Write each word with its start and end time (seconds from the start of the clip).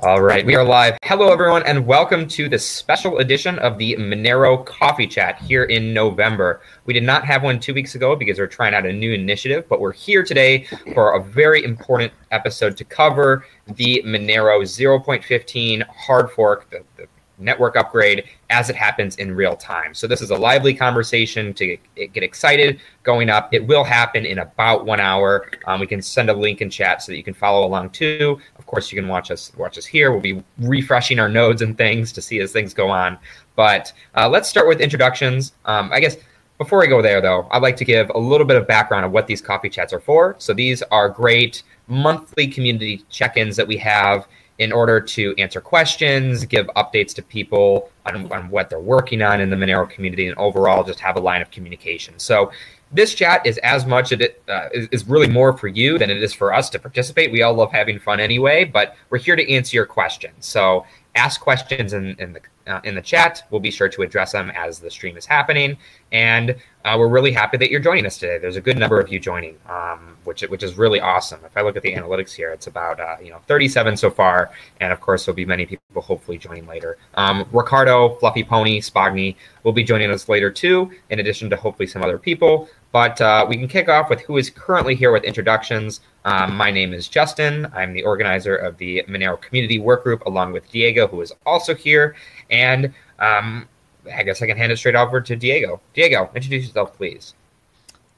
All 0.00 0.22
right, 0.22 0.46
we 0.46 0.54
are 0.54 0.62
live. 0.62 0.96
Hello, 1.02 1.32
everyone, 1.32 1.64
and 1.64 1.84
welcome 1.84 2.28
to 2.28 2.48
the 2.48 2.56
special 2.56 3.18
edition 3.18 3.58
of 3.58 3.78
the 3.78 3.96
Monero 3.96 4.64
Coffee 4.64 5.08
Chat 5.08 5.40
here 5.42 5.64
in 5.64 5.92
November. 5.92 6.60
We 6.84 6.94
did 6.94 7.02
not 7.02 7.24
have 7.24 7.42
one 7.42 7.58
two 7.58 7.74
weeks 7.74 7.96
ago 7.96 8.14
because 8.14 8.38
we're 8.38 8.46
trying 8.46 8.74
out 8.74 8.86
a 8.86 8.92
new 8.92 9.12
initiative, 9.12 9.68
but 9.68 9.80
we're 9.80 9.92
here 9.92 10.22
today 10.22 10.68
for 10.94 11.16
a 11.16 11.24
very 11.24 11.64
important 11.64 12.12
episode 12.30 12.76
to 12.76 12.84
cover 12.84 13.44
the 13.66 14.00
Monero 14.06 14.62
0.15 14.62 15.82
hard 15.88 16.30
fork, 16.30 16.70
the, 16.70 16.84
the 16.96 17.08
network 17.38 17.76
upgrade 17.76 18.24
as 18.50 18.70
it 18.70 18.76
happens 18.76 19.16
in 19.16 19.34
real 19.34 19.56
time. 19.56 19.94
So 19.94 20.06
this 20.06 20.20
is 20.20 20.30
a 20.30 20.36
lively 20.36 20.74
conversation 20.74 21.54
to 21.54 21.76
get, 21.96 22.22
excited 22.22 22.80
going 23.02 23.30
up. 23.30 23.54
It 23.54 23.66
will 23.66 23.84
happen 23.84 24.26
in 24.26 24.38
about 24.38 24.84
one 24.84 25.00
hour. 25.00 25.50
Um, 25.66 25.80
we 25.80 25.86
can 25.86 26.02
send 26.02 26.30
a 26.30 26.34
link 26.34 26.60
in 26.60 26.70
chat 26.70 27.02
so 27.02 27.12
that 27.12 27.16
you 27.16 27.24
can 27.24 27.34
follow 27.34 27.66
along 27.66 27.90
too. 27.90 28.40
Of 28.58 28.66
course, 28.66 28.90
you 28.92 29.00
can 29.00 29.08
watch 29.08 29.30
us 29.30 29.52
watch 29.56 29.78
us 29.78 29.86
here. 29.86 30.10
We'll 30.10 30.20
be 30.20 30.42
refreshing 30.58 31.18
our 31.18 31.28
nodes 31.28 31.62
and 31.62 31.76
things 31.76 32.12
to 32.12 32.22
see 32.22 32.40
as 32.40 32.52
things 32.52 32.74
go 32.74 32.90
on. 32.90 33.18
But 33.56 33.92
uh, 34.14 34.28
let's 34.28 34.48
start 34.48 34.68
with 34.68 34.80
introductions. 34.80 35.52
Um, 35.64 35.90
I 35.92 36.00
guess 36.00 36.16
before 36.58 36.80
we 36.80 36.88
go 36.88 37.00
there, 37.00 37.20
though, 37.20 37.46
I'd 37.52 37.62
like 37.62 37.76
to 37.76 37.84
give 37.84 38.10
a 38.10 38.18
little 38.18 38.46
bit 38.46 38.56
of 38.56 38.66
background 38.66 39.06
of 39.06 39.12
what 39.12 39.28
these 39.28 39.40
coffee 39.40 39.68
chats 39.68 39.92
are 39.92 40.00
for. 40.00 40.34
So 40.38 40.52
these 40.52 40.82
are 40.90 41.08
great 41.08 41.62
monthly 41.86 42.48
community 42.48 43.04
check-ins 43.08 43.56
that 43.56 43.66
we 43.66 43.76
have 43.78 44.26
in 44.58 44.72
order 44.72 45.00
to 45.00 45.34
answer 45.38 45.60
questions, 45.60 46.44
give 46.44 46.66
updates 46.76 47.14
to 47.14 47.22
people 47.22 47.90
on, 48.06 48.30
on 48.32 48.50
what 48.50 48.68
they're 48.68 48.80
working 48.80 49.22
on 49.22 49.40
in 49.40 49.50
the 49.50 49.56
Monero 49.56 49.88
community, 49.88 50.26
and 50.26 50.36
overall 50.36 50.82
just 50.82 50.98
have 50.98 51.16
a 51.16 51.20
line 51.20 51.40
of 51.40 51.50
communication. 51.50 52.18
So 52.18 52.50
this 52.90 53.14
chat 53.14 53.46
is 53.46 53.58
as 53.58 53.86
much 53.86 54.12
it 54.12 54.42
uh, 54.48 54.68
is, 54.72 54.88
is 54.90 55.06
really 55.06 55.28
more 55.28 55.56
for 55.56 55.68
you 55.68 55.98
than 55.98 56.10
it 56.10 56.22
is 56.22 56.32
for 56.32 56.52
us 56.52 56.70
to 56.70 56.78
participate. 56.78 57.30
We 57.30 57.42
all 57.42 57.54
love 57.54 57.70
having 57.70 57.98
fun 57.98 58.18
anyway, 58.18 58.64
but 58.64 58.96
we're 59.10 59.18
here 59.18 59.36
to 59.36 59.52
answer 59.52 59.76
your 59.76 59.86
questions. 59.86 60.46
So 60.46 60.84
ask 61.18 61.40
questions 61.40 61.92
in, 61.92 62.16
in 62.18 62.32
the 62.32 62.40
uh, 62.66 62.80
in 62.84 62.94
the 62.94 63.02
chat. 63.02 63.42
We'll 63.50 63.60
be 63.60 63.70
sure 63.70 63.88
to 63.88 64.02
address 64.02 64.32
them 64.32 64.50
as 64.54 64.78
the 64.78 64.90
stream 64.90 65.16
is 65.16 65.26
happening. 65.26 65.76
And 66.12 66.56
uh, 66.84 66.96
we're 66.98 67.08
really 67.08 67.32
happy 67.32 67.56
that 67.56 67.70
you're 67.70 67.80
joining 67.80 68.06
us 68.06 68.18
today. 68.18 68.38
There's 68.38 68.56
a 68.56 68.60
good 68.60 68.78
number 68.78 69.00
of 69.00 69.10
you 69.12 69.18
joining, 69.18 69.56
um, 69.68 70.16
which 70.24 70.42
which 70.42 70.62
is 70.62 70.78
really 70.78 71.00
awesome. 71.00 71.40
If 71.44 71.56
I 71.56 71.62
look 71.62 71.76
at 71.76 71.82
the 71.82 71.94
analytics 71.94 72.32
here, 72.32 72.50
it's 72.52 72.66
about 72.66 73.00
uh, 73.00 73.16
you 73.22 73.30
know 73.30 73.40
37 73.46 73.96
so 73.96 74.10
far, 74.10 74.50
and 74.80 74.92
of 74.92 75.00
course 75.00 75.26
there'll 75.26 75.36
be 75.36 75.44
many 75.44 75.66
people 75.66 76.00
hopefully 76.00 76.38
joining 76.38 76.66
later. 76.66 76.96
Um, 77.14 77.46
Riccardo, 77.52 78.14
Fluffy 78.16 78.44
Pony, 78.44 78.80
Spagni 78.80 79.36
will 79.64 79.72
be 79.72 79.84
joining 79.84 80.10
us 80.10 80.28
later 80.28 80.50
too, 80.50 80.90
in 81.10 81.18
addition 81.18 81.50
to 81.50 81.56
hopefully 81.56 81.86
some 81.86 82.02
other 82.02 82.18
people. 82.18 82.68
But 82.90 83.20
uh, 83.20 83.44
we 83.48 83.56
can 83.56 83.68
kick 83.68 83.88
off 83.88 84.08
with 84.08 84.20
who 84.22 84.38
is 84.38 84.48
currently 84.50 84.94
here 84.94 85.12
with 85.12 85.24
introductions. 85.24 86.00
Um, 86.24 86.56
my 86.56 86.70
name 86.70 86.94
is 86.94 87.06
Justin. 87.06 87.70
I'm 87.74 87.92
the 87.92 88.02
organizer 88.02 88.56
of 88.56 88.78
the 88.78 89.04
Monero 89.08 89.40
Community 89.40 89.78
Work 89.78 90.04
Group, 90.04 90.24
along 90.24 90.52
with 90.52 90.70
Diego, 90.70 91.06
who 91.06 91.20
is 91.20 91.32
also 91.44 91.74
here. 91.74 92.16
And 92.50 92.94
um, 93.18 93.68
I 94.14 94.22
guess 94.22 94.40
I 94.40 94.46
can 94.46 94.56
hand 94.56 94.72
it 94.72 94.78
straight 94.78 94.94
over 94.94 95.20
to 95.20 95.36
Diego. 95.36 95.80
Diego, 95.92 96.30
introduce 96.34 96.66
yourself, 96.66 96.96
please. 96.96 97.34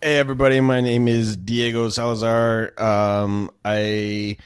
Hey, 0.03 0.19
everybody. 0.19 0.61
My 0.61 0.81
name 0.81 1.09
is 1.09 1.37
Diego 1.37 1.89
Salazar. 1.89 2.73
Um, 2.79 3.51
I. 3.65 4.37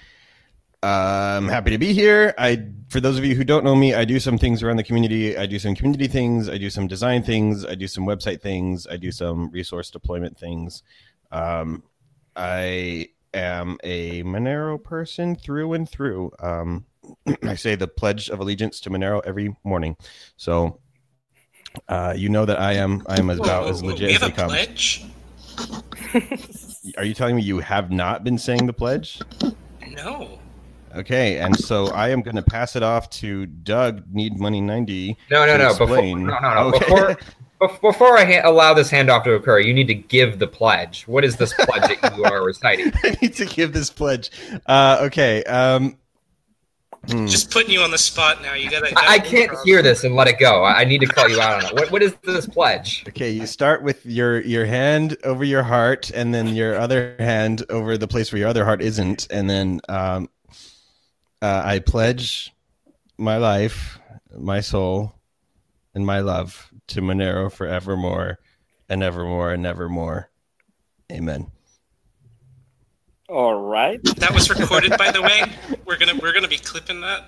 I'm 0.84 1.48
happy 1.48 1.70
to 1.70 1.78
be 1.78 1.94
here. 1.94 2.34
I, 2.36 2.62
for 2.88 3.00
those 3.00 3.16
of 3.16 3.24
you 3.24 3.34
who 3.34 3.44
don't 3.44 3.64
know 3.64 3.74
me, 3.74 3.94
I 3.94 4.04
do 4.04 4.20
some 4.20 4.36
things 4.36 4.62
around 4.62 4.76
the 4.76 4.84
community. 4.84 5.36
I 5.36 5.46
do 5.46 5.58
some 5.58 5.74
community 5.74 6.08
things. 6.08 6.48
I 6.48 6.58
do 6.58 6.68
some 6.68 6.86
design 6.86 7.22
things. 7.22 7.64
I 7.64 7.74
do 7.74 7.88
some 7.88 8.04
website 8.04 8.42
things. 8.42 8.86
I 8.86 8.98
do 8.98 9.10
some 9.10 9.50
resource 9.50 9.90
deployment 9.90 10.38
things. 10.38 10.82
Um, 11.32 11.84
I 12.36 13.08
am 13.32 13.78
a 13.82 14.22
Monero 14.24 14.82
person 14.82 15.36
through 15.36 15.72
and 15.72 15.88
through. 15.88 16.32
Um, 16.40 16.84
I 17.42 17.54
say 17.54 17.76
the 17.76 17.88
Pledge 17.88 18.28
of 18.28 18.40
Allegiance 18.40 18.80
to 18.80 18.90
Monero 18.90 19.22
every 19.24 19.56
morning. 19.64 19.96
So 20.36 20.80
uh, 21.88 22.12
you 22.14 22.28
know 22.28 22.44
that 22.44 22.60
I 22.60 22.74
am 22.74 23.02
I 23.06 23.18
am 23.18 23.30
about 23.30 23.64
whoa, 23.64 23.70
as 23.70 23.82
legit 23.82 24.10
whoa, 24.10 24.14
as 24.16 24.20
they 24.20 24.30
come. 24.32 24.48
Pledge? 24.48 25.06
Are 26.98 27.04
you 27.04 27.14
telling 27.14 27.36
me 27.36 27.42
you 27.42 27.60
have 27.60 27.90
not 27.90 28.22
been 28.22 28.36
saying 28.36 28.66
the 28.66 28.74
pledge? 28.74 29.22
No. 29.88 30.40
Okay, 30.96 31.38
and 31.38 31.56
so 31.56 31.86
I 31.88 32.10
am 32.10 32.22
going 32.22 32.36
to 32.36 32.42
pass 32.42 32.76
it 32.76 32.82
off 32.82 33.10
to 33.10 33.46
Doug. 33.46 34.04
Need 34.12 34.38
money 34.38 34.60
ninety. 34.60 35.16
No, 35.30 35.46
no, 35.46 35.56
no. 35.56 35.68
Explain. 35.68 36.26
Before, 36.26 36.40
no, 36.40 36.54
no, 36.54 36.70
no. 36.70 36.76
Okay. 36.76 37.16
Before, 37.58 37.78
before 37.80 38.18
I 38.18 38.24
ha- 38.24 38.48
allow 38.48 38.74
this 38.74 38.90
handoff 38.90 39.24
to 39.24 39.32
occur, 39.32 39.58
you 39.60 39.74
need 39.74 39.88
to 39.88 39.94
give 39.94 40.38
the 40.38 40.46
pledge. 40.46 41.06
What 41.06 41.24
is 41.24 41.36
this 41.36 41.52
pledge 41.54 42.00
that 42.00 42.16
you 42.16 42.24
are 42.24 42.42
reciting? 42.44 42.92
I 43.04 43.16
need 43.20 43.34
to 43.34 43.46
give 43.46 43.72
this 43.72 43.90
pledge. 43.90 44.30
Uh, 44.66 44.98
okay. 45.02 45.42
Um, 45.44 45.96
hmm. 47.08 47.26
Just 47.26 47.50
putting 47.50 47.70
you 47.70 47.80
on 47.80 47.90
the 47.90 47.98
spot 47.98 48.42
now. 48.42 48.54
You 48.54 48.70
gotta. 48.70 48.92
I, 48.96 49.14
I 49.14 49.18
can't 49.18 49.50
hear 49.64 49.82
this 49.82 50.04
and 50.04 50.14
let 50.14 50.28
it 50.28 50.38
go. 50.38 50.64
I 50.64 50.84
need 50.84 51.00
to 51.00 51.06
call 51.06 51.28
you 51.28 51.40
out 51.40 51.64
on 51.64 51.70
it. 51.70 51.74
What, 51.74 51.90
what 51.90 52.02
is 52.02 52.14
this 52.24 52.46
pledge? 52.46 53.04
Okay, 53.08 53.30
you 53.30 53.46
start 53.46 53.82
with 53.82 54.04
your 54.04 54.40
your 54.42 54.66
hand 54.66 55.16
over 55.24 55.44
your 55.44 55.62
heart, 55.62 56.10
and 56.14 56.34
then 56.34 56.48
your 56.48 56.76
other 56.76 57.16
hand 57.18 57.64
over 57.70 57.96
the 57.96 58.08
place 58.08 58.32
where 58.32 58.40
your 58.40 58.48
other 58.48 58.64
heart 58.64 58.82
isn't, 58.82 59.26
and 59.30 59.48
then 59.48 59.80
um, 59.88 60.28
uh, 61.44 61.62
I 61.62 61.78
pledge 61.78 62.54
my 63.18 63.36
life, 63.36 63.98
my 64.34 64.60
soul, 64.60 65.12
and 65.94 66.06
my 66.06 66.20
love 66.20 66.72
to 66.88 67.02
Monero 67.02 67.52
forevermore 67.52 68.38
and 68.88 69.02
evermore 69.02 69.52
and 69.52 69.66
evermore. 69.66 70.30
Amen. 71.12 71.50
All 73.28 73.60
right. 73.60 74.02
That 74.16 74.32
was 74.32 74.48
recorded, 74.48 74.96
by 74.96 75.10
the 75.10 75.20
way. 75.20 75.42
We're 75.84 75.98
gonna 75.98 76.18
we're 76.22 76.32
gonna 76.32 76.48
be 76.48 76.56
clipping 76.56 77.02
that. 77.02 77.24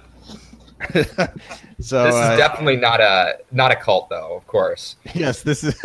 so 1.81 2.05
this 2.05 2.15
is 2.15 2.21
uh, 2.21 2.37
definitely 2.37 2.77
not 2.77 3.03
a 3.03 3.39
not 3.53 3.71
a 3.71 3.77
cult, 3.77 4.09
though. 4.09 4.35
Of 4.35 4.47
course. 4.47 4.97
Yes, 5.15 5.43
this 5.43 5.63
is. 5.63 5.79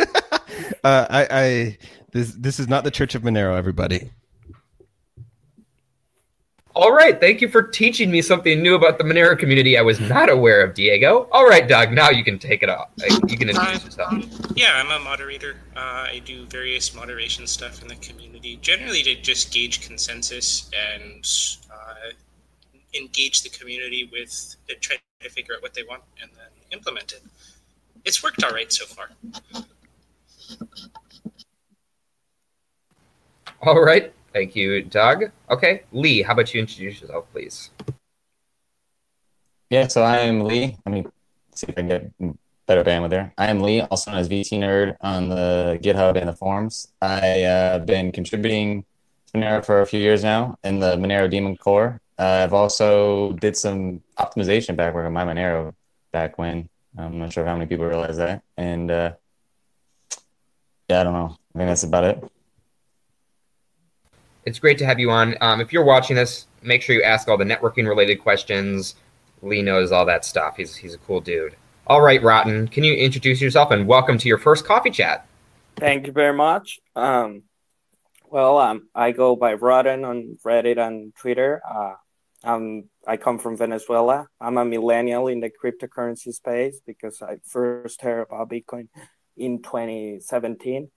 uh, 0.84 1.06
I, 1.10 1.26
I 1.30 1.78
this 2.12 2.32
this 2.32 2.58
is 2.58 2.68
not 2.68 2.84
the 2.84 2.90
Church 2.90 3.14
of 3.14 3.22
Monero, 3.22 3.56
everybody. 3.56 4.10
All 6.74 6.90
right, 6.90 7.20
thank 7.20 7.42
you 7.42 7.48
for 7.48 7.62
teaching 7.62 8.10
me 8.10 8.22
something 8.22 8.62
new 8.62 8.74
about 8.74 8.96
the 8.96 9.04
Monero 9.04 9.38
community 9.38 9.76
I 9.76 9.82
was 9.82 10.00
not 10.00 10.30
aware 10.30 10.64
of, 10.64 10.72
Diego. 10.74 11.28
All 11.30 11.46
right, 11.46 11.68
Doug, 11.68 11.92
now 11.92 12.08
you 12.08 12.24
can 12.24 12.38
take 12.38 12.62
it 12.62 12.70
off. 12.70 12.88
You 13.28 13.36
can 13.36 13.50
introduce 13.50 13.84
yourself. 13.84 14.12
Um, 14.12 14.30
yeah, 14.56 14.72
I'm 14.76 14.90
a 14.90 15.04
moderator. 15.04 15.56
Uh, 15.76 16.08
I 16.08 16.22
do 16.24 16.46
various 16.46 16.94
moderation 16.94 17.46
stuff 17.46 17.82
in 17.82 17.88
the 17.88 17.96
community, 17.96 18.56
generally 18.62 19.02
to 19.02 19.14
just 19.20 19.52
gauge 19.52 19.86
consensus 19.86 20.70
and 20.96 21.22
uh, 21.70 22.10
engage 22.98 23.42
the 23.42 23.50
community 23.50 24.08
with 24.10 24.56
uh, 24.70 24.74
try 24.80 24.96
to 25.20 25.28
figure 25.28 25.54
out 25.54 25.60
what 25.60 25.74
they 25.74 25.82
want 25.82 26.02
and 26.22 26.30
then 26.30 26.48
implement 26.70 27.12
it. 27.12 27.22
It's 28.06 28.22
worked 28.22 28.42
all 28.42 28.50
right 28.50 28.72
so 28.72 28.86
far. 28.86 29.10
All 33.60 33.80
right. 33.82 34.12
Thank 34.32 34.56
you, 34.56 34.82
Doug. 34.82 35.24
Okay, 35.50 35.82
Lee, 35.92 36.22
how 36.22 36.32
about 36.32 36.54
you 36.54 36.60
introduce 36.60 37.00
yourself, 37.00 37.26
please? 37.32 37.70
Yeah, 39.68 39.88
so 39.88 40.02
I 40.02 40.18
am 40.18 40.40
Lee. 40.40 40.76
Let 40.86 40.92
me 40.92 41.06
see 41.54 41.66
if 41.68 41.78
I 41.78 41.82
can 41.82 41.88
get 41.88 42.36
better 42.66 42.84
bandwidth 42.84 43.10
there. 43.10 43.32
I 43.36 43.48
am 43.48 43.60
Lee, 43.60 43.82
also 43.82 44.10
known 44.10 44.20
as 44.20 44.28
vtnerd 44.28 44.96
on 45.00 45.28
the 45.28 45.78
GitHub 45.82 46.16
and 46.16 46.28
the 46.28 46.32
forums. 46.32 46.88
I 47.00 47.20
have 47.20 47.82
uh, 47.82 47.84
been 47.84 48.12
contributing 48.12 48.84
to 49.26 49.38
Monero 49.38 49.64
for 49.64 49.80
a 49.80 49.86
few 49.86 50.00
years 50.00 50.22
now 50.22 50.56
in 50.64 50.78
the 50.80 50.96
Monero 50.96 51.30
daemon 51.30 51.56
core. 51.56 52.00
Uh, 52.18 52.42
I've 52.44 52.52
also 52.52 53.32
did 53.32 53.56
some 53.56 54.02
optimization 54.18 54.76
back 54.76 54.94
on 54.94 55.12
MyMonero 55.12 55.74
back 56.12 56.38
when. 56.38 56.68
I'm 56.96 57.18
not 57.18 57.32
sure 57.32 57.44
how 57.44 57.54
many 57.54 57.66
people 57.66 57.86
realize 57.86 58.18
that. 58.18 58.42
And 58.56 58.90
uh, 58.90 59.12
yeah, 60.88 61.00
I 61.00 61.04
don't 61.04 61.14
know. 61.14 61.36
I 61.54 61.58
think 61.58 61.68
that's 61.68 61.82
about 61.82 62.04
it. 62.04 62.32
It's 64.44 64.58
great 64.58 64.78
to 64.78 64.86
have 64.86 64.98
you 64.98 65.10
on. 65.10 65.36
Um, 65.40 65.60
if 65.60 65.72
you're 65.72 65.84
watching 65.84 66.16
this, 66.16 66.46
make 66.62 66.82
sure 66.82 66.96
you 66.96 67.02
ask 67.02 67.28
all 67.28 67.36
the 67.36 67.44
networking 67.44 67.88
related 67.88 68.16
questions. 68.16 68.96
Lee 69.40 69.62
knows 69.62 69.92
all 69.92 70.04
that 70.06 70.24
stuff. 70.24 70.56
He's 70.56 70.74
he's 70.74 70.94
a 70.94 70.98
cool 70.98 71.20
dude. 71.20 71.56
All 71.86 72.00
right, 72.00 72.22
Rotten, 72.22 72.68
can 72.68 72.84
you 72.84 72.94
introduce 72.94 73.40
yourself 73.40 73.70
and 73.70 73.86
welcome 73.86 74.18
to 74.18 74.28
your 74.28 74.38
first 74.38 74.64
coffee 74.64 74.90
chat? 74.90 75.26
Thank 75.76 76.06
you 76.06 76.12
very 76.12 76.32
much. 76.32 76.80
Um, 76.94 77.42
well, 78.30 78.58
um, 78.58 78.88
I 78.94 79.12
go 79.12 79.36
by 79.36 79.54
Rotten 79.54 80.04
on 80.04 80.38
Reddit 80.44 80.78
and 80.78 81.14
Twitter. 81.16 81.60
Uh, 81.68 81.94
um, 82.44 82.84
I 83.06 83.16
come 83.16 83.38
from 83.38 83.56
Venezuela. 83.56 84.26
I'm 84.40 84.58
a 84.58 84.64
millennial 84.64 85.28
in 85.28 85.40
the 85.40 85.50
cryptocurrency 85.50 86.32
space 86.32 86.80
because 86.86 87.22
I 87.22 87.36
first 87.44 88.00
heard 88.02 88.22
about 88.22 88.48
Bitcoin 88.48 88.88
in 89.36 89.62
2017 89.62 90.90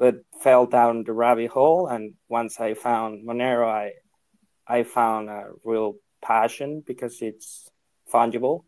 but 0.00 0.24
fell 0.40 0.64
down 0.64 1.04
the 1.04 1.12
rabbit 1.12 1.50
hole. 1.50 1.86
And 1.86 2.14
once 2.28 2.58
I 2.58 2.74
found 2.74 3.28
Monero, 3.28 3.68
I 3.68 3.92
I 4.66 4.82
found 4.82 5.28
a 5.28 5.50
real 5.62 5.96
passion 6.22 6.82
because 6.84 7.20
it's 7.20 7.68
fungible. 8.12 8.64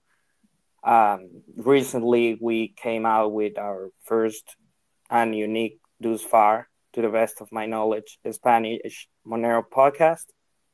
Um, 0.84 1.43
recently, 1.56 2.38
we 2.40 2.69
came 2.69 3.06
out 3.06 3.32
with 3.32 3.56
our 3.58 3.90
first 4.05 4.56
and 5.11 5.34
unique 5.34 5.81
thus 6.00 6.23
far, 6.23 6.69
to 6.93 7.00
the 7.00 7.08
best 7.08 7.40
of 7.40 7.50
my 7.52 7.67
knowledge, 7.67 8.19
Spanish 8.31 9.08
Monero 9.26 9.62
podcast, 9.62 10.26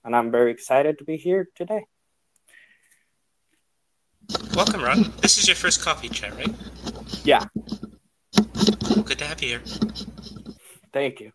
and 0.05 0.17
I'm 0.17 0.31
very 0.31 0.51
excited 0.51 0.99
to 0.99 1.05
be 1.05 1.17
here 1.17 1.49
today. 1.55 1.85
Welcome, 4.55 4.83
Ron. 4.83 5.13
This 5.21 5.39
is 5.39 5.47
your 5.47 5.57
first 5.57 5.83
coffee 5.83 6.09
chat, 6.09 6.35
right? 6.35 6.55
Yeah. 7.23 7.45
Good 9.05 9.19
to 9.19 9.27
have 9.27 9.43
you 9.43 9.61
here. 9.61 9.63
Thank 10.99 11.21
you. 11.21 11.31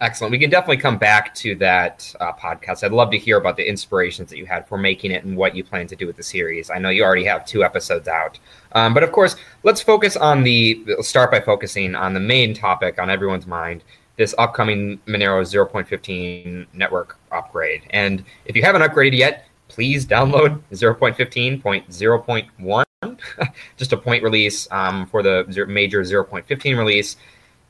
Excellent. 0.00 0.32
We 0.32 0.40
can 0.40 0.50
definitely 0.50 0.78
come 0.78 0.98
back 0.98 1.32
to 1.36 1.54
that 1.56 2.12
uh, 2.18 2.32
podcast. 2.32 2.82
I'd 2.82 2.90
love 2.90 3.12
to 3.12 3.18
hear 3.18 3.36
about 3.36 3.56
the 3.56 3.68
inspirations 3.68 4.28
that 4.30 4.38
you 4.38 4.44
had 4.44 4.66
for 4.66 4.76
making 4.76 5.12
it 5.12 5.22
and 5.24 5.36
what 5.36 5.54
you 5.54 5.62
plan 5.62 5.86
to 5.86 5.94
do 5.94 6.04
with 6.04 6.16
the 6.16 6.24
series. 6.24 6.68
I 6.68 6.78
know 6.78 6.88
you 6.88 7.04
already 7.04 7.22
have 7.26 7.46
two 7.46 7.62
episodes 7.62 8.08
out. 8.08 8.40
Um, 8.72 8.92
but 8.92 9.04
of 9.04 9.12
course, 9.12 9.36
let's 9.62 9.80
focus 9.80 10.16
on 10.16 10.42
the, 10.42 10.84
start 11.00 11.30
by 11.30 11.38
focusing 11.38 11.94
on 11.94 12.12
the 12.12 12.18
main 12.18 12.54
topic 12.54 13.00
on 13.00 13.08
everyone's 13.08 13.46
mind 13.46 13.84
this 14.16 14.34
upcoming 14.36 14.98
Monero 15.06 15.42
0.15 15.42 16.66
network 16.72 17.20
upgrade. 17.30 17.82
And 17.90 18.24
if 18.46 18.56
you 18.56 18.62
haven't 18.62 18.82
upgraded 18.82 19.16
yet, 19.16 19.46
please 19.68 20.04
download 20.04 20.60
0.15.0.1, 20.72 23.18
just 23.76 23.92
a 23.92 23.96
point 23.96 24.24
release 24.24 24.66
um, 24.72 25.06
for 25.06 25.22
the 25.22 25.44
major 25.68 26.02
0.15 26.02 26.76
release. 26.76 27.16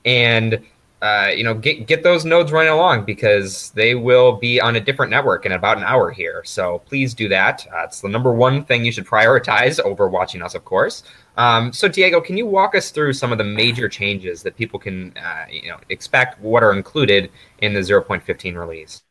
And 0.09 0.65
uh, 1.01 1.31
you 1.33 1.45
know, 1.45 1.55
get 1.55 1.87
get 1.87 2.03
those 2.03 2.25
nodes 2.25 2.51
running 2.51 2.73
along 2.73 3.05
because 3.05 3.71
they 3.71 3.95
will 3.95 4.33
be 4.33 4.61
on 4.61 4.75
a 4.75 4.81
different 4.81 5.11
network 5.11 5.47
in 5.47 5.53
about 5.53 5.77
an 5.77 5.85
hour 5.85 6.11
here. 6.11 6.43
So 6.45 6.81
please 6.87 7.15
do 7.15 7.29
that. 7.29 7.65
Uh, 7.73 7.85
it's 7.85 8.01
the 8.01 8.09
number 8.09 8.33
one 8.33 8.65
thing 8.65 8.85
you 8.85 8.91
should 8.91 9.07
prioritize 9.07 9.79
over 9.79 10.09
watching 10.09 10.43
us, 10.43 10.57
of 10.57 10.65
course. 10.65 11.05
Um, 11.37 11.73
so 11.73 11.87
Diego, 11.87 12.21
can 12.21 12.37
you 12.37 12.47
walk 12.47 12.75
us 12.75 12.91
through 12.91 13.13
some 13.13 13.31
of 13.31 13.39
the 13.39 13.45
major 13.45 13.89
changes 13.89 14.43
that 14.43 14.57
people 14.57 14.81
can, 14.81 15.17
uh, 15.17 15.45
you 15.49 15.69
know, 15.69 15.79
expect? 15.89 16.41
What 16.41 16.65
are 16.65 16.73
included 16.73 17.31
in 17.63 17.75
the 17.75 17.81
0.15 17.81 18.57
release? 18.57 19.03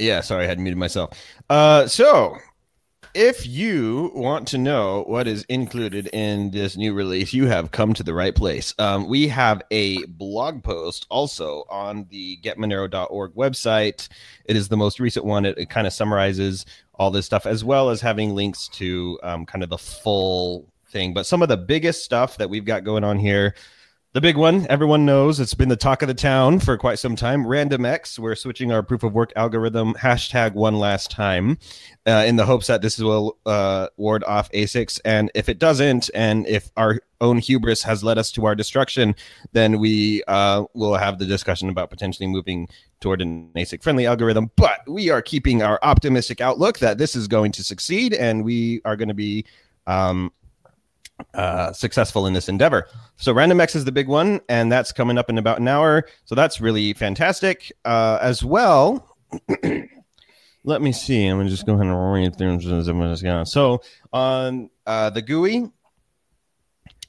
Yeah, 0.00 0.20
sorry, 0.20 0.46
I 0.46 0.48
had 0.48 0.58
muted 0.58 0.78
myself. 0.78 1.10
Uh, 1.48 1.86
so 1.86 2.38
if 3.14 3.46
you 3.46 4.10
want 4.12 4.48
to 4.48 4.58
know 4.58 5.04
what 5.06 5.28
is 5.28 5.44
included 5.44 6.08
in 6.08 6.50
this 6.50 6.76
new 6.76 6.92
release, 6.92 7.32
you 7.32 7.46
have 7.46 7.70
come 7.70 7.94
to 7.94 8.02
the 8.02 8.12
right 8.12 8.34
place. 8.34 8.74
Um, 8.80 9.08
we 9.08 9.28
have 9.28 9.62
a 9.70 10.04
blog 10.06 10.64
post 10.64 11.06
also 11.10 11.64
on 11.70 12.06
the 12.10 12.38
getmonero.org 12.42 13.34
website. 13.34 14.08
It 14.46 14.56
is 14.56 14.68
the 14.68 14.76
most 14.76 14.98
recent 14.98 15.24
one. 15.24 15.44
It, 15.44 15.56
it 15.58 15.70
kind 15.70 15.86
of 15.86 15.92
summarizes 15.92 16.66
all 16.96 17.12
this 17.12 17.24
stuff, 17.24 17.46
as 17.46 17.64
well 17.64 17.88
as 17.90 18.00
having 18.00 18.34
links 18.34 18.66
to 18.68 19.18
um, 19.22 19.46
kind 19.46 19.62
of 19.62 19.70
the 19.70 19.78
full 19.78 20.66
thing. 20.88 21.14
But 21.14 21.26
some 21.26 21.40
of 21.40 21.48
the 21.48 21.56
biggest 21.56 22.04
stuff 22.04 22.36
that 22.38 22.50
we've 22.50 22.64
got 22.64 22.82
going 22.82 23.04
on 23.04 23.18
here 23.18 23.54
the 24.14 24.20
big 24.20 24.36
one, 24.36 24.64
everyone 24.70 25.04
knows 25.04 25.40
it's 25.40 25.54
been 25.54 25.68
the 25.68 25.76
talk 25.76 26.00
of 26.00 26.06
the 26.06 26.14
town 26.14 26.60
for 26.60 26.78
quite 26.78 27.00
some 27.00 27.16
time. 27.16 27.44
RandomX, 27.44 28.16
we're 28.16 28.36
switching 28.36 28.70
our 28.70 28.80
proof 28.80 29.02
of 29.02 29.12
work 29.12 29.32
algorithm 29.34 29.92
hashtag 29.94 30.54
one 30.54 30.78
last 30.78 31.10
time 31.10 31.58
uh, 32.06 32.22
in 32.24 32.36
the 32.36 32.46
hopes 32.46 32.68
that 32.68 32.80
this 32.80 32.96
will 32.96 33.36
uh, 33.44 33.88
ward 33.96 34.22
off 34.22 34.48
ASICs. 34.52 35.00
And 35.04 35.32
if 35.34 35.48
it 35.48 35.58
doesn't, 35.58 36.10
and 36.14 36.46
if 36.46 36.70
our 36.76 37.00
own 37.20 37.38
hubris 37.38 37.82
has 37.82 38.04
led 38.04 38.16
us 38.16 38.30
to 38.32 38.46
our 38.46 38.54
destruction, 38.54 39.16
then 39.50 39.80
we 39.80 40.22
uh, 40.28 40.62
will 40.74 40.94
have 40.94 41.18
the 41.18 41.26
discussion 41.26 41.68
about 41.68 41.90
potentially 41.90 42.28
moving 42.28 42.68
toward 43.00 43.20
an 43.20 43.50
ASIC 43.56 43.82
friendly 43.82 44.06
algorithm. 44.06 44.52
But 44.54 44.88
we 44.88 45.10
are 45.10 45.22
keeping 45.22 45.60
our 45.60 45.80
optimistic 45.82 46.40
outlook 46.40 46.78
that 46.78 46.98
this 46.98 47.16
is 47.16 47.26
going 47.26 47.50
to 47.50 47.64
succeed 47.64 48.14
and 48.14 48.44
we 48.44 48.80
are 48.84 48.94
going 48.94 49.08
to 49.08 49.14
be. 49.14 49.44
Um, 49.88 50.32
uh, 51.34 51.72
successful 51.72 52.26
in 52.26 52.32
this 52.32 52.48
endeavor. 52.48 52.88
So 53.16 53.34
RandomX 53.34 53.76
is 53.76 53.84
the 53.84 53.92
big 53.92 54.08
one, 54.08 54.40
and 54.48 54.70
that's 54.70 54.92
coming 54.92 55.18
up 55.18 55.30
in 55.30 55.38
about 55.38 55.58
an 55.58 55.68
hour. 55.68 56.06
So 56.24 56.34
that's 56.34 56.60
really 56.60 56.92
fantastic. 56.92 57.72
Uh, 57.84 58.18
as 58.20 58.44
well, 58.44 59.16
let 60.64 60.82
me 60.82 60.92
see. 60.92 61.26
I'm 61.26 61.38
gonna 61.38 61.50
just 61.50 61.66
go 61.66 61.74
ahead 61.74 61.86
and 61.86 62.12
read 62.12 62.36
through. 62.36 63.44
So 63.44 63.82
on 64.12 64.70
uh, 64.86 65.10
the 65.10 65.22
GUI, 65.22 65.70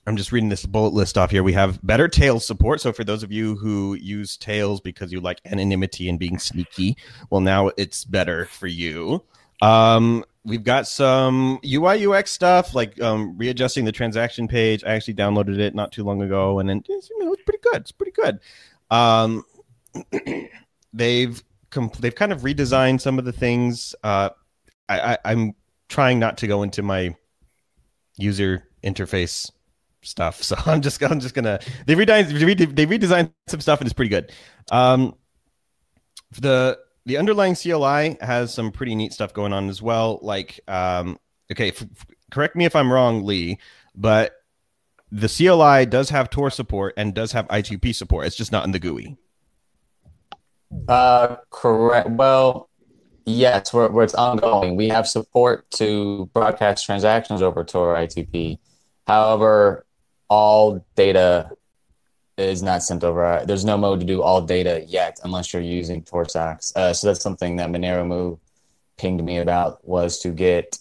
I'm 0.07 0.17
just 0.17 0.31
reading 0.31 0.49
this 0.49 0.65
bullet 0.65 0.93
list 0.93 1.17
off 1.17 1.31
here. 1.31 1.41
We 1.41 1.53
have 1.53 1.79
better 1.85 2.07
Tails 2.07 2.45
support. 2.45 2.79
So 2.81 2.93
for 2.93 3.03
those 3.03 3.23
of 3.23 3.31
you 3.31 3.55
who 3.55 3.95
use 3.95 4.37
Tails 4.37 4.79
because 4.79 5.11
you 5.11 5.19
like 5.19 5.41
anonymity 5.45 6.09
and 6.09 6.19
being 6.19 6.37
sneaky, 6.37 6.95
well, 7.31 7.41
now 7.41 7.71
it's 7.75 8.05
better 8.05 8.45
for 8.45 8.67
you. 8.67 9.23
Um, 9.63 10.23
we've 10.45 10.63
got 10.63 10.87
some 10.87 11.59
UI 11.65 12.05
UX 12.05 12.31
stuff 12.31 12.75
like 12.75 13.01
um, 13.01 13.37
readjusting 13.37 13.83
the 13.83 13.91
transaction 13.91 14.47
page. 14.47 14.83
I 14.83 14.93
actually 14.93 15.15
downloaded 15.15 15.57
it 15.57 15.75
not 15.75 15.91
too 15.91 16.03
long 16.03 16.21
ago, 16.21 16.59
and 16.59 16.69
then 16.69 16.83
it's, 16.87 17.09
you 17.09 17.25
know, 17.25 17.33
it's 17.33 17.43
pretty 17.43 17.59
good. 17.63 17.81
It's 17.81 17.91
pretty 17.91 18.11
good. 18.11 18.39
Um, 18.91 19.43
they've 20.93 21.43
they've 21.99 22.15
kind 22.15 22.31
of 22.31 22.41
redesigned 22.41 23.01
some 23.01 23.19
of 23.19 23.25
the 23.25 23.33
things. 23.33 23.95
Uh, 24.03 24.29
I, 24.87 25.17
I, 25.25 25.31
am 25.31 25.53
trying 25.89 26.19
not 26.19 26.37
to 26.37 26.47
go 26.47 26.63
into 26.63 26.83
my 26.83 27.15
user 28.17 28.63
interface 28.83 29.51
stuff, 30.03 30.43
so 30.43 30.55
I'm 30.65 30.81
just 30.81 31.01
I'm 31.03 31.19
just 31.19 31.33
gonna 31.33 31.59
they 31.87 31.95
redesigned 31.95 32.75
they 32.75 32.85
redesigned 32.85 33.33
some 33.47 33.61
stuff 33.61 33.81
and 33.81 33.87
it's 33.87 33.93
pretty 33.93 34.09
good. 34.09 34.31
Um, 34.71 35.15
the 36.39 36.79
the 37.05 37.17
underlying 37.17 37.55
CLI 37.55 38.17
has 38.21 38.53
some 38.53 38.71
pretty 38.71 38.95
neat 38.95 39.13
stuff 39.13 39.33
going 39.33 39.53
on 39.53 39.69
as 39.69 39.81
well. 39.81 40.19
Like, 40.21 40.59
um, 40.67 41.19
okay, 41.51 41.69
f- 41.69 41.85
correct 42.31 42.55
me 42.55 42.65
if 42.65 42.75
I'm 42.75 42.91
wrong, 42.91 43.23
Lee, 43.23 43.59
but 43.95 44.33
the 45.11 45.29
CLI 45.29 45.85
does 45.85 46.09
have 46.09 46.29
Tor 46.29 46.49
support 46.49 46.93
and 46.97 47.13
does 47.13 47.31
have 47.33 47.47
I2P 47.47 47.93
support. 47.93 48.25
It's 48.25 48.35
just 48.35 48.51
not 48.51 48.65
in 48.65 48.71
the 48.71 48.79
GUI. 48.79 49.17
Uh, 50.87 51.37
correct. 51.51 52.09
Well, 52.09 52.69
yes, 53.25 53.71
where, 53.71 54.03
it's 54.03 54.15
ongoing. 54.15 54.75
We 54.75 54.89
have 54.89 55.07
support 55.07 55.69
to 55.71 56.29
broadcast 56.33 56.85
transactions 56.85 57.41
over 57.41 57.63
Tor 57.63 57.95
I2P. 57.95 58.57
However, 59.07 59.85
all 60.27 60.83
data 60.95 61.51
is 62.37 62.61
not 62.61 62.83
sent 62.83 63.03
over. 63.03 63.43
There's 63.45 63.65
no 63.65 63.77
mode 63.77 63.99
to 64.01 64.05
do 64.05 64.21
all 64.21 64.41
data 64.41 64.83
yet 64.87 65.19
unless 65.23 65.53
you're 65.53 65.61
using 65.61 66.03
torsocks. 66.03 66.75
Uh, 66.75 66.93
so 66.93 67.07
that's 67.07 67.21
something 67.21 67.55
that 67.57 67.69
moneromooo 67.69 68.39
pinged 68.97 69.23
me 69.23 69.37
about 69.37 69.85
was 69.87 70.19
to 70.19 70.29
get 70.29 70.77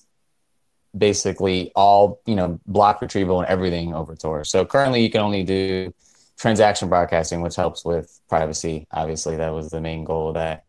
basically 0.97 1.73
all 1.75 2.21
you 2.27 2.37
know 2.37 2.61
block 2.67 3.03
retrieval 3.03 3.41
and 3.41 3.49
everything 3.49 3.95
over 3.95 4.15
Tor. 4.15 4.45
So 4.45 4.65
currently 4.65 5.03
you 5.03 5.11
can 5.11 5.21
only 5.21 5.45
do 5.45 5.93
transaction 6.37 6.89
broadcasting, 6.89 7.41
which 7.41 7.57
helps 7.57 7.85
with 7.85 8.21
privacy. 8.29 8.87
Obviously, 8.91 9.37
that 9.37 9.51
was 9.51 9.71
the 9.71 9.81
main 9.81 10.05
goal 10.05 10.29
of 10.29 10.35
that. 10.35 10.65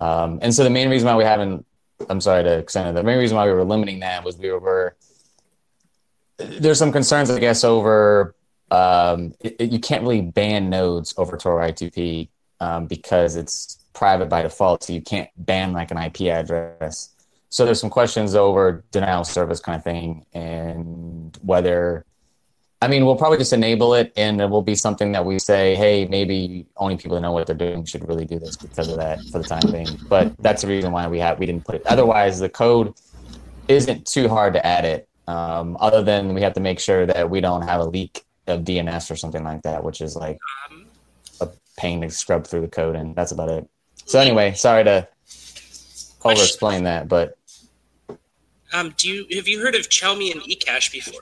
Um, 0.00 0.38
and 0.42 0.54
so 0.54 0.64
the 0.64 0.70
main 0.70 0.90
reason 0.90 1.08
why 1.08 1.16
we 1.16 1.24
haven't, 1.24 1.66
I'm 2.08 2.20
sorry 2.20 2.44
to 2.44 2.58
extend 2.58 2.88
it. 2.88 2.94
The 2.94 3.02
main 3.02 3.18
reason 3.18 3.36
why 3.36 3.46
we 3.46 3.52
were 3.52 3.64
limiting 3.64 4.00
that 4.00 4.24
was 4.24 4.38
we 4.38 4.50
were 4.50 4.96
there's 6.38 6.78
some 6.78 6.92
concerns, 6.92 7.30
I 7.30 7.40
guess, 7.40 7.64
over 7.64 8.34
um, 8.70 9.34
it, 9.40 9.72
you 9.72 9.80
can't 9.80 10.02
really 10.02 10.20
ban 10.20 10.68
nodes 10.70 11.14
over 11.16 11.36
Tor 11.36 11.60
I2P 11.60 12.28
um, 12.60 12.86
because 12.86 13.36
it's 13.36 13.78
private 13.92 14.28
by 14.28 14.42
default. 14.42 14.84
So 14.84 14.92
you 14.92 15.02
can't 15.02 15.28
ban 15.36 15.72
like 15.72 15.90
an 15.90 15.98
IP 15.98 16.22
address. 16.22 17.10
So 17.50 17.64
there's 17.64 17.80
some 17.80 17.90
questions 17.90 18.34
over 18.34 18.84
denial 18.90 19.22
of 19.22 19.26
service 19.26 19.58
kind 19.60 19.76
of 19.76 19.84
thing 19.84 20.26
and 20.34 21.36
whether, 21.42 22.04
I 22.82 22.88
mean, 22.88 23.06
we'll 23.06 23.16
probably 23.16 23.38
just 23.38 23.54
enable 23.54 23.94
it 23.94 24.12
and 24.16 24.40
it 24.40 24.50
will 24.50 24.62
be 24.62 24.74
something 24.74 25.12
that 25.12 25.24
we 25.24 25.38
say, 25.38 25.74
hey, 25.74 26.06
maybe 26.06 26.66
only 26.76 26.96
people 26.96 27.14
that 27.14 27.22
know 27.22 27.32
what 27.32 27.46
they're 27.46 27.56
doing 27.56 27.86
should 27.86 28.06
really 28.06 28.26
do 28.26 28.38
this 28.38 28.56
because 28.56 28.88
of 28.88 28.98
that 28.98 29.20
for 29.32 29.38
the 29.38 29.48
time 29.48 29.72
being. 29.72 29.88
But 30.08 30.36
that's 30.38 30.62
the 30.62 30.68
reason 30.68 30.92
why 30.92 31.08
we 31.08 31.18
have 31.20 31.38
we 31.38 31.46
didn't 31.46 31.64
put 31.64 31.76
it. 31.76 31.86
Otherwise, 31.86 32.38
the 32.38 32.50
code 32.50 32.94
isn't 33.66 34.06
too 34.06 34.28
hard 34.28 34.52
to 34.52 34.64
add 34.64 34.84
it. 34.84 35.08
Um, 35.26 35.76
other 35.80 36.02
than 36.02 36.32
we 36.34 36.40
have 36.42 36.54
to 36.54 36.60
make 36.60 36.80
sure 36.80 37.04
that 37.06 37.28
we 37.28 37.40
don't 37.40 37.62
have 37.62 37.80
a 37.80 37.84
leak 37.84 38.24
of 38.48 38.62
DNS 38.62 39.10
or 39.10 39.16
something 39.16 39.44
like 39.44 39.62
that, 39.62 39.82
which 39.82 40.00
is 40.00 40.16
like 40.16 40.38
um, 40.70 40.86
a 41.40 41.48
pain 41.76 42.00
to 42.00 42.10
scrub 42.10 42.46
through 42.46 42.62
the 42.62 42.68
code, 42.68 42.96
and 42.96 43.14
that's 43.14 43.32
about 43.32 43.50
it. 43.50 43.68
So 44.04 44.18
anyway, 44.18 44.54
sorry 44.54 44.84
to 44.84 45.08
over 46.24 46.42
explain 46.42 46.84
that, 46.84 47.08
but 47.08 47.36
um, 48.72 48.94
do 48.96 49.08
you 49.08 49.36
have 49.36 49.48
you 49.48 49.60
heard 49.60 49.74
of 49.74 49.88
Chaumian 49.88 50.40
eCash 50.42 50.92
before? 50.92 51.20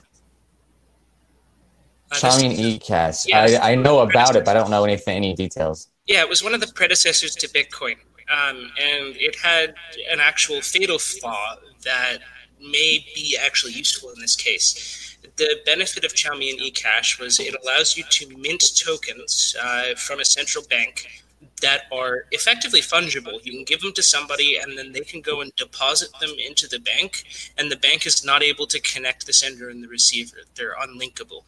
Uh, 2.11 2.15
Chaumian 2.15 2.55
eCash. 2.55 3.25
Yes. 3.27 3.59
I, 3.59 3.71
I 3.71 3.75
know 3.75 3.99
about 3.99 4.35
it, 4.35 4.45
but 4.45 4.55
I 4.55 4.59
don't 4.59 4.69
know 4.69 4.83
anything, 4.83 5.17
any 5.17 5.33
details. 5.33 5.89
Yeah, 6.05 6.21
it 6.21 6.29
was 6.29 6.43
one 6.43 6.53
of 6.53 6.61
the 6.61 6.67
predecessors 6.67 7.35
to 7.35 7.47
Bitcoin, 7.49 7.97
um, 8.31 8.71
and 8.81 9.15
it 9.17 9.35
had 9.35 9.75
an 10.11 10.19
actual 10.19 10.61
fatal 10.61 10.99
flaw 10.99 11.55
that 11.83 12.19
may 12.59 13.05
be 13.13 13.37
actually 13.39 13.73
useful 13.73 14.09
in 14.11 14.19
this 14.19 14.35
case 14.35 15.06
the 15.37 15.59
benefit 15.65 16.03
of 16.03 16.13
Chaumian 16.13 16.59
eCash 16.59 17.19
was 17.19 17.39
it 17.39 17.55
allows 17.63 17.95
you 17.97 18.03
to 18.09 18.37
mint 18.37 18.63
tokens 18.75 19.55
uh, 19.61 19.95
from 19.95 20.19
a 20.19 20.25
central 20.25 20.63
bank 20.65 21.23
that 21.61 21.83
are 21.91 22.25
effectively 22.31 22.81
fungible. 22.81 23.43
You 23.43 23.51
can 23.51 23.63
give 23.63 23.81
them 23.81 23.93
to 23.93 24.03
somebody, 24.03 24.57
and 24.57 24.77
then 24.77 24.91
they 24.91 25.01
can 25.01 25.21
go 25.21 25.41
and 25.41 25.55
deposit 25.55 26.09
them 26.19 26.31
into 26.43 26.67
the 26.67 26.79
bank, 26.79 27.23
and 27.57 27.71
the 27.71 27.77
bank 27.77 28.05
is 28.05 28.23
not 28.23 28.43
able 28.43 28.67
to 28.67 28.79
connect 28.79 29.25
the 29.25 29.33
sender 29.33 29.69
and 29.69 29.83
the 29.83 29.87
receiver. 29.87 30.37
They're 30.55 30.75
unlinkable. 30.75 31.43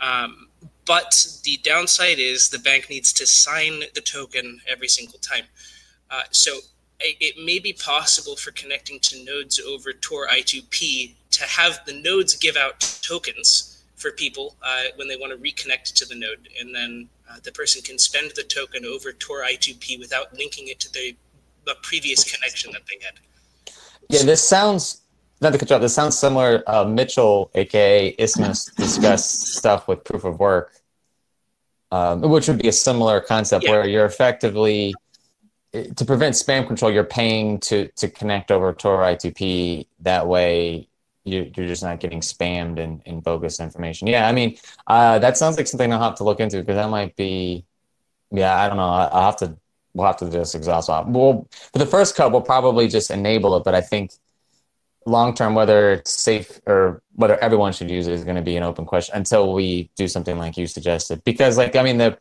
Um, 0.00 0.48
but 0.84 1.26
the 1.44 1.58
downside 1.62 2.18
is 2.18 2.48
the 2.48 2.58
bank 2.58 2.90
needs 2.90 3.12
to 3.14 3.26
sign 3.26 3.84
the 3.94 4.00
token 4.00 4.60
every 4.68 4.88
single 4.88 5.18
time. 5.18 5.44
Uh, 6.10 6.22
so 6.30 6.58
it 7.00 7.44
may 7.44 7.58
be 7.58 7.72
possible 7.72 8.36
for 8.36 8.52
connecting 8.52 9.00
to 9.00 9.24
nodes 9.24 9.58
over 9.60 9.92
Tor 9.92 10.28
I2P 10.28 11.14
to 11.32 11.44
have 11.44 11.80
the 11.86 12.00
nodes 12.00 12.34
give 12.36 12.56
out 12.56 12.80
tokens 13.02 13.82
for 13.96 14.10
people 14.12 14.56
uh, 14.62 14.84
when 14.96 15.08
they 15.08 15.16
want 15.16 15.32
to 15.32 15.38
reconnect 15.38 15.92
to 15.94 16.04
the 16.06 16.14
node, 16.14 16.48
and 16.60 16.74
then 16.74 17.08
uh, 17.30 17.36
the 17.42 17.52
person 17.52 17.82
can 17.82 17.98
spend 17.98 18.32
the 18.34 18.42
token 18.42 18.84
over 18.84 19.12
Tor 19.12 19.42
I2P 19.42 19.98
without 19.98 20.34
linking 20.34 20.68
it 20.68 20.80
to 20.80 20.92
the, 20.92 21.16
the 21.66 21.76
previous 21.82 22.24
connection 22.24 22.72
that 22.72 22.82
they 22.88 23.04
had. 23.04 23.14
Yeah, 24.08 24.24
this 24.24 24.46
sounds 24.46 25.02
not 25.40 25.52
to 25.52 25.58
cut 25.58 25.70
you 25.70 25.76
off. 25.76 25.82
This 25.82 25.94
sounds 25.94 26.18
similar. 26.18 26.62
Uh, 26.66 26.84
Mitchell, 26.84 27.50
aka 27.54 28.08
Isthmus, 28.18 28.66
discussed 28.76 29.54
stuff 29.56 29.88
with 29.88 30.04
proof 30.04 30.24
of 30.24 30.38
work, 30.38 30.72
um, 31.90 32.20
which 32.22 32.48
would 32.48 32.58
be 32.58 32.68
a 32.68 32.72
similar 32.72 33.20
concept 33.20 33.64
Yeah. 33.64 33.70
where 33.70 33.88
you're 33.88 34.04
effectively 34.06 34.94
to 35.72 36.04
prevent 36.04 36.34
spam 36.34 36.66
control. 36.66 36.90
You're 36.92 37.04
paying 37.04 37.58
to 37.60 37.88
to 37.96 38.08
connect 38.08 38.50
over 38.50 38.72
Tor 38.72 38.98
I2P. 38.98 39.86
That 40.00 40.26
way, 40.26 40.88
you're 41.24 41.68
just 41.68 41.82
not 41.82 42.00
getting 42.00 42.20
spammed 42.20 42.78
and, 42.78 43.02
and 43.06 43.22
bogus 43.22 43.60
information. 43.60 44.08
Yeah, 44.08 44.28
I 44.28 44.32
mean, 44.32 44.56
uh, 44.86 45.18
that 45.20 45.36
sounds 45.36 45.56
like 45.56 45.66
something 45.66 45.92
I'll 45.92 46.02
have 46.02 46.16
to 46.16 46.24
look 46.24 46.40
into 46.40 46.58
because 46.58 46.76
that 46.76 46.90
might 46.90 47.14
be. 47.16 47.64
Yeah, 48.30 48.60
I 48.60 48.68
don't 48.68 48.76
know. 48.76 48.88
I'll 48.88 49.26
have 49.26 49.36
to. 49.38 49.56
We'll 49.94 50.06
have 50.06 50.16
to 50.18 50.30
just 50.30 50.54
exhaust 50.54 50.88
off. 50.88 51.06
Well, 51.06 51.46
for 51.72 51.78
the 51.78 51.86
first 51.86 52.16
cut, 52.16 52.32
we'll 52.32 52.40
probably 52.40 52.88
just 52.88 53.10
enable 53.10 53.56
it, 53.56 53.64
but 53.64 53.74
I 53.74 53.82
think 53.82 54.12
long 55.06 55.34
term 55.34 55.54
whether 55.54 55.92
it's 55.92 56.12
safe 56.12 56.60
or 56.66 57.02
whether 57.14 57.36
everyone 57.38 57.72
should 57.72 57.90
use 57.90 58.06
it 58.06 58.12
is 58.12 58.24
going 58.24 58.36
to 58.36 58.42
be 58.42 58.56
an 58.56 58.62
open 58.62 58.84
question 58.84 59.16
until 59.16 59.52
we 59.52 59.90
do 59.96 60.06
something 60.06 60.38
like 60.38 60.56
you 60.56 60.66
suggested 60.66 61.22
because 61.24 61.58
like 61.58 61.74
i 61.74 61.82
mean 61.82 61.98
the 61.98 62.16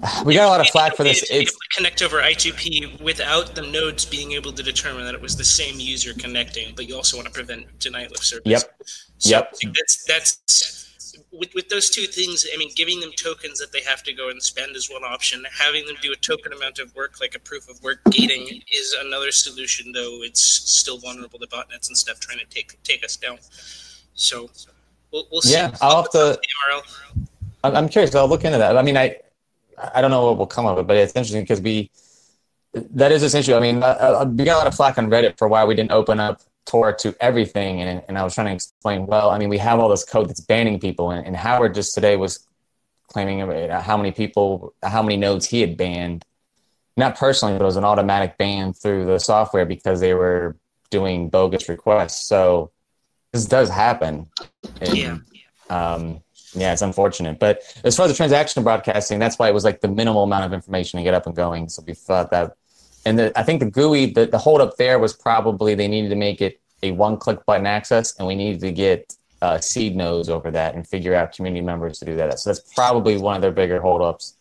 we 0.24 0.34
got 0.34 0.46
a 0.46 0.48
lot 0.48 0.60
of 0.60 0.66
flack 0.68 0.96
for 0.96 1.04
this 1.04 1.22
it's 1.30 1.56
connect 1.76 2.02
over 2.02 2.20
I2P 2.20 3.00
without 3.02 3.54
the 3.54 3.62
nodes 3.62 4.04
being 4.04 4.32
able 4.32 4.52
to 4.52 4.62
determine 4.62 5.04
that 5.04 5.14
it 5.14 5.20
was 5.20 5.36
the 5.36 5.44
same 5.44 5.78
user 5.78 6.14
connecting, 6.14 6.74
but 6.74 6.88
you 6.88 6.96
also 6.96 7.16
want 7.16 7.26
to 7.26 7.32
prevent 7.32 7.78
denial 7.78 8.10
of 8.12 8.24
service. 8.24 8.42
Yep. 8.46 8.82
So 9.18 9.30
Yep. 9.30 9.54
That's 9.62 10.04
that's 10.06 11.18
with 11.30 11.54
with 11.54 11.68
those 11.68 11.90
two 11.90 12.06
things. 12.06 12.46
I 12.52 12.56
mean, 12.56 12.70
giving 12.74 13.00
them 13.00 13.10
tokens 13.16 13.58
that 13.58 13.70
they 13.72 13.82
have 13.82 14.02
to 14.04 14.12
go 14.12 14.30
and 14.30 14.42
spend 14.42 14.74
is 14.76 14.90
one 14.90 15.04
option. 15.04 15.44
Having 15.58 15.86
them 15.86 15.96
do 16.00 16.12
a 16.12 16.16
token 16.16 16.52
amount 16.52 16.78
of 16.78 16.94
work, 16.94 17.20
like 17.20 17.34
a 17.34 17.38
proof 17.38 17.68
of 17.68 17.82
work 17.82 18.00
gating, 18.10 18.62
is 18.72 18.96
another 18.98 19.30
solution. 19.30 19.92
Though 19.92 20.22
it's 20.22 20.40
still 20.40 20.98
vulnerable 20.98 21.38
to 21.38 21.46
botnets 21.46 21.88
and 21.88 21.96
stuff 21.96 22.18
trying 22.18 22.38
to 22.38 22.46
take 22.46 22.82
take 22.82 23.04
us 23.04 23.16
down. 23.16 23.38
So 24.14 24.50
we'll, 25.12 25.26
we'll 25.30 25.42
see. 25.42 25.52
Yeah, 25.52 25.74
I'll 25.80 26.02
have 26.02 26.10
to- 26.12 26.38
i'm 27.64 27.88
curious 27.88 28.12
i'll 28.14 28.28
look 28.28 28.44
into 28.44 28.58
that 28.58 28.76
i 28.76 28.82
mean 28.82 28.96
i 28.96 29.16
i 29.94 30.00
don't 30.00 30.10
know 30.10 30.26
what 30.26 30.38
will 30.38 30.46
come 30.46 30.66
of 30.66 30.78
it 30.78 30.86
but 30.86 30.96
it's 30.96 31.14
interesting 31.14 31.42
because 31.42 31.60
we 31.60 31.90
that 32.74 33.12
is 33.12 33.20
this 33.20 33.34
issue. 33.34 33.54
I 33.54 33.60
mean 33.60 33.76
we 33.76 34.44
got 34.44 34.54
a 34.54 34.58
lot 34.58 34.66
of 34.66 34.74
flack 34.74 34.96
on 34.96 35.08
reddit 35.10 35.36
for 35.36 35.46
why 35.46 35.64
we 35.64 35.74
didn't 35.74 35.92
open 35.92 36.18
up 36.18 36.40
tor 36.64 36.92
to 36.92 37.14
everything 37.20 37.82
and, 37.82 38.02
and 38.08 38.16
i 38.16 38.22
was 38.22 38.34
trying 38.34 38.46
to 38.46 38.54
explain 38.54 39.04
well 39.04 39.30
i 39.30 39.38
mean 39.38 39.48
we 39.48 39.58
have 39.58 39.78
all 39.78 39.88
this 39.88 40.04
code 40.04 40.28
that's 40.28 40.40
banning 40.40 40.78
people 40.80 41.10
and, 41.10 41.26
and 41.26 41.36
howard 41.36 41.74
just 41.74 41.92
today 41.94 42.16
was 42.16 42.46
claiming 43.12 43.40
how 43.70 43.96
many 43.96 44.10
people 44.10 44.74
how 44.82 45.02
many 45.02 45.16
nodes 45.16 45.46
he 45.46 45.60
had 45.60 45.76
banned. 45.76 46.24
Not 46.96 47.16
personally 47.16 47.54
but 47.54 47.62
it 47.62 47.66
was 47.66 47.76
an 47.76 47.84
automatic 47.84 48.38
ban 48.38 48.72
through 48.72 49.04
the 49.06 49.18
software 49.18 49.66
because 49.66 50.00
they 50.00 50.14
were 50.14 50.56
doing 50.90 51.28
bogus 51.28 51.68
requests. 51.68 52.26
So 52.26 52.70
this 53.32 53.44
does 53.46 53.68
happen. 53.68 54.30
And, 54.80 54.96
Yeah. 54.96 55.18
um, 55.70 56.22
yeah, 56.54 56.72
it's 56.72 56.82
unfortunate. 56.82 57.38
But 57.38 57.62
as 57.84 57.96
far 57.96 58.06
as 58.06 58.16
the 58.16 58.24
transactional 58.24 58.64
broadcasting, 58.64 59.18
that's 59.18 59.38
why 59.38 59.48
it 59.48 59.54
was 59.54 59.64
like 59.64 59.80
the 59.80 59.88
minimal 59.88 60.24
amount 60.24 60.44
of 60.44 60.52
information 60.52 60.98
to 60.98 61.04
get 61.04 61.14
up 61.14 61.26
and 61.26 61.34
going. 61.34 61.68
So 61.68 61.82
we 61.86 61.94
thought 61.94 62.30
that, 62.30 62.56
and 63.04 63.18
the, 63.18 63.38
I 63.38 63.42
think 63.42 63.60
the 63.60 63.70
GUI, 63.70 64.06
the, 64.06 64.26
the 64.26 64.38
hold 64.38 64.60
up 64.60 64.76
there 64.76 64.98
was 64.98 65.12
probably 65.12 65.74
they 65.74 65.88
needed 65.88 66.10
to 66.10 66.16
make 66.16 66.40
it 66.40 66.60
a 66.82 66.90
one 66.92 67.16
click 67.16 67.44
button 67.46 67.66
access, 67.66 68.16
and 68.18 68.26
we 68.26 68.34
needed 68.34 68.60
to 68.60 68.72
get 68.72 69.16
uh, 69.40 69.58
seed 69.58 69.96
nodes 69.96 70.28
over 70.28 70.50
that 70.50 70.74
and 70.74 70.86
figure 70.86 71.14
out 71.14 71.32
community 71.32 71.64
members 71.64 71.98
to 71.98 72.04
do 72.04 72.16
that. 72.16 72.38
So 72.38 72.50
that's 72.50 72.72
probably 72.74 73.16
one 73.16 73.34
of 73.34 73.42
their 73.42 73.52
bigger 73.52 73.80
holdups 73.80 74.36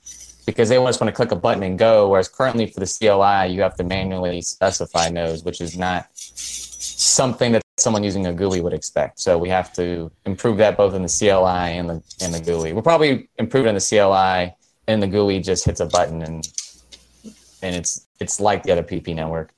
because 0.45 0.69
they 0.69 0.75
just 0.75 0.99
want 0.99 1.07
to 1.07 1.11
click 1.11 1.31
a 1.31 1.35
button 1.35 1.63
and 1.63 1.77
go. 1.77 2.09
Whereas 2.09 2.27
currently 2.27 2.67
for 2.67 2.79
the 2.79 2.85
CLI, 2.85 3.53
you 3.53 3.61
have 3.61 3.75
to 3.77 3.83
manually 3.83 4.41
specify 4.41 5.09
nodes, 5.09 5.43
which 5.43 5.61
is 5.61 5.77
not 5.77 6.07
something 6.15 7.53
that 7.53 7.63
someone 7.81 8.03
using 8.03 8.27
a 8.27 8.33
GUI 8.33 8.61
would 8.61 8.73
expect. 8.73 9.19
So 9.19 9.37
we 9.37 9.49
have 9.49 9.73
to 9.73 10.11
improve 10.25 10.57
that 10.57 10.77
both 10.77 10.93
in 10.93 11.01
the 11.01 11.15
CLI 11.19 11.77
and 11.77 11.89
the 11.89 12.03
and 12.21 12.33
the 12.33 12.39
GUI. 12.39 12.73
We'll 12.73 12.83
probably 12.83 13.29
improve 13.37 13.65
it 13.65 13.69
in 13.69 13.75
the 13.75 13.81
CLI, 13.81 14.55
and 14.87 15.01
the 15.01 15.07
GUI 15.07 15.39
just 15.39 15.65
hits 15.65 15.79
a 15.79 15.85
button 15.85 16.21
and 16.21 16.47
and 17.61 17.75
it's 17.75 18.07
it's 18.19 18.39
like 18.39 18.63
the 18.63 18.71
other 18.71 18.83
PP 18.83 19.15
network. 19.15 19.53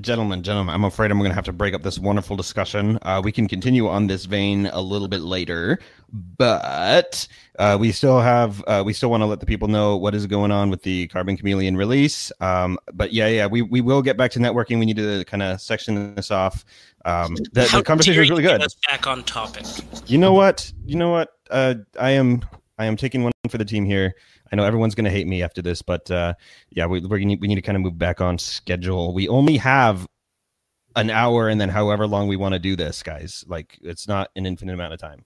Gentlemen, 0.00 0.42
gentlemen, 0.42 0.74
I'm 0.74 0.84
afraid 0.84 1.10
I'm 1.10 1.18
going 1.18 1.30
to 1.30 1.34
have 1.34 1.44
to 1.46 1.52
break 1.52 1.74
up 1.74 1.82
this 1.82 1.98
wonderful 1.98 2.36
discussion. 2.36 2.98
Uh, 3.02 3.20
we 3.22 3.32
can 3.32 3.48
continue 3.48 3.88
on 3.88 4.06
this 4.06 4.24
vein 4.24 4.66
a 4.66 4.80
little 4.80 5.08
bit 5.08 5.22
later, 5.22 5.78
but 6.12 7.26
uh, 7.58 7.76
we 7.80 7.90
still 7.90 8.20
have 8.20 8.62
uh, 8.66 8.82
we 8.84 8.92
still 8.92 9.10
want 9.10 9.22
to 9.22 9.26
let 9.26 9.40
the 9.40 9.46
people 9.46 9.68
know 9.68 9.96
what 9.96 10.14
is 10.14 10.26
going 10.26 10.52
on 10.52 10.70
with 10.70 10.82
the 10.82 11.08
Carbon 11.08 11.36
Chameleon 11.36 11.76
release. 11.76 12.30
Um, 12.40 12.78
but 12.92 13.12
yeah, 13.12 13.26
yeah, 13.26 13.46
we, 13.46 13.62
we 13.62 13.80
will 13.80 14.02
get 14.02 14.16
back 14.16 14.30
to 14.32 14.38
networking. 14.38 14.78
We 14.78 14.86
need 14.86 14.96
to 14.96 15.24
kind 15.24 15.42
of 15.42 15.60
section 15.60 16.14
this 16.14 16.30
off. 16.30 16.64
Um, 17.04 17.34
the, 17.52 17.68
the 17.72 17.82
conversation 17.82 18.20
was 18.20 18.30
really 18.30 18.42
good. 18.42 18.62
us 18.62 18.76
back 18.88 19.06
on 19.06 19.24
topic. 19.24 19.64
You 20.06 20.18
know 20.18 20.32
what? 20.32 20.72
You 20.84 20.96
know 20.96 21.10
what? 21.10 21.36
Uh, 21.50 21.74
I 21.98 22.10
am 22.10 22.42
I 22.80 22.86
am 22.86 22.96
taking 22.96 23.22
one 23.22 23.32
for 23.50 23.58
the 23.58 23.64
team 23.64 23.84
here. 23.84 24.14
I 24.50 24.56
know 24.56 24.64
everyone's 24.64 24.94
going 24.94 25.04
to 25.04 25.10
hate 25.10 25.26
me 25.26 25.42
after 25.42 25.60
this, 25.60 25.82
but 25.82 26.10
uh, 26.10 26.32
yeah, 26.70 26.86
we 26.86 27.00
we're 27.00 27.18
gonna, 27.18 27.36
we 27.38 27.46
need 27.46 27.56
to 27.56 27.62
kind 27.62 27.76
of 27.76 27.82
move 27.82 27.98
back 27.98 28.22
on 28.22 28.38
schedule. 28.38 29.12
We 29.12 29.28
only 29.28 29.58
have 29.58 30.06
an 30.96 31.10
hour, 31.10 31.50
and 31.50 31.60
then 31.60 31.68
however 31.68 32.06
long 32.06 32.26
we 32.26 32.36
want 32.36 32.54
to 32.54 32.58
do 32.58 32.76
this, 32.76 33.02
guys. 33.02 33.44
Like 33.46 33.78
it's 33.82 34.08
not 34.08 34.30
an 34.34 34.46
infinite 34.46 34.72
amount 34.72 34.94
of 34.94 34.98
time. 34.98 35.22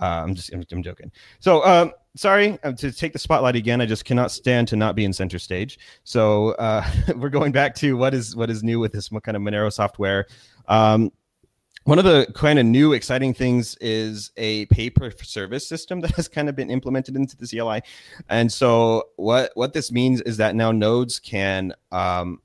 Uh, 0.00 0.24
I'm 0.24 0.34
just 0.34 0.52
I'm, 0.52 0.64
I'm 0.72 0.82
joking. 0.82 1.12
So 1.38 1.64
um, 1.64 1.92
sorry 2.16 2.58
uh, 2.64 2.72
to 2.72 2.90
take 2.90 3.12
the 3.12 3.20
spotlight 3.20 3.54
again. 3.54 3.80
I 3.80 3.86
just 3.86 4.04
cannot 4.04 4.32
stand 4.32 4.66
to 4.68 4.76
not 4.76 4.96
be 4.96 5.04
in 5.04 5.12
center 5.12 5.38
stage. 5.38 5.78
So 6.02 6.50
uh, 6.54 6.84
we're 7.16 7.30
going 7.30 7.52
back 7.52 7.76
to 7.76 7.96
what 7.96 8.14
is 8.14 8.34
what 8.34 8.50
is 8.50 8.64
new 8.64 8.80
with 8.80 8.92
this 8.92 9.12
what 9.12 9.22
kind 9.22 9.36
of 9.36 9.44
Monero 9.44 9.72
software. 9.72 10.26
Um, 10.66 11.12
one 11.86 12.00
of 12.00 12.04
the 12.04 12.26
kind 12.34 12.58
of 12.58 12.66
new 12.66 12.92
exciting 12.92 13.32
things 13.32 13.76
is 13.80 14.32
a 14.36 14.66
pay 14.66 14.90
per 14.90 15.12
service 15.22 15.66
system 15.66 16.00
that 16.02 16.10
has 16.16 16.26
kind 16.26 16.48
of 16.48 16.56
been 16.56 16.68
implemented 16.68 17.14
into 17.14 17.36
the 17.36 17.46
CLI. 17.46 17.80
And 18.28 18.52
so 18.52 19.04
what 19.16 19.52
what 19.54 19.72
this 19.72 19.92
means 19.92 20.20
is 20.20 20.36
that 20.38 20.54
now 20.54 20.72
nodes 20.72 21.20
can 21.20 21.72
um 21.92 22.40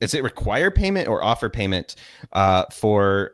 is 0.00 0.14
it 0.14 0.22
require 0.22 0.70
payment 0.70 1.06
or 1.06 1.22
offer 1.22 1.50
payment 1.50 1.96
uh 2.32 2.64
for 2.72 3.32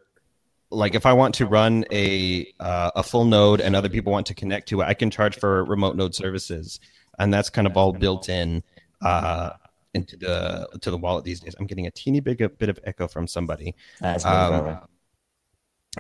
like 0.70 0.96
if 0.96 1.06
I 1.06 1.12
want 1.12 1.36
to 1.36 1.46
run 1.46 1.84
a 1.92 2.52
uh, 2.58 2.90
a 2.96 3.02
full 3.04 3.25
node 3.25 3.60
and 3.60 3.76
other 3.76 3.88
people 3.88 4.12
want 4.12 4.26
to 4.26 4.34
connect 4.34 4.68
to 4.70 4.80
it, 4.80 4.86
I 4.86 4.94
can 4.94 5.10
charge 5.12 5.38
for 5.38 5.64
remote 5.64 5.94
node 5.94 6.16
services. 6.16 6.80
And 7.20 7.32
that's 7.32 7.48
kind 7.48 7.68
of 7.68 7.76
all 7.76 7.92
built 7.92 8.28
in 8.28 8.64
uh 9.02 9.50
into 9.94 10.16
the 10.16 10.68
to 10.80 10.90
the 10.90 10.98
wallet 10.98 11.25
these 11.25 11.38
days. 11.38 11.54
I'm 11.60 11.66
getting 11.66 11.86
a 11.86 11.92
teeny 11.92 12.18
big 12.18 12.40
a 12.42 12.48
bit 12.48 12.68
of 12.68 12.80
echo 12.82 13.06
from 13.06 13.28
somebody. 13.28 13.76
That's 14.00 14.25
Um, 14.25 14.88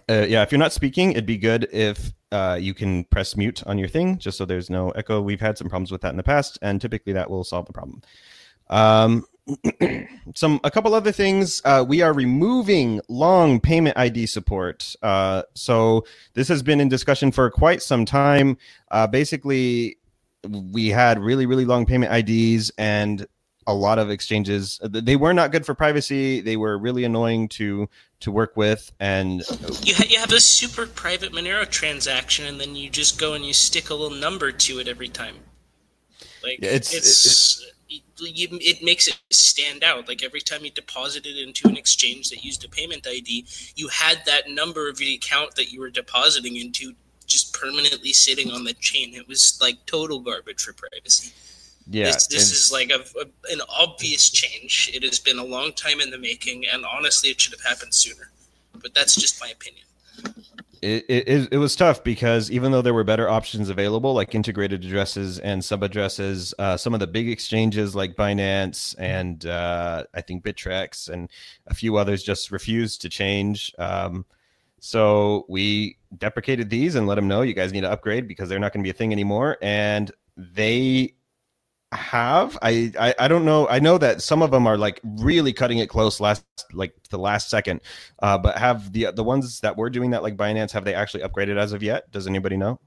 uh, 0.08 0.26
yeah, 0.28 0.42
if 0.42 0.52
you're 0.52 0.58
not 0.58 0.72
speaking, 0.72 1.12
it'd 1.12 1.26
be 1.26 1.38
good 1.38 1.68
if 1.72 2.12
uh, 2.32 2.58
you 2.60 2.74
can 2.74 3.04
press 3.04 3.36
mute 3.36 3.62
on 3.66 3.78
your 3.78 3.88
thing, 3.88 4.18
just 4.18 4.38
so 4.38 4.44
there's 4.44 4.70
no 4.70 4.90
echo. 4.90 5.20
We've 5.20 5.40
had 5.40 5.58
some 5.58 5.68
problems 5.68 5.90
with 5.90 6.00
that 6.02 6.10
in 6.10 6.16
the 6.16 6.22
past, 6.22 6.58
and 6.62 6.80
typically 6.80 7.12
that 7.14 7.30
will 7.30 7.44
solve 7.44 7.66
the 7.66 7.72
problem. 7.72 8.02
Um, 8.68 9.24
some 10.34 10.60
a 10.64 10.70
couple 10.70 10.94
other 10.94 11.12
things. 11.12 11.62
Uh, 11.64 11.84
we 11.86 12.02
are 12.02 12.12
removing 12.12 13.00
long 13.08 13.60
payment 13.60 13.96
ID 13.96 14.26
support. 14.26 14.94
Uh, 15.02 15.42
so 15.54 16.04
this 16.34 16.48
has 16.48 16.62
been 16.62 16.80
in 16.80 16.88
discussion 16.88 17.30
for 17.30 17.48
quite 17.50 17.82
some 17.82 18.04
time. 18.04 18.58
Uh, 18.90 19.06
basically, 19.06 19.98
we 20.48 20.88
had 20.88 21.20
really 21.20 21.46
really 21.46 21.64
long 21.64 21.86
payment 21.86 22.12
IDs 22.12 22.70
and 22.76 23.26
a 23.66 23.74
lot 23.74 23.98
of 23.98 24.10
exchanges. 24.10 24.80
Uh, 24.82 24.88
they 24.92 25.16
were 25.16 25.34
not 25.34 25.52
good 25.52 25.66
for 25.66 25.74
privacy. 25.74 26.40
They 26.40 26.56
were 26.56 26.78
really 26.78 27.04
annoying 27.04 27.48
to 27.50 27.88
to 28.20 28.32
work 28.32 28.56
with, 28.56 28.92
and 28.98 29.42
You, 29.82 29.94
ha- 29.94 30.06
you 30.08 30.18
have 30.18 30.32
a 30.32 30.40
super 30.40 30.86
private 30.86 31.32
Monero 31.32 31.68
transaction, 31.68 32.46
and 32.46 32.58
then 32.58 32.74
you 32.74 32.88
just 32.88 33.20
go 33.20 33.34
and 33.34 33.44
you 33.44 33.52
stick 33.52 33.90
a 33.90 33.94
little 33.94 34.16
number 34.16 34.50
to 34.50 34.78
it 34.78 34.88
every 34.88 35.08
time. 35.08 35.36
Like 36.42 36.58
it's- 36.62 36.94
it's, 36.94 37.62
it, 37.90 38.02
you, 38.18 38.48
it 38.52 38.82
makes 38.82 39.06
it 39.06 39.18
stand 39.30 39.84
out. 39.84 40.08
Like 40.08 40.22
every 40.22 40.40
time 40.40 40.64
you 40.64 40.70
deposited 40.70 41.36
into 41.36 41.68
an 41.68 41.76
exchange 41.76 42.30
that 42.30 42.42
used 42.42 42.64
a 42.64 42.68
payment 42.68 43.06
ID, 43.06 43.46
you 43.74 43.88
had 43.88 44.22
that 44.26 44.48
number 44.48 44.88
of 44.88 44.96
the 44.96 45.14
account 45.14 45.54
that 45.56 45.70
you 45.70 45.80
were 45.80 45.90
depositing 45.90 46.56
into 46.56 46.94
just 47.26 47.52
permanently 47.52 48.12
sitting 48.12 48.50
on 48.50 48.64
the 48.64 48.72
chain. 48.74 49.12
It 49.14 49.28
was 49.28 49.58
like 49.60 49.84
total 49.86 50.20
garbage 50.20 50.62
for 50.62 50.72
privacy. 50.72 51.32
Yeah, 51.88 52.06
this, 52.06 52.26
this 52.26 52.52
is 52.52 52.72
like 52.72 52.90
a, 52.90 53.00
a, 53.20 53.52
an 53.52 53.60
obvious 53.68 54.30
change. 54.30 54.90
It 54.92 55.02
has 55.04 55.18
been 55.18 55.38
a 55.38 55.44
long 55.44 55.72
time 55.72 56.00
in 56.00 56.10
the 56.10 56.18
making, 56.18 56.64
and 56.72 56.84
honestly, 56.84 57.30
it 57.30 57.40
should 57.40 57.52
have 57.52 57.62
happened 57.62 57.94
sooner. 57.94 58.30
But 58.82 58.94
that's 58.94 59.14
just 59.14 59.40
my 59.40 59.48
opinion. 59.48 59.84
it, 60.82 61.04
it, 61.08 61.48
it 61.52 61.58
was 61.58 61.74
tough 61.74 62.04
because 62.04 62.50
even 62.50 62.72
though 62.72 62.82
there 62.82 62.94
were 62.94 63.04
better 63.04 63.28
options 63.28 63.70
available, 63.70 64.14
like 64.14 64.34
integrated 64.34 64.84
addresses 64.84 65.38
and 65.38 65.64
sub 65.64 65.82
addresses, 65.82 66.54
uh, 66.58 66.76
some 66.76 66.94
of 66.94 67.00
the 67.00 67.06
big 67.06 67.28
exchanges 67.28 67.94
like 67.94 68.16
Binance 68.16 68.94
and 68.98 69.46
uh, 69.46 70.04
I 70.14 70.20
think 70.20 70.44
Bittrex 70.44 71.08
and 71.08 71.30
a 71.66 71.74
few 71.74 71.96
others 71.96 72.22
just 72.22 72.50
refused 72.50 73.00
to 73.02 73.08
change. 73.08 73.72
Um, 73.78 74.24
so 74.80 75.46
we 75.48 75.98
deprecated 76.18 76.70
these 76.70 76.94
and 76.94 77.06
let 77.06 77.16
them 77.16 77.26
know 77.26 77.42
you 77.42 77.54
guys 77.54 77.72
need 77.72 77.80
to 77.80 77.90
upgrade 77.90 78.28
because 78.28 78.48
they're 78.48 78.58
not 78.58 78.72
going 78.72 78.84
to 78.84 78.86
be 78.86 78.90
a 78.90 78.96
thing 78.96 79.12
anymore. 79.12 79.56
And 79.62 80.12
they 80.36 81.15
have 81.96 82.56
I, 82.62 82.92
I 82.98 83.14
i 83.18 83.28
don't 83.28 83.44
know 83.44 83.66
i 83.68 83.78
know 83.78 83.98
that 83.98 84.22
some 84.22 84.42
of 84.42 84.50
them 84.50 84.66
are 84.66 84.78
like 84.78 85.00
really 85.04 85.52
cutting 85.52 85.78
it 85.78 85.88
close 85.88 86.20
last 86.20 86.44
like 86.72 86.94
the 87.10 87.18
last 87.18 87.50
second 87.50 87.80
uh 88.20 88.38
but 88.38 88.58
have 88.58 88.92
the 88.92 89.08
the 89.14 89.24
ones 89.24 89.60
that 89.60 89.76
were 89.76 89.90
doing 89.90 90.10
that 90.10 90.22
like 90.22 90.36
binance 90.36 90.70
have 90.72 90.84
they 90.84 90.94
actually 90.94 91.22
upgraded 91.22 91.58
as 91.58 91.72
of 91.72 91.82
yet 91.82 92.10
does 92.12 92.26
anybody 92.26 92.56
know 92.56 92.78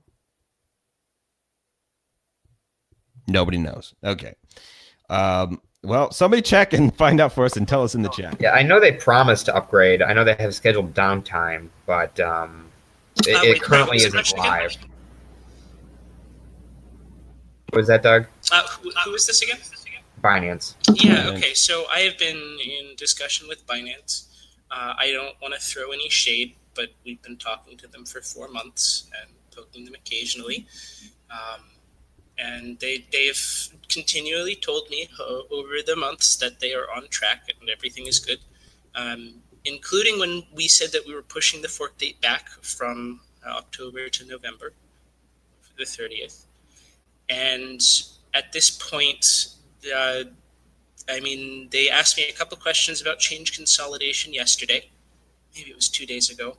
nobody 3.28 3.58
knows 3.58 3.94
okay 4.04 4.34
um 5.10 5.62
well 5.84 6.12
somebody 6.12 6.42
check 6.42 6.74
and 6.74 6.96
find 7.04 7.20
out 7.20 7.32
for 7.34 7.46
us 7.46 7.58
and 7.58 7.68
tell 7.68 7.84
us 7.84 7.96
in 7.96 8.02
the 8.02 8.10
chat 8.10 8.36
Yeah, 8.40 8.52
I 8.52 8.64
know 8.64 8.80
they 8.80 8.92
promised 8.92 9.46
to 9.46 9.56
upgrade. 9.56 10.02
I 10.02 10.14
know 10.14 10.24
they 10.24 10.36
have 10.36 10.54
scheduled 10.54 10.94
downtime, 10.94 11.70
but 11.86 12.20
um, 12.20 12.66
it, 13.26 13.36
Uh, 13.36 13.42
it 13.44 13.62
currently 13.62 13.98
isn't 13.98 14.38
live. 14.38 14.72
again? 14.72 14.89
Live. 17.72 17.78
Was 17.78 17.88
that 17.88 18.04
Doug? 18.04 18.26
Uh, 18.52 18.68
who, 18.68 18.92
who 18.92 19.14
is 19.14 19.26
this 19.26 19.42
again? 19.42 19.58
Binance. 20.22 20.76
Yeah, 21.02 21.30
okay. 21.30 21.54
So 21.54 21.86
I 21.90 22.00
have 22.00 22.18
been 22.18 22.38
in 22.38 22.96
discussion 22.98 23.48
with 23.48 23.66
Binance. 23.66 24.28
Uh, 24.72 24.94
I 24.98 25.12
don't 25.12 25.40
want 25.42 25.54
to 25.54 25.60
throw 25.60 25.92
any 25.92 26.10
shade, 26.10 26.56
but 26.76 26.90
we've 27.06 27.22
been 27.22 27.38
talking 27.38 27.78
to 27.78 27.88
them 27.88 28.06
for 28.06 28.22
four 28.22 28.48
months 28.50 29.10
and 29.22 29.32
poking 29.56 29.86
them 29.86 29.96
occasionally. 29.96 30.68
Um, 31.32 31.62
and 32.38 32.80
they, 32.80 33.06
they've 33.12 33.70
continually 33.90 34.56
told 34.56 34.90
me 34.90 35.10
uh, 35.20 35.42
over 35.52 35.76
the 35.86 35.96
months 35.96 36.38
that 36.38 36.60
they 36.60 36.74
are 36.74 36.86
on 36.96 37.08
track 37.10 37.44
and 37.60 37.70
everything 37.70 38.08
is 38.08 38.20
good, 38.20 38.40
um, 38.96 39.36
including 39.66 40.20
when 40.20 40.44
we 40.54 40.68
said 40.68 40.92
that 40.92 41.06
we 41.06 41.14
were 41.14 41.22
pushing 41.22 41.62
the 41.62 41.68
fork 41.68 41.98
date 41.98 42.20
back 42.22 42.50
from 42.62 43.20
uh, 43.46 43.52
October 43.52 44.10
to 44.10 44.26
November, 44.26 44.74
the 45.78 45.84
30th. 45.84 46.46
And 47.30 47.82
at 48.34 48.52
this 48.52 48.70
point, 48.70 49.26
uh, 49.96 50.24
I 51.10 51.20
mean, 51.20 51.70
they 51.72 51.90
asked 51.90 52.18
me 52.18 52.26
a 52.30 52.34
couple 52.34 52.58
questions 52.58 53.02
about 53.02 53.20
change 53.20 53.56
consolidation 53.56 54.34
yesterday. 54.34 54.90
Maybe 55.56 55.72
it 55.72 55.76
was 55.76 55.90
two 55.90 56.06
days 56.06 56.30
ago. 56.30 56.58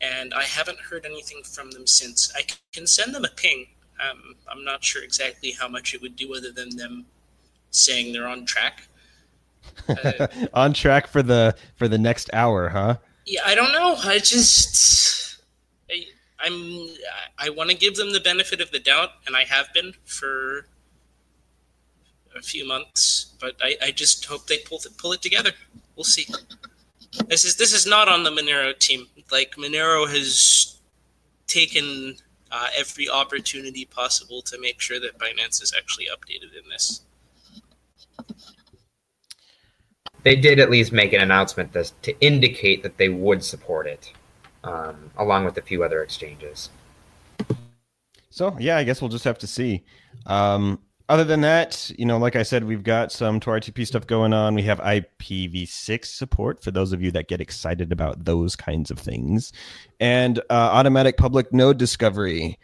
And 0.00 0.32
I 0.32 0.44
haven't 0.44 0.78
heard 0.78 1.04
anything 1.04 1.42
from 1.42 1.70
them 1.70 1.86
since. 1.86 2.32
I 2.36 2.42
can 2.72 2.86
send 2.86 3.14
them 3.14 3.24
a 3.24 3.28
ping. 3.28 3.66
Um, 4.00 4.36
I'm 4.50 4.64
not 4.64 4.84
sure 4.84 5.02
exactly 5.02 5.52
how 5.52 5.68
much 5.68 5.94
it 5.94 6.00
would 6.02 6.14
do 6.14 6.34
other 6.36 6.52
than 6.52 6.76
them 6.76 7.06
saying 7.70 8.12
they're 8.12 8.28
on 8.28 8.44
track. 8.44 8.82
Uh, 9.88 10.26
on 10.54 10.72
track 10.72 11.06
for 11.06 11.22
the 11.22 11.54
for 11.76 11.88
the 11.88 11.98
next 11.98 12.30
hour 12.32 12.68
huh 12.68 12.96
yeah, 13.28 13.42
I 13.44 13.54
don't 13.54 13.72
know. 13.72 13.94
I 13.94 14.18
just, 14.18 15.17
I'm, 16.40 16.88
I 17.38 17.50
want 17.50 17.70
to 17.70 17.76
give 17.76 17.96
them 17.96 18.12
the 18.12 18.20
benefit 18.20 18.60
of 18.60 18.70
the 18.70 18.78
doubt, 18.78 19.10
and 19.26 19.36
I 19.36 19.44
have 19.44 19.72
been 19.74 19.94
for 20.04 20.66
a 22.36 22.42
few 22.42 22.66
months. 22.66 23.34
But 23.40 23.56
I, 23.60 23.76
I 23.82 23.90
just 23.90 24.24
hope 24.24 24.46
they 24.46 24.58
pull 24.58 24.78
it, 24.78 24.96
pull 24.98 25.12
it 25.12 25.22
together. 25.22 25.52
We'll 25.96 26.04
see. 26.04 26.26
This 27.26 27.44
is 27.44 27.56
this 27.56 27.72
is 27.72 27.86
not 27.86 28.08
on 28.08 28.22
the 28.22 28.30
Monero 28.30 28.78
team. 28.78 29.06
Like 29.32 29.56
Monero 29.56 30.08
has 30.08 30.78
taken 31.46 32.16
uh, 32.52 32.68
every 32.78 33.08
opportunity 33.08 33.84
possible 33.84 34.42
to 34.42 34.60
make 34.60 34.80
sure 34.80 35.00
that 35.00 35.18
Binance 35.18 35.62
is 35.62 35.74
actually 35.76 36.06
updated 36.06 36.56
in 36.56 36.68
this. 36.70 37.02
They 40.24 40.36
did 40.36 40.58
at 40.58 40.70
least 40.70 40.92
make 40.92 41.12
an 41.12 41.20
announcement 41.20 41.72
this, 41.72 41.94
to 42.02 42.18
indicate 42.20 42.82
that 42.82 42.98
they 42.98 43.08
would 43.08 43.42
support 43.42 43.86
it, 43.86 44.12
um, 44.68 45.10
along 45.16 45.44
with 45.44 45.56
a 45.56 45.62
few 45.62 45.82
other 45.82 46.02
exchanges. 46.02 46.70
So 48.30 48.54
yeah, 48.60 48.76
I 48.76 48.84
guess 48.84 49.00
we'll 49.00 49.08
just 49.08 49.24
have 49.24 49.38
to 49.38 49.46
see. 49.46 49.84
Um, 50.26 50.80
other 51.08 51.24
than 51.24 51.40
that, 51.40 51.90
you 51.98 52.04
know, 52.04 52.18
like 52.18 52.36
I 52.36 52.42
said, 52.42 52.64
we've 52.64 52.82
got 52.82 53.10
some 53.10 53.40
TORTP 53.40 53.86
stuff 53.86 54.06
going 54.06 54.34
on. 54.34 54.54
We 54.54 54.62
have 54.64 54.78
IPv6 54.78 56.04
support 56.04 56.62
for 56.62 56.70
those 56.70 56.92
of 56.92 57.02
you 57.02 57.10
that 57.12 57.28
get 57.28 57.40
excited 57.40 57.92
about 57.92 58.26
those 58.26 58.54
kinds 58.54 58.90
of 58.90 58.98
things, 58.98 59.52
and 59.98 60.38
uh, 60.50 60.70
automatic 60.72 61.16
public 61.16 61.52
node 61.52 61.78
discovery. 61.78 62.58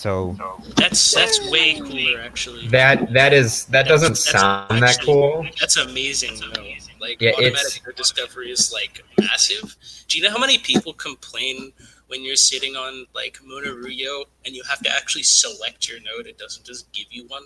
So 0.00 0.34
That's 0.76 1.12
that's 1.14 1.50
way 1.50 1.74
cooler, 1.78 2.20
actually. 2.22 2.68
That 2.68 3.12
that 3.12 3.34
is 3.34 3.66
that 3.66 3.86
doesn't 3.86 4.14
That's- 4.16 4.32
that's 4.32 4.40
sound 4.42 4.82
that 4.82 4.98
cool. 5.04 5.46
That's 5.60 5.76
amazing, 5.76 6.40
though. 6.54 6.66
Like 6.98 7.20
Yeah, 7.20 7.32
automatic 7.32 7.52
it's- 7.58 7.80
node 7.84 7.96
discovery 7.96 8.50
is 8.50 8.72
like 8.72 9.04
massive. 9.18 9.76
Do 10.08 10.16
you 10.16 10.24
know 10.24 10.30
how 10.30 10.38
many 10.38 10.56
people 10.56 10.94
complain 10.94 11.74
when 12.06 12.24
you're 12.24 12.36
sitting 12.36 12.76
on 12.76 13.06
like 13.14 13.38
Monerujo 13.46 14.24
and 14.46 14.56
you 14.56 14.62
have 14.70 14.80
to 14.84 14.90
actually 14.90 15.24
select 15.24 15.86
your 15.86 16.00
node? 16.00 16.26
It 16.26 16.38
doesn't 16.38 16.64
just 16.64 16.90
give 16.92 17.06
you 17.10 17.26
one. 17.26 17.44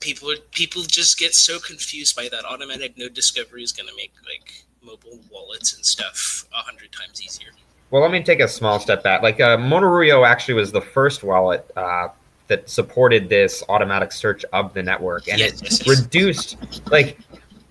People 0.00 0.32
people 0.52 0.82
just 0.84 1.18
get 1.18 1.34
so 1.34 1.58
confused 1.58 2.16
by 2.16 2.28
that. 2.30 2.46
Automatic 2.46 2.96
node 2.96 3.12
discovery 3.12 3.62
is 3.62 3.72
going 3.72 3.88
to 3.88 3.96
make 3.96 4.12
like 4.24 4.64
mobile 4.80 5.20
wallets 5.30 5.74
and 5.74 5.84
stuff 5.84 6.46
a 6.54 6.62
hundred 6.62 6.92
times 6.92 7.20
easier. 7.22 7.50
Well, 7.90 8.02
let 8.02 8.10
me 8.10 8.22
take 8.22 8.40
a 8.40 8.48
small 8.48 8.78
step 8.78 9.02
back. 9.02 9.22
Like 9.22 9.40
uh, 9.40 9.56
Monerujo 9.56 10.26
actually 10.26 10.54
was 10.54 10.70
the 10.72 10.80
first 10.80 11.22
wallet 11.24 11.68
uh, 11.76 12.08
that 12.48 12.68
supported 12.68 13.28
this 13.28 13.62
automatic 13.68 14.12
search 14.12 14.44
of 14.52 14.74
the 14.74 14.82
network, 14.82 15.28
and 15.28 15.38
Yes, 15.38 15.54
it 15.54 15.64
yes, 15.64 15.86
yes. 15.86 15.98
reduced 16.00 16.82
like 16.90 17.18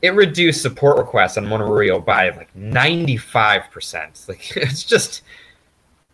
it 0.01 0.13
reduced 0.13 0.62
support 0.62 0.97
requests 0.97 1.38
on 1.38 1.45
Monerujo 1.45 2.03
by 2.03 2.30
like 2.30 2.56
ninety 2.56 3.17
five 3.17 3.69
percent. 3.71 4.25
Like 4.27 4.56
it's 4.58 4.84
just 4.84 5.21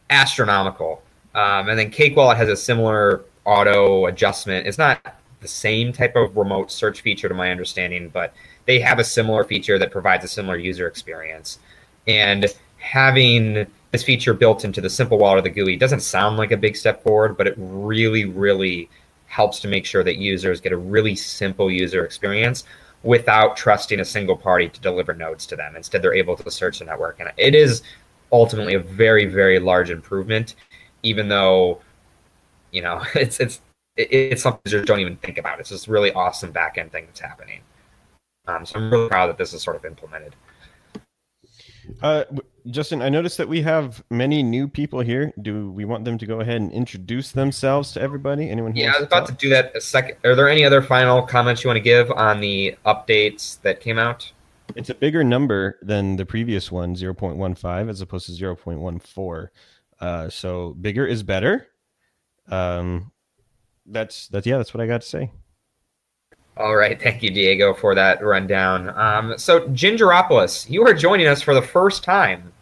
astronomical. 0.09 1.01
Um, 1.35 1.69
and 1.69 1.79
then 1.79 1.89
Cake 1.89 2.15
Wallet 2.15 2.37
has 2.37 2.49
a 2.49 2.55
similar 2.57 3.23
auto 3.45 4.05
adjustment. 4.05 4.67
It's 4.67 4.77
not 4.77 5.15
the 5.41 5.47
same 5.47 5.91
type 5.91 6.15
of 6.15 6.37
remote 6.37 6.71
search 6.71 7.01
feature, 7.01 7.27
to 7.27 7.33
my 7.33 7.51
understanding, 7.51 8.09
but 8.09 8.33
they 8.65 8.79
have 8.79 8.99
a 8.99 9.03
similar 9.03 9.43
feature 9.43 9.79
that 9.79 9.91
provides 9.91 10.23
a 10.23 10.27
similar 10.27 10.57
user 10.57 10.87
experience. 10.87 11.59
And 12.07 12.45
having 12.77 13.65
this 13.93 14.03
feature 14.03 14.33
built 14.33 14.65
into 14.65 14.81
the 14.81 14.89
simple 14.89 15.19
wallet 15.19 15.37
of 15.37 15.43
the 15.43 15.51
GUI 15.51 15.77
doesn't 15.77 15.99
sound 15.99 16.35
like 16.35 16.51
a 16.51 16.57
big 16.57 16.75
step 16.75 17.03
forward, 17.03 17.37
but 17.37 17.45
it 17.45 17.53
really, 17.57 18.25
really 18.25 18.89
helps 19.27 19.59
to 19.59 19.67
make 19.67 19.85
sure 19.85 20.03
that 20.03 20.17
users 20.17 20.59
get 20.59 20.71
a 20.71 20.77
really 20.77 21.15
simple 21.15 21.71
user 21.71 22.03
experience 22.03 22.63
without 23.03 23.55
trusting 23.55 23.99
a 23.99 24.05
single 24.05 24.35
party 24.35 24.67
to 24.67 24.81
deliver 24.81 25.13
nodes 25.13 25.45
to 25.45 25.55
them. 25.55 25.75
Instead, 25.75 26.01
they're 26.01 26.15
able 26.15 26.35
to 26.35 26.49
search 26.49 26.79
the 26.79 26.85
network. 26.85 27.19
And 27.19 27.31
it 27.37 27.53
is 27.53 27.83
ultimately 28.31 28.73
a 28.73 28.79
very, 28.79 29.27
very 29.27 29.59
large 29.59 29.91
improvement, 29.91 30.55
even 31.03 31.29
though, 31.29 31.79
you 32.71 32.81
know, 32.81 33.03
it's 33.15 33.39
it's 33.39 33.61
it's 33.95 34.41
something 34.41 34.61
users 34.65 34.87
don't 34.87 35.01
even 35.01 35.17
think 35.17 35.37
about. 35.37 35.59
It's 35.59 35.69
this 35.69 35.87
really 35.87 36.11
awesome 36.13 36.51
back 36.51 36.79
end 36.79 36.91
thing 36.91 37.05
that's 37.05 37.19
happening. 37.19 37.61
Um, 38.47 38.65
so 38.65 38.79
I'm 38.79 38.89
really 38.89 39.07
proud 39.07 39.27
that 39.27 39.37
this 39.37 39.53
is 39.53 39.61
sort 39.61 39.75
of 39.75 39.85
implemented. 39.85 40.35
Uh, 42.01 42.23
Justin, 42.67 43.01
I 43.01 43.09
noticed 43.09 43.37
that 43.37 43.49
we 43.49 43.61
have 43.61 44.03
many 44.09 44.41
new 44.41 44.67
people 44.67 45.01
here. 45.01 45.33
Do 45.41 45.69
we 45.71 45.83
want 45.83 46.05
them 46.05 46.17
to 46.17 46.25
go 46.25 46.39
ahead 46.39 46.61
and 46.61 46.71
introduce 46.71 47.31
themselves 47.31 47.91
to 47.93 48.01
everybody? 48.01 48.49
Anyone? 48.49 48.75
Yeah, 48.75 48.87
I 48.87 48.89
was 48.91 48.97
to 48.99 49.03
about 49.05 49.25
to 49.25 49.31
talk? 49.33 49.39
do 49.39 49.49
that 49.49 49.75
a 49.75 49.81
second. 49.81 50.17
Are 50.23 50.33
there 50.33 50.47
any 50.47 50.63
other 50.63 50.81
final 50.81 51.21
comments 51.21 51.63
you 51.63 51.67
want 51.67 51.77
to 51.77 51.81
give 51.81 52.09
on 52.11 52.39
the 52.39 52.77
updates 52.85 53.61
that 53.63 53.81
came 53.81 53.99
out? 53.99 54.31
It's 54.75 54.89
a 54.89 54.95
bigger 54.95 55.23
number 55.23 55.77
than 55.81 56.15
the 56.15 56.25
previous 56.25 56.71
one, 56.71 56.95
0.15, 56.95 57.89
as 57.89 57.99
opposed 57.99 58.27
to 58.27 58.31
0.14. 58.31 59.49
Uh, 59.99 60.29
so 60.29 60.73
bigger 60.79 61.05
is 61.05 61.21
better. 61.21 61.67
Um, 62.47 63.11
that's 63.85 64.29
that's 64.29 64.47
yeah, 64.47 64.57
that's 64.57 64.73
what 64.73 64.81
I 64.81 64.87
got 64.87 65.01
to 65.01 65.07
say. 65.07 65.31
All 66.55 66.75
right, 66.75 67.01
thank 67.01 67.23
you, 67.23 67.31
Diego, 67.31 67.73
for 67.73 67.95
that 67.95 68.23
rundown. 68.23 68.89
Um, 68.97 69.37
so, 69.39 69.67
gingeropolous, 69.69 70.69
you 70.69 70.85
are 70.87 70.93
joining 70.93 71.25
us 71.25 71.41
for 71.41 71.55
the 71.55 71.61
first 71.61 72.03
time. 72.03 72.52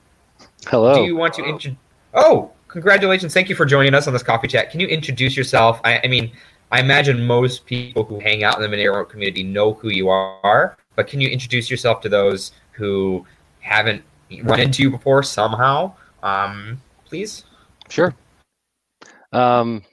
Hello. 0.67 0.95
Do 0.95 1.03
you 1.03 1.15
want 1.15 1.33
to 1.35 1.45
intro- 1.45 1.75
Oh, 2.13 2.51
congratulations! 2.67 3.33
Thank 3.33 3.49
you 3.49 3.55
for 3.55 3.65
joining 3.65 3.93
us 3.93 4.07
on 4.07 4.13
this 4.13 4.23
coffee 4.23 4.47
chat. 4.47 4.69
Can 4.71 4.79
you 4.79 4.87
introduce 4.87 5.35
yourself? 5.35 5.79
I, 5.83 6.01
I 6.03 6.07
mean, 6.07 6.31
I 6.71 6.79
imagine 6.79 7.25
most 7.25 7.65
people 7.65 8.03
who 8.03 8.19
hang 8.19 8.43
out 8.43 8.61
in 8.61 8.69
the 8.69 8.75
Monero 8.75 9.07
community 9.07 9.43
know 9.43 9.73
who 9.73 9.89
you 9.89 10.09
are, 10.09 10.77
but 10.95 11.07
can 11.07 11.19
you 11.19 11.29
introduce 11.29 11.69
yourself 11.69 12.01
to 12.01 12.09
those 12.09 12.51
who 12.71 13.25
haven't 13.59 14.03
run 14.43 14.59
into 14.59 14.83
you 14.83 14.89
before 14.89 15.23
somehow? 15.23 15.93
Um, 16.23 16.81
please. 17.05 17.43
Sure. 17.89 18.15
Um, 19.33 19.83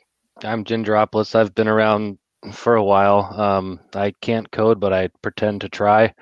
I'm 0.44 0.64
gingeropolous. 0.64 1.34
I've 1.34 1.54
been 1.54 1.68
around 1.68 2.18
for 2.52 2.76
a 2.76 2.84
while. 2.84 3.32
Um, 3.40 3.80
I 3.94 4.12
can't 4.20 4.50
code, 4.52 4.78
but 4.78 4.92
I 4.92 5.08
pretend 5.22 5.60
to 5.62 5.68
try. 5.68 6.14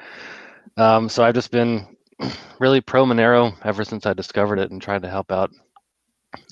Um, 0.76 1.08
so 1.08 1.22
I've 1.24 1.34
just 1.34 1.50
been 1.50 1.95
really 2.58 2.80
pro 2.80 3.04
Monero 3.04 3.54
ever 3.64 3.84
since 3.84 4.06
I 4.06 4.12
discovered 4.12 4.58
it 4.58 4.70
and 4.70 4.80
tried 4.80 5.02
to 5.02 5.10
help 5.10 5.30
out 5.32 5.50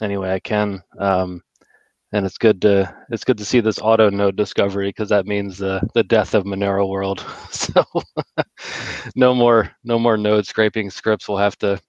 any 0.02 0.16
way 0.16 0.32
I 0.32 0.40
can. 0.40 0.82
Um, 0.98 1.42
and 2.12 2.24
it's 2.24 2.38
good 2.38 2.62
to 2.62 2.94
it's 3.10 3.24
good 3.24 3.38
to 3.38 3.44
see 3.44 3.60
this 3.60 3.80
auto 3.80 4.08
node 4.08 4.36
discovery 4.36 4.88
because 4.88 5.08
that 5.08 5.26
means 5.26 5.58
the 5.58 5.80
the 5.94 6.04
death 6.04 6.34
of 6.34 6.44
Monero 6.44 6.88
world. 6.88 7.20
so 7.50 7.84
no 9.16 9.34
more 9.34 9.70
no 9.82 9.98
more 9.98 10.16
node 10.16 10.46
scraping 10.46 10.90
scripts. 10.90 11.28
We'll 11.28 11.38
have 11.38 11.58
to 11.58 11.80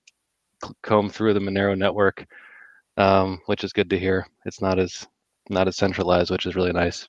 comb 0.82 1.10
through 1.10 1.36
the 1.36 1.40
Monero 1.40 1.78
network, 1.78 2.26
um, 2.98 3.40
which 3.46 3.64
is 3.64 3.72
good 3.72 3.90
to 3.92 4.00
hear. 4.00 4.26
It's 4.46 4.62
not 4.62 4.80
as 4.80 5.08
not 5.50 5.68
as 5.68 5.78
centralized, 5.78 6.32
which 6.32 6.48
is 6.48 6.56
really 6.56 6.74
nice 6.74 7.08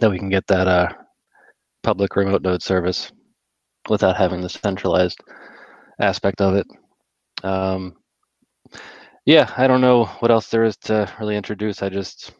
that 0.00 0.10
we 0.10 0.18
can 0.18 0.28
get 0.28 0.46
that 0.46 0.68
uh, 0.68 0.88
public 1.82 2.14
remote 2.14 2.42
node 2.42 2.62
service 2.62 3.10
without 3.88 4.16
having 4.16 4.40
the 4.40 4.48
centralized 4.48 5.20
aspect 6.00 6.40
of 6.40 6.54
it. 6.54 6.66
Um, 7.42 7.96
yeah, 9.24 9.52
I 9.56 9.66
don't 9.66 9.80
know 9.80 10.06
what 10.20 10.30
else 10.30 10.48
there 10.48 10.64
is 10.64 10.76
to 10.84 11.10
really 11.20 11.36
introduce. 11.36 11.82
I 11.82 11.88
just 11.88 12.32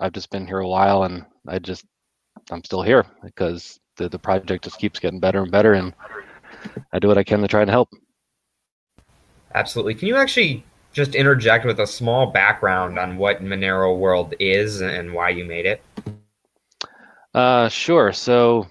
I've 0.00 0.12
just 0.12 0.30
been 0.30 0.46
here 0.46 0.58
a 0.58 0.68
while 0.68 1.04
and 1.04 1.24
I 1.46 1.58
just 1.58 1.84
I'm 2.50 2.64
still 2.64 2.82
here 2.82 3.04
because 3.22 3.78
the, 3.96 4.08
the 4.08 4.18
project 4.18 4.64
just 4.64 4.78
keeps 4.78 5.00
getting 5.00 5.20
better 5.20 5.42
and 5.42 5.50
better 5.50 5.74
and 5.74 5.92
I 6.92 6.98
do 6.98 7.08
what 7.08 7.18
I 7.18 7.24
can 7.24 7.40
to 7.40 7.48
try 7.48 7.62
and 7.62 7.70
help. 7.70 7.88
Absolutely. 9.54 9.94
Can 9.94 10.08
you 10.08 10.16
actually 10.16 10.64
just 10.92 11.14
interject 11.14 11.64
with 11.64 11.80
a 11.80 11.86
small 11.86 12.26
background 12.26 12.98
on 12.98 13.16
what 13.16 13.42
Monero 13.42 13.98
World 13.98 14.34
is 14.40 14.80
and 14.80 15.12
why 15.12 15.30
you 15.30 15.44
made 15.44 15.66
it? 15.66 15.82
Uh, 17.34 17.68
sure. 17.68 18.12
So, 18.12 18.66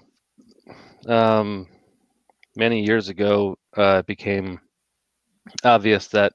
um, 1.06 1.66
many 2.58 2.84
years 2.84 3.08
ago, 3.08 3.56
uh, 3.76 3.98
it 4.00 4.06
became 4.06 4.60
obvious 5.64 6.08
that 6.08 6.32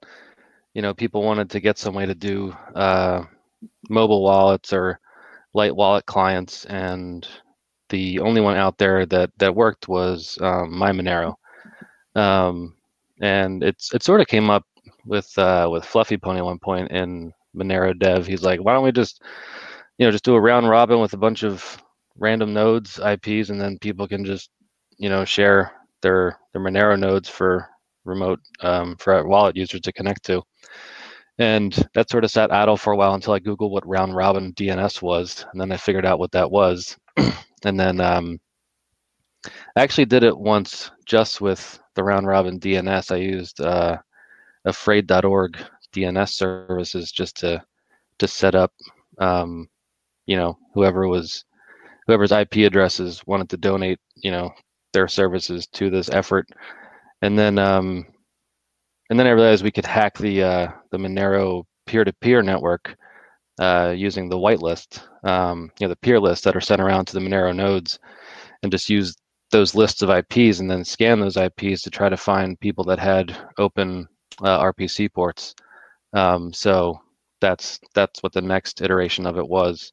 you 0.74 0.82
know 0.82 0.94
people 0.94 1.22
wanted 1.22 1.50
to 1.52 1.60
get 1.60 1.78
some 1.78 1.94
way 1.94 2.06
to 2.06 2.16
do 2.16 2.56
uh, 2.74 3.24
mobile 3.90 4.24
wallets 4.24 4.74
or 4.74 5.00
light 5.54 5.76
wallet 5.76 6.06
clients, 6.06 6.66
and 6.66 7.28
the 7.90 8.20
only 8.20 8.42
one 8.42 8.56
out 8.56 8.78
there 8.78 9.06
that 9.06 9.30
that 9.38 9.54
worked 9.56 9.88
was 9.88 10.38
um, 10.42 10.72
MyMonero. 10.72 11.36
Um, 12.16 12.76
and 13.22 13.64
it's 13.64 13.94
it 13.94 14.02
sort 14.04 14.22
of 14.22 14.28
came 14.28 14.50
up 14.50 14.66
with 15.06 15.38
uh, 15.38 15.68
with 15.72 15.86
Fluffy 15.86 16.18
Pony 16.18 16.40
at 16.40 16.46
one 16.46 16.60
point 16.60 16.90
in 16.92 17.34
Monero 17.56 17.98
Dev. 17.98 18.26
He's 18.26 18.44
like, 18.44 18.64
why 18.64 18.74
don't 18.74 18.84
we 18.86 18.92
just 18.94 19.22
you 19.98 20.06
know 20.08 20.12
just 20.12 20.24
do 20.24 20.36
a 20.36 20.42
round 20.42 20.70
robin 20.70 21.00
with 21.00 21.14
a 21.14 21.18
bunch 21.18 21.44
of 21.44 21.84
random 22.18 22.54
nodes 22.54 23.00
IPs, 23.00 23.50
and 23.50 23.60
then 23.60 23.78
people 23.80 24.08
can 24.08 24.24
just 24.24 24.50
you 24.98 25.10
know 25.10 25.26
share 25.26 25.72
their 26.04 26.38
their 26.52 26.62
Monero 26.62 27.00
nodes 27.00 27.28
for 27.28 27.68
remote 28.06 28.40
um, 28.62 28.96
for 28.98 29.28
wallet 29.28 29.56
users 29.56 29.82
to 29.82 29.94
connect 29.94 30.24
to. 30.26 30.44
And 31.40 31.74
that 31.96 32.12
sort 32.12 32.24
of 32.24 32.30
sat 32.30 32.54
idle 32.54 32.78
for 32.78 32.94
a 32.94 32.96
while 32.96 33.16
until 33.16 33.34
I 33.34 33.40
googled 33.40 33.72
what 33.72 33.88
round 33.88 34.16
robin 34.16 34.54
DNS 34.54 35.02
was, 35.02 35.46
and 35.52 35.60
then 35.60 35.72
I 35.72 35.78
figured 35.78 36.06
out 36.06 36.20
what 36.20 36.32
that 36.34 36.52
was. 36.52 36.96
and 37.66 37.80
then 37.80 38.00
um, 38.00 38.40
I 39.76 39.82
actually 39.82 40.06
did 40.06 40.24
it 40.24 40.38
once 40.38 40.92
just 41.06 41.42
with 41.42 41.80
the 41.96 42.04
round 42.04 42.28
robin 42.28 42.60
DNS. 42.60 43.12
I 43.12 43.18
used 43.18 43.62
uh, 43.62 43.98
afraid.org 44.66 45.58
DNS 45.94 46.30
services 46.30 47.12
just 47.12 47.38
to 47.38 47.64
to 48.20 48.28
set 48.28 48.54
up, 48.54 48.72
um, 49.18 49.68
you 50.28 50.38
know, 50.38 50.58
whoever 50.76 51.08
was 51.08 51.46
whoever's 52.06 52.32
IP 52.32 52.58
addresses 52.58 53.26
wanted 53.26 53.50
to 53.50 53.58
donate, 53.58 54.00
you 54.18 54.32
know, 54.32 54.52
their 54.94 55.08
services 55.08 55.68
to 55.68 55.90
this 55.90 56.10
effort. 56.10 56.48
And 57.22 57.38
then 57.38 57.58
um, 57.58 58.06
and 59.10 59.20
then 59.20 59.28
I 59.28 59.32
realized 59.32 59.64
we 59.64 59.72
could 59.72 59.86
hack 59.86 60.18
the 60.18 60.44
uh, 60.44 60.68
the 60.92 60.98
Monero 60.98 61.64
peer-to-peer 61.86 62.42
network 62.42 62.96
uh, 63.60 63.94
using 63.96 64.30
the 64.30 64.38
whitelist, 64.38 65.02
um, 65.28 65.72
you 65.80 65.86
know, 65.86 65.90
the 65.90 65.98
peer 65.98 66.20
lists 66.20 66.44
that 66.46 66.56
are 66.56 66.62
sent 66.62 66.82
around 66.82 67.06
to 67.06 67.14
the 67.14 67.20
Monero 67.20 67.56
nodes, 67.56 68.00
and 68.62 68.72
just 68.72 68.90
use 68.90 69.16
those 69.52 69.76
lists 69.76 70.02
of 70.02 70.10
IPs 70.10 70.60
and 70.60 70.70
then 70.70 70.84
scan 70.84 71.20
those 71.20 71.38
IPs 71.38 71.82
to 71.84 71.92
try 71.92 72.10
to 72.10 72.18
find 72.18 72.60
people 72.60 72.84
that 72.86 73.00
had 73.00 73.38
open 73.58 74.08
uh, 74.42 74.60
RPC 74.60 75.14
ports. 75.14 75.54
Um, 76.14 76.52
so 76.52 77.00
that's 77.40 77.80
that's 77.94 78.24
what 78.24 78.34
the 78.34 78.42
next 78.42 78.82
iteration 78.82 79.26
of 79.26 79.38
it 79.38 79.48
was. 79.48 79.92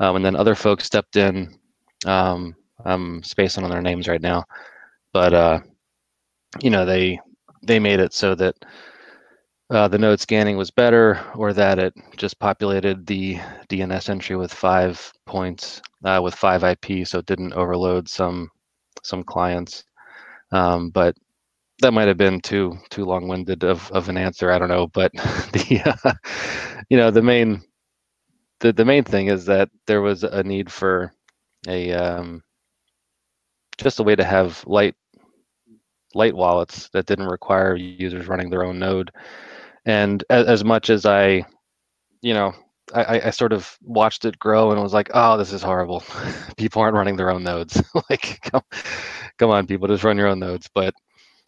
Um, 0.00 0.16
and 0.16 0.24
then 0.24 0.36
other 0.36 0.54
folks 0.54 0.84
stepped 0.84 1.16
in. 1.16 1.58
Um, 2.06 2.54
I'm 2.84 3.22
spacing 3.22 3.64
on 3.64 3.70
their 3.70 3.82
names 3.82 4.08
right 4.08 4.20
now, 4.20 4.44
but 5.12 5.34
uh, 5.34 5.60
you 6.60 6.70
know 6.70 6.84
they 6.84 7.20
they 7.62 7.78
made 7.78 8.00
it 8.00 8.12
so 8.12 8.34
that 8.36 8.54
uh, 9.70 9.88
the 9.88 9.98
node 9.98 10.20
scanning 10.20 10.56
was 10.56 10.70
better, 10.70 11.20
or 11.34 11.52
that 11.52 11.78
it 11.78 11.94
just 12.16 12.38
populated 12.40 13.06
the 13.06 13.36
DNS 13.68 14.08
entry 14.10 14.36
with 14.36 14.52
five 14.52 15.12
points 15.26 15.80
uh, 16.04 16.20
with 16.22 16.34
five 16.34 16.64
IP, 16.64 17.06
so 17.06 17.18
it 17.20 17.26
didn't 17.26 17.52
overload 17.54 18.08
some 18.08 18.50
some 19.02 19.22
clients. 19.22 19.84
Um, 20.52 20.90
but 20.90 21.16
that 21.80 21.92
might 21.92 22.08
have 22.08 22.16
been 22.16 22.40
too 22.40 22.76
too 22.90 23.04
long-winded 23.04 23.64
of, 23.64 23.90
of 23.92 24.08
an 24.08 24.16
answer. 24.16 24.50
I 24.50 24.58
don't 24.58 24.68
know, 24.68 24.88
but 24.88 25.12
the 25.14 25.96
uh, 26.04 26.12
you 26.88 26.96
know 26.96 27.10
the 27.10 27.22
main 27.22 27.62
the, 28.60 28.72
the 28.72 28.84
main 28.84 29.04
thing 29.04 29.28
is 29.28 29.46
that 29.46 29.70
there 29.86 30.02
was 30.02 30.24
a 30.24 30.42
need 30.42 30.70
for 30.70 31.12
a 31.68 31.92
um, 31.92 32.42
just 33.82 34.00
a 34.00 34.02
way 34.02 34.16
to 34.16 34.24
have 34.24 34.64
light 34.66 34.94
light 36.14 36.34
wallets 36.34 36.88
that 36.92 37.06
didn't 37.06 37.28
require 37.28 37.76
users 37.76 38.26
running 38.26 38.50
their 38.50 38.64
own 38.64 38.78
node. 38.78 39.12
And 39.86 40.24
as, 40.28 40.46
as 40.46 40.64
much 40.64 40.90
as 40.90 41.06
I, 41.06 41.44
you 42.20 42.34
know, 42.34 42.52
I, 42.92 43.20
I 43.26 43.30
sort 43.30 43.52
of 43.52 43.78
watched 43.82 44.24
it 44.24 44.38
grow 44.38 44.72
and 44.72 44.82
was 44.82 44.92
like, 44.92 45.10
oh, 45.14 45.36
this 45.36 45.52
is 45.52 45.62
horrible. 45.62 46.02
people 46.56 46.82
aren't 46.82 46.96
running 46.96 47.16
their 47.16 47.30
own 47.30 47.44
nodes. 47.44 47.80
like, 48.10 48.40
come, 48.42 48.62
come 49.38 49.50
on, 49.50 49.68
people, 49.68 49.86
just 49.86 50.02
run 50.02 50.16
your 50.16 50.26
own 50.26 50.40
nodes. 50.40 50.68
But 50.74 50.94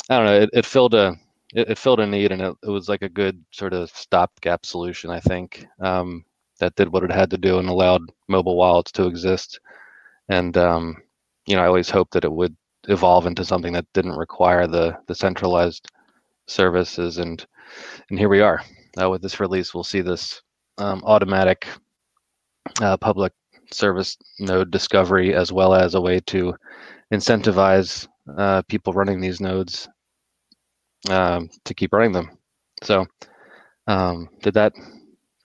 I 0.08 0.16
don't 0.16 0.26
know. 0.26 0.40
It, 0.40 0.50
it 0.52 0.66
filled 0.66 0.94
a 0.94 1.16
it, 1.54 1.70
it, 1.70 1.78
filled 1.78 2.00
a 2.00 2.06
need, 2.06 2.30
and 2.30 2.40
it, 2.40 2.56
it 2.62 2.70
was 2.70 2.88
like 2.88 3.02
a 3.02 3.08
good 3.08 3.44
sort 3.50 3.72
of 3.72 3.90
stopgap 3.90 4.64
solution. 4.64 5.10
I 5.10 5.20
think. 5.20 5.66
Um, 5.80 6.24
that 6.62 6.76
did 6.76 6.92
what 6.92 7.02
it 7.02 7.10
had 7.10 7.28
to 7.30 7.36
do 7.36 7.58
and 7.58 7.68
allowed 7.68 8.02
mobile 8.28 8.56
wallets 8.56 8.92
to 8.92 9.06
exist. 9.06 9.58
And 10.28 10.56
um, 10.56 10.96
you 11.46 11.56
know, 11.56 11.62
I 11.62 11.66
always 11.66 11.90
hoped 11.90 12.12
that 12.12 12.24
it 12.24 12.32
would 12.32 12.56
evolve 12.88 13.26
into 13.26 13.44
something 13.44 13.72
that 13.74 13.86
didn't 13.94 14.16
require 14.16 14.66
the 14.66 14.96
the 15.06 15.14
centralized 15.14 15.88
services. 16.46 17.18
And 17.18 17.44
and 18.10 18.18
here 18.18 18.28
we 18.28 18.40
are. 18.40 18.62
Uh, 19.00 19.08
with 19.10 19.22
this 19.22 19.40
release, 19.40 19.72
we'll 19.72 19.84
see 19.84 20.02
this 20.02 20.42
um, 20.78 21.02
automatic 21.04 21.66
uh, 22.80 22.96
public 22.96 23.32
service 23.72 24.16
node 24.38 24.70
discovery 24.70 25.34
as 25.34 25.52
well 25.52 25.74
as 25.74 25.94
a 25.94 26.00
way 26.00 26.20
to 26.20 26.54
incentivize 27.12 28.06
uh, 28.36 28.62
people 28.68 28.92
running 28.92 29.20
these 29.20 29.40
nodes 29.40 29.88
um, 31.08 31.48
to 31.64 31.74
keep 31.74 31.92
running 31.92 32.12
them. 32.12 32.30
So, 32.82 33.06
um, 33.86 34.28
did 34.42 34.54
that 34.54 34.72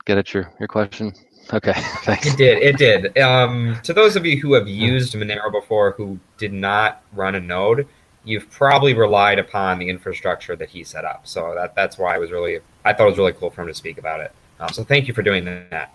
get 0.05 0.17
at 0.17 0.33
your 0.33 0.51
your 0.59 0.67
question? 0.67 1.13
Okay, 1.53 1.73
thanks. 2.03 2.27
It 2.27 2.37
did. 2.37 2.57
It 2.61 2.77
did. 2.77 3.17
Um, 3.17 3.77
to 3.83 3.93
those 3.93 4.15
of 4.15 4.25
you 4.25 4.39
who 4.39 4.53
have 4.53 4.67
used 4.67 5.13
Monero 5.13 5.51
before 5.51 5.91
who 5.91 6.19
did 6.37 6.53
not 6.53 7.03
run 7.13 7.35
a 7.35 7.39
node, 7.39 7.87
you've 8.23 8.49
probably 8.49 8.93
relied 8.93 9.39
upon 9.39 9.79
the 9.79 9.87
infrastructure 9.87 10.55
that 10.55 10.69
he 10.69 10.83
set 10.83 11.05
up. 11.05 11.25
So 11.25 11.53
that 11.55 11.75
that's 11.75 11.97
why 11.97 12.15
I 12.15 12.17
was 12.17 12.31
really 12.31 12.59
I 12.83 12.93
thought 12.93 13.07
it 13.07 13.11
was 13.11 13.17
really 13.17 13.33
cool 13.33 13.49
for 13.49 13.61
him 13.61 13.67
to 13.67 13.73
speak 13.73 13.97
about 13.97 14.19
it. 14.19 14.31
Um, 14.59 14.69
so 14.69 14.83
thank 14.83 15.07
you 15.07 15.13
for 15.13 15.21
doing 15.21 15.45
that. 15.45 15.93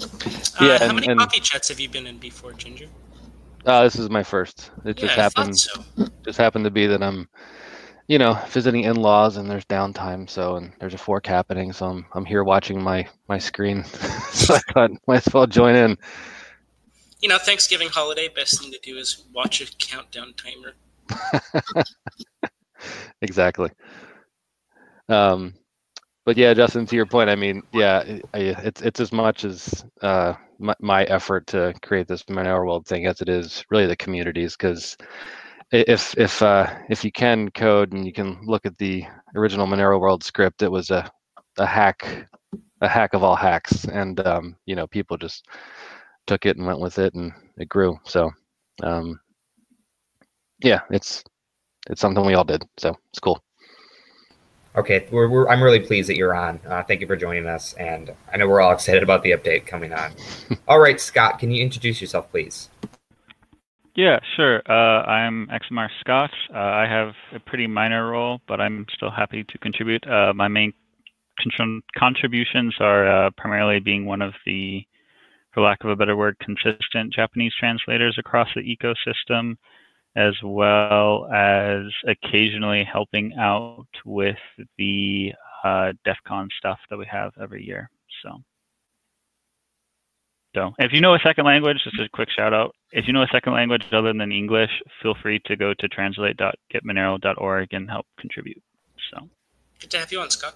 Uh, 0.00 0.06
yeah. 0.60 0.78
how 0.78 0.86
and, 0.86 0.94
many 0.94 1.08
and, 1.08 1.20
coffee 1.20 1.40
chats 1.40 1.68
have 1.68 1.78
you 1.78 1.88
been 1.88 2.06
in 2.06 2.18
before, 2.18 2.52
Ginger? 2.54 2.86
Uh, 3.66 3.82
this 3.82 3.96
is 3.96 4.08
my 4.08 4.22
first. 4.22 4.70
It 4.84 4.98
yeah, 4.98 5.06
just 5.06 5.14
happened. 5.14 5.58
So. 5.58 5.82
Just 6.24 6.38
happened 6.38 6.64
to 6.64 6.70
be 6.70 6.86
that 6.86 7.02
I'm 7.02 7.28
you 8.10 8.18
know, 8.18 8.36
visiting 8.48 8.82
in-laws 8.82 9.36
and 9.36 9.48
there's 9.48 9.64
downtime, 9.66 10.28
so 10.28 10.56
and 10.56 10.72
there's 10.80 10.94
a 10.94 10.98
fork 10.98 11.28
happening, 11.28 11.72
so 11.72 11.86
I'm 11.86 12.06
I'm 12.12 12.24
here 12.24 12.42
watching 12.42 12.82
my 12.82 13.06
my 13.28 13.38
screen. 13.38 13.84
so 14.32 14.54
I 14.54 14.58
thought 14.72 14.90
might 15.06 15.24
as 15.24 15.32
well 15.32 15.46
join 15.46 15.76
in. 15.76 15.96
You 17.20 17.28
know, 17.28 17.38
Thanksgiving 17.38 17.88
holiday, 17.88 18.26
best 18.26 18.60
thing 18.60 18.72
to 18.72 18.80
do 18.82 18.96
is 18.96 19.26
watch 19.32 19.60
a 19.60 19.66
countdown 19.78 20.34
timer. 20.36 21.84
exactly. 23.22 23.70
Um, 25.08 25.54
but 26.24 26.36
yeah, 26.36 26.52
Justin, 26.52 26.86
to 26.86 26.96
your 26.96 27.06
point, 27.06 27.30
I 27.30 27.36
mean, 27.36 27.62
yeah, 27.72 28.02
it's 28.34 28.82
it's 28.82 28.98
as 28.98 29.12
much 29.12 29.44
as 29.44 29.84
uh, 30.02 30.34
my, 30.58 30.74
my 30.80 31.04
effort 31.04 31.46
to 31.48 31.74
create 31.80 32.08
this 32.08 32.24
Monero 32.24 32.66
World 32.66 32.88
thing 32.88 33.06
as 33.06 33.20
it 33.20 33.28
is 33.28 33.64
really 33.70 33.86
the 33.86 33.94
communities, 33.94 34.56
because 34.56 34.96
if 35.72 36.16
if 36.18 36.42
uh, 36.42 36.66
if 36.88 37.04
you 37.04 37.12
can 37.12 37.50
code 37.50 37.92
and 37.92 38.04
you 38.04 38.12
can 38.12 38.40
look 38.44 38.66
at 38.66 38.76
the 38.78 39.04
original 39.34 39.66
Monero 39.66 40.00
World 40.00 40.24
script, 40.24 40.62
it 40.62 40.70
was 40.70 40.90
a 40.90 41.10
a 41.58 41.66
hack 41.66 42.26
a 42.80 42.88
hack 42.88 43.14
of 43.14 43.22
all 43.22 43.36
hacks, 43.36 43.84
and 43.84 44.24
um, 44.26 44.56
you 44.66 44.74
know 44.74 44.86
people 44.86 45.16
just 45.16 45.46
took 46.26 46.46
it 46.46 46.56
and 46.56 46.66
went 46.66 46.80
with 46.80 46.98
it, 46.98 47.14
and 47.14 47.32
it 47.56 47.68
grew. 47.68 47.98
So 48.04 48.30
um, 48.82 49.20
yeah, 50.62 50.80
it's 50.90 51.22
it's 51.88 52.00
something 52.00 52.24
we 52.24 52.34
all 52.34 52.44
did. 52.44 52.64
So 52.76 52.96
it's 53.12 53.20
cool. 53.20 53.42
Okay, 54.76 55.08
we're, 55.10 55.28
we're, 55.28 55.48
I'm 55.48 55.60
really 55.60 55.80
pleased 55.80 56.08
that 56.08 56.16
you're 56.16 56.34
on. 56.34 56.60
Uh, 56.64 56.84
thank 56.84 57.00
you 57.00 57.06
for 57.08 57.16
joining 57.16 57.46
us, 57.48 57.72
and 57.72 58.14
I 58.32 58.36
know 58.36 58.48
we're 58.48 58.60
all 58.60 58.72
excited 58.72 59.02
about 59.02 59.24
the 59.24 59.32
update 59.32 59.66
coming 59.66 59.92
on. 59.92 60.12
all 60.68 60.78
right, 60.78 61.00
Scott, 61.00 61.40
can 61.40 61.50
you 61.50 61.60
introduce 61.60 62.00
yourself, 62.00 62.30
please? 62.30 62.68
Yeah, 63.96 64.20
sure. 64.36 64.62
Uh, 64.68 65.02
I'm 65.04 65.48
XMR 65.48 65.88
Scott. 66.00 66.30
Uh, 66.54 66.58
I 66.58 66.86
have 66.88 67.12
a 67.34 67.40
pretty 67.40 67.66
minor 67.66 68.10
role, 68.10 68.40
but 68.46 68.60
I'm 68.60 68.86
still 68.94 69.10
happy 69.10 69.44
to 69.44 69.58
contribute. 69.58 70.06
Uh, 70.08 70.32
my 70.34 70.48
main 70.48 70.72
con- 71.56 71.82
contributions 71.98 72.74
are 72.80 73.26
uh, 73.26 73.30
primarily 73.36 73.80
being 73.80 74.06
one 74.06 74.22
of 74.22 74.32
the, 74.46 74.84
for 75.52 75.62
lack 75.62 75.82
of 75.82 75.90
a 75.90 75.96
better 75.96 76.16
word, 76.16 76.36
consistent 76.40 77.12
Japanese 77.12 77.52
translators 77.58 78.16
across 78.18 78.48
the 78.54 78.62
ecosystem 78.62 79.56
as 80.16 80.34
well 80.42 81.26
as 81.32 81.82
occasionally 82.06 82.84
helping 82.90 83.32
out 83.38 83.86
with 84.04 84.36
the 84.78 85.32
uh, 85.64 85.92
DEF 86.04 86.16
CON 86.26 86.48
stuff 86.58 86.78
that 86.90 86.98
we 86.98 87.06
have 87.10 87.32
every 87.40 87.64
year. 87.64 87.90
So, 88.22 88.30
so 90.54 90.72
if 90.78 90.92
you 90.92 91.00
know 91.00 91.14
a 91.14 91.18
second 91.20 91.44
language, 91.44 91.78
just 91.84 91.98
a 91.98 92.08
quick 92.12 92.28
shout 92.30 92.52
out. 92.52 92.74
If 92.92 93.06
you 93.06 93.12
know 93.12 93.22
a 93.22 93.28
second 93.32 93.52
language 93.52 93.84
other 93.92 94.12
than 94.12 94.32
English, 94.32 94.70
feel 95.02 95.14
free 95.22 95.40
to 95.46 95.56
go 95.56 95.74
to 95.74 95.88
translate.getmonero.org 95.88 97.72
and 97.72 97.88
help 97.88 98.06
contribute. 98.18 98.62
So, 99.12 99.28
good 99.80 99.90
to 99.90 99.98
have 99.98 100.12
you 100.12 100.20
on, 100.20 100.30
Scott. 100.30 100.54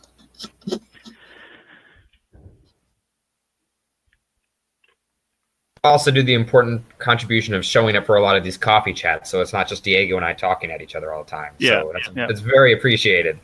also 5.84 6.10
do 6.10 6.22
the 6.22 6.34
important 6.34 6.82
contribution 6.98 7.54
of 7.54 7.64
showing 7.64 7.96
up 7.96 8.06
for 8.06 8.16
a 8.16 8.22
lot 8.22 8.36
of 8.36 8.42
these 8.42 8.56
coffee 8.56 8.94
chats. 8.94 9.30
So 9.30 9.40
it's 9.40 9.52
not 9.52 9.68
just 9.68 9.84
Diego 9.84 10.16
and 10.16 10.24
I 10.24 10.32
talking 10.32 10.70
at 10.70 10.80
each 10.80 10.96
other 10.96 11.12
all 11.12 11.22
the 11.24 11.30
time. 11.30 11.52
Yeah, 11.58 11.82
so 11.82 11.90
that's, 11.92 12.08
yeah. 12.16 12.26
that's 12.26 12.40
very 12.40 12.72
appreciated. 12.72 13.38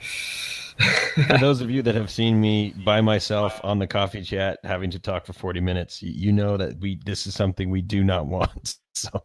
For 0.81 1.39
those 1.39 1.61
of 1.61 1.71
you 1.71 1.83
that 1.83 1.95
have 1.95 2.11
seen 2.11 2.41
me 2.41 2.75
by 2.85 3.01
myself 3.01 3.61
on 3.63 3.79
the 3.79 3.87
coffee 3.87 4.23
chat 4.23 4.59
having 4.65 4.91
to 4.91 4.99
talk 4.99 5.27
for 5.27 5.33
40 5.33 5.61
minutes, 5.61 6.03
you 6.03 6.33
know 6.33 6.57
that 6.57 6.79
we 6.79 7.01
this 7.05 7.27
is 7.27 7.35
something 7.35 7.71
we 7.71 7.83
do 7.83 8.05
not 8.05 8.27
want. 8.27 8.77
So 8.93 9.23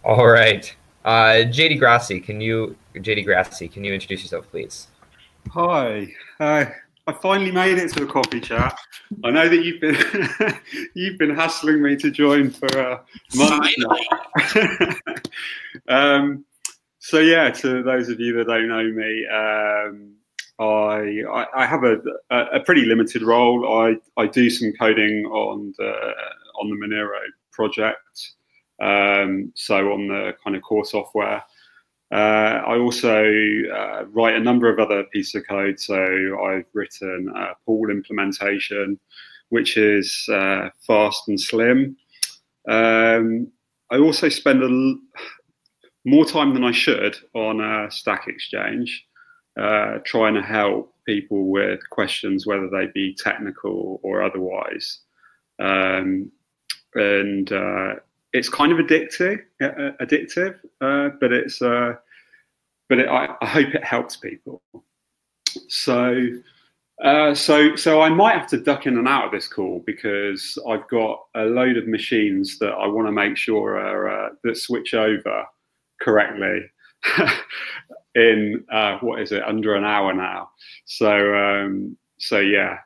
all 0.04 0.28
right. 0.28 0.76
Uh, 1.04 1.48
JT 1.48 1.80
Grassie, 1.80 2.22
can 2.22 2.40
you 2.40 2.76
JT 2.94 3.26
Grassie, 3.26 3.72
can 3.72 3.82
you 3.82 3.94
introduce 3.94 4.22
yourself 4.22 4.48
please? 4.50 4.86
Hi. 5.52 6.12
Uh, 6.38 6.66
I 7.06 7.12
finally 7.14 7.50
made 7.50 7.78
it 7.78 7.92
to 7.94 8.00
the 8.00 8.06
coffee 8.06 8.40
chat. 8.40 8.78
I 9.24 9.30
know 9.30 9.48
that 9.48 9.64
you've 9.64 9.80
been 9.80 9.96
you've 10.94 11.18
been 11.18 11.34
hassling 11.34 11.82
me 11.82 11.96
to 11.96 12.10
join 12.10 12.50
for 12.50 12.66
a 12.66 13.00
month 13.34 13.72
now. 13.78 15.16
um, 15.88 16.44
so 17.00 17.18
yeah, 17.18 17.50
to 17.50 17.82
those 17.82 18.08
of 18.10 18.20
you 18.20 18.34
that 18.34 18.46
don't 18.46 18.68
know 18.68 18.84
me, 18.84 19.26
um, 19.26 20.14
I, 20.58 21.46
I, 21.56 21.66
have 21.66 21.82
a, 21.82 21.96
a 22.30 22.60
pretty 22.60 22.84
limited 22.84 23.22
role. 23.22 23.80
I, 23.80 23.96
I 24.20 24.26
do 24.26 24.50
some 24.50 24.72
coding 24.78 25.24
on 25.24 25.72
the 25.78 25.92
on 26.60 26.68
the 26.68 26.76
Monero 26.76 27.20
project, 27.52 28.34
um, 28.82 29.50
so 29.54 29.92
on 29.92 30.08
the 30.08 30.34
kind 30.44 30.54
of 30.54 30.62
core 30.62 30.84
software. 30.84 31.42
Uh, 32.12 32.60
I 32.66 32.78
also 32.78 33.24
uh, 33.24 34.04
write 34.10 34.34
a 34.34 34.40
number 34.40 34.68
of 34.68 34.78
other 34.78 35.04
pieces 35.04 35.36
of 35.36 35.46
code. 35.48 35.80
So 35.80 35.96
I've 36.44 36.66
written 36.74 37.32
a 37.34 37.54
pool 37.64 37.88
implementation, 37.88 39.00
which 39.48 39.78
is 39.78 40.28
uh, 40.30 40.68
fast 40.86 41.28
and 41.28 41.40
slim. 41.40 41.96
Um, 42.68 43.50
I 43.90 43.98
also 43.98 44.28
spend 44.28 44.62
a, 44.62 44.94
more 46.10 46.24
time 46.24 46.52
than 46.52 46.64
I 46.64 46.72
should 46.72 47.16
on 47.34 47.90
Stack 47.90 48.28
Exchange, 48.28 49.06
uh, 49.58 49.98
trying 50.04 50.34
to 50.34 50.42
help 50.42 50.94
people 51.06 51.48
with 51.48 51.80
questions, 51.90 52.46
whether 52.46 52.68
they 52.68 52.86
be 52.94 53.14
technical 53.14 54.00
or 54.02 54.22
otherwise. 54.22 55.00
Um, 55.58 56.30
and 56.94 57.52
uh, 57.52 57.94
it's 58.32 58.48
kind 58.48 58.72
of 58.72 58.78
addictive, 58.78 59.40
uh, 59.60 59.92
addictive, 60.00 60.58
uh, 60.80 61.10
but 61.20 61.32
it's 61.32 61.60
uh, 61.60 61.94
but 62.88 62.98
it, 62.98 63.08
I, 63.08 63.34
I, 63.40 63.46
hope 63.46 63.68
it 63.74 63.84
helps 63.84 64.16
people. 64.16 64.62
So, 65.68 66.26
uh, 67.04 67.34
so, 67.34 67.76
so 67.76 68.02
I 68.02 68.08
might 68.08 68.36
have 68.36 68.48
to 68.48 68.58
duck 68.58 68.86
in 68.86 68.98
and 68.98 69.06
out 69.06 69.26
of 69.26 69.30
this 69.32 69.46
call 69.46 69.82
because 69.86 70.58
I've 70.68 70.88
got 70.88 71.20
a 71.36 71.44
load 71.44 71.76
of 71.76 71.86
machines 71.86 72.58
that 72.58 72.72
I 72.72 72.88
want 72.88 73.06
to 73.06 73.12
make 73.12 73.36
sure 73.36 73.78
are 73.78 74.08
uh, 74.08 74.28
that 74.42 74.56
switch 74.56 74.94
over 74.94 75.44
correctly 76.00 76.60
in 78.14 78.64
what 79.00 79.20
is 79.20 79.32
it 79.32 79.42
under 79.44 79.74
an 79.74 79.84
hour 79.84 80.12
now. 80.12 80.50
So, 80.84 81.34
um, 81.34 81.96
so 82.18 82.38
yeah, 82.40 82.78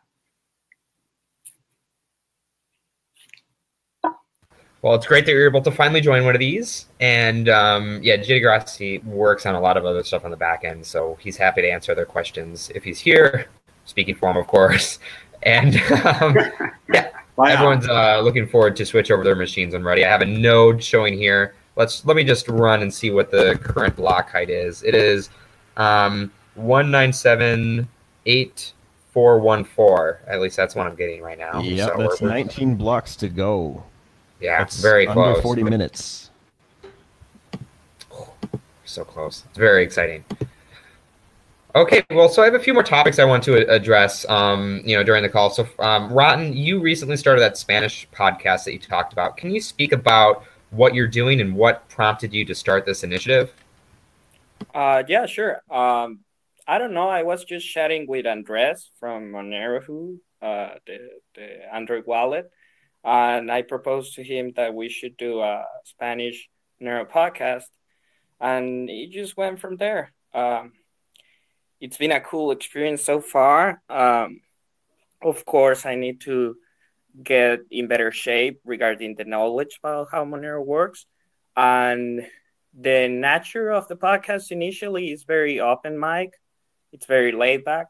Well, 4.85 4.94
it's 4.94 5.07
great 5.07 5.24
that 5.24 5.33
you're 5.33 5.48
able 5.48 5.62
to 5.62 5.70
finally 5.70 6.03
join 6.03 6.27
one 6.27 6.35
of 6.35 6.40
these. 6.40 6.85
And 7.00 7.48
um, 7.48 8.00
yeah, 8.03 8.18
Jay 8.18 8.38
Grassi 8.38 8.98
works 8.98 9.46
on 9.46 9.55
a 9.55 9.61
lot 9.61 9.79
of 9.79 9.87
other 9.87 10.05
stuff 10.05 10.27
on 10.27 10.31
the 10.31 10.37
back 10.37 10.62
end, 10.62 10.85
so 10.85 11.16
he's 11.18 11.38
happy 11.38 11.62
to 11.62 11.70
answer 11.70 11.94
their 11.94 12.05
questions 12.05 12.70
if 12.74 12.85
he's 12.85 13.00
here, 13.00 13.46
speaking 13.87 14.14
for 14.14 14.31
him, 14.31 14.37
of 14.37 14.46
course. 14.46 14.98
And 15.42 15.77
um, 16.22 16.35
yeah, 16.94 17.11
everyone's 17.46 17.87
uh, 17.87 18.20
looking 18.22 18.46
forward 18.46 18.77
to 18.77 18.87
switch 18.87 19.11
over 19.11 19.22
their 19.22 19.35
machines 19.35 19.74
when 19.74 19.85
ready. 19.85 20.03
I 20.03 20.09
have 20.09 20.22
a 20.22 20.27
node 20.27 20.83
showing 20.83 21.18
here. 21.18 21.55
Let's 21.77 22.05
let 22.05 22.17
me 22.17 22.25
just 22.25 22.49
run 22.49 22.83
and 22.83 22.93
see 22.93 23.11
what 23.11 23.31
the 23.31 23.59
current 23.63 23.97
block 23.97 24.31
height 24.31 24.51
is. 24.51 24.83
It 24.83 24.95
is 24.95 25.31
um, 25.77 26.31
one 26.55 26.91
nine 26.91 27.13
seven 27.13 27.89
eight 28.27 28.73
four 29.13 29.39
one 29.39 29.65
four. 29.65 30.21
At 30.27 30.41
least 30.41 30.57
that's 30.57 30.75
what 30.75 30.87
I'm 30.87 30.95
getting 30.95 31.23
right 31.23 31.39
now. 31.39 31.61
Yeah, 31.61 31.87
so 31.87 31.97
that's 31.99 32.21
19 32.21 32.77
blocks 32.77 33.17
to 33.17 33.29
go. 33.29 33.83
Yeah, 34.41 34.59
That's 34.59 34.81
very 34.83 35.07
under 35.07 35.33
close. 35.33 35.43
40 35.43 35.63
minutes. 35.63 36.31
So 38.85 39.05
close. 39.05 39.45
It's 39.49 39.59
very 39.59 39.83
exciting. 39.83 40.25
Okay, 41.75 42.05
well, 42.11 42.29
so 42.29 42.43
I 42.43 42.45
have 42.45 42.55
a 42.55 42.61
few 42.61 42.73
more 42.73 42.85
topics 42.85 43.19
I 43.19 43.25
want 43.25 43.43
to 43.45 43.69
address, 43.69 44.29
um, 44.29 44.81
you 44.85 44.97
know, 44.97 45.03
during 45.03 45.25
the 45.25 45.29
call. 45.29 45.51
So, 45.51 45.67
um, 45.81 46.13
Rotten, 46.13 46.53
you 46.53 46.79
recently 46.81 47.17
started 47.17 47.41
that 47.41 47.57
Spanish 47.57 48.07
podcast 48.15 48.65
that 48.65 48.75
you 48.75 48.79
talked 48.79 49.13
about. 49.13 49.37
Can 49.37 49.51
you 49.51 49.61
speak 49.61 49.93
about 49.93 50.45
what 50.77 50.95
you're 50.95 51.07
doing 51.07 51.41
and 51.41 51.55
what 51.55 51.89
prompted 51.89 52.33
you 52.33 52.45
to 52.45 52.55
start 52.55 52.87
this 52.87 53.05
initiative? 53.05 53.53
Uh, 54.75 55.03
yeah, 55.09 55.27
sure. 55.27 55.63
Um, 55.71 56.21
I 56.67 56.79
don't 56.79 56.95
know. 56.95 57.09
I 57.09 57.23
was 57.23 57.45
just 57.45 57.69
chatting 57.69 58.07
with 58.09 58.27
Andres 58.27 58.91
from 58.99 59.33
Monero, 59.33 60.19
uh, 60.41 60.75
the, 60.87 60.99
the 61.35 61.75
Android 61.75 62.07
wallet, 62.07 62.51
and 63.05 63.51
I 63.51 63.63
proposed 63.63 64.15
to 64.15 64.23
him 64.23 64.53
that 64.57 64.75
we 64.75 64.89
should 64.89 65.17
do 65.17 65.41
a 65.41 65.65
Spanish 65.85 66.49
Monero 66.81 67.09
podcast, 67.09 67.69
and 68.41 68.89
it 68.89 69.11
just 69.11 69.37
went 69.37 69.61
from 69.61 69.77
there. 69.77 70.13
Um, 70.33 70.73
it's 71.81 71.99
been 71.99 72.13
a 72.13 72.21
cool 72.21 72.51
experience 72.51 73.05
so 73.05 73.21
far. 73.21 73.83
Um, 73.91 74.41
of 75.23 75.45
course, 75.45 75.85
I 75.85 75.97
need 75.97 76.23
to 76.23 76.57
get 77.22 77.61
in 77.70 77.87
better 77.87 78.11
shape 78.11 78.61
regarding 78.64 79.14
the 79.14 79.24
knowledge 79.24 79.79
about 79.83 80.09
how 80.11 80.24
Monero 80.24 80.64
works, 80.64 81.07
and 81.57 82.27
the 82.79 83.09
nature 83.09 83.70
of 83.70 83.87
the 83.88 83.96
podcast 83.96 84.50
initially 84.50 85.12
is 85.12 85.24
very 85.24 85.61
open 85.61 85.98
mic. 85.98 86.35
It's 86.92 87.07
very 87.07 87.33
laid 87.33 87.64
back. 87.64 87.88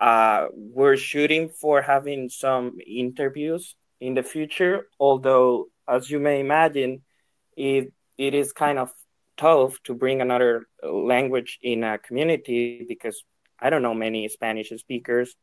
Uh, 0.00 0.46
we're 0.52 0.96
shooting 0.96 1.48
for 1.48 1.82
having 1.82 2.28
some 2.28 2.78
interviews 2.86 3.74
in 4.00 4.14
the 4.14 4.22
future. 4.22 4.86
Although, 4.98 5.68
as 5.88 6.10
you 6.10 6.18
may 6.18 6.40
imagine, 6.40 7.02
it 7.56 7.92
it 8.18 8.34
is 8.34 8.52
kind 8.52 8.78
of 8.78 8.90
tough 9.36 9.82
to 9.84 9.94
bring 9.94 10.20
another 10.20 10.66
language 10.82 11.58
in 11.62 11.84
a 11.84 11.98
community 11.98 12.84
because 12.88 13.24
I 13.58 13.70
don't 13.70 13.82
know 13.82 13.94
many 13.94 14.28
Spanish 14.28 14.70
speakers. 14.76 15.34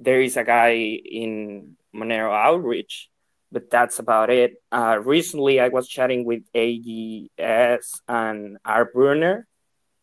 There 0.00 0.22
is 0.22 0.38
a 0.38 0.44
guy 0.44 0.70
in 0.70 1.76
Monero 1.94 2.32
Outreach, 2.32 3.10
but 3.52 3.70
that's 3.70 3.98
about 3.98 4.30
it. 4.30 4.54
Uh, 4.72 4.98
recently, 5.04 5.60
I 5.60 5.68
was 5.68 5.86
chatting 5.86 6.24
with 6.24 6.42
AGS 6.54 8.00
and 8.08 8.56
R. 8.64 8.86
Brunner 8.86 9.46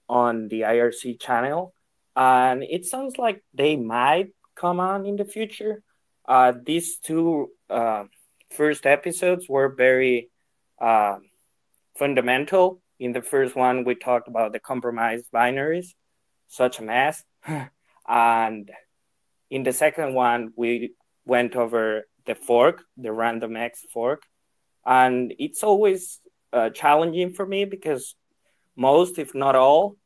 on 0.07 0.49
the 0.49 0.61
IRC 0.61 1.19
channel, 1.19 1.73
and 2.15 2.63
it 2.63 2.85
sounds 2.85 3.17
like 3.17 3.43
they 3.55 3.75
might 3.75 4.35
come 4.55 4.79
on 4.79 5.07
in 5.07 5.15
the 5.15 5.25
future. 5.25 5.81
Uh, 6.27 6.53
these 6.63 6.99
two 6.99 7.49
uh, 7.67 8.03
first 8.51 8.85
episodes 8.85 9.49
were 9.49 9.69
very 9.69 10.29
uh, 10.79 11.17
fundamental. 11.97 12.81
In 12.99 13.13
the 13.13 13.23
first 13.23 13.55
one, 13.55 13.83
we 13.83 13.95
talked 13.95 14.27
about 14.27 14.53
the 14.53 14.59
compromised 14.59 15.25
binaries, 15.33 15.95
such 16.47 16.77
a 16.77 16.83
mess. 16.83 17.23
and 18.07 18.71
in 19.49 19.63
the 19.63 19.73
second 19.73 20.13
one, 20.13 20.53
we 20.55 20.93
went 21.25 21.55
over 21.55 22.07
the 22.25 22.35
fork, 22.35 22.83
the 22.97 23.09
RandomX 23.09 23.79
fork. 23.93 24.23
And 24.85 25.33
it's 25.39 25.63
always 25.63 26.19
uh, 26.53 26.69
challenging 26.69 27.33
for 27.33 27.45
me 27.45 27.65
because 27.65 28.15
most, 28.75 29.19
if 29.19 29.33
not 29.33 29.55
all, 29.55 29.97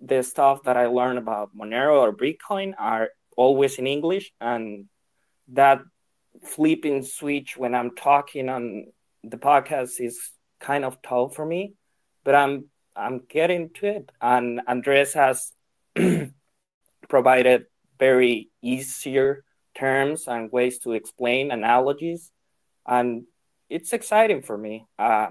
the 0.00 0.22
stuff 0.22 0.62
that 0.64 0.76
I 0.76 0.86
learn 0.86 1.18
about 1.18 1.56
Monero 1.56 2.00
or 2.00 2.12
Bitcoin 2.12 2.74
are 2.78 3.08
always 3.36 3.78
in 3.78 3.86
English, 3.86 4.32
and 4.40 4.86
that 5.48 5.80
flipping 6.42 7.02
switch 7.02 7.56
when 7.56 7.74
I'm 7.74 7.96
talking 7.96 8.48
on 8.48 8.86
the 9.24 9.38
podcast 9.38 10.00
is 10.00 10.30
kind 10.60 10.84
of 10.84 11.00
tough 11.02 11.34
for 11.34 11.44
me, 11.44 11.74
but 12.24 12.34
I'm 12.34 12.66
I'm 12.94 13.22
getting 13.28 13.70
to 13.74 13.86
it. 13.86 14.12
And 14.20 14.60
Andres 14.66 15.14
has 15.14 15.52
provided 17.08 17.66
very 17.98 18.50
easier 18.62 19.44
terms 19.74 20.26
and 20.26 20.50
ways 20.52 20.78
to 20.80 20.92
explain 20.92 21.50
analogies, 21.50 22.30
and 22.86 23.24
it's 23.68 23.92
exciting 23.92 24.42
for 24.42 24.56
me. 24.58 24.86
Uh, 24.98 25.28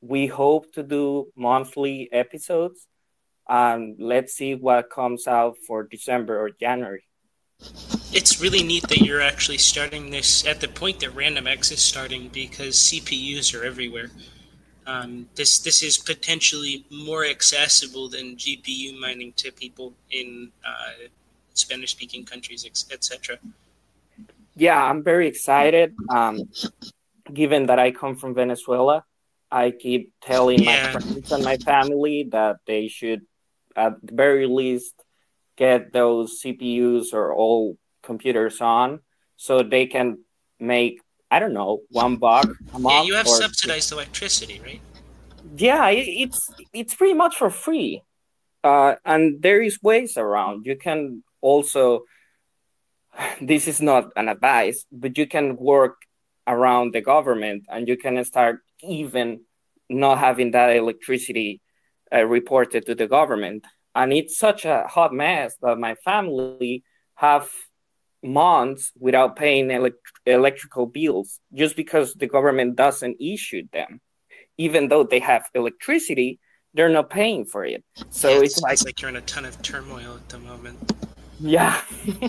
we 0.00 0.26
hope 0.26 0.72
to 0.72 0.82
do 0.82 1.28
monthly 1.36 2.08
episodes, 2.12 2.86
and 3.48 3.96
let's 3.98 4.34
see 4.34 4.54
what 4.54 4.90
comes 4.90 5.26
out 5.26 5.56
for 5.66 5.84
December 5.84 6.38
or 6.38 6.50
January. 6.50 7.04
It's 8.12 8.40
really 8.40 8.62
neat 8.62 8.88
that 8.88 9.00
you're 9.00 9.20
actually 9.20 9.58
starting 9.58 10.10
this 10.10 10.46
at 10.46 10.60
the 10.60 10.68
point 10.68 11.00
that 11.00 11.14
RandomX 11.14 11.72
is 11.72 11.80
starting 11.80 12.28
because 12.28 12.76
CPUs 12.76 13.58
are 13.58 13.64
everywhere. 13.64 14.10
Um, 14.86 15.28
this 15.34 15.58
this 15.58 15.82
is 15.82 15.98
potentially 15.98 16.86
more 16.90 17.24
accessible 17.24 18.08
than 18.08 18.36
GPU 18.36 18.98
mining 19.00 19.32
to 19.36 19.50
people 19.50 19.94
in 20.10 20.52
uh, 20.64 21.08
Spanish-speaking 21.58 22.24
countries, 22.24 22.64
etc. 22.66 23.38
Yeah, 24.54 24.82
I'm 24.82 25.02
very 25.02 25.28
excited. 25.28 25.94
Um, 26.08 26.48
given 27.32 27.66
that 27.66 27.78
I 27.78 27.90
come 27.90 28.16
from 28.16 28.34
Venezuela, 28.34 29.04
I 29.50 29.70
keep 29.70 30.12
telling 30.20 30.62
yeah. 30.62 30.92
my 30.92 31.00
friends 31.00 31.32
and 31.32 31.44
my 31.44 31.56
family 31.58 32.28
that 32.32 32.56
they 32.66 32.88
should, 32.88 33.22
at 33.74 33.94
the 34.02 34.14
very 34.14 34.46
least, 34.46 34.94
get 35.56 35.92
those 35.92 36.40
CPUs 36.42 37.12
or 37.12 37.34
all 37.34 37.78
computers 38.02 38.60
on 38.60 39.00
so 39.36 39.62
they 39.62 39.86
can 39.86 40.18
make 40.58 41.00
I 41.30 41.38
don't 41.40 41.52
know 41.52 41.80
one 41.90 42.16
buck 42.16 42.46
a 42.72 42.78
month. 42.78 42.94
Yeah, 42.94 43.02
you 43.02 43.14
have 43.14 43.26
subsidized 43.28 43.90
electricity, 43.92 44.60
right? 44.64 44.80
Yeah, 45.56 45.88
it's 45.90 46.50
it's 46.72 46.94
pretty 46.94 47.14
much 47.14 47.36
for 47.36 47.50
free, 47.50 48.02
uh, 48.62 48.94
and 49.04 49.42
there 49.42 49.60
is 49.60 49.82
ways 49.82 50.16
around. 50.16 50.66
You 50.66 50.76
can 50.76 51.24
also. 51.50 52.04
This 53.40 53.66
is 53.66 53.80
not 53.80 54.04
an 54.20 54.28
advice, 54.28 54.84
but 54.92 55.16
you 55.16 55.26
can 55.26 55.56
work 55.56 55.96
around 56.46 56.92
the 56.92 57.00
government, 57.00 57.64
and 57.72 57.88
you 57.88 57.96
can 57.96 58.22
start 58.24 58.56
even 58.82 59.40
not 59.88 60.18
having 60.18 60.50
that 60.50 60.76
electricity 60.76 61.60
uh, 62.14 62.24
reported 62.24 62.84
to 62.86 62.94
the 62.94 63.08
government. 63.18 63.64
And 63.94 64.12
it's 64.12 64.36
such 64.38 64.66
a 64.66 64.84
hot 64.86 65.12
mess 65.14 65.56
that 65.62 65.78
my 65.78 65.94
family 66.04 66.84
have 67.14 67.48
months 68.22 68.92
without 68.98 69.36
paying 69.36 69.70
elect- 69.70 70.12
electrical 70.26 70.86
bills 70.86 71.40
just 71.54 71.74
because 71.74 72.12
the 72.14 72.26
government 72.26 72.76
doesn't 72.76 73.16
issue 73.20 73.62
them. 73.72 74.00
Even 74.58 74.88
though 74.88 75.04
they 75.04 75.20
have 75.20 75.48
electricity 75.54 76.38
they're 76.76 76.90
not 76.90 77.08
paying 77.08 77.46
for 77.46 77.64
it. 77.64 77.82
So 78.10 78.28
yeah, 78.28 78.36
it's, 78.36 78.54
it's, 78.54 78.62
like 78.62 78.72
it's 78.74 78.84
like 78.84 79.00
you're 79.00 79.08
in 79.08 79.16
a 79.16 79.22
ton 79.22 79.46
of 79.46 79.60
turmoil 79.62 80.14
at 80.14 80.28
the 80.28 80.38
moment 80.38 81.05
yeah 81.40 81.80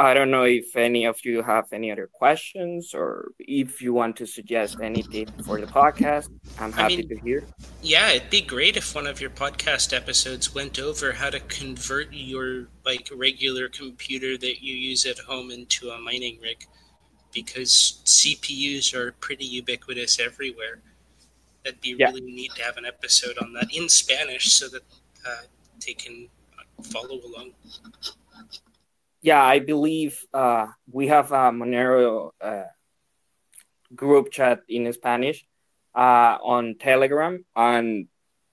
I 0.00 0.14
don't 0.14 0.30
know 0.30 0.44
if 0.44 0.76
any 0.76 1.04
of 1.04 1.22
you 1.26 1.42
have 1.42 1.66
any 1.74 1.92
other 1.92 2.08
questions 2.10 2.94
or 2.94 3.32
if 3.38 3.82
you 3.82 3.92
want 3.92 4.16
to 4.16 4.26
suggest 4.26 4.78
anything 4.80 5.26
for 5.44 5.60
the 5.60 5.66
podcast. 5.66 6.30
I'm 6.58 6.72
happy 6.72 6.94
I 6.94 6.96
mean, 6.96 7.08
to 7.10 7.18
hear. 7.18 7.44
Yeah, 7.82 8.08
it'd 8.12 8.30
be 8.30 8.40
great 8.40 8.78
if 8.78 8.94
one 8.94 9.06
of 9.06 9.20
your 9.20 9.28
podcast 9.28 9.94
episodes 9.94 10.54
went 10.54 10.78
over 10.78 11.12
how 11.12 11.28
to 11.28 11.38
convert 11.40 12.14
your 12.14 12.68
like 12.86 13.10
regular 13.14 13.68
computer 13.68 14.38
that 14.38 14.64
you 14.64 14.74
use 14.74 15.04
at 15.04 15.18
home 15.18 15.50
into 15.50 15.90
a 15.90 15.98
mining 15.98 16.38
rig 16.40 16.64
because 17.30 18.00
CPUs 18.06 18.94
are 18.94 19.12
pretty 19.20 19.44
ubiquitous 19.44 20.18
everywhere. 20.18 20.80
That'd 21.64 21.80
be 21.80 21.96
yeah. 21.98 22.06
really 22.06 22.22
neat 22.22 22.52
to 22.56 22.62
have 22.62 22.76
an 22.76 22.86
episode 22.86 23.38
on 23.38 23.52
that 23.54 23.74
in 23.74 23.88
Spanish 23.88 24.52
so 24.52 24.68
that 24.68 24.82
uh, 25.26 25.42
they 25.84 25.94
can 25.94 26.28
follow 26.82 27.16
along 27.16 27.52
yeah, 29.22 29.42
I 29.42 29.58
believe 29.58 30.24
uh, 30.32 30.66
we 30.90 31.08
have 31.08 31.30
a 31.32 31.50
Monero 31.52 32.30
uh, 32.40 32.64
group 33.94 34.30
chat 34.30 34.60
in 34.68 34.90
Spanish 34.92 35.44
uh, 35.94 36.38
on 36.42 36.76
Telegram, 36.78 37.44
and 37.54 38.06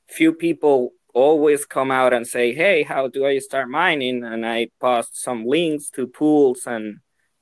few 0.10 0.34
people 0.34 0.92
always 1.14 1.66
come 1.66 1.90
out 1.90 2.14
and 2.14 2.28
say, 2.28 2.54
"Hey, 2.54 2.84
how 2.84 3.08
do 3.08 3.26
I 3.26 3.40
start 3.40 3.70
mining?" 3.70 4.26
And 4.26 4.46
I 4.46 4.68
post 4.80 5.22
some 5.22 5.46
links 5.46 5.90
to 5.92 6.06
pools 6.08 6.68
and 6.68 6.98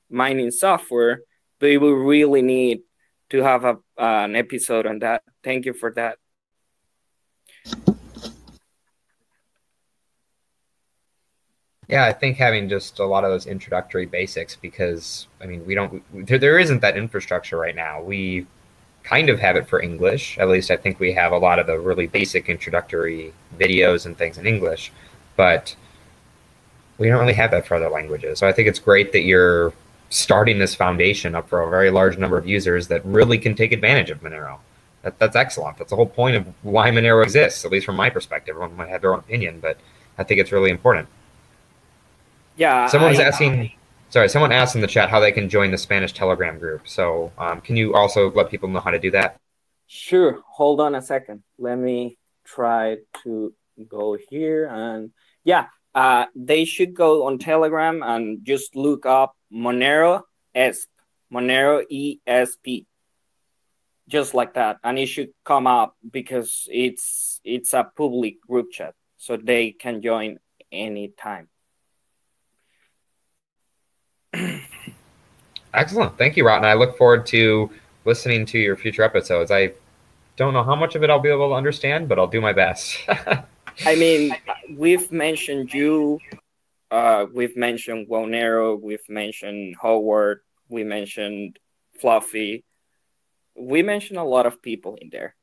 mining 0.08 0.52
software. 0.52 1.22
But 1.58 1.80
we 1.80 1.90
really 1.90 2.42
need 2.42 2.82
to 3.30 3.42
have 3.42 3.64
a, 3.64 3.78
an 3.96 4.36
episode 4.36 4.86
on 4.86 4.98
that. 5.00 5.22
Thank 5.42 5.66
you 5.66 5.72
for 5.72 5.92
that. 5.92 6.18
Yeah, 11.88 12.04
I 12.04 12.12
think 12.12 12.36
having 12.36 12.68
just 12.68 12.98
a 12.98 13.04
lot 13.04 13.24
of 13.24 13.30
those 13.30 13.46
introductory 13.46 14.06
basics 14.06 14.56
because 14.56 15.28
I 15.40 15.46
mean 15.46 15.64
we 15.64 15.74
don't 15.74 16.02
there, 16.26 16.38
there 16.38 16.58
isn't 16.58 16.80
that 16.80 16.96
infrastructure 16.96 17.56
right 17.56 17.76
now. 17.76 18.02
We 18.02 18.46
kind 19.04 19.30
of 19.30 19.38
have 19.38 19.54
it 19.54 19.68
for 19.68 19.80
English. 19.80 20.36
At 20.38 20.48
least 20.48 20.70
I 20.72 20.76
think 20.76 20.98
we 20.98 21.12
have 21.12 21.30
a 21.30 21.38
lot 21.38 21.60
of 21.60 21.68
the 21.68 21.78
really 21.78 22.08
basic 22.08 22.48
introductory 22.48 23.32
videos 23.56 24.04
and 24.04 24.18
things 24.18 24.36
in 24.36 24.46
English, 24.46 24.90
but 25.36 25.76
we 26.98 27.08
don't 27.08 27.20
really 27.20 27.34
have 27.34 27.52
that 27.52 27.66
for 27.66 27.76
other 27.76 27.88
languages. 27.88 28.40
So 28.40 28.48
I 28.48 28.52
think 28.52 28.66
it's 28.66 28.80
great 28.80 29.12
that 29.12 29.22
you're 29.22 29.72
starting 30.08 30.58
this 30.58 30.74
foundation 30.74 31.34
up 31.34 31.48
for 31.48 31.62
a 31.62 31.70
very 31.70 31.90
large 31.90 32.18
number 32.18 32.38
of 32.38 32.46
users 32.46 32.88
that 32.88 33.04
really 33.04 33.38
can 33.38 33.54
take 33.54 33.72
advantage 33.72 34.10
of 34.10 34.20
Monero. 34.20 34.58
That, 35.02 35.18
that's 35.18 35.36
excellent. 35.36 35.78
That's 35.78 35.90
the 35.90 35.96
whole 35.96 36.06
point 36.06 36.36
of 36.36 36.46
why 36.62 36.90
Monero 36.90 37.22
exists, 37.22 37.64
at 37.64 37.70
least 37.70 37.86
from 37.86 37.96
my 37.96 38.10
perspective. 38.10 38.54
Everyone 38.54 38.76
might 38.76 38.88
have 38.88 39.00
their 39.00 39.12
own 39.12 39.20
opinion, 39.20 39.60
but 39.60 39.78
I 40.18 40.24
think 40.24 40.40
it's 40.40 40.52
really 40.52 40.70
important. 40.70 41.08
Yeah. 42.56 42.86
Someone's 42.88 43.20
I, 43.20 43.24
asking. 43.24 43.72
Sorry, 44.08 44.28
someone 44.28 44.52
asked 44.52 44.76
in 44.76 44.80
the 44.80 44.86
chat 44.86 45.10
how 45.10 45.18
they 45.20 45.32
can 45.32 45.48
join 45.48 45.70
the 45.70 45.78
Spanish 45.78 46.12
Telegram 46.12 46.58
group. 46.58 46.88
So, 46.88 47.32
um, 47.38 47.60
can 47.60 47.76
you 47.76 47.94
also 47.94 48.30
let 48.30 48.50
people 48.50 48.68
know 48.68 48.80
how 48.80 48.90
to 48.90 49.00
do 49.00 49.10
that? 49.10 49.36
Sure. 49.88 50.40
Hold 50.52 50.80
on 50.80 50.94
a 50.94 51.02
second. 51.02 51.42
Let 51.58 51.76
me 51.76 52.18
try 52.44 52.98
to 53.24 53.52
go 53.88 54.16
here 54.30 54.66
and 54.66 55.10
yeah, 55.44 55.66
uh, 55.94 56.26
they 56.34 56.64
should 56.64 56.94
go 56.94 57.26
on 57.26 57.38
Telegram 57.38 58.02
and 58.02 58.44
just 58.44 58.74
look 58.74 59.06
up 59.06 59.35
Monero 59.52 60.22
ESP, 60.54 60.86
Monero 61.32 61.84
ESP, 61.90 62.86
just 64.08 64.34
like 64.34 64.54
that, 64.54 64.78
and 64.84 64.98
it 64.98 65.06
should 65.06 65.30
come 65.44 65.66
up 65.66 65.96
because 66.10 66.68
it's 66.70 67.40
it's 67.44 67.74
a 67.74 67.90
public 67.96 68.40
group 68.40 68.70
chat, 68.70 68.94
so 69.16 69.36
they 69.36 69.72
can 69.72 70.02
join 70.02 70.38
anytime. 70.70 71.48
Excellent. 75.74 76.16
Thank 76.16 76.36
you, 76.36 76.46
Rotten. 76.46 76.64
I 76.64 76.74
look 76.74 76.96
forward 76.96 77.26
to 77.26 77.70
listening 78.04 78.46
to 78.46 78.58
your 78.58 78.76
future 78.76 79.02
episodes. 79.02 79.50
I 79.50 79.72
don't 80.36 80.52
know 80.52 80.62
how 80.62 80.74
much 80.76 80.94
of 80.94 81.02
it 81.02 81.10
I'll 81.10 81.20
be 81.20 81.28
able 81.28 81.50
to 81.50 81.54
understand, 81.54 82.08
but 82.08 82.18
I'll 82.18 82.26
do 82.26 82.40
my 82.40 82.52
best. 82.52 82.96
I 83.84 83.94
mean, 83.96 84.34
we've 84.74 85.10
mentioned 85.12 85.72
you, 85.72 86.18
uh, 86.90 87.26
we've 87.32 87.56
mentioned 87.56 88.08
Wownero, 88.08 88.80
we've 88.80 89.08
mentioned 89.08 89.76
Howard, 89.82 90.40
we 90.68 90.84
mentioned 90.84 91.58
Fluffy. 92.00 92.64
We 93.54 93.82
mentioned 93.82 94.18
a 94.18 94.24
lot 94.24 94.46
of 94.46 94.60
people 94.62 94.96
in 95.00 95.10
there. 95.10 95.34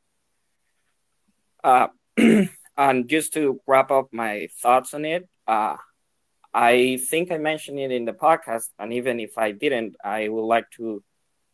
Uh, 1.63 1.88
and 2.77 3.10
just 3.10 3.33
to 3.33 3.60
wrap 3.65 3.91
up 3.91 4.10
my 4.12 4.48
thoughts 4.62 4.94
on 4.94 5.06
it, 5.06 5.27
uh, 5.48 5.77
I 6.54 7.00
think 7.10 7.31
I 7.31 7.37
mentioned 7.39 7.79
it 7.79 7.91
in 7.91 8.06
the 8.06 8.13
podcast, 8.13 8.69
and 8.77 8.94
even 8.94 9.19
if 9.19 9.37
I 9.37 9.52
didn't, 9.52 9.96
I 10.04 10.29
would 10.29 10.46
like 10.46 10.69
to 10.77 11.04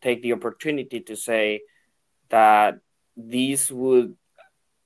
take 0.02 0.22
the 0.22 0.34
opportunity 0.34 1.00
to 1.02 1.16
say 1.16 1.62
that 2.30 2.80
this 3.16 3.72
would 3.72 4.16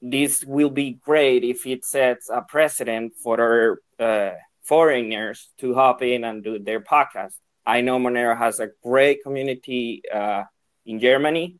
this 0.01 0.43
will 0.43 0.69
be 0.69 0.91
great 0.91 1.43
if 1.45 1.65
it 1.65 1.85
sets 1.85 2.29
a 2.29 2.41
precedent 2.41 3.13
for 3.15 3.79
uh, 3.99 4.31
foreigners 4.63 5.49
to 5.59 5.73
hop 5.73 6.01
in 6.01 6.23
and 6.23 6.43
do 6.43 6.59
their 6.59 6.81
podcast. 6.81 7.33
I 7.65 7.81
know 7.81 7.99
Monero 7.99 8.37
has 8.37 8.59
a 8.59 8.69
great 8.83 9.23
community 9.23 10.01
uh, 10.13 10.43
in 10.85 10.99
Germany. 10.99 11.59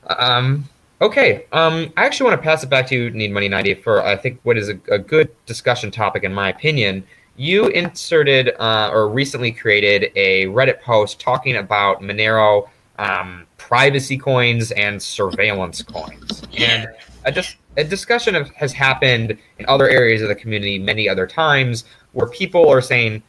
Um, 0.06 0.68
okay. 1.00 1.46
Um, 1.52 1.92
I 1.96 2.04
actually 2.04 2.30
want 2.30 2.40
to 2.40 2.44
pass 2.44 2.62
it 2.62 2.70
back 2.70 2.86
to 2.88 2.94
you, 2.94 3.10
Need 3.10 3.32
Money 3.32 3.48
90, 3.48 3.74
for 3.74 4.02
I 4.02 4.16
think 4.16 4.40
what 4.42 4.56
is 4.56 4.68
a, 4.68 4.78
a 4.90 4.98
good 4.98 5.30
discussion 5.46 5.90
topic, 5.90 6.24
in 6.24 6.32
my 6.32 6.48
opinion. 6.48 7.04
You 7.36 7.66
inserted 7.66 8.54
uh, 8.60 8.90
or 8.92 9.08
recently 9.08 9.50
created 9.50 10.12
a 10.14 10.46
Reddit 10.46 10.80
post 10.80 11.18
talking 11.18 11.56
about 11.56 12.00
Monero 12.00 12.68
um, 12.98 13.46
privacy 13.56 14.16
coins 14.16 14.70
and 14.72 15.02
surveillance 15.02 15.82
coins. 15.82 16.42
And 16.56 16.88
a, 17.24 17.32
dis- 17.32 17.56
a 17.76 17.84
discussion 17.84 18.34
of, 18.34 18.50
has 18.50 18.72
happened 18.72 19.36
in 19.58 19.66
other 19.66 19.88
areas 19.88 20.22
of 20.22 20.28
the 20.28 20.34
community 20.34 20.78
many 20.78 21.08
other 21.08 21.26
times 21.26 21.84
where 22.12 22.28
people 22.28 22.68
are 22.68 22.80
saying, 22.80 23.22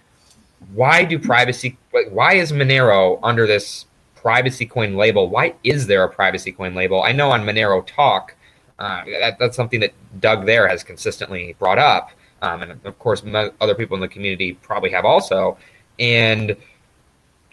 why 0.74 1.04
do 1.04 1.18
privacy, 1.18 1.78
why 2.10 2.34
is 2.34 2.52
Monero 2.52 3.20
under 3.24 3.48
this 3.48 3.86
privacy 4.26 4.66
coin 4.66 4.96
label. 4.96 5.30
Why 5.30 5.54
is 5.64 5.86
there 5.86 6.04
a 6.04 6.10
privacy 6.10 6.52
coin 6.52 6.74
label? 6.74 7.04
I 7.04 7.12
know 7.12 7.30
on 7.30 7.46
Monero 7.46 7.86
Talk, 7.86 8.34
uh, 8.80 9.04
that, 9.06 9.38
that's 9.38 9.56
something 9.56 9.80
that 9.82 9.94
Doug 10.20 10.48
there 10.48 10.68
has 10.68 10.84
consistently 10.84 11.56
brought 11.60 11.78
up. 11.78 12.10
Um, 12.42 12.64
and 12.64 12.72
of 12.86 12.98
course, 12.98 13.22
other 13.62 13.76
people 13.76 13.94
in 13.94 14.02
the 14.02 14.08
community 14.08 14.54
probably 14.54 14.90
have 14.90 15.06
also. 15.06 15.60
And 16.00 16.58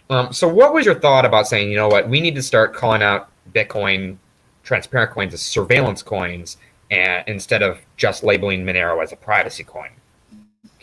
um, 0.09 0.33
so, 0.33 0.47
what 0.47 0.73
was 0.73 0.83
your 0.83 0.99
thought 0.99 1.25
about 1.25 1.47
saying, 1.47 1.69
you 1.69 1.75
know 1.75 1.89
what, 1.89 2.09
we 2.09 2.19
need 2.19 2.33
to 2.33 2.41
start 2.41 2.73
calling 2.73 3.03
out 3.03 3.29
Bitcoin 3.53 4.17
transparent 4.63 5.11
coins 5.11 5.35
as 5.35 5.43
surveillance 5.43 6.01
coins 6.01 6.57
and, 6.89 7.23
instead 7.27 7.61
of 7.61 7.81
just 7.97 8.23
labeling 8.23 8.65
Monero 8.65 9.03
as 9.03 9.11
a 9.11 9.15
privacy 9.15 9.63
coin? 9.63 9.91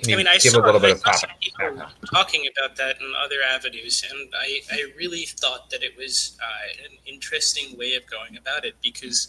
I 0.09 0.16
mean, 0.16 0.26
I 0.28 0.38
saw, 0.38 0.61
I 0.62 0.94
saw 0.94 1.12
some 1.12 1.30
people 1.40 1.82
talking 2.12 2.48
about 2.57 2.76
that 2.76 3.01
in 3.01 3.12
other 3.22 3.36
avenues, 3.48 4.05
and 4.11 4.32
I, 4.38 4.61
I 4.72 4.84
really 4.96 5.24
thought 5.24 5.70
that 5.70 5.82
it 5.82 5.96
was 5.96 6.38
uh, 6.42 6.84
an 6.90 6.98
interesting 7.07 7.76
way 7.78 7.94
of 7.94 8.07
going 8.07 8.36
about 8.36 8.64
it 8.64 8.76
because, 8.82 9.28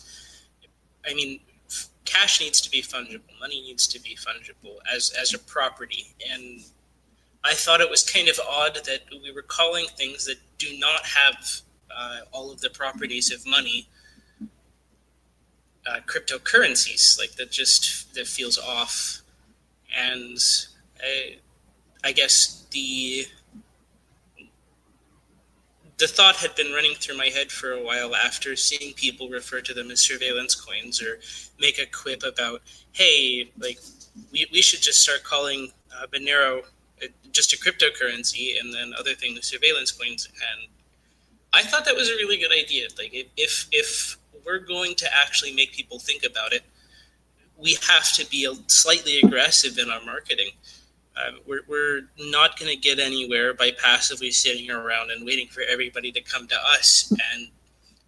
I 1.09 1.13
mean, 1.13 1.39
cash 2.05 2.39
needs 2.39 2.61
to 2.61 2.69
be 2.72 2.82
fungible, 2.82 3.22
money 3.39 3.61
needs 3.61 3.88
to 3.88 3.99
be 4.01 4.15
fungible 4.15 4.78
as 4.93 5.11
as 5.19 5.34
a 5.34 5.39
property, 5.39 6.15
and 6.32 6.61
I 7.43 7.53
thought 7.53 7.82
it 7.82 7.89
was 7.89 8.03
kind 8.03 8.30
of 8.30 8.39
odd 8.47 8.76
that 8.86 9.01
we 9.11 9.32
were 9.32 9.41
calling 9.41 9.88
things 9.97 10.26
that 10.26 10.38
do 10.57 10.78
not 10.78 11.05
have 11.05 11.61
uh, 11.95 12.19
all 12.32 12.51
of 12.51 12.61
the 12.61 12.69
properties 12.69 13.32
of 13.32 13.45
money 13.47 13.88
uh, 15.88 15.99
cryptocurrencies. 16.05 17.17
Like 17.17 17.32
that 17.36 17.51
just 17.51 18.13
that 18.13 18.28
feels 18.28 18.57
off 18.57 19.20
and 19.98 20.38
I, 21.02 21.38
I 22.04 22.12
guess 22.12 22.66
the 22.72 23.26
the 26.02 26.08
thought 26.08 26.36
had 26.38 26.56
been 26.56 26.74
running 26.74 26.96
through 26.96 27.16
my 27.16 27.28
head 27.28 27.52
for 27.52 27.74
a 27.74 27.84
while 27.84 28.16
after 28.16 28.56
seeing 28.56 28.92
people 28.96 29.30
refer 29.30 29.62
to 29.62 29.72
them 29.72 29.92
as 29.92 30.02
surveillance 30.02 30.56
coins 30.56 31.00
or 31.00 31.20
make 31.60 31.78
a 31.78 31.86
quip 31.86 32.24
about, 32.24 32.62
hey, 32.92 33.52
like 33.60 33.80
we, 34.32 34.48
we 34.52 34.64
should 34.64 34.82
just 34.82 35.00
start 35.00 35.24
calling 35.24 35.72
uh, 35.96 36.08
Monero 36.08 36.64
uh, 37.04 37.08
just 37.32 37.54
a 37.54 37.58
cryptocurrency 37.58 38.60
and 38.60 38.74
then 38.74 38.94
other 38.98 39.14
things 39.14 39.46
surveillance 39.46 39.92
coins. 39.92 40.28
And 40.34 40.70
I 41.54 41.62
thought 41.62 41.86
that 41.86 41.96
was 41.96 42.10
a 42.10 42.14
really 42.14 42.38
good 42.38 42.52
idea. 42.52 42.88
Like 42.98 43.14
if 43.38 43.68
if 43.72 44.18
we're 44.44 44.58
going 44.58 44.96
to 44.96 45.16
actually 45.16 45.54
make 45.54 45.72
people 45.72 46.00
think 46.00 46.24
about 46.24 46.52
it, 46.52 46.64
we 47.62 47.78
have 47.88 48.12
to 48.14 48.28
be 48.30 48.51
slightly 48.68 49.20
aggressive 49.20 49.78
in 49.78 49.89
our 49.89 50.03
marketing. 50.03 50.51
Um, 51.16 51.39
we're, 51.45 51.62
we're 51.68 52.01
not 52.18 52.57
going 52.57 52.72
to 52.72 52.78
get 52.78 52.99
anywhere 52.99 53.53
by 53.53 53.72
passively 53.72 54.32
sitting 54.32 54.72
around 54.72 55.12
and 55.12 55.26
waiting 55.26 55.47
for 55.47 55.62
everybody 55.70 56.12
to 56.12 56.22
come 56.22 56.47
to 56.47 56.55
us. 56.55 57.14
And 57.34 57.49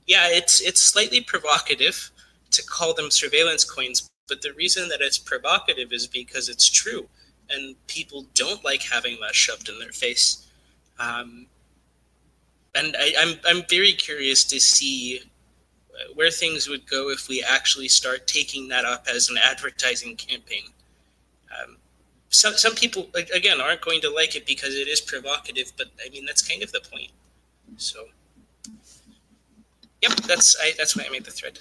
yeah, 0.08 0.28
it's 0.30 0.62
it's 0.62 0.82
slightly 0.82 1.22
provocative 1.22 2.12
to 2.52 2.64
call 2.66 2.94
them 2.94 3.12
surveillance 3.12 3.64
coins, 3.64 4.10
but 4.28 4.42
the 4.42 4.54
reason 4.54 4.90
that 4.90 5.02
it's 5.02 5.18
provocative 5.18 5.92
is 5.92 6.08
because 6.08 6.50
it's 6.50 6.70
true, 6.70 7.08
and 7.50 7.76
people 7.88 8.26
don't 8.34 8.64
like 8.64 8.82
having 8.84 9.18
that 9.22 9.36
shoved 9.36 9.70
in 9.70 9.80
their 9.80 9.92
face. 9.92 10.48
Um, 11.00 11.48
and 12.76 12.96
I, 12.98 13.14
I'm 13.18 13.40
I'm 13.46 13.64
very 13.70 13.94
curious 13.94 14.44
to 14.46 14.60
see 14.60 15.22
where 16.16 16.32
things 16.32 16.68
would 16.68 16.88
go 16.90 17.10
if 17.10 17.28
we 17.28 17.44
actually 17.44 17.88
start 17.88 18.28
taking 18.28 18.68
that 18.70 18.86
up 18.86 19.06
as 19.14 19.30
an 19.30 19.38
advertising 19.44 20.16
campaign. 20.16 20.66
Um, 21.52 21.78
some 22.30 22.54
some 22.56 22.74
people 22.74 23.10
again 23.36 23.62
aren't 23.62 23.82
going 23.82 24.02
to 24.02 24.10
like 24.10 24.36
it 24.36 24.46
because 24.46 24.76
it 24.76 24.88
is 24.88 25.02
provocative, 25.02 25.72
but 25.78 25.88
I 26.04 26.10
mean 26.10 26.26
that's 26.26 26.42
kind 26.42 26.64
of 26.64 26.72
the 26.72 26.82
point. 26.92 27.12
So, 27.78 28.06
yep, 30.02 30.14
that's 30.28 30.56
I, 30.62 30.74
that's 30.78 30.96
why 30.96 31.06
I 31.08 31.10
made 31.10 31.26
the 31.26 31.32
thread. 31.32 31.60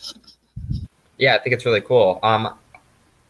Yeah, 1.18 1.34
I 1.34 1.38
think 1.38 1.54
it's 1.54 1.66
really 1.66 1.82
cool. 1.82 2.18
Um, 2.22 2.56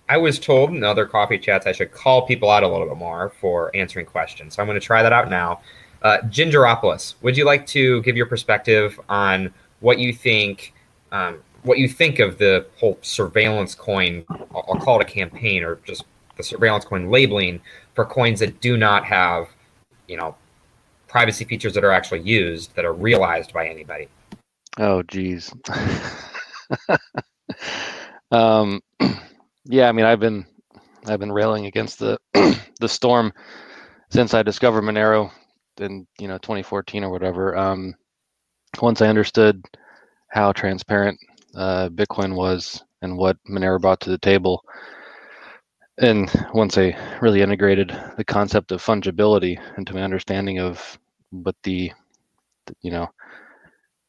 I 0.08 0.16
was 0.16 0.38
told 0.38 0.70
in 0.70 0.84
other 0.84 1.06
coffee 1.06 1.38
chats 1.38 1.66
I 1.66 1.72
should 1.72 1.90
call 1.92 2.26
people 2.26 2.50
out 2.50 2.62
a 2.62 2.68
little 2.68 2.86
bit 2.86 2.96
more 2.96 3.32
for 3.40 3.74
answering 3.74 4.06
questions, 4.06 4.54
so 4.54 4.62
I'm 4.62 4.68
going 4.68 4.80
to 4.80 4.86
try 4.86 5.02
that 5.02 5.12
out 5.12 5.28
now. 5.28 5.60
Uh, 6.02 6.18
gingeropolous, 6.24 7.14
would 7.22 7.36
you 7.36 7.44
like 7.44 7.64
to 7.68 8.02
give 8.02 8.16
your 8.16 8.26
perspective 8.26 8.98
on 9.08 9.52
what 9.80 9.98
you 9.98 10.12
think 10.12 10.74
um, 11.12 11.40
what 11.62 11.78
you 11.78 11.86
think 11.86 12.18
of 12.18 12.38
the 12.38 12.66
whole 12.78 12.98
surveillance 13.02 13.74
coin. 13.74 14.24
I'll, 14.30 14.64
I'll 14.68 14.80
call 14.80 15.00
it 15.00 15.08
a 15.08 15.10
campaign 15.10 15.62
or 15.62 15.76
just 15.84 16.04
the 16.36 16.42
surveillance 16.42 16.84
coin 16.84 17.10
labeling 17.10 17.60
for 17.94 18.04
coins 18.04 18.40
that 18.40 18.60
do 18.60 18.76
not 18.76 19.04
have, 19.04 19.48
you 20.08 20.16
know, 20.16 20.34
privacy 21.06 21.44
features 21.44 21.74
that 21.74 21.84
are 21.84 21.92
actually 21.92 22.20
used 22.20 22.74
that 22.74 22.84
are 22.84 22.94
realized 22.94 23.52
by 23.52 23.68
anybody. 23.68 24.08
Oh, 24.78 25.02
geez. 25.02 25.52
um, 28.32 28.80
yeah, 29.66 29.88
I 29.88 29.92
mean, 29.92 30.06
I've 30.06 30.20
been 30.20 30.46
I've 31.06 31.20
been 31.20 31.32
railing 31.32 31.66
against 31.66 31.98
the 31.98 32.18
the 32.80 32.88
storm 32.88 33.32
since 34.10 34.34
I 34.34 34.42
discovered 34.42 34.82
Monero 34.82 35.30
in 35.78 36.06
you 36.18 36.28
know 36.28 36.38
2014 36.38 37.04
or 37.04 37.10
whatever. 37.10 37.56
Um, 37.56 37.94
once 38.80 39.02
I 39.02 39.08
understood 39.08 39.62
how 40.32 40.50
transparent 40.50 41.18
uh, 41.54 41.90
Bitcoin 41.90 42.34
was 42.34 42.82
and 43.02 43.18
what 43.18 43.36
Monero 43.48 43.78
brought 43.78 44.00
to 44.00 44.10
the 44.10 44.18
table. 44.18 44.62
And 45.98 46.32
once 46.54 46.78
I 46.78 46.96
really 47.20 47.42
integrated 47.42 47.94
the 48.16 48.24
concept 48.24 48.72
of 48.72 48.82
fungibility 48.82 49.60
into 49.76 49.94
my 49.94 50.02
understanding 50.02 50.58
of 50.58 50.98
what 51.30 51.54
the, 51.64 51.92
you 52.80 52.90
know, 52.90 53.08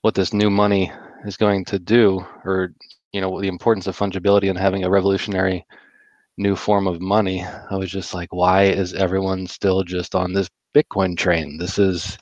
what 0.01 0.15
this 0.15 0.33
new 0.33 0.49
money 0.49 0.91
is 1.25 1.35
going 1.35 1.65
to 1.65 1.77
do, 1.77 2.25
or 2.45 2.73
you 3.11 3.19
know, 3.19 3.41
the 3.41 3.49
importance 3.49 3.87
of 3.87 3.97
fungibility 3.97 4.49
and 4.49 4.57
having 4.57 4.85
a 4.85 4.89
revolutionary 4.89 5.65
new 6.37 6.55
form 6.55 6.87
of 6.87 7.01
money, 7.01 7.43
I 7.43 7.75
was 7.75 7.91
just 7.91 8.13
like, 8.13 8.33
why 8.33 8.63
is 8.63 8.93
everyone 8.93 9.45
still 9.47 9.83
just 9.83 10.15
on 10.15 10.31
this 10.31 10.49
Bitcoin 10.73 11.17
train? 11.17 11.57
This 11.57 11.77
is 11.77 12.17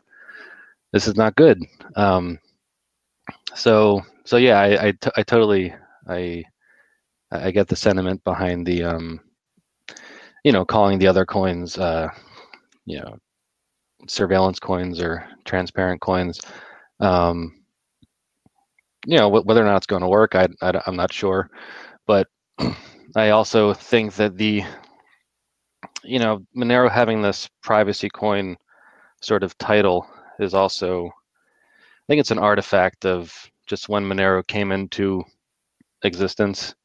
this 0.92 1.08
is 1.08 1.16
not 1.16 1.36
good. 1.36 1.62
Um, 1.96 2.40
so 3.56 4.02
so 4.26 4.38
yeah, 4.38 4.60
I 4.60 4.88
I, 4.88 4.92
t- 4.92 5.12
I 5.16 5.24
totally 5.24 5.74
I 6.08 6.44
I 7.32 7.52
get 7.52 7.68
the 7.68 7.76
sentiment 7.76 8.24
behind 8.24 8.66
the 8.66 8.84
um, 8.84 9.20
you 10.44 10.52
know 10.52 10.66
calling 10.66 11.00
the 11.00 11.08
other 11.08 11.26
coins 11.26 11.78
uh, 11.78 12.08
you 12.86 13.00
know 13.00 13.18
surveillance 14.08 14.60
coins 14.60 15.02
or 15.02 15.26
transparent 15.46 16.02
coins. 16.02 16.40
Um, 17.00 17.64
you 19.06 19.18
know 19.18 19.30
wh- 19.30 19.46
whether 19.46 19.62
or 19.62 19.66
not 19.66 19.78
it's 19.78 19.86
going 19.88 20.02
to 20.02 20.08
work, 20.08 20.36
I, 20.36 20.48
I 20.62 20.82
I'm 20.86 20.96
not 20.96 21.14
sure, 21.14 21.50
but 22.08 22.28
I 23.16 23.30
also 23.30 23.74
think 23.74 24.16
that 24.16 24.38
the 24.38 24.64
you 26.04 26.20
know 26.20 26.46
Monero 26.56 26.90
having 26.90 27.22
this 27.22 27.50
privacy 27.64 28.10
coin 28.10 28.58
sort 29.22 29.44
of 29.44 29.58
title 29.58 30.08
is 30.40 30.54
also 30.54 31.10
think 32.08 32.20
it's 32.20 32.32
an 32.32 32.40
artifact 32.40 33.06
of 33.06 33.34
just 33.68 33.90
when 33.90 34.04
Monero 34.04 34.46
came 34.46 34.72
into 34.72 35.24
existence. 36.04 36.76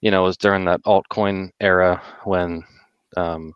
You 0.00 0.10
know, 0.10 0.22
it 0.24 0.28
was 0.28 0.36
during 0.36 0.64
that 0.66 0.82
altcoin 0.84 1.50
era 1.60 2.02
when 2.24 2.62
um, 3.16 3.52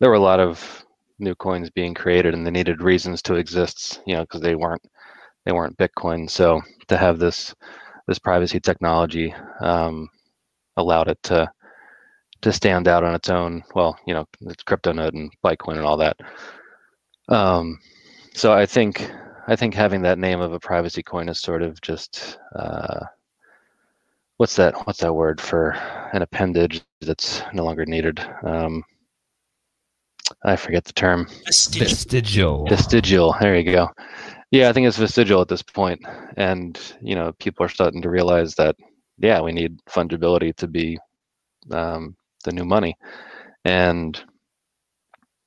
there 0.00 0.08
were 0.08 0.16
a 0.16 0.20
lot 0.20 0.40
of 0.40 0.84
new 1.18 1.34
coins 1.34 1.70
being 1.70 1.94
created 1.94 2.34
and 2.34 2.46
they 2.46 2.50
needed 2.50 2.82
reasons 2.82 3.22
to 3.22 3.34
exist. 3.34 4.00
You 4.06 4.16
know, 4.16 4.22
because 4.22 4.40
they 4.40 4.54
weren't 4.54 4.82
they 5.44 5.52
weren't 5.52 5.76
Bitcoin. 5.76 6.28
So 6.28 6.60
to 6.88 6.96
have 6.96 7.18
this 7.18 7.54
this 8.06 8.18
privacy 8.18 8.60
technology 8.60 9.34
um, 9.60 10.08
allowed 10.76 11.08
it 11.08 11.22
to 11.24 11.50
to 12.42 12.52
stand 12.52 12.88
out 12.88 13.04
on 13.04 13.14
its 13.14 13.28
own. 13.28 13.62
Well, 13.74 13.98
you 14.06 14.14
know, 14.14 14.26
it's 14.42 14.64
CryptoNote 14.64 15.14
and 15.14 15.30
Bytecoin 15.44 15.76
and 15.76 15.84
all 15.86 15.98
that. 15.98 16.16
Um, 17.28 17.78
so 18.34 18.52
I 18.52 18.66
think 18.66 19.10
I 19.46 19.56
think 19.56 19.74
having 19.74 20.02
that 20.02 20.18
name 20.18 20.40
of 20.40 20.52
a 20.52 20.60
privacy 20.60 21.02
coin 21.02 21.28
is 21.28 21.40
sort 21.40 21.62
of 21.62 21.80
just 21.80 22.38
uh, 22.54 23.00
what's 24.36 24.56
that 24.56 24.86
what's 24.86 25.00
that 25.00 25.12
word 25.12 25.40
for 25.40 25.72
an 26.12 26.22
appendage 26.22 26.82
that's 27.00 27.42
no 27.52 27.64
longer 27.64 27.84
needed. 27.86 28.20
Um, 28.42 28.82
I 30.44 30.56
forget 30.56 30.84
the 30.84 30.92
term. 30.92 31.26
Vestigial. 31.44 32.66
Vestigial. 32.66 33.34
There 33.40 33.56
you 33.56 33.72
go. 33.72 33.88
Yeah, 34.50 34.68
I 34.68 34.72
think 34.72 34.86
it's 34.86 34.96
vestigial 34.96 35.40
at 35.40 35.48
this 35.48 35.62
point, 35.62 36.00
and 36.36 36.78
you 37.00 37.14
know, 37.14 37.32
people 37.38 37.64
are 37.64 37.68
starting 37.68 38.02
to 38.02 38.10
realize 38.10 38.54
that 38.56 38.76
yeah, 39.18 39.40
we 39.40 39.52
need 39.52 39.78
fungibility 39.86 40.54
to 40.56 40.66
be 40.66 40.98
um, 41.70 42.16
the 42.44 42.52
new 42.52 42.64
money, 42.64 42.96
and 43.64 44.22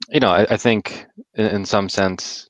you 0.09 0.19
know, 0.19 0.29
I, 0.29 0.45
I 0.49 0.57
think 0.57 1.07
in, 1.33 1.45
in, 1.47 1.65
some 1.65 1.89
sense, 1.89 2.49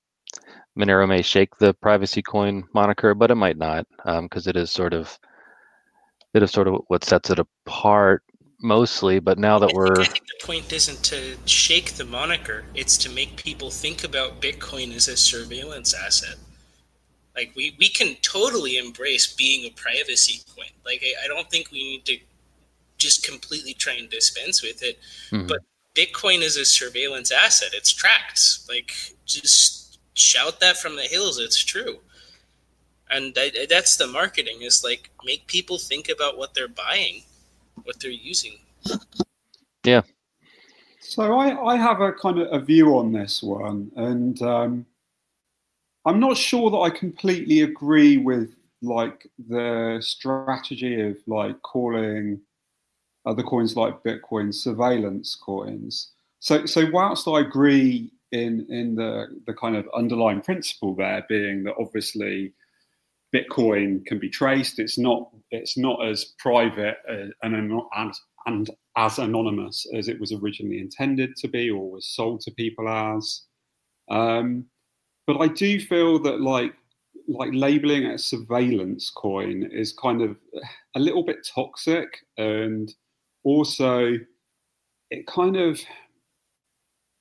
Monero 0.77 1.07
may 1.07 1.21
shake 1.21 1.55
the 1.57 1.73
privacy 1.75 2.21
coin 2.21 2.63
moniker, 2.73 3.13
but 3.13 3.31
it 3.31 3.35
might 3.35 3.57
not, 3.57 3.85
because 3.97 4.47
um, 4.47 4.49
it 4.49 4.55
is 4.55 4.71
sort 4.71 4.93
of 4.93 5.17
it 6.33 6.41
is 6.41 6.51
sort 6.51 6.67
of 6.67 6.81
what 6.87 7.03
sets 7.03 7.29
it 7.29 7.39
apart 7.39 8.23
mostly. 8.59 9.19
But 9.19 9.37
now 9.37 9.59
that 9.59 9.71
we're 9.73 9.93
the 9.93 10.19
point 10.41 10.73
isn't 10.73 11.03
to 11.03 11.37
shake 11.45 11.93
the 11.93 12.05
moniker; 12.05 12.63
it's 12.73 12.97
to 12.99 13.09
make 13.09 13.43
people 13.43 13.69
think 13.69 14.03
about 14.03 14.41
Bitcoin 14.41 14.95
as 14.95 15.07
a 15.07 15.15
surveillance 15.15 15.93
asset. 15.93 16.37
Like 17.35 17.53
we, 17.55 17.75
we 17.79 17.89
can 17.89 18.15
totally 18.21 18.77
embrace 18.77 19.33
being 19.33 19.65
a 19.65 19.71
privacy 19.71 20.43
coin. 20.55 20.69
Like 20.85 21.03
I, 21.03 21.25
I 21.25 21.27
don't 21.27 21.49
think 21.49 21.71
we 21.71 21.83
need 21.83 22.05
to 22.05 22.17
just 22.97 23.23
completely 23.23 23.73
try 23.73 23.93
and 23.93 24.09
dispense 24.09 24.61
with 24.61 24.81
it. 24.83 24.99
Mm-hmm. 25.31 25.47
But 25.47 25.59
Bitcoin 25.95 26.41
is 26.41 26.57
a 26.57 26.65
surveillance 26.65 27.31
asset. 27.31 27.69
It's 27.73 27.91
tracked. 27.91 28.59
Like 28.69 28.91
just 29.25 29.82
shout 30.13 30.59
that 30.59 30.77
from 30.77 30.95
the 30.95 31.03
hills. 31.03 31.39
It's 31.39 31.63
true. 31.63 31.99
And 33.09 33.35
that, 33.35 33.67
that's 33.69 33.97
the 33.97 34.07
marketing 34.07 34.61
is 34.61 34.83
like 34.83 35.11
make 35.23 35.45
people 35.47 35.77
think 35.77 36.09
about 36.09 36.37
what 36.37 36.53
they're 36.53 36.67
buying, 36.67 37.23
what 37.83 37.99
they're 37.99 38.11
using. 38.11 38.57
Yeah. 39.83 40.01
So 41.01 41.37
I, 41.37 41.73
I 41.73 41.75
have 41.75 41.99
a 41.99 42.13
kind 42.13 42.39
of 42.39 42.47
a 42.51 42.63
view 42.63 42.97
on 42.97 43.11
this 43.11 43.43
one, 43.43 43.91
and 43.97 44.41
um, 44.41 44.85
I'm 46.05 46.19
not 46.19 46.37
sure 46.37 46.71
that 46.71 46.77
I 46.77 46.89
completely 46.89 47.61
agree 47.61 48.17
with 48.17 48.55
like 48.81 49.29
the 49.49 49.97
strategy 50.01 51.01
of 51.01 51.17
like 51.27 51.61
calling 51.61 52.39
other 53.25 53.43
coins 53.43 53.75
like 53.75 54.01
Bitcoin 54.03 54.53
surveillance 54.53 55.35
coins. 55.35 56.11
So, 56.39 56.65
so 56.65 56.89
whilst 56.89 57.27
I 57.27 57.41
agree 57.41 58.11
in 58.33 58.65
in 58.69 58.95
the 58.95 59.27
the 59.47 59.53
kind 59.53 59.75
of 59.75 59.87
underlying 59.95 60.41
principle 60.41 60.95
there 60.95 61.23
being 61.29 61.63
that 61.63 61.75
obviously 61.79 62.53
Bitcoin 63.33 64.05
can 64.05 64.19
be 64.19 64.29
traced, 64.29 64.79
it's 64.79 64.97
not 64.97 65.29
it's 65.51 65.77
not 65.77 66.05
as 66.05 66.33
private 66.39 66.97
uh, 67.09 67.27
and 67.41 67.55
and, 67.95 68.13
and 68.45 68.69
as 68.97 69.17
anonymous 69.17 69.85
as 69.95 70.07
it 70.07 70.19
was 70.19 70.31
originally 70.31 70.79
intended 70.79 71.35
to 71.37 71.47
be 71.47 71.69
or 71.69 71.91
was 71.91 72.07
sold 72.07 72.41
to 72.41 72.51
people 72.51 72.87
as. 72.87 73.43
Um, 74.09 74.65
but 75.25 75.37
I 75.37 75.47
do 75.47 75.79
feel 75.79 76.19
that 76.19 76.41
like 76.41 76.73
like 77.27 77.51
labeling 77.53 78.05
a 78.05 78.17
surveillance 78.17 79.09
coin 79.09 79.63
is 79.71 79.93
kind 79.93 80.21
of 80.21 80.37
a 80.95 80.99
little 80.99 81.23
bit 81.23 81.47
toxic 81.55 82.09
and 82.37 82.93
also 83.43 84.13
it 85.09 85.25
kind 85.27 85.55
of 85.55 85.79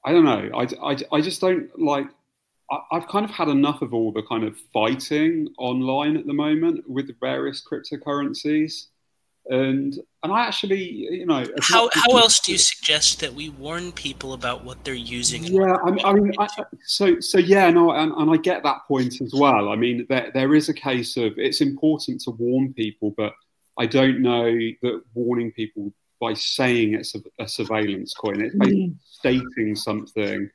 I 0.05 0.12
don't 0.12 0.24
know 0.24 0.50
I, 0.55 0.90
I, 0.90 0.96
I 1.12 1.20
just 1.20 1.40
don't 1.40 1.68
like 1.78 2.07
I, 2.70 2.78
I've 2.92 3.09
kind 3.09 3.24
of 3.24 3.30
had 3.30 3.48
enough 3.48 3.82
of 3.82 3.94
all 3.94 4.12
the 4.12 4.22
kind 4.22 4.44
of 4.44 4.57
fighting 4.72 5.48
online 5.59 6.16
at 6.16 6.26
the 6.26 6.32
moment 6.32 6.88
with 6.88 7.07
the 7.07 7.16
various 7.20 7.62
cryptocurrencies 7.62 8.86
and 9.46 9.98
and 10.22 10.32
I 10.32 10.46
actually, 10.46 10.84
you 10.84 11.26
know, 11.26 11.44
how 11.61 11.90
how 11.92 12.16
else 12.16 12.38
do 12.38 12.53
you 12.53 12.59
suggest 12.59 13.20
that 13.20 13.34
we 13.34 13.48
warn 13.48 13.90
people 13.90 14.34
about 14.34 14.64
what 14.64 14.84
they're 14.84 14.94
using? 14.94 15.42
Yeah, 15.42 15.76
I 15.84 15.90
mean, 15.90 16.05
I 16.05 16.12
mean 16.12 16.32
I, 16.38 16.46
so 16.84 17.18
so 17.18 17.38
yeah, 17.38 17.68
no, 17.70 17.90
and, 17.90 18.12
and 18.12 18.30
I 18.30 18.36
get 18.36 18.62
that 18.62 18.86
point 18.86 19.20
as 19.20 19.32
well. 19.34 19.70
I 19.70 19.76
mean, 19.76 20.07
there 20.09 20.30
there 20.32 20.55
is 20.55 20.68
a 20.68 20.74
case 20.74 21.16
of 21.16 21.38
it's 21.38 21.61
important 21.61 22.20
to 22.22 22.30
warn 22.30 22.72
people, 22.72 23.14
but 23.16 23.32
I 23.78 23.86
don't 23.86 24.22
know 24.22 24.44
that 24.44 25.03
warning 25.14 25.50
people 25.50 25.92
by 26.22 26.32
saying 26.34 26.94
it's 26.94 27.16
a, 27.16 27.20
a 27.40 27.48
surveillance 27.48 28.14
coin, 28.14 28.40
it's 28.40 28.54
mm. 28.54 28.94
stating 29.04 29.74
something 29.74 30.48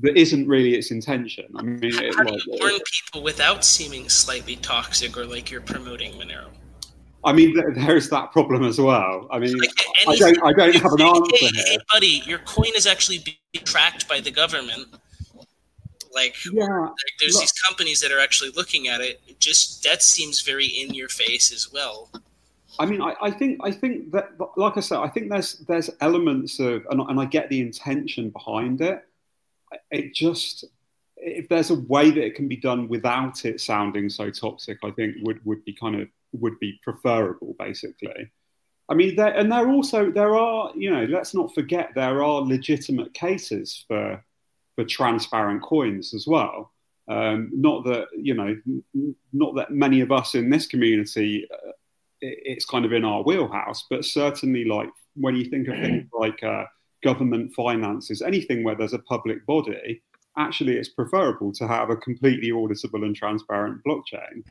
that 0.00 0.16
isn't 0.16 0.48
really 0.48 0.74
its 0.74 0.90
intention. 0.90 1.44
I 1.54 1.62
mean, 1.62 1.80
it, 1.82 2.14
how 2.14 2.24
do 2.24 2.32
you 2.32 2.58
warn 2.58 2.72
people 2.72 3.22
without 3.22 3.62
seeming 3.62 4.08
slightly 4.08 4.56
toxic 4.56 5.18
or 5.18 5.26
like 5.26 5.50
you're 5.50 5.60
promoting 5.60 6.14
Monero? 6.14 6.48
I 7.24 7.32
mean, 7.34 7.54
there's 7.74 8.08
that 8.08 8.32
problem 8.32 8.64
as 8.64 8.80
well. 8.80 9.28
I 9.30 9.38
mean, 9.38 9.56
like 9.58 9.70
I 10.08 10.16
don't, 10.16 10.44
I 10.44 10.52
don't 10.54 10.74
have 10.76 10.92
an 10.94 11.02
answer 11.02 11.36
hey, 11.36 11.46
here. 11.46 11.64
Hey, 11.66 11.78
buddy, 11.92 12.22
your 12.24 12.38
coin 12.38 12.72
is 12.74 12.86
actually 12.86 13.18
being 13.18 13.64
tracked 13.64 14.08
by 14.08 14.20
the 14.20 14.30
government. 14.30 14.86
Like, 16.14 16.36
yeah, 16.50 16.64
like 16.64 16.94
there's 17.20 17.34
look, 17.34 17.42
these 17.42 17.52
companies 17.68 18.00
that 18.00 18.12
are 18.12 18.18
actually 18.18 18.50
looking 18.56 18.88
at 18.88 19.02
it. 19.02 19.20
it. 19.28 19.38
Just 19.38 19.84
that 19.84 20.02
seems 20.02 20.40
very 20.40 20.66
in 20.66 20.94
your 20.94 21.08
face 21.08 21.52
as 21.52 21.70
well. 21.70 22.10
I 22.78 22.86
mean, 22.86 23.02
I, 23.02 23.14
I, 23.20 23.30
think 23.30 23.60
I 23.62 23.70
think 23.70 24.12
that, 24.12 24.30
like 24.56 24.76
I 24.76 24.80
said, 24.80 24.98
I 24.98 25.08
think 25.08 25.30
there's 25.30 25.58
there's 25.58 25.90
elements 26.00 26.58
of, 26.58 26.86
and, 26.90 27.00
and 27.00 27.20
I 27.20 27.26
get 27.26 27.48
the 27.48 27.60
intention 27.60 28.30
behind 28.30 28.80
it. 28.80 29.02
It 29.90 30.14
just 30.14 30.64
if 31.16 31.48
there's 31.48 31.70
a 31.70 31.80
way 31.80 32.10
that 32.10 32.24
it 32.24 32.34
can 32.34 32.48
be 32.48 32.56
done 32.56 32.88
without 32.88 33.44
it 33.44 33.60
sounding 33.60 34.08
so 34.08 34.30
toxic, 34.30 34.78
I 34.82 34.90
think 34.90 35.16
would 35.22 35.44
would 35.44 35.64
be 35.64 35.72
kind 35.72 36.00
of 36.00 36.08
would 36.32 36.58
be 36.58 36.80
preferable, 36.82 37.54
basically. 37.58 38.30
I 38.88 38.94
mean, 38.94 39.16
there, 39.16 39.34
and 39.34 39.50
there 39.50 39.68
also 39.70 40.10
there 40.10 40.36
are 40.36 40.72
you 40.74 40.90
know 40.90 41.04
let's 41.04 41.34
not 41.34 41.54
forget 41.54 41.90
there 41.94 42.22
are 42.22 42.40
legitimate 42.40 43.14
cases 43.14 43.84
for 43.86 44.22
for 44.74 44.84
transparent 44.84 45.62
coins 45.62 46.14
as 46.14 46.26
well. 46.26 46.72
Um, 47.08 47.50
not 47.52 47.84
that 47.84 48.06
you 48.16 48.34
know, 48.34 48.56
not 49.32 49.54
that 49.56 49.70
many 49.70 50.00
of 50.00 50.12
us 50.12 50.34
in 50.34 50.50
this 50.50 50.66
community, 50.66 51.46
uh, 51.52 51.72
it's 52.22 52.64
kind 52.64 52.84
of 52.84 52.92
in 52.92 53.04
our 53.04 53.22
wheelhouse, 53.22 53.84
but 53.90 54.04
certainly 54.04 54.64
like 54.64 54.88
when 55.14 55.36
you 55.36 55.44
think 55.44 55.68
of 55.68 55.74
things 55.74 56.08
like 56.18 56.42
uh, 56.42 56.64
government 57.02 57.52
finances, 57.54 58.22
anything 58.22 58.64
where 58.64 58.74
there's 58.74 58.92
a 58.92 58.98
public 59.00 59.44
body, 59.46 60.00
actually 60.38 60.76
it's 60.76 60.88
preferable 60.88 61.52
to 61.52 61.66
have 61.68 61.90
a 61.90 61.96
completely 61.96 62.50
auditable 62.50 63.04
and 63.04 63.14
transparent 63.14 63.82
blockchain 63.84 64.42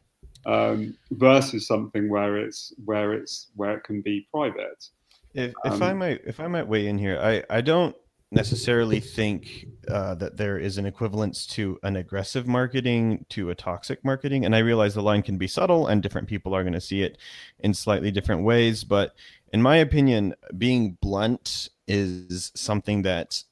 um, 0.46 0.96
versus 1.12 1.66
something 1.68 2.10
where 2.10 2.38
it's 2.38 2.74
where 2.86 3.14
it's 3.14 3.48
where 3.56 3.78
it 3.78 3.84
can 3.84 4.02
be 4.02 4.28
private. 4.32 4.86
If, 5.34 5.54
if 5.64 5.74
um, 5.74 5.84
I 5.84 5.94
might 5.94 6.22
if 6.26 6.40
I 6.40 6.48
might 6.48 6.68
weigh 6.68 6.88
in 6.88 6.98
here, 6.98 7.20
I 7.22 7.44
I 7.50 7.62
don't 7.62 7.96
necessarily 8.32 9.00
think 9.02 9.68
uh, 9.90 10.16
that 10.16 10.38
there 10.38 10.58
is 10.58 10.78
an 10.78 10.86
equivalence 10.86 11.46
to 11.46 11.78
an 11.84 11.98
aggressive 11.98 12.48
marketing 12.48 13.26
to 13.30 13.50
a 13.50 13.56
toxic 13.56 14.04
marketing. 14.06 14.46
And 14.46 14.56
I 14.56 14.60
realize 14.60 14.94
the 14.94 15.02
line 15.02 15.22
can 15.22 15.38
be 15.38 15.48
subtle 15.48 15.88
and 15.88 16.02
different 16.02 16.30
people 16.30 16.56
are 16.56 16.64
going 16.64 16.74
to 16.74 16.82
see 16.82 17.04
it 17.04 17.18
in 17.60 17.74
slightly 17.74 18.10
different 18.10 18.44
ways. 18.44 18.86
But 18.86 19.16
in 19.52 19.62
my 19.62 19.78
opinion, 19.78 20.34
being 20.58 20.98
blunt 21.02 21.70
is 21.88 22.52
something 22.56 23.02
that 23.02 23.44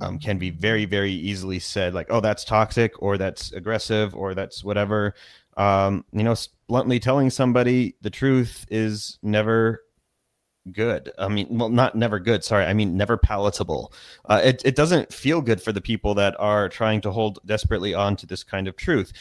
um, 0.00 0.18
can 0.18 0.38
be 0.38 0.50
very, 0.50 0.86
very 0.86 1.12
easily 1.12 1.58
said, 1.58 1.92
like, 1.92 2.06
oh, 2.08 2.20
that's 2.20 2.44
toxic 2.44 3.02
or 3.02 3.18
that's 3.18 3.52
aggressive 3.52 4.14
or 4.14 4.34
that's 4.34 4.64
whatever. 4.64 5.14
Um, 5.58 6.06
you 6.12 6.22
know, 6.22 6.34
bluntly 6.68 6.98
telling 6.98 7.28
somebody 7.28 7.96
the 8.00 8.08
truth 8.08 8.64
is 8.70 9.18
never 9.22 9.82
good. 10.70 11.10
I 11.18 11.28
mean, 11.28 11.46
well, 11.50 11.68
not 11.68 11.94
never 11.94 12.18
good. 12.20 12.44
Sorry, 12.44 12.64
I 12.64 12.72
mean 12.74 12.96
never 12.96 13.16
palatable. 13.16 13.92
Uh, 14.26 14.40
it 14.44 14.62
it 14.64 14.76
doesn't 14.76 15.12
feel 15.12 15.40
good 15.40 15.60
for 15.60 15.72
the 15.72 15.80
people 15.80 16.14
that 16.14 16.36
are 16.38 16.68
trying 16.68 17.00
to 17.02 17.10
hold 17.10 17.40
desperately 17.44 17.94
on 17.94 18.16
to 18.16 18.26
this 18.26 18.44
kind 18.44 18.68
of 18.68 18.76
truth. 18.76 19.12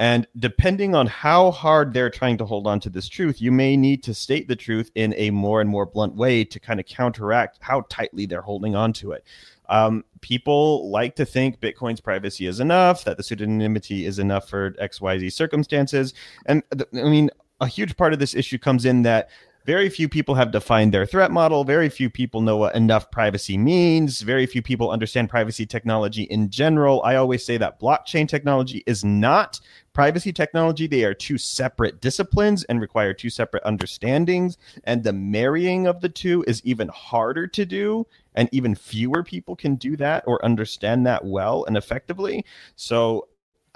And 0.00 0.28
depending 0.38 0.94
on 0.94 1.08
how 1.08 1.50
hard 1.50 1.92
they're 1.92 2.10
trying 2.10 2.38
to 2.38 2.44
hold 2.44 2.68
on 2.68 2.78
to 2.80 2.90
this 2.90 3.08
truth, 3.08 3.40
you 3.40 3.50
may 3.50 3.76
need 3.76 4.04
to 4.04 4.14
state 4.14 4.46
the 4.46 4.54
truth 4.54 4.92
in 4.94 5.12
a 5.16 5.30
more 5.30 5.60
and 5.60 5.68
more 5.68 5.86
blunt 5.86 6.14
way 6.14 6.44
to 6.44 6.60
kind 6.60 6.78
of 6.78 6.86
counteract 6.86 7.58
how 7.60 7.80
tightly 7.88 8.24
they're 8.24 8.40
holding 8.40 8.76
on 8.76 8.92
to 8.94 9.10
it. 9.10 9.24
Um, 9.68 10.04
people 10.20 10.88
like 10.90 11.16
to 11.16 11.26
think 11.26 11.60
Bitcoin's 11.60 12.00
privacy 12.00 12.46
is 12.46 12.60
enough, 12.60 13.04
that 13.04 13.16
the 13.16 13.24
pseudonymity 13.24 14.04
is 14.06 14.20
enough 14.20 14.48
for 14.48 14.70
XYZ 14.72 15.32
circumstances. 15.32 16.14
And 16.46 16.62
th- 16.70 16.88
I 16.94 17.08
mean, 17.08 17.30
a 17.60 17.66
huge 17.66 17.96
part 17.96 18.12
of 18.12 18.20
this 18.20 18.34
issue 18.34 18.58
comes 18.58 18.84
in 18.84 19.02
that 19.02 19.30
very 19.68 19.90
few 19.90 20.08
people 20.08 20.34
have 20.34 20.50
defined 20.50 20.94
their 20.94 21.04
threat 21.04 21.30
model. 21.30 21.62
Very 21.62 21.90
few 21.90 22.08
people 22.08 22.40
know 22.40 22.56
what 22.56 22.74
enough 22.74 23.10
privacy 23.10 23.58
means. 23.58 24.22
Very 24.22 24.46
few 24.46 24.62
people 24.62 24.90
understand 24.90 25.28
privacy 25.28 25.66
technology 25.66 26.22
in 26.22 26.48
general. 26.48 27.02
I 27.04 27.16
always 27.16 27.44
say 27.44 27.58
that 27.58 27.78
blockchain 27.78 28.26
technology 28.26 28.82
is 28.86 29.04
not 29.04 29.60
privacy 29.92 30.32
technology. 30.32 30.86
They 30.86 31.04
are 31.04 31.12
two 31.12 31.36
separate 31.36 32.00
disciplines 32.00 32.64
and 32.64 32.80
require 32.80 33.12
two 33.12 33.28
separate 33.28 33.62
understandings. 33.64 34.56
And 34.84 35.04
the 35.04 35.12
marrying 35.12 35.86
of 35.86 36.00
the 36.00 36.08
two 36.08 36.42
is 36.46 36.64
even 36.64 36.88
harder 36.88 37.46
to 37.48 37.66
do. 37.66 38.06
And 38.36 38.48
even 38.52 38.74
fewer 38.74 39.22
people 39.22 39.54
can 39.54 39.76
do 39.76 39.98
that 39.98 40.24
or 40.26 40.42
understand 40.42 41.06
that 41.06 41.26
well 41.26 41.66
and 41.66 41.76
effectively. 41.76 42.42
So 42.76 43.28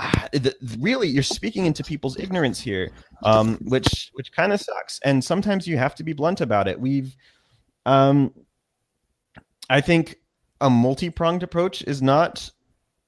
really 0.78 1.08
you're 1.08 1.22
speaking 1.22 1.66
into 1.66 1.82
people's 1.82 2.18
ignorance 2.18 2.60
here 2.60 2.90
um, 3.24 3.58
which 3.62 4.10
which 4.14 4.32
kind 4.32 4.52
of 4.52 4.60
sucks 4.60 4.98
and 5.04 5.22
sometimes 5.22 5.66
you 5.66 5.76
have 5.78 5.94
to 5.94 6.02
be 6.02 6.12
blunt 6.12 6.40
about 6.40 6.68
it. 6.68 6.80
We've 6.80 7.14
um, 7.86 8.32
i 9.68 9.80
think 9.80 10.16
a 10.60 10.70
multi-pronged 10.70 11.42
approach 11.42 11.82
is 11.82 12.00
not 12.00 12.50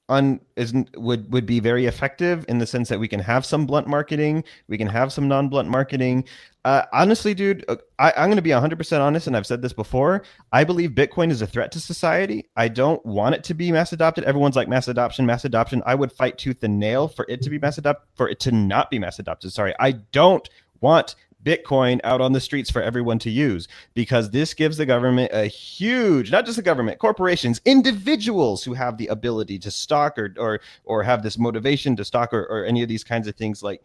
on 0.07 0.39
is 0.55 0.73
would 0.95 1.31
would 1.31 1.45
be 1.45 1.59
very 1.59 1.85
effective 1.85 2.45
in 2.47 2.59
the 2.59 2.67
sense 2.67 2.89
that 2.89 2.99
we 2.99 3.07
can 3.07 3.19
have 3.19 3.45
some 3.45 3.65
blunt 3.65 3.87
marketing, 3.87 4.43
we 4.67 4.77
can 4.77 4.87
have 4.87 5.11
some 5.11 5.27
non-blunt 5.27 5.69
marketing. 5.69 6.25
Uh, 6.63 6.83
honestly, 6.93 7.35
dude, 7.35 7.63
uh, 7.67 7.75
I, 7.99 8.11
I'm 8.17 8.27
going 8.27 8.37
to 8.37 8.41
be 8.41 8.49
100% 8.49 8.99
honest, 8.99 9.27
and 9.27 9.37
I've 9.37 9.45
said 9.45 9.61
this 9.61 9.73
before. 9.73 10.23
I 10.51 10.63
believe 10.63 10.91
Bitcoin 10.91 11.29
is 11.29 11.43
a 11.43 11.47
threat 11.47 11.71
to 11.73 11.79
society. 11.79 12.49
I 12.55 12.69
don't 12.69 13.05
want 13.05 13.35
it 13.35 13.43
to 13.45 13.53
be 13.53 13.71
mass 13.71 13.93
adopted. 13.93 14.23
Everyone's 14.23 14.55
like 14.55 14.67
mass 14.67 14.87
adoption, 14.87 15.27
mass 15.27 15.45
adoption. 15.45 15.83
I 15.85 15.93
would 15.93 16.11
fight 16.11 16.39
tooth 16.39 16.63
and 16.63 16.79
nail 16.79 17.07
for 17.07 17.25
it 17.29 17.43
to 17.43 17.51
be 17.51 17.59
mass 17.59 17.77
adopted, 17.77 18.07
for 18.15 18.27
it 18.27 18.39
to 18.41 18.51
not 18.51 18.89
be 18.89 18.97
mass 18.97 19.19
adopted. 19.19 19.53
Sorry, 19.53 19.75
I 19.79 19.91
don't 19.91 20.49
want 20.81 21.15
Bitcoin 21.45 21.99
out 22.03 22.21
on 22.21 22.33
the 22.33 22.41
streets 22.41 22.71
for 22.71 22.81
everyone 22.81 23.19
to 23.19 23.29
use 23.29 23.67
because 23.93 24.31
this 24.31 24.53
gives 24.53 24.77
the 24.77 24.85
government 24.85 25.31
a 25.31 25.45
huge, 25.45 26.31
not 26.31 26.45
just 26.45 26.57
the 26.57 26.63
government, 26.63 26.99
corporations, 26.99 27.61
individuals 27.65 28.63
who 28.63 28.73
have 28.73 28.97
the 28.97 29.07
ability 29.07 29.59
to 29.59 29.71
stock 29.71 30.17
or 30.17 30.33
or 30.37 30.59
or 30.83 31.03
have 31.03 31.23
this 31.23 31.37
motivation 31.37 31.95
to 31.95 32.03
stock 32.03 32.33
or, 32.33 32.43
or 32.45 32.65
any 32.65 32.81
of 32.81 32.89
these 32.89 33.03
kinds 33.03 33.27
of 33.27 33.35
things 33.35 33.61
like 33.61 33.83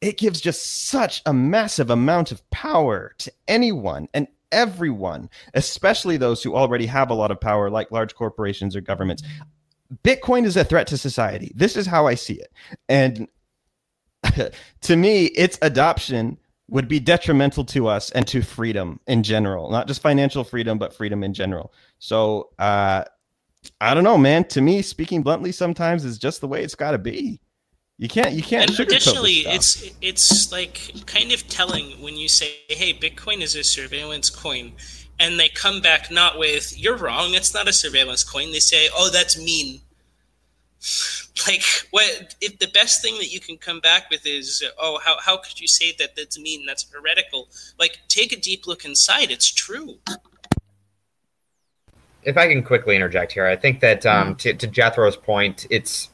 it 0.00 0.18
gives 0.18 0.40
just 0.40 0.88
such 0.88 1.22
a 1.26 1.32
massive 1.32 1.90
amount 1.90 2.32
of 2.32 2.48
power 2.50 3.14
to 3.18 3.32
anyone 3.46 4.08
and 4.14 4.26
everyone, 4.50 5.30
especially 5.54 6.16
those 6.16 6.42
who 6.42 6.54
already 6.54 6.86
have 6.86 7.10
a 7.10 7.14
lot 7.14 7.30
of 7.30 7.40
power, 7.40 7.70
like 7.70 7.90
large 7.90 8.14
corporations 8.14 8.76
or 8.76 8.80
governments. 8.80 9.22
Bitcoin 10.04 10.44
is 10.44 10.56
a 10.56 10.64
threat 10.64 10.86
to 10.88 10.98
society. 10.98 11.52
This 11.54 11.76
is 11.76 11.86
how 11.86 12.06
I 12.06 12.14
see 12.14 12.34
it. 12.34 12.52
And 12.88 13.28
to 14.82 14.96
me, 14.96 15.26
its 15.26 15.58
adoption 15.62 16.38
would 16.72 16.88
be 16.88 16.98
detrimental 16.98 17.66
to 17.66 17.86
us 17.86 18.10
and 18.12 18.26
to 18.26 18.40
freedom 18.40 18.98
in 19.06 19.22
general, 19.22 19.70
not 19.70 19.86
just 19.86 20.00
financial 20.00 20.42
freedom, 20.42 20.78
but 20.78 20.94
freedom 20.94 21.22
in 21.22 21.34
general. 21.34 21.70
So, 21.98 22.48
uh, 22.58 23.04
I 23.78 23.92
don't 23.92 24.04
know, 24.04 24.16
man. 24.16 24.44
To 24.44 24.62
me, 24.62 24.80
speaking 24.80 25.22
bluntly, 25.22 25.52
sometimes 25.52 26.06
is 26.06 26.18
just 26.18 26.40
the 26.40 26.48
way 26.48 26.64
it's 26.64 26.74
got 26.74 26.92
to 26.92 26.98
be. 26.98 27.40
You 27.98 28.08
can't, 28.08 28.32
you 28.32 28.42
can't. 28.42 28.70
And 28.70 28.80
additionally, 28.80 29.40
it's 29.46 29.84
it's 30.00 30.50
like 30.50 30.92
kind 31.04 31.30
of 31.30 31.46
telling 31.46 32.00
when 32.00 32.16
you 32.16 32.26
say, 32.26 32.54
"Hey, 32.68 32.94
Bitcoin 32.94 33.42
is 33.42 33.54
a 33.54 33.62
surveillance 33.62 34.30
coin," 34.30 34.72
and 35.20 35.38
they 35.38 35.50
come 35.50 35.82
back 35.82 36.10
not 36.10 36.38
with 36.38 36.76
"You're 36.76 36.96
wrong. 36.96 37.34
It's 37.34 37.52
not 37.52 37.68
a 37.68 37.72
surveillance 37.72 38.24
coin." 38.24 38.50
They 38.50 38.60
say, 38.60 38.88
"Oh, 38.96 39.10
that's 39.10 39.38
mean." 39.38 39.82
Like 41.46 41.62
what 41.90 42.34
if 42.40 42.58
the 42.58 42.68
best 42.68 43.02
thing 43.02 43.16
that 43.18 43.32
you 43.32 43.40
can 43.40 43.56
come 43.56 43.80
back 43.80 44.10
with 44.10 44.26
is 44.26 44.62
oh 44.78 44.98
how, 45.02 45.16
how 45.20 45.36
could 45.36 45.60
you 45.60 45.66
say 45.66 45.94
that 45.98 46.14
that's 46.16 46.38
mean 46.38 46.66
that's 46.66 46.86
heretical? 46.92 47.48
Like 47.78 47.98
take 48.08 48.32
a 48.32 48.36
deep 48.36 48.66
look 48.66 48.84
inside. 48.84 49.30
It's 49.30 49.50
true. 49.50 49.98
If 52.24 52.36
i 52.36 52.46
can 52.46 52.62
quickly 52.62 52.94
interject 52.94 53.32
here 53.32 53.46
i 53.46 53.56
think 53.56 53.80
that 53.80 54.06
um, 54.06 54.36
to, 54.36 54.54
to 54.54 54.68
jethro's 54.68 55.16
point 55.16 55.66
it's 55.70 56.08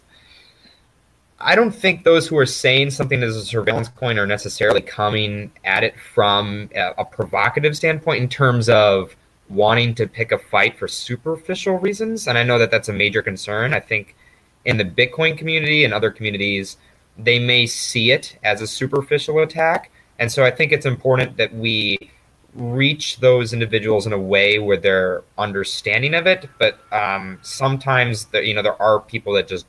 i 1.39 1.55
don't 1.55 1.71
think 1.71 2.05
those 2.05 2.27
who 2.27 2.39
are 2.39 2.47
saying 2.47 2.91
something 2.91 3.23
as 3.23 3.37
a 3.37 3.45
surveillance 3.45 3.89
coin 3.89 4.19
are 4.19 4.27
necessarily 4.27 4.81
coming 4.81 5.53
at 5.65 5.85
it 5.85 6.01
from 6.01 6.71
a, 6.75 6.95
a 6.97 7.05
provocative 7.05 7.77
standpoint 7.77 8.23
in 8.23 8.29
terms 8.29 8.71
of 8.71 9.15
wanting 9.51 9.95
to 9.97 10.07
pick 10.07 10.33
a 10.33 10.39
fight 10.39 10.79
for 10.79 10.89
superficial 10.89 11.79
reasons 11.79 12.27
and 12.27 12.39
i 12.39 12.43
know 12.43 12.59
that 12.59 12.71
that's 12.71 12.89
a 12.89 12.93
major 12.95 13.21
concern. 13.21 13.75
I 13.75 13.81
think 13.81 14.17
in 14.65 14.77
the 14.77 14.85
Bitcoin 14.85 15.37
community 15.37 15.85
and 15.85 15.95
other 15.95 16.11
communities, 16.11 16.77
they 17.17 17.39
may 17.39 17.67
see 17.67 18.11
it 18.11 18.39
as 18.45 18.61
a 18.61 18.67
superficial 18.67 19.41
attack. 19.41 19.91
And 20.19 20.31
so 20.31 20.45
I 20.45 20.51
think 20.51 20.73
it's 20.73 20.87
important 20.87 21.37
that 21.37 21.55
we 21.55 22.11
reach 22.55 23.21
those 23.21 23.53
individuals 23.53 24.07
in 24.07 24.13
a 24.13 24.19
way 24.19 24.59
where 24.59 24.77
they're 24.77 25.23
understanding 25.37 26.15
of 26.15 26.27
it. 26.27 26.49
But 26.59 26.81
um, 26.93 27.39
sometimes, 27.43 28.27
the, 28.27 28.45
you 28.45 28.55
know, 28.55 28.63
there 28.63 28.81
are 28.81 29.01
people 29.01 29.33
that 29.35 29.49
just 29.49 29.67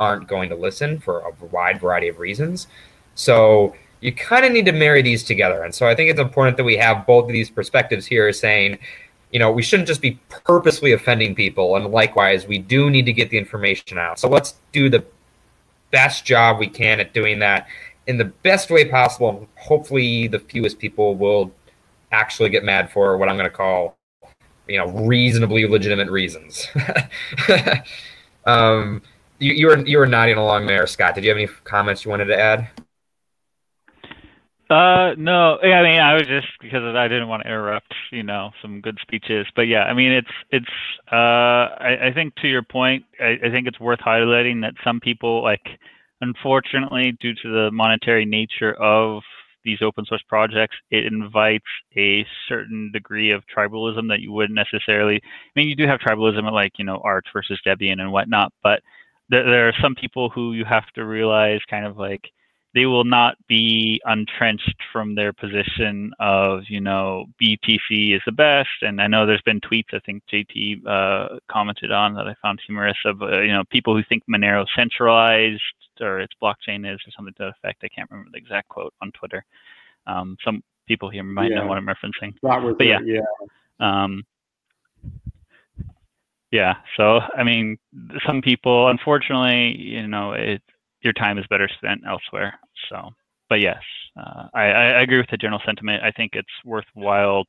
aren't 0.00 0.28
going 0.28 0.48
to 0.48 0.56
listen 0.56 0.98
for 0.98 1.20
a 1.20 1.44
wide 1.46 1.80
variety 1.80 2.08
of 2.08 2.18
reasons. 2.18 2.66
So 3.14 3.74
you 4.00 4.12
kind 4.12 4.44
of 4.44 4.52
need 4.52 4.64
to 4.66 4.72
marry 4.72 5.02
these 5.02 5.22
together. 5.22 5.62
And 5.62 5.74
so 5.74 5.86
I 5.86 5.94
think 5.94 6.10
it's 6.10 6.20
important 6.20 6.56
that 6.56 6.64
we 6.64 6.76
have 6.76 7.06
both 7.06 7.26
of 7.26 7.32
these 7.32 7.50
perspectives 7.50 8.04
here 8.06 8.32
saying, 8.32 8.78
you 9.32 9.38
know, 9.38 9.50
we 9.50 9.62
shouldn't 9.62 9.88
just 9.88 10.02
be 10.02 10.20
purposely 10.28 10.92
offending 10.92 11.34
people. 11.34 11.74
And 11.76 11.86
likewise, 11.86 12.46
we 12.46 12.58
do 12.58 12.90
need 12.90 13.06
to 13.06 13.12
get 13.12 13.30
the 13.30 13.38
information 13.38 13.98
out. 13.98 14.18
So 14.18 14.28
let's 14.28 14.56
do 14.72 14.88
the 14.90 15.04
best 15.90 16.24
job 16.24 16.58
we 16.58 16.68
can 16.68 17.00
at 17.00 17.14
doing 17.14 17.38
that 17.38 17.66
in 18.06 18.18
the 18.18 18.26
best 18.26 18.70
way 18.70 18.84
possible. 18.84 19.48
Hopefully, 19.56 20.28
the 20.28 20.38
fewest 20.38 20.78
people 20.78 21.14
will 21.14 21.50
actually 22.12 22.50
get 22.50 22.62
mad 22.62 22.90
for 22.90 23.16
what 23.16 23.28
I'm 23.30 23.36
going 23.36 23.48
to 23.48 23.56
call, 23.56 23.96
you 24.68 24.76
know, 24.76 24.88
reasonably 25.06 25.66
legitimate 25.66 26.10
reasons. 26.10 26.66
um, 28.46 29.00
you, 29.38 29.54
you 29.54 29.66
were 29.66 29.78
you 29.86 29.98
were 29.98 30.06
nodding 30.06 30.36
along 30.36 30.66
there, 30.66 30.86
Scott. 30.86 31.14
Did 31.14 31.24
you 31.24 31.30
have 31.30 31.38
any 31.38 31.48
comments 31.64 32.04
you 32.04 32.10
wanted 32.10 32.26
to 32.26 32.38
add? 32.38 32.68
Uh, 34.72 35.14
no, 35.18 35.58
I 35.62 35.82
mean, 35.82 36.00
I 36.00 36.14
was 36.14 36.22
just 36.26 36.46
because 36.62 36.82
I 36.96 37.06
didn't 37.06 37.28
want 37.28 37.42
to 37.42 37.48
interrupt, 37.48 37.92
you 38.10 38.22
know, 38.22 38.52
some 38.62 38.80
good 38.80 38.98
speeches. 39.02 39.46
But 39.54 39.68
yeah, 39.68 39.84
I 39.84 39.92
mean, 39.92 40.12
it's 40.12 40.30
it's. 40.50 40.66
Uh, 41.12 41.76
I, 41.78 42.08
I 42.08 42.12
think 42.14 42.34
to 42.36 42.48
your 42.48 42.62
point, 42.62 43.04
I, 43.20 43.38
I 43.44 43.50
think 43.50 43.66
it's 43.66 43.80
worth 43.80 43.98
highlighting 44.00 44.62
that 44.62 44.74
some 44.82 44.98
people, 45.00 45.42
like, 45.42 45.60
unfortunately, 46.22 47.12
due 47.20 47.34
to 47.34 47.48
the 47.52 47.70
monetary 47.70 48.24
nature 48.24 48.74
of 48.82 49.22
these 49.64 49.82
open 49.82 50.06
source 50.06 50.22
projects, 50.28 50.76
it 50.90 51.04
invites 51.04 51.66
a 51.98 52.26
certain 52.48 52.90
degree 52.94 53.30
of 53.30 53.44
tribalism 53.54 54.08
that 54.08 54.20
you 54.20 54.32
wouldn't 54.32 54.56
necessarily. 54.56 55.16
I 55.16 55.20
mean, 55.54 55.68
you 55.68 55.76
do 55.76 55.86
have 55.86 56.00
tribalism 56.00 56.46
at 56.46 56.54
like 56.54 56.72
you 56.78 56.86
know 56.86 57.00
Arch 57.04 57.26
versus 57.34 57.60
Debian 57.66 58.00
and 58.00 58.10
whatnot, 58.10 58.54
but 58.62 58.80
there, 59.28 59.44
there 59.44 59.68
are 59.68 59.74
some 59.82 59.94
people 59.94 60.30
who 60.30 60.54
you 60.54 60.64
have 60.64 60.86
to 60.94 61.04
realize 61.04 61.60
kind 61.68 61.84
of 61.84 61.98
like 61.98 62.22
they 62.74 62.86
will 62.86 63.04
not 63.04 63.36
be 63.48 64.00
entrenched 64.06 64.76
from 64.92 65.14
their 65.14 65.32
position 65.32 66.12
of 66.18 66.62
you 66.68 66.80
know 66.80 67.26
BTC 67.42 68.14
is 68.14 68.22
the 68.24 68.32
best. 68.32 68.70
And 68.82 69.00
I 69.00 69.06
know 69.06 69.26
there's 69.26 69.42
been 69.42 69.60
tweets 69.60 69.92
I 69.92 70.00
think 70.00 70.22
JT 70.32 70.86
uh, 70.86 71.38
commented 71.50 71.92
on 71.92 72.14
that 72.14 72.26
I 72.26 72.34
found 72.40 72.60
humorous 72.66 72.96
of 73.04 73.22
uh, 73.22 73.40
you 73.40 73.52
know 73.52 73.64
people 73.70 73.96
who 73.96 74.02
think 74.08 74.22
Monero 74.30 74.66
centralized 74.74 75.62
or 76.00 76.20
its 76.20 76.34
blockchain 76.42 76.90
is 76.90 77.00
or 77.06 77.12
something 77.16 77.34
to 77.34 77.44
that 77.44 77.54
effect. 77.58 77.84
I 77.84 77.88
can't 77.88 78.10
remember 78.10 78.30
the 78.32 78.38
exact 78.38 78.68
quote 78.68 78.94
on 79.02 79.12
Twitter. 79.12 79.44
Um, 80.06 80.36
some 80.44 80.62
people 80.86 81.10
here 81.10 81.22
might 81.22 81.50
yeah. 81.50 81.58
know 81.58 81.66
what 81.66 81.78
I'm 81.78 81.86
referencing. 81.86 82.34
But 82.78 82.86
yeah, 82.86 83.00
yeah. 83.04 83.20
Um, 83.80 84.24
yeah. 86.50 86.74
So 86.96 87.20
I 87.36 87.44
mean, 87.44 87.76
some 88.26 88.40
people, 88.40 88.88
unfortunately, 88.88 89.76
you 89.78 90.06
know, 90.06 90.32
it 90.32 90.62
your 91.02 91.12
time 91.12 91.38
is 91.38 91.46
better 91.48 91.68
spent 91.78 92.02
elsewhere. 92.08 92.58
So, 92.88 93.10
but 93.48 93.60
yes, 93.60 93.82
uh, 94.16 94.48
I, 94.54 94.64
I 94.64 95.02
agree 95.02 95.18
with 95.18 95.30
the 95.30 95.36
general 95.36 95.60
sentiment. 95.64 96.02
I 96.02 96.10
think 96.10 96.32
it's 96.34 96.48
worthwhile 96.64 97.44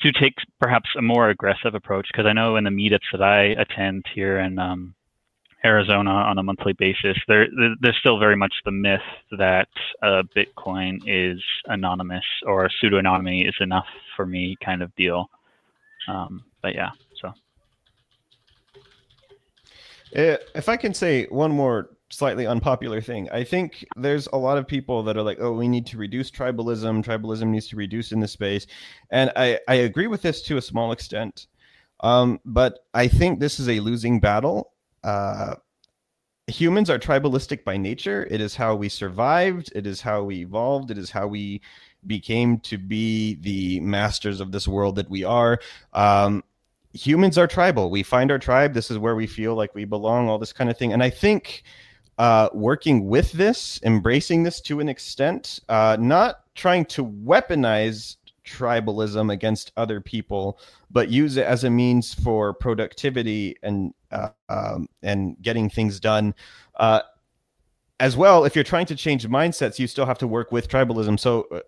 to 0.00 0.12
take 0.12 0.34
perhaps 0.60 0.88
a 0.96 1.02
more 1.02 1.30
aggressive 1.30 1.74
approach 1.74 2.06
because 2.12 2.26
I 2.26 2.32
know 2.32 2.56
in 2.56 2.64
the 2.64 2.70
meetups 2.70 3.10
that 3.12 3.22
I 3.22 3.60
attend 3.60 4.04
here 4.14 4.38
in 4.38 4.58
um, 4.58 4.94
Arizona 5.64 6.10
on 6.10 6.38
a 6.38 6.42
monthly 6.42 6.72
basis, 6.74 7.16
there 7.26 7.48
there's 7.80 7.96
still 7.98 8.18
very 8.18 8.36
much 8.36 8.52
the 8.64 8.70
myth 8.70 9.00
that 9.36 9.68
uh, 10.02 10.22
Bitcoin 10.36 11.00
is 11.06 11.42
anonymous 11.66 12.24
or 12.46 12.70
pseudo 12.80 12.98
anonymity 12.98 13.42
is 13.42 13.56
enough 13.60 13.86
for 14.16 14.24
me 14.24 14.56
kind 14.64 14.82
of 14.82 14.94
deal. 14.94 15.28
Um, 16.06 16.44
but 16.62 16.74
yeah, 16.74 16.90
so. 17.20 17.28
Uh, 20.16 20.36
if 20.54 20.68
I 20.68 20.76
can 20.76 20.94
say 20.94 21.26
one 21.26 21.50
more 21.50 21.90
slightly 22.10 22.46
unpopular 22.46 23.00
thing. 23.00 23.28
I 23.30 23.44
think 23.44 23.84
there's 23.96 24.28
a 24.32 24.36
lot 24.36 24.58
of 24.58 24.66
people 24.66 25.02
that 25.02 25.16
are 25.16 25.22
like, 25.22 25.38
oh, 25.40 25.52
we 25.52 25.68
need 25.68 25.86
to 25.86 25.98
reduce 25.98 26.30
tribalism. 26.30 27.04
Tribalism 27.04 27.48
needs 27.48 27.68
to 27.68 27.76
reduce 27.76 28.12
in 28.12 28.20
this 28.20 28.32
space. 28.32 28.66
And 29.10 29.30
I, 29.36 29.58
I 29.68 29.74
agree 29.74 30.06
with 30.06 30.22
this 30.22 30.42
to 30.42 30.56
a 30.56 30.62
small 30.62 30.92
extent. 30.92 31.46
Um, 32.00 32.40
but 32.44 32.78
I 32.94 33.08
think 33.08 33.40
this 33.40 33.60
is 33.60 33.68
a 33.68 33.80
losing 33.80 34.20
battle. 34.20 34.72
Uh, 35.04 35.56
humans 36.46 36.88
are 36.88 36.98
tribalistic 36.98 37.64
by 37.64 37.76
nature. 37.76 38.26
It 38.30 38.40
is 38.40 38.54
how 38.54 38.74
we 38.74 38.88
survived, 38.88 39.70
it 39.74 39.86
is 39.86 40.00
how 40.00 40.22
we 40.22 40.36
evolved, 40.36 40.90
it 40.90 40.98
is 40.98 41.10
how 41.10 41.26
we 41.26 41.60
became 42.06 42.58
to 42.60 42.78
be 42.78 43.34
the 43.40 43.80
masters 43.80 44.40
of 44.40 44.52
this 44.52 44.66
world 44.66 44.96
that 44.96 45.10
we 45.10 45.24
are. 45.24 45.58
Um, 45.92 46.44
humans 46.92 47.36
are 47.36 47.46
tribal. 47.46 47.90
We 47.90 48.02
find 48.02 48.30
our 48.30 48.38
tribe. 48.38 48.72
This 48.72 48.90
is 48.90 48.98
where 48.98 49.16
we 49.16 49.26
feel 49.26 49.54
like 49.54 49.74
we 49.74 49.84
belong, 49.84 50.28
all 50.28 50.38
this 50.38 50.52
kind 50.52 50.70
of 50.70 50.78
thing. 50.78 50.92
And 50.92 51.02
I 51.02 51.10
think 51.10 51.64
uh, 52.18 52.48
working 52.52 53.06
with 53.06 53.32
this, 53.32 53.80
embracing 53.84 54.42
this 54.42 54.60
to 54.62 54.80
an 54.80 54.88
extent, 54.88 55.60
uh, 55.68 55.96
not 56.00 56.40
trying 56.54 56.84
to 56.84 57.06
weaponize 57.06 58.16
tribalism 58.44 59.32
against 59.32 59.72
other 59.76 60.00
people, 60.00 60.58
but 60.90 61.10
use 61.10 61.36
it 61.36 61.44
as 61.44 61.64
a 61.64 61.70
means 61.70 62.14
for 62.14 62.52
productivity 62.54 63.54
and 63.62 63.92
uh, 64.10 64.30
um, 64.48 64.88
and 65.02 65.36
getting 65.42 65.68
things 65.68 66.00
done. 66.00 66.34
Uh, 66.76 67.00
as 68.00 68.16
well, 68.16 68.44
if 68.44 68.54
you're 68.54 68.64
trying 68.64 68.86
to 68.86 68.96
change 68.96 69.26
mindsets, 69.26 69.78
you 69.78 69.86
still 69.86 70.06
have 70.06 70.18
to 70.18 70.26
work 70.26 70.52
with 70.52 70.68
tribalism. 70.68 71.18
So 71.18 71.46
uh, 71.52 71.60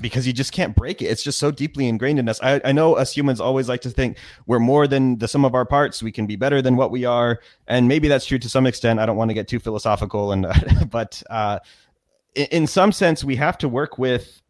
because 0.00 0.26
you 0.26 0.32
just 0.32 0.52
can't 0.52 0.74
break 0.74 1.02
it. 1.02 1.06
It's 1.06 1.22
just 1.22 1.38
so 1.38 1.50
deeply 1.50 1.88
ingrained 1.88 2.18
in 2.18 2.28
us. 2.28 2.40
I, 2.42 2.60
I, 2.64 2.72
know 2.72 2.94
us 2.94 3.16
humans 3.16 3.40
always 3.40 3.68
like 3.68 3.80
to 3.82 3.90
think 3.90 4.18
we're 4.46 4.58
more 4.58 4.86
than 4.86 5.18
the 5.18 5.28
sum 5.28 5.44
of 5.44 5.54
our 5.54 5.64
parts. 5.64 6.02
We 6.02 6.12
can 6.12 6.26
be 6.26 6.36
better 6.36 6.62
than 6.62 6.76
what 6.76 6.90
we 6.90 7.04
are, 7.04 7.40
and 7.66 7.88
maybe 7.88 8.08
that's 8.08 8.26
true 8.26 8.38
to 8.38 8.48
some 8.48 8.66
extent. 8.66 9.00
I 9.00 9.06
don't 9.06 9.16
want 9.16 9.30
to 9.30 9.34
get 9.34 9.48
too 9.48 9.58
philosophical, 9.58 10.32
and 10.32 10.46
but 10.90 11.22
uh, 11.30 11.58
in, 12.34 12.46
in 12.46 12.66
some 12.66 12.92
sense, 12.92 13.24
we 13.24 13.36
have 13.36 13.58
to 13.58 13.68
work 13.68 13.98
with 13.98 14.41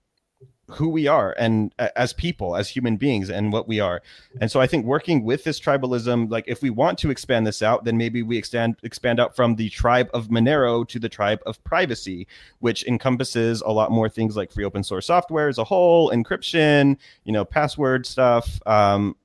who 0.75 0.89
we 0.89 1.07
are 1.07 1.35
and 1.39 1.75
uh, 1.79 1.89
as 1.97 2.13
people 2.13 2.57
as 2.57 2.69
human 2.69 2.97
beings 2.97 3.31
and 3.31 3.53
what 3.53 3.69
we 3.69 3.81
are. 3.81 4.03
And 4.41 4.51
so 4.51 4.61
i 4.61 4.67
think 4.67 4.87
working 4.87 5.25
with 5.25 5.45
this 5.45 5.59
tribalism 5.61 6.31
like 6.31 6.45
if 6.47 6.63
we 6.63 6.71
want 6.71 6.99
to 6.99 7.11
expand 7.11 7.47
this 7.47 7.63
out 7.63 7.85
then 7.85 7.97
maybe 7.97 8.23
we 8.23 8.37
extend 8.39 8.77
expand 8.83 9.21
out 9.21 9.35
from 9.35 9.57
the 9.57 9.69
tribe 9.71 10.09
of 10.15 10.29
monero 10.29 10.87
to 10.89 10.99
the 10.99 11.09
tribe 11.09 11.41
of 11.47 11.63
privacy 11.65 12.27
which 12.61 12.85
encompasses 12.87 13.61
a 13.63 13.71
lot 13.71 13.91
more 13.91 14.09
things 14.09 14.37
like 14.37 14.53
free 14.53 14.65
open 14.65 14.85
source 14.85 15.07
software 15.07 15.49
as 15.49 15.59
a 15.59 15.65
whole 15.65 16.11
encryption 16.11 16.97
you 17.25 17.33
know 17.33 17.45
password 17.45 18.07
stuff 18.07 18.61
um, 18.67 19.17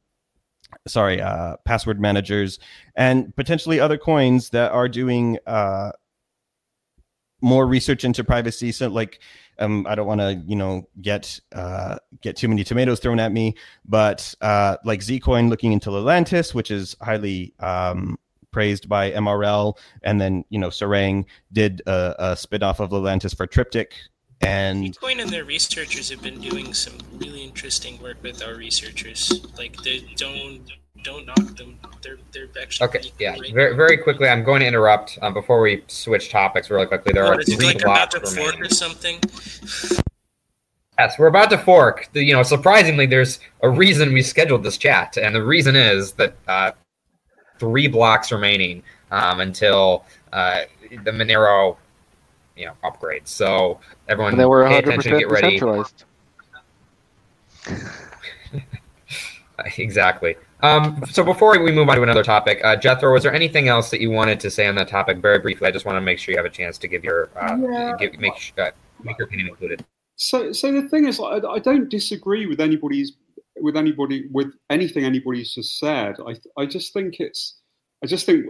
sorry 0.88 1.22
uh, 1.22 1.56
password 1.66 2.00
managers 2.00 2.60
and 2.95 3.36
potentially 3.36 3.80
other 3.80 3.98
coins 3.98 4.50
that 4.50 4.72
are 4.72 4.88
doing 4.88 5.38
uh, 5.45 5.91
more 7.41 7.68
research 7.68 8.04
into 8.04 8.24
privacy. 8.24 8.72
So 8.72 8.88
like 8.88 9.20
um, 9.60 9.86
I 9.88 9.95
don't 9.95 10.08
want 10.08 10.22
to, 10.22 10.41
you 10.45 10.55
know, 10.55 10.88
get 11.01 11.39
uh, 11.53 11.97
get 12.22 12.36
too 12.36 12.47
many 12.47 12.64
tomatoes 12.64 12.99
thrown 12.99 13.20
at 13.20 13.32
me, 13.32 13.55
but 13.86 14.34
uh, 14.41 14.78
like 14.84 14.99
Zcoin 15.01 15.49
looking 15.49 15.74
into 15.74 15.89
Lelantus, 15.89 16.53
which 16.53 16.72
is 16.72 16.95
highly 17.01 17.53
um, 17.60 18.18
praised 18.51 18.88
by 18.88 19.12
MRL, 19.12 19.78
and 20.03 20.20
then 20.20 20.43
you 20.49 20.60
know 20.60 20.70
Sarang 20.70 21.26
did 21.51 21.82
a, 21.86 22.32
a 22.32 22.32
spinoff 22.34 22.80
of 22.80 22.91
Lelantus 22.91 23.36
for 23.36 23.47
Triptych, 23.47 23.93
and 24.41 24.86
Bitcoin 24.86 25.22
and 25.22 25.30
their 25.30 25.45
researchers 25.45 26.10
have 26.10 26.22
been 26.22 26.39
doing 26.39 26.74
some 26.74 26.97
really 27.18 27.43
interesting 27.43 28.01
work 28.01 28.18
with 28.22 28.43
our 28.43 28.55
researchers. 28.55 29.45
Like 29.58 29.76
they 29.84 29.99
don't 30.16 30.72
don't 31.04 31.26
knock 31.26 31.56
them. 31.56 31.80
They're 32.02 32.18
they're 32.32 32.48
actually 32.62 32.88
okay. 32.88 33.12
Yeah, 33.20 33.32
right 33.32 33.54
very 33.54 33.76
very 33.76 33.98
quickly. 33.98 34.28
I'm 34.28 34.43
going 34.43 34.62
to 34.62 34.68
interrupt 34.68 35.18
um, 35.22 35.34
before 35.34 35.62
we 35.62 35.84
switch 35.88 36.30
topics 36.30 36.70
really 36.70 36.86
quickly. 36.86 37.14
There 37.14 37.24
what, 37.24 37.39
are 37.39 37.43
three 37.43 37.66
like 37.66 37.84
blocks 37.84 38.16
about 38.16 38.26
to 38.26 38.36
fork 38.36 38.60
or 38.62 38.70
something. 38.70 39.20
Yes, 41.00 41.20
we're 41.20 41.28
about 41.28 41.50
to 41.52 41.58
fork. 41.58 42.10
The, 42.14 42.24
You 42.24 42.34
know, 42.34 42.43
surprisingly, 42.43 43.06
there's 43.06 43.39
a 43.62 43.70
reason 43.70 44.14
we 44.14 44.22
scheduled 44.22 44.64
this 44.64 44.78
chat, 44.78 45.18
and 45.18 45.36
the 45.36 45.43
reason 45.43 45.76
is 45.76 46.14
that 46.14 46.36
uh, 46.48 46.72
three 47.60 47.88
blocks 47.88 48.32
remaining 48.32 48.84
um, 49.12 49.39
until 49.39 50.06
uh, 50.34 50.62
the 51.04 51.12
Monero, 51.12 51.78
you 52.56 52.66
know, 52.66 52.74
upgrades. 52.84 53.28
So 53.28 53.80
everyone, 54.08 54.34
and 54.34 54.39
they 54.39 54.45
were 54.45 54.64
100% 54.64 54.70
pay 54.70 54.78
attention, 54.80 55.20
get 55.20 55.30
ready. 55.30 55.62
exactly. 59.78 60.36
Um, 60.62 61.03
so 61.12 61.24
before 61.24 61.51
we 61.64 61.72
move 61.72 61.88
on 61.88 61.97
to 61.97 62.03
another 62.03 62.24
topic, 62.24 62.60
uh, 62.64 62.76
Jethro, 62.76 63.14
was 63.14 63.24
there 63.24 63.34
anything 63.34 63.68
else 63.68 63.91
that 63.91 64.01
you 64.01 64.10
wanted 64.10 64.39
to 64.39 64.49
say 64.49 64.66
on 64.68 64.76
that 64.76 64.88
topic 64.88 65.18
very 65.18 65.39
briefly? 65.39 65.68
I 65.68 65.72
just 65.72 65.86
want 65.86 65.97
to 65.97 66.01
make 66.01 66.18
sure 66.18 66.32
you 66.32 66.38
have 66.38 66.45
a 66.45 66.49
chance 66.49 66.78
to 66.80 66.88
give 66.88 67.03
your 67.03 67.30
uh, 67.36 67.58
yeah. 67.60 67.95
give, 67.99 68.18
make 68.20 68.53
uh, 68.58 68.72
make 69.03 69.18
your 69.18 69.28
opinion 69.28 69.49
included. 69.49 69.86
So, 70.16 70.51
so 70.51 70.72
the 70.72 70.89
thing 70.89 71.08
is, 71.08 71.20
I, 71.20 71.39
I 71.47 71.60
don't 71.60 71.89
disagree 71.89 72.47
with 72.47 72.60
anybody's 72.60 73.14
with 73.60 73.78
anybody 73.78 74.28
with 74.32 74.51
anything 74.70 75.03
anybody's 75.03 75.53
just 75.53 75.78
said. 75.78 76.16
I 76.26 76.36
I 76.60 76.66
just 76.66 76.91
think 76.91 77.20
it's 77.20 77.60
I 78.03 78.08
just 78.08 78.26
think 78.26 78.47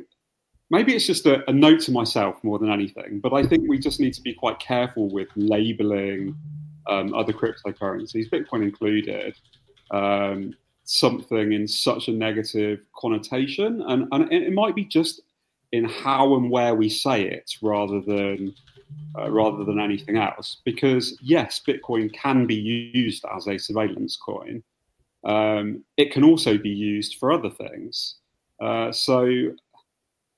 maybe 0.69 0.95
it's 0.95 1.05
just 1.05 1.25
a, 1.25 1.49
a 1.49 1.53
note 1.53 1.81
to 1.81 1.91
myself 1.91 2.41
more 2.43 2.57
than 2.57 2.71
anything. 2.71 3.19
But 3.21 3.33
I 3.33 3.43
think 3.43 3.67
we 3.67 3.79
just 3.79 3.99
need 3.99 4.13
to 4.13 4.21
be 4.21 4.33
quite 4.33 4.59
careful 4.59 5.09
with 5.09 5.27
labeling 5.35 6.37
um, 6.89 7.13
other 7.13 7.33
cryptocurrencies, 7.33 8.29
Bitcoin 8.29 8.63
included. 8.63 9.35
Um, 9.91 10.53
something 10.87 11.51
in 11.51 11.67
such 11.67 12.07
a 12.07 12.13
negative 12.13 12.79
connotation, 12.95 13.81
and 13.87 14.07
and 14.11 14.31
it 14.31 14.53
might 14.53 14.75
be 14.75 14.85
just 14.85 15.21
in 15.71 15.85
how 15.85 16.35
and 16.35 16.49
where 16.49 16.75
we 16.75 16.89
say 16.89 17.27
it 17.27 17.51
rather 17.61 18.01
than 18.01 18.55
uh, 19.17 19.29
rather 19.29 19.63
than 19.63 19.79
anything 19.79 20.17
else. 20.17 20.57
Because 20.65 21.17
yes, 21.21 21.61
Bitcoin 21.67 22.11
can 22.13 22.47
be 22.47 22.55
used 22.93 23.25
as 23.35 23.47
a 23.47 23.57
surveillance 23.57 24.15
coin. 24.15 24.63
Um, 25.25 25.83
it 25.97 26.11
can 26.11 26.23
also 26.23 26.57
be 26.57 26.69
used 26.69 27.17
for 27.17 27.31
other 27.31 27.49
things. 27.49 28.15
Uh, 28.61 28.91
so 28.91 29.51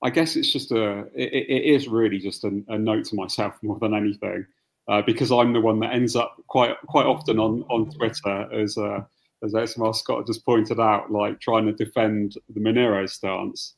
I 0.02 0.10
guess 0.10 0.34
it's 0.34 0.52
just 0.52 0.72
a 0.72 1.06
it, 1.14 1.32
it 1.32 1.74
is 1.74 1.86
really 1.86 2.18
just 2.18 2.42
a, 2.44 2.62
a, 2.68 2.76
note 2.76 3.04
to 3.06 3.14
myself 3.14 3.54
more 3.62 3.78
than 3.78 3.94
anything. 3.94 4.46
Uh, 4.88 5.02
because 5.02 5.30
I'm 5.30 5.52
the 5.52 5.60
one 5.60 5.78
that 5.80 5.92
ends 5.92 6.16
up 6.16 6.42
quite 6.48 6.74
quite 6.88 7.06
often 7.06 7.38
on, 7.38 7.62
on 7.70 7.90
Twitter 7.92 8.52
as 8.52 8.76
a 8.76 9.06
as 9.42 9.54
XMR 9.54 9.94
Scott 9.94 10.26
just 10.26 10.44
pointed 10.44 10.78
out, 10.78 11.10
like 11.10 11.40
trying 11.40 11.66
to 11.66 11.72
defend 11.72 12.36
the 12.48 12.60
Monero 12.60 13.08
stance. 13.08 13.74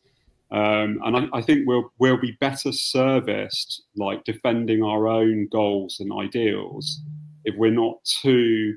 Um, 0.51 1.01
and 1.05 1.17
I, 1.17 1.39
I, 1.39 1.43
think 1.43 1.67
we'll 1.67 1.91
we'll 1.99 2.21
be 2.21 2.33
better 2.33 2.73
serviced, 2.73 3.85
like 3.97 4.25
defending 4.25 4.83
our 4.83 5.09
own 5.09 5.49
goals 5.51 5.99
and 5.99 6.13
ideals, 6.13 7.01
if 7.45 7.55
we're 7.57 7.71
not 7.71 8.05
too 8.05 8.77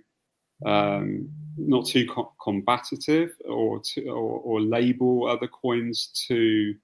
um, 0.65 1.29
not 1.57 1.85
too 1.85 2.07
co- 2.07 2.31
combative 2.41 3.31
or, 3.45 3.81
to, 3.81 4.07
or 4.07 4.39
or 4.39 4.61
label 4.61 5.27
other 5.27 5.47
coins 5.47 6.07
too 6.27 6.75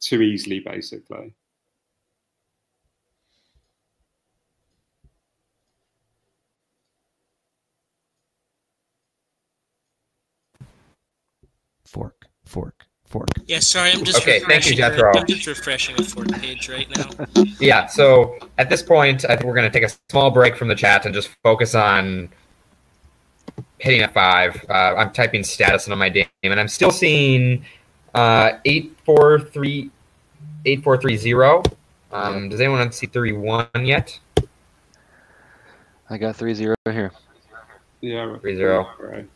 too 0.00 0.20
easily, 0.20 0.60
basically. 0.60 1.34
Fork, 11.94 12.26
fork, 12.44 12.86
fork. 13.06 13.28
Yeah, 13.46 13.60
sorry, 13.60 13.92
I'm 13.92 14.02
just 14.02 14.20
okay. 14.20 14.40
Thank 14.40 14.68
you, 14.68 14.74
Jethro. 14.74 15.12
I'm 15.14 15.26
just 15.26 15.46
refreshing 15.46 15.94
a 15.98 16.02
fork 16.02 16.28
page 16.32 16.68
right 16.68 16.88
now. 16.96 17.44
yeah. 17.60 17.86
So 17.86 18.36
at 18.58 18.68
this 18.68 18.82
point, 18.82 19.24
I 19.24 19.36
think 19.36 19.44
we're 19.44 19.54
going 19.54 19.70
to 19.70 19.78
take 19.78 19.88
a 19.88 19.94
small 20.10 20.32
break 20.32 20.56
from 20.56 20.66
the 20.66 20.74
chat 20.74 21.06
and 21.06 21.14
just 21.14 21.30
focus 21.44 21.76
on 21.76 22.28
hitting 23.78 24.00
F5. 24.00 24.68
Uh, 24.68 24.72
I'm 24.72 25.12
typing 25.12 25.44
status 25.44 25.88
on 25.88 25.96
my 25.96 26.08
game, 26.08 26.26
and 26.42 26.58
I'm 26.58 26.68
still 26.68 26.90
seeing 26.90 27.64
uh, 28.12 28.58
eight 28.64 28.96
four 29.04 29.38
three 29.38 29.90
eight 30.66 30.82
four 30.82 30.96
three 30.96 31.16
zero. 31.16 31.62
Um, 32.10 32.48
does 32.48 32.60
anyone 32.60 32.90
see 32.90 33.06
three 33.06 33.32
one 33.32 33.68
yet? 33.84 34.18
I 36.10 36.18
got 36.18 36.34
three 36.34 36.54
zero 36.54 36.74
here. 36.84 37.12
Yeah, 38.00 38.36
three 38.38 38.56
zero. 38.56 38.90
Right 38.98 39.28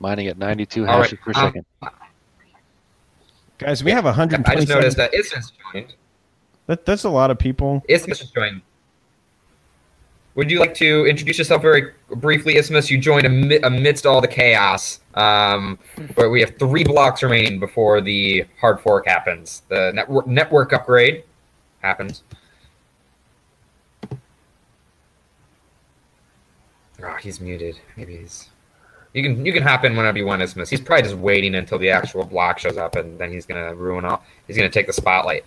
mining 0.00 0.26
at 0.26 0.38
92 0.38 0.84
hashes 0.84 1.12
right. 1.12 1.20
per 1.20 1.30
um, 1.40 1.46
second. 1.46 1.66
Guys, 3.58 3.82
we 3.82 3.90
have 3.90 4.04
127. 4.04 4.46
I 4.46 4.60
just 4.60 4.68
noticed 4.68 4.96
that 4.96 5.12
Isthmus 5.14 5.52
joined. 5.72 5.94
That, 6.66 6.84
that's 6.84 7.04
a 7.04 7.10
lot 7.10 7.30
of 7.30 7.38
people. 7.38 7.82
Isthmus 7.88 8.20
has 8.20 8.30
joined. 8.30 8.62
Would 10.36 10.52
you 10.52 10.60
like 10.60 10.74
to 10.74 11.04
introduce 11.06 11.38
yourself 11.38 11.62
very 11.62 11.94
briefly, 12.10 12.56
Isthmus? 12.56 12.88
You 12.88 12.98
joined 12.98 13.26
ami- 13.26 13.56
amidst 13.56 14.06
all 14.06 14.20
the 14.20 14.28
chaos. 14.28 15.00
Um, 15.14 15.80
where 16.14 16.30
we 16.30 16.40
have 16.40 16.56
three 16.60 16.84
blocks 16.84 17.24
remaining 17.24 17.58
before 17.58 18.00
the 18.00 18.44
hard 18.60 18.80
fork 18.80 19.08
happens. 19.08 19.62
The 19.68 19.90
network 19.92 20.28
network 20.28 20.72
upgrade 20.72 21.24
happens. 21.82 22.22
Oh, 27.02 27.16
he's 27.20 27.40
muted. 27.40 27.80
Maybe 27.96 28.18
he's. 28.18 28.48
You 29.14 29.22
can 29.22 29.44
you 29.46 29.52
can 29.52 29.62
hop 29.62 29.84
in 29.84 29.96
whenever 29.96 30.18
you 30.18 30.26
want, 30.26 30.42
Isthmus. 30.42 30.68
He's 30.68 30.80
probably 30.80 31.04
just 31.04 31.16
waiting 31.16 31.54
until 31.54 31.78
the 31.78 31.90
actual 31.90 32.24
block 32.24 32.58
shows 32.58 32.76
up, 32.76 32.96
and 32.96 33.18
then 33.18 33.32
he's 33.32 33.46
gonna 33.46 33.74
ruin 33.74 34.04
all. 34.04 34.22
He's 34.46 34.56
gonna 34.56 34.68
take 34.68 34.86
the 34.86 34.92
spotlight. 34.92 35.44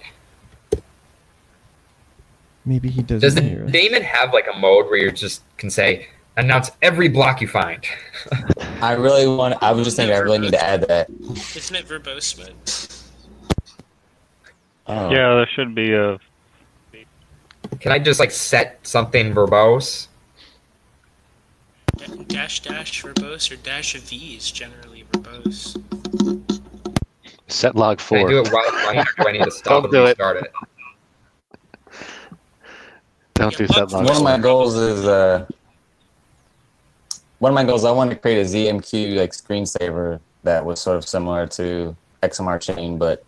Maybe 2.66 2.89
he 2.89 3.01
doesn't 3.01 3.22
Does 3.22 3.36
the 3.36 3.41
hear 3.41 3.66
daemon 3.66 4.03
have 4.03 4.34
like 4.34 4.47
a 4.53 4.57
mode 4.57 4.86
where 4.86 4.97
you 4.97 5.12
just 5.12 5.43
can 5.57 5.70
say 5.70 6.07
announce 6.38 6.72
every 6.82 7.07
block 7.07 7.41
you 7.41 7.47
find? 7.47 7.86
I 8.82 8.93
really 8.93 9.28
want. 9.28 9.62
I 9.62 9.72
was 9.72 9.86
just 9.86 9.97
thinking. 9.97 10.16
I 10.16 10.20
really 10.20 10.39
need 10.39 10.51
to 10.51 10.64
add 10.64 10.88
that. 10.88 11.09
Isn't 11.55 11.76
it 11.76 11.88
verbose 11.88 12.38
mode? 12.38 12.55
Oh. 14.88 15.12
Yeah, 15.12 15.36
there 15.36 15.49
should 15.55 15.76
be 15.76 15.93
a. 15.93 16.20
Can 17.80 17.91
I 17.91 17.99
just 17.99 18.20
like 18.20 18.32
set 18.32 18.80
something 18.86 19.34
verbose? 19.34 20.07
Da- 22.08 22.24
Dash 22.28 22.60
dash 22.62 23.04
verbose 23.04 23.52
or 23.52 23.56
dash 23.58 23.95
of 23.95 24.10
these 24.10 24.49
generally 24.52 25.06
verbose. 25.12 25.78
Set 27.47 27.76
log 27.76 27.97
Can 27.99 28.18
I 28.18 28.22
four. 28.22 28.30
do 28.30 28.39
it 28.41 28.52
while 28.52 28.64
it's 28.66 28.86
running, 28.86 28.99
or 29.02 29.06
do 29.24 29.28
I 29.28 29.32
need 29.34 29.43
to 29.43 29.52
stop 29.52 29.84
Don't 29.84 29.91
do 29.91 30.04
it. 30.06 30.10
restart 30.10 30.38
it? 30.38 30.52
Don't 33.36 33.56
do 33.58 33.68
set 33.68 33.91
log 33.91 34.06
One 34.06 34.16
of 34.18 34.24
my 34.24 34.38
goals 34.38 34.76
is 34.76 35.06
uh. 35.06 35.45
One 37.39 37.52
of 37.52 37.56
my 37.56 37.64
goals, 37.64 37.86
I 37.86 37.91
want 37.91 38.12
to 38.12 38.16
create 38.16 38.39
a 38.39 38.45
ZMQ 38.45 39.18
like 39.18 39.32
screensaver 39.32 40.20
that 40.43 40.64
was 40.64 40.80
sort 40.80 40.97
of 40.97 41.08
similar 41.08 41.47
to 41.47 41.95
XMR 42.22 42.62
chain, 42.62 42.99
but 42.99 43.24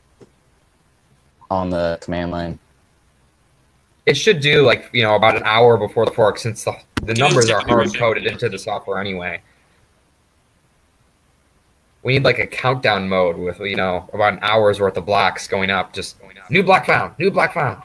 on 1.50 1.72
the 1.72 1.98
command 2.00 2.30
line. 2.32 2.60
It 4.06 4.16
should 4.16 4.42
do 4.42 4.64
like 4.66 4.90
you 4.94 5.04
know 5.04 5.16
about 5.16 5.36
an 5.38 5.44
hour 5.46 5.78
before 5.78 6.06
the 6.06 6.12
fork, 6.12 6.38
since 6.38 6.64
the, 6.64 6.76
the 7.04 7.14
numbers 7.14 7.50
are 7.50 7.62
hard 7.62 7.96
coded 7.96 8.26
into 8.26 8.50
the 8.50 8.60
software 8.60 9.00
anyway. 9.00 9.42
We 12.04 12.14
need 12.14 12.24
like 12.24 12.40
a 12.40 12.48
countdown 12.48 13.08
mode 13.08 13.38
with 13.38 13.60
you 13.62 13.76
know 13.78 14.10
about 14.14 14.34
an 14.34 14.40
hour's 14.42 14.80
worth 14.80 14.98
of 14.98 15.06
blocks 15.06 15.48
going 15.48 15.70
up. 15.70 15.94
Just 15.94 16.18
new 16.50 16.64
block 16.64 16.86
found, 16.86 17.18
new 17.18 17.32
block 17.32 17.54
found. 17.54 17.82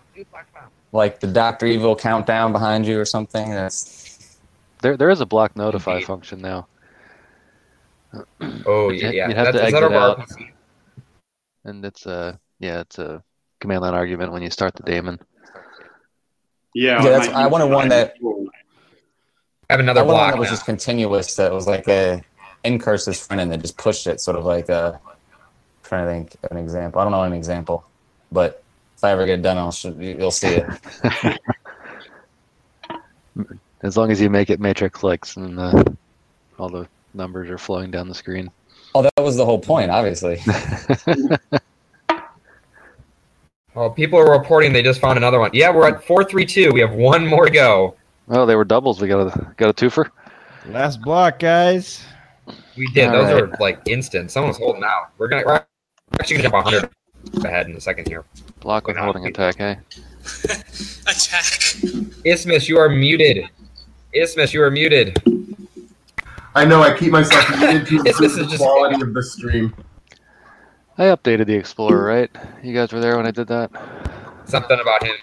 Like 0.91 1.21
the 1.21 1.27
Doctor 1.29 1.67
Evil 1.67 1.95
countdown 1.95 2.51
behind 2.53 2.87
you 2.87 2.99
or 2.99 3.05
something. 3.05 3.51
That's 3.51 4.39
There, 4.83 4.97
there 4.97 5.11
is 5.11 5.21
a 5.21 5.27
block 5.27 5.55
notify 5.55 5.93
Indeed. 5.95 6.07
function 6.07 6.41
now, 6.41 6.67
Oh 8.67 8.91
yeah, 8.91 9.11
yeah. 9.11 9.29
you'd 9.29 9.37
have 9.37 9.53
That's, 9.53 9.59
to 9.59 9.67
is 9.67 9.73
that 9.73 9.83
exit 9.85 9.93
out. 9.93 10.29
And 11.65 11.85
it's 11.85 12.07
a 12.07 12.41
yeah, 12.59 12.81
it's 12.81 12.99
a 12.99 13.23
command 13.61 13.83
line 13.83 13.95
argument 13.95 14.33
when 14.33 14.43
you 14.43 14.51
start 14.51 14.75
the 14.75 14.83
daemon. 14.83 15.21
Yeah, 16.81 17.03
Yeah, 17.03 17.11
that's- 17.11 17.27
mate, 17.27 17.35
I 17.35 17.47
wanted 17.49 17.67
one 17.71 17.89
that- 17.89 18.15
I 19.69 19.73
have 19.75 19.81
another 19.81 20.01
I 20.01 20.05
want 20.05 20.17
one 20.19 20.31
that 20.31 20.39
was 20.39 20.47
now. 20.49 20.53
just 20.53 20.65
continuous. 20.65 21.35
That 21.37 21.53
was 21.53 21.67
like 21.67 21.89
a 21.89 22.23
incursive 22.65 23.17
front 23.17 23.41
end 23.41 23.51
that 23.53 23.61
just 23.61 23.77
pushed 23.77 24.07
it, 24.07 24.21
sort 24.21 24.37
of 24.39 24.45
like 24.45 24.69
a. 24.69 25.01
trying 25.83 26.05
to 26.07 26.11
think 26.13 26.37
of 26.45 26.51
an 26.53 26.57
example. 26.59 27.01
I 27.01 27.05
don't 27.05 27.13
know 27.13 27.23
an 27.23 27.33
example, 27.33 27.85
but 28.31 28.63
if 28.97 29.03
I 29.05 29.11
ever 29.11 29.27
get 29.27 29.41
it 29.41 29.43
done, 29.43 29.59
I'll 29.59 29.73
sh- 29.73 29.87
you'll 29.99 30.31
see 30.31 30.57
it. 30.63 30.67
As 33.83 33.97
long 33.97 34.11
as 34.11 34.21
you 34.21 34.29
make 34.31 34.51
it 34.51 34.59
matrix 34.61 34.99
clicks 34.99 35.37
and 35.37 35.59
uh, 35.59 35.85
all 36.59 36.69
the 36.69 36.89
numbers 37.15 37.49
are 37.51 37.59
flowing 37.59 37.91
down 37.91 38.09
the 38.09 38.15
screen. 38.15 38.51
Oh, 38.95 39.03
that 39.03 39.13
was 39.23 39.37
the 39.37 39.45
whole 39.45 39.61
point, 39.61 39.91
obviously. 39.91 40.41
Oh, 43.81 43.89
people 43.89 44.19
are 44.19 44.29
reporting 44.37 44.73
they 44.73 44.83
just 44.83 45.01
found 45.01 45.17
another 45.19 45.39
one. 45.39 45.51
Yeah, 45.55 45.71
we're 45.71 45.87
at 45.87 46.03
four 46.03 46.25
three 46.25 46.45
two. 46.45 46.73
We 46.73 46.81
have 46.81 46.93
one 46.95 47.25
more 47.25 47.45
to 47.45 47.51
go. 47.53 47.95
Oh, 48.29 48.45
they 48.45 48.57
were 48.57 48.65
doubles. 48.65 49.01
We 49.01 49.07
got 49.07 49.21
a 49.37 49.55
got 49.57 49.71
a 49.71 49.73
twofer. 49.73 50.11
Last 50.67 51.01
block, 51.01 51.39
guys. 51.39 52.05
We 52.77 52.89
did. 52.89 53.07
All 53.09 53.13
Those 53.25 53.33
right. 53.35 53.43
are 53.45 53.57
like 53.61 53.81
instant. 53.87 54.33
Someone's 54.33 54.59
holding 54.59 54.83
out. 54.83 55.13
We're 55.17 55.29
gonna 55.29 55.45
we're 55.47 55.65
actually 56.19 56.39
gonna 56.39 56.51
jump 56.51 56.65
hundred 56.65 56.91
ahead 57.45 57.69
in 57.69 57.77
a 57.77 57.81
second 57.81 58.09
here. 58.09 58.25
Block 58.59 58.89
with 58.89 58.97
Why 58.97 59.03
not? 59.07 59.15
holding 59.15 59.27
attack. 59.31 59.57
Hey, 59.59 59.79
Attack. 61.07 61.77
Isthmus, 62.25 62.69
you 62.69 62.79
are 62.79 62.89
muted. 62.89 63.49
Isthmus, 64.13 64.53
you 64.53 64.61
are 64.63 64.73
muted. 64.73 65.17
I 66.57 66.65
know 66.65 66.83
I 66.83 66.99
keep 66.99 67.13
myself 67.13 67.49
muted 67.61 67.87
to 67.87 67.97
improve 68.07 68.07
is 68.25 68.37
the 68.37 68.45
just- 68.47 68.59
quality 68.59 69.01
of 69.01 69.15
the 69.15 69.23
stream. 69.23 69.73
I 70.99 71.05
updated 71.05 71.47
the 71.47 71.55
Explorer, 71.55 72.05
right? 72.05 72.31
You 72.63 72.75
guys 72.75 72.93
were 72.93 73.01
there 73.01 73.17
when 73.17 73.27
I 73.27 73.31
did 73.31 73.47
that. 73.49 73.71
Something 74.47 74.81
about 74.81 75.05
him 75.05 75.15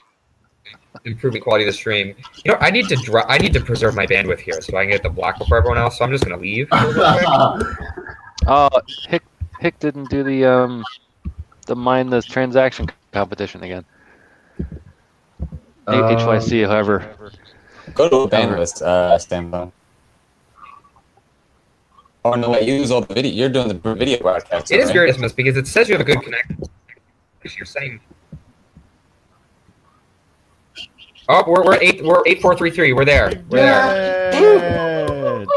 improving 1.03 1.41
quality 1.41 1.65
of 1.65 1.67
the 1.67 1.73
stream. 1.73 2.15
You 2.43 2.51
know, 2.51 2.57
I 2.59 2.71
need 2.71 2.87
to 2.89 2.95
dr- 2.95 3.25
I 3.27 3.37
need 3.37 3.53
to 3.53 3.59
preserve 3.59 3.93
my 3.95 4.07
bandwidth 4.07 4.39
here 4.39 4.61
so 4.61 4.77
I 4.77 4.83
can 4.83 4.91
get 4.91 5.03
the 5.03 5.09
block 5.09 5.37
before 5.37 5.57
everyone 5.57 5.77
else. 5.77 5.97
So 5.97 6.05
I'm 6.05 6.11
just 6.11 6.23
gonna 6.23 6.41
leave. 6.41 6.67
Oh, 8.47 8.69
Hick 9.07 9.23
Hick 9.59 9.79
didn't 9.79 10.09
do 10.09 10.23
the 10.23 10.45
um 10.45 10.83
the 11.67 11.75
mine 11.75 12.09
the 12.09 12.21
transaction 12.21 12.87
competition 13.11 13.63
again. 13.63 13.85
Um, 15.87 16.03
HYC, 16.03 16.67
however. 16.67 17.31
Go 17.93 18.09
to 18.09 18.15
a 18.17 18.29
bandwidth 18.29 18.81
uh, 18.81 19.17
standpoint. 19.19 19.73
Oh 22.25 22.33
no, 22.33 22.49
wait, 22.49 22.67
you 22.67 22.73
use 22.73 22.89
all 22.89 23.01
the 23.01 23.13
video. 23.13 23.31
You're 23.31 23.49
doing 23.49 23.67
the 23.67 23.75
video 23.93 24.17
broadcast. 24.17 24.71
It 24.71 24.79
is 24.79 24.87
right? 24.87 24.95
weird, 24.95 25.09
Isthmus, 25.11 25.31
because 25.31 25.57
it 25.57 25.67
says 25.67 25.87
you 25.87 25.93
have 25.93 26.01
a 26.01 26.03
good 26.03 26.23
connection. 26.23 26.57
You're 27.55 27.65
saying. 27.67 27.99
Oh, 31.29 31.43
we're, 31.45 31.63
we're 31.63 31.77
eight 31.79 32.03
we're 32.03 32.23
eight 32.25 32.41
four 32.41 32.57
three 32.57 32.71
three. 32.71 32.93
We're 32.93 33.05
there. 33.05 33.31
We're 33.49 33.59
there. 33.59 34.33
Yes. 34.33 35.47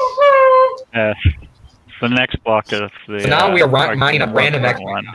Uh, 0.94 1.14
the 2.02 2.08
next 2.10 2.44
block 2.44 2.70
of 2.72 2.90
the. 3.08 3.20
So 3.20 3.28
now 3.30 3.48
uh, 3.48 3.54
we 3.54 3.62
are 3.62 3.68
ri- 3.68 3.80
argument 3.80 4.00
mining 4.00 4.20
up 4.20 4.28
RandomX. 4.30 4.82
one. 4.82 5.06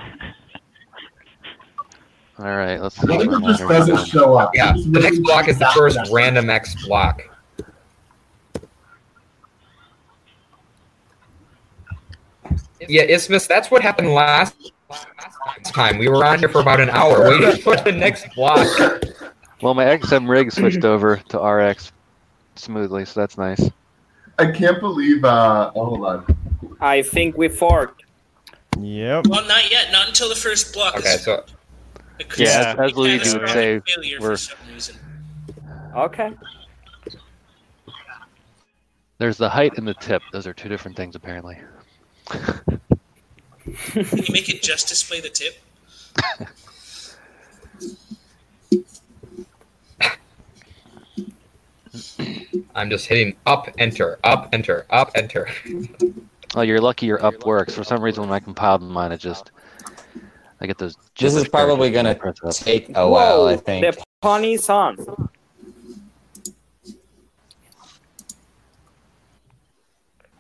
All 2.40 2.46
right, 2.46 2.82
let's 2.82 3.00
see. 3.00 3.08
What 3.08 3.22
if 3.22 3.28
where 3.28 3.38
it 3.38 3.44
just 3.44 3.62
doesn't 3.62 4.08
show 4.08 4.38
up? 4.38 4.50
Yeah, 4.56 4.74
the 4.74 5.00
next 5.00 5.20
block 5.20 5.48
is 5.48 5.60
the 5.60 5.70
first 5.76 6.00
RandomX 6.12 6.88
block. 6.88 7.22
Yeah, 12.90 13.04
Isthmus, 13.04 13.48
that's 13.48 13.72
what 13.72 13.82
happened 13.82 14.10
last 14.10 14.72
time. 15.66 15.98
We 15.98 16.08
were 16.08 16.24
on 16.26 16.40
here 16.40 16.50
for 16.50 16.62
about 16.62 16.80
an 16.80 16.90
hour 16.90 17.30
waiting 17.30 17.62
for 17.62 17.76
the 17.78 17.92
next 17.92 18.34
block. 18.36 18.68
Well, 19.62 19.74
my 19.74 19.86
XMRig 19.86 20.52
switched 20.52 20.84
over 20.84 21.18
to 21.30 21.40
RX 21.40 21.92
smoothly, 22.56 23.06
so 23.06 23.20
that's 23.20 23.38
nice. 23.38 23.70
I 24.40 24.52
can't 24.52 24.80
believe. 24.80 25.24
Uh, 25.24 25.72
oh, 25.76 25.86
hold 25.86 26.06
on. 26.06 26.78
I 26.82 27.02
think 27.02 27.38
we 27.38 27.48
forked. 27.48 28.04
Yep. 28.80 29.28
Well, 29.28 29.48
not 29.48 29.70
yet. 29.70 29.92
Not 29.92 30.08
until 30.08 30.28
the 30.28 30.36
first 30.36 30.74
block. 30.74 30.98
Okay, 30.98 31.10
is 31.14 31.24
so 31.24 31.46
Yeah, 32.38 32.76
as 32.80 32.96
Luigi 32.96 33.20
catastrophic 33.32 33.42
would 33.42 33.50
say, 33.50 34.18
we're- 34.20 34.38
for. 34.38 36.00
Okay. 36.00 36.32
There's 39.20 39.38
the 39.38 39.50
height 39.50 39.78
and 39.78 39.88
the 39.88 39.94
tip. 39.94 40.22
Those 40.34 40.48
are 40.48 40.54
two 40.54 40.68
different 40.68 40.98
things, 40.98 41.16
apparently. 41.16 41.58
Can 42.26 42.46
you 43.96 44.26
make 44.32 44.50
it 44.50 44.62
just 44.62 44.88
display 44.88 45.20
the 45.22 45.30
tip? 45.30 45.58
I'm 52.76 52.90
just 52.90 53.06
hitting 53.06 53.36
up, 53.46 53.70
enter, 53.78 54.20
up, 54.24 54.50
enter, 54.52 54.86
up, 54.90 55.12
enter. 55.16 55.48
Oh, 56.56 56.62
you're 56.62 56.82
lucky 56.82 57.06
your 57.06 57.24
up 57.24 57.46
works. 57.46 57.76
For 57.76 57.84
some 57.84 58.02
reason, 58.02 58.24
when 58.24 58.32
I 58.32 58.40
compiled 58.40 58.82
mine, 58.82 59.12
it 59.12 59.18
just 59.18 59.52
I 60.60 60.66
get 60.66 60.78
those. 60.78 60.96
This 61.18 61.36
is 61.36 61.48
probably 61.48 61.92
gonna 61.92 62.10
when 62.10 62.16
I 62.16 62.20
press 62.20 62.62
up. 62.62 62.66
take 62.66 62.96
a 62.96 63.08
while, 63.08 63.48
I 63.48 63.58
think. 63.58 63.86
The 63.86 64.04
pony's 64.22 64.70
on. 64.70 64.98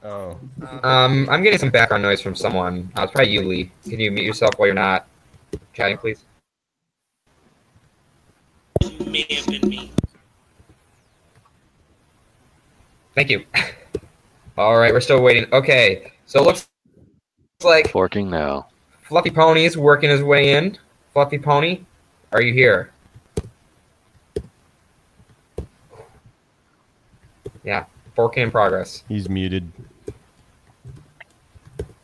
Oh. 0.03 0.37
Um, 0.83 1.29
I'm 1.29 1.43
getting 1.43 1.59
some 1.59 1.69
background 1.69 2.03
noise 2.03 2.21
from 2.21 2.35
someone. 2.35 2.91
Uh, 2.97 3.03
it's 3.03 3.13
probably 3.13 3.31
you, 3.31 3.41
Lee. 3.41 3.71
Can 3.83 3.99
you 3.99 4.11
mute 4.11 4.25
yourself 4.25 4.51
while 4.57 4.67
you're 4.67 4.75
not 4.75 5.07
chatting, 5.71 5.97
please? 5.97 6.25
It 8.81 9.07
may 9.07 9.25
have 9.29 9.47
been 9.47 9.69
me. 9.69 9.91
Thank 13.15 13.29
you. 13.29 13.45
All 14.57 14.77
right, 14.77 14.91
we're 14.91 14.99
still 15.01 15.21
waiting. 15.21 15.45
Okay, 15.53 16.11
so 16.25 16.41
it 16.41 16.45
looks 16.45 16.67
like 17.63 17.89
Forking 17.89 18.29
now. 18.29 18.67
Fluffy 19.03 19.29
Pony 19.29 19.63
is 19.63 19.77
working 19.77 20.09
his 20.09 20.21
way 20.21 20.53
in. 20.55 20.77
Fluffy 21.13 21.39
Pony, 21.39 21.81
are 22.33 22.41
you 22.41 22.53
here? 22.53 22.91
Yeah, 27.63 27.85
4K 28.17 28.37
in 28.37 28.51
progress. 28.51 29.03
He's 29.07 29.29
muted. 29.29 29.71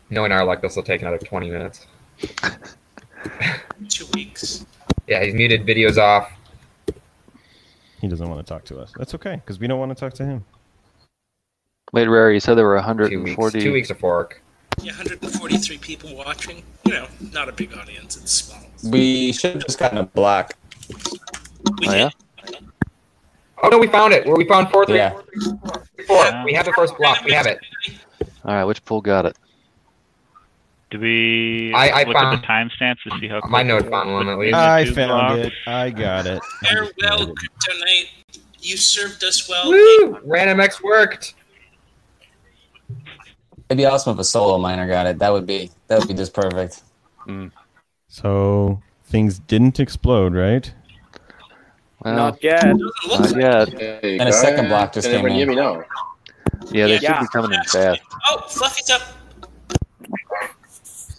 Knowing 0.10 0.32
our 0.32 0.44
luck, 0.44 0.62
this 0.62 0.76
will 0.76 0.84
take 0.84 1.02
another 1.02 1.18
20 1.18 1.50
minutes. 1.50 1.86
Two 3.90 4.06
weeks. 4.14 4.66
Yeah, 5.08 5.24
he's 5.24 5.34
muted, 5.34 5.66
videos 5.66 5.98
off. 5.98 6.32
He 8.02 8.08
doesn't 8.08 8.28
want 8.30 8.46
to 8.46 8.54
talk 8.54 8.64
to 8.66 8.80
us. 8.80 8.92
That's 8.98 9.14
okay, 9.16 9.36
because 9.36 9.60
we 9.60 9.68
don't 9.68 9.80
want 9.80 9.96
to 9.96 10.00
talk 10.00 10.14
to 10.16 10.26
him. 10.26 10.46
Wait, 11.92 12.08
Rare, 12.08 12.32
you 12.32 12.40
said 12.40 12.56
there 12.56 12.66
were 12.66 12.80
Two 12.80 13.22
weeks. 13.24 13.38
140. 13.38 13.60
Two 13.62 13.74
weeks 13.74 13.90
of 13.90 14.00
fork. 14.00 14.42
Yeah, 14.82 14.92
143 14.94 15.78
people 15.80 16.16
watching. 16.16 16.64
You 16.86 16.94
know, 16.94 17.08
not 17.34 17.50
a 17.50 17.52
big 17.52 17.74
audience. 17.76 18.16
It's 18.18 18.32
small. 18.32 18.62
We 18.92 19.34
should 19.34 19.56
have 19.56 19.66
just 19.66 19.78
gotten 19.80 19.98
a 19.98 20.04
block. 20.06 20.54
We 21.80 21.88
Oh, 21.90 21.94
yeah? 21.94 22.10
did. 22.46 22.58
Oh 23.62 23.68
no, 23.68 23.78
we 23.78 23.88
found 23.88 24.14
it. 24.14 24.26
Where 24.26 24.36
we 24.38 24.46
found 24.48 24.70
four, 24.72 24.86
three, 24.86 24.96
Yeah. 24.98 25.10
four, 25.10 25.24
three, 25.24 25.42
four, 25.66 25.84
three, 25.96 26.06
four. 26.06 26.44
We 26.46 26.54
have 26.54 26.66
the 26.66 26.72
first 26.74 26.96
block. 26.98 27.24
We 27.26 27.34
have 27.34 27.46
it. 27.46 27.60
All 28.46 28.56
right, 28.56 28.64
which 28.64 28.86
pool 28.86 29.02
got 29.02 29.26
it? 29.26 29.36
Do 30.92 31.00
we 31.00 31.72
I- 31.76 31.90
I 32.02 32.04
look 32.04 32.16
found- 32.18 32.36
at 32.36 32.42
the 32.42 32.48
timestamps 32.48 32.98
to 33.04 33.20
see 33.20 33.28
how? 33.28 33.42
My 33.48 33.60
quick 33.62 33.68
note 33.68 33.84
the- 33.86 33.92
found 33.92 34.12
one 34.14 34.28
at 34.30 34.40
least. 34.40 34.56
I 34.56 34.86
found 34.86 34.96
blocks? 35.10 35.48
it. 35.48 35.54
I 35.68 35.90
got 35.92 36.26
it. 36.26 36.42
Farewell, 36.64 37.28
CryptoNight. 37.36 38.08
You 38.62 38.76
served 38.76 39.24
us 39.24 39.48
well. 39.48 39.70
Woo! 39.70 40.18
RandomX 40.28 40.82
worked. 40.84 41.36
It'd 43.70 43.78
be 43.78 43.86
awesome 43.86 44.14
if 44.14 44.20
a 44.20 44.24
solo 44.24 44.58
miner 44.58 44.88
got 44.88 45.06
it. 45.06 45.20
That 45.20 45.32
would 45.32 45.46
be 45.46 45.70
that 45.88 46.00
would 46.00 46.08
be 46.08 46.14
just 46.16 46.34
perfect. 46.34 46.82
Mm. 47.28 47.52
So 48.08 48.82
things 49.06 49.38
didn't 49.40 49.80
explode, 49.80 50.34
right? 50.34 50.74
Well, 52.04 52.16
Not 52.16 52.44
yet. 52.44 52.62
Doesn't 53.08 53.40
like 53.40 53.80
yet. 53.80 54.04
And 54.04 54.28
a 54.30 54.34
second 54.34 54.70
block 54.70 54.94
just 54.94 55.08
Can 55.08 55.18
everyone 55.18 55.38
came 55.38 55.50
hear 55.50 55.52
in. 55.52 55.78
me 55.78 55.78
now? 55.80 55.84
Yeah, 56.72 56.88
they 56.88 56.98
should 56.98 57.20
be 57.20 57.28
coming 57.32 57.54
in 57.54 57.64
fast. 57.66 58.02
Oh, 58.30 58.42
Fluffy's 58.48 58.90
up. 58.90 59.02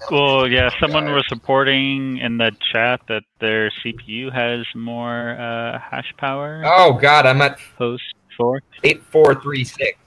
Well, 0.08 0.46
yeah, 0.48 0.70
someone 0.80 1.12
was 1.12 1.26
reporting 1.30 2.18
in 2.18 2.38
the 2.38 2.52
chat 2.72 3.00
that 3.08 3.24
their 3.38 3.70
CPU 3.70 4.32
has 4.32 4.64
more 4.74 5.30
uh, 5.38 5.78
hash 5.78 6.14
power 6.16 6.62
Oh 6.64 6.92
god, 6.94 7.26
I'm 7.26 7.40
at 7.42 7.58
post 7.76 8.02
fork. 8.36 8.64
eight 8.84 9.02
four 9.02 9.34
three 9.40 9.64
six. 9.64 9.98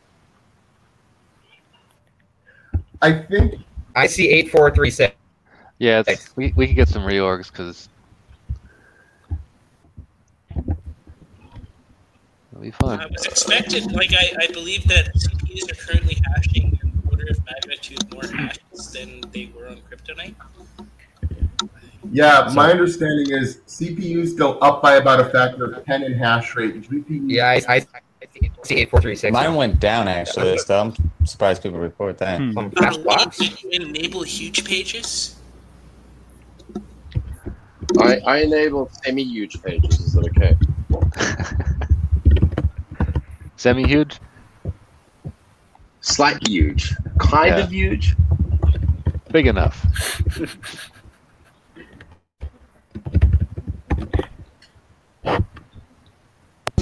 I 3.01 3.19
think 3.19 3.55
I 3.95 4.07
see 4.07 4.29
eight 4.29 4.49
four 4.49 4.71
three 4.71 4.89
six. 4.91 5.15
Yeah, 5.79 6.03
it's, 6.07 6.35
we 6.35 6.53
we 6.55 6.67
could 6.67 6.75
get 6.75 6.87
some 6.87 7.03
reorgs 7.03 7.51
because 7.51 7.89
it'll 12.51 12.61
be 12.61 12.71
fun. 12.71 13.01
I 13.01 13.05
was 13.07 13.25
expected. 13.25 13.91
Like 13.91 14.13
I, 14.13 14.33
I 14.43 14.47
believe 14.53 14.87
that 14.87 15.13
CPUs 15.13 15.71
are 15.71 15.75
currently 15.75 16.17
hashing 16.33 16.72
an 17.53 17.69
order 17.69 17.85
of 17.85 18.03
magnitude 18.03 18.13
more 18.13 18.47
hashes 18.47 18.91
than 18.91 19.21
they 19.31 19.51
were 19.55 19.67
on 19.67 19.77
CryptoNight. 19.89 20.35
Yeah, 22.11 22.51
my 22.53 22.69
understanding 22.69 23.31
is 23.31 23.57
CPUs 23.67 24.37
go 24.37 24.59
up 24.59 24.81
by 24.81 24.95
about 24.95 25.19
a 25.19 25.25
factor 25.25 25.71
of 25.71 25.85
10 25.85 26.03
in 26.03 26.13
hash 26.13 26.55
rate. 26.55 26.81
GPUs 26.81 27.31
Yeah, 27.31 27.47
I, 27.47 27.61
I, 27.67 27.75
I 27.75 27.85
see 28.63 28.75
eight 28.75 28.89
four 28.89 29.01
three 29.01 29.15
six. 29.15 29.31
Mine 29.33 29.55
went 29.55 29.79
down 29.79 30.07
actually. 30.07 30.57
So 30.57 30.79
I'm 30.79 31.25
surprised 31.25 31.63
people 31.63 31.79
report 31.79 32.17
that. 32.19 32.39
Hmm. 32.39 32.51
Some 32.53 32.71
fast 32.71 33.03
blocks. 33.03 33.37
Can 33.37 33.55
you 33.63 33.69
enable 33.71 34.23
huge 34.23 34.63
pages? 34.65 35.37
I, 37.99 38.19
I 38.25 38.37
enabled 38.39 38.91
semi-huge 39.03 39.61
pages. 39.61 39.99
Is 39.99 40.13
that 40.13 40.25
okay? 40.29 40.57
Semi 43.55 43.87
huge. 43.87 44.19
Slightly 46.03 46.51
huge, 46.51 46.93
kind 47.17 47.55
Yeah. 47.55 47.63
of 47.63 47.71
huge. 47.71 48.13
Big 49.31 49.47
enough. 49.47 49.83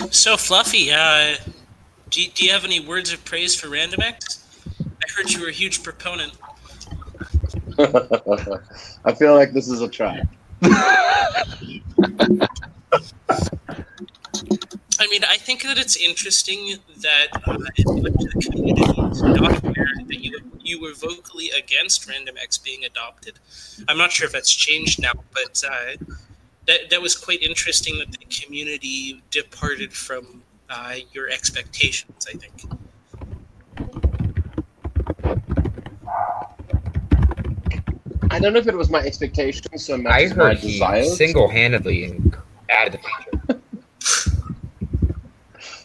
So 0.10 0.38
Fluffy, 0.38 0.92
uh, 0.92 1.36
do, 2.10 2.22
do 2.34 2.46
you 2.46 2.52
have 2.52 2.66
any 2.66 2.80
words 2.80 3.14
of 3.14 3.24
praise 3.24 3.56
for 3.56 3.68
RandomX? 3.68 4.40
I 4.82 5.06
heard 5.16 5.30
you 5.32 5.42
were 5.42 5.50
a 5.50 5.54
huge 5.54 5.84
proponent. 5.84 6.34
I 9.06 9.14
feel 9.14 9.36
like 9.36 9.54
this 9.54 9.70
is 9.70 9.82
a 9.82 9.88
trap. 9.88 10.28
I 15.02 15.08
mean, 15.08 15.24
I 15.24 15.38
think 15.38 15.64
that 15.64 15.80
it's 15.80 15.98
interesting 15.98 16.78
that 16.98 17.28
uh, 17.34 17.58
the 17.58 17.72
community 17.84 18.26
is 19.10 19.24
not 19.24 19.64
aware 19.64 19.88
that 20.06 20.24
you 20.24 20.40
you 20.60 20.80
were 20.80 20.94
vocally 20.94 21.50
against 21.58 22.08
RandomX 22.08 22.64
being 22.64 22.86
adopted. 22.86 23.40
I'm 23.88 23.98
not 23.98 24.12
sure 24.12 24.28
if 24.28 24.32
that's 24.32 24.54
changed 24.54 25.02
now, 25.02 25.14
but 25.34 25.64
uh, 25.68 25.96
that 26.68 26.92
that 26.92 27.02
was 27.02 27.16
quite 27.16 27.42
interesting 27.42 27.98
that 27.98 28.12
the 28.12 28.24
community 28.26 29.24
departed 29.32 29.92
from 29.92 30.44
uh, 30.70 30.98
your 31.14 31.30
expectations. 31.30 32.28
I 32.32 32.38
think. 32.38 32.54
I 38.30 38.40
don't 38.40 38.54
know 38.54 38.60
if 38.60 38.68
it 38.68 38.78
was 38.78 38.92
my 38.92 39.00
expectations 39.00 39.84
so 39.84 39.98
much 39.98 40.14
I 40.14 40.22
as 40.26 40.36
my 40.36 40.50
heard 40.50 40.58
he 40.60 41.10
single 41.16 41.48
handedly 41.50 42.22
added 42.70 42.94
the 42.94 43.00
feature. 43.00 43.61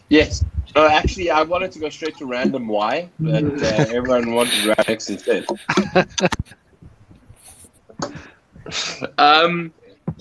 Yes. 0.09 0.43
No, 0.75 0.87
actually, 0.87 1.31
I 1.31 1.43
wanted 1.43 1.71
to 1.73 1.79
go 1.79 1.89
straight 1.89 2.17
to 2.17 2.25
random 2.25 2.67
Y, 2.67 3.09
but 3.19 3.43
uh, 3.43 3.85
everyone 3.89 4.33
wanted 4.33 4.77
Radix 4.77 5.09
instead. 5.09 5.45
um, 9.17 9.73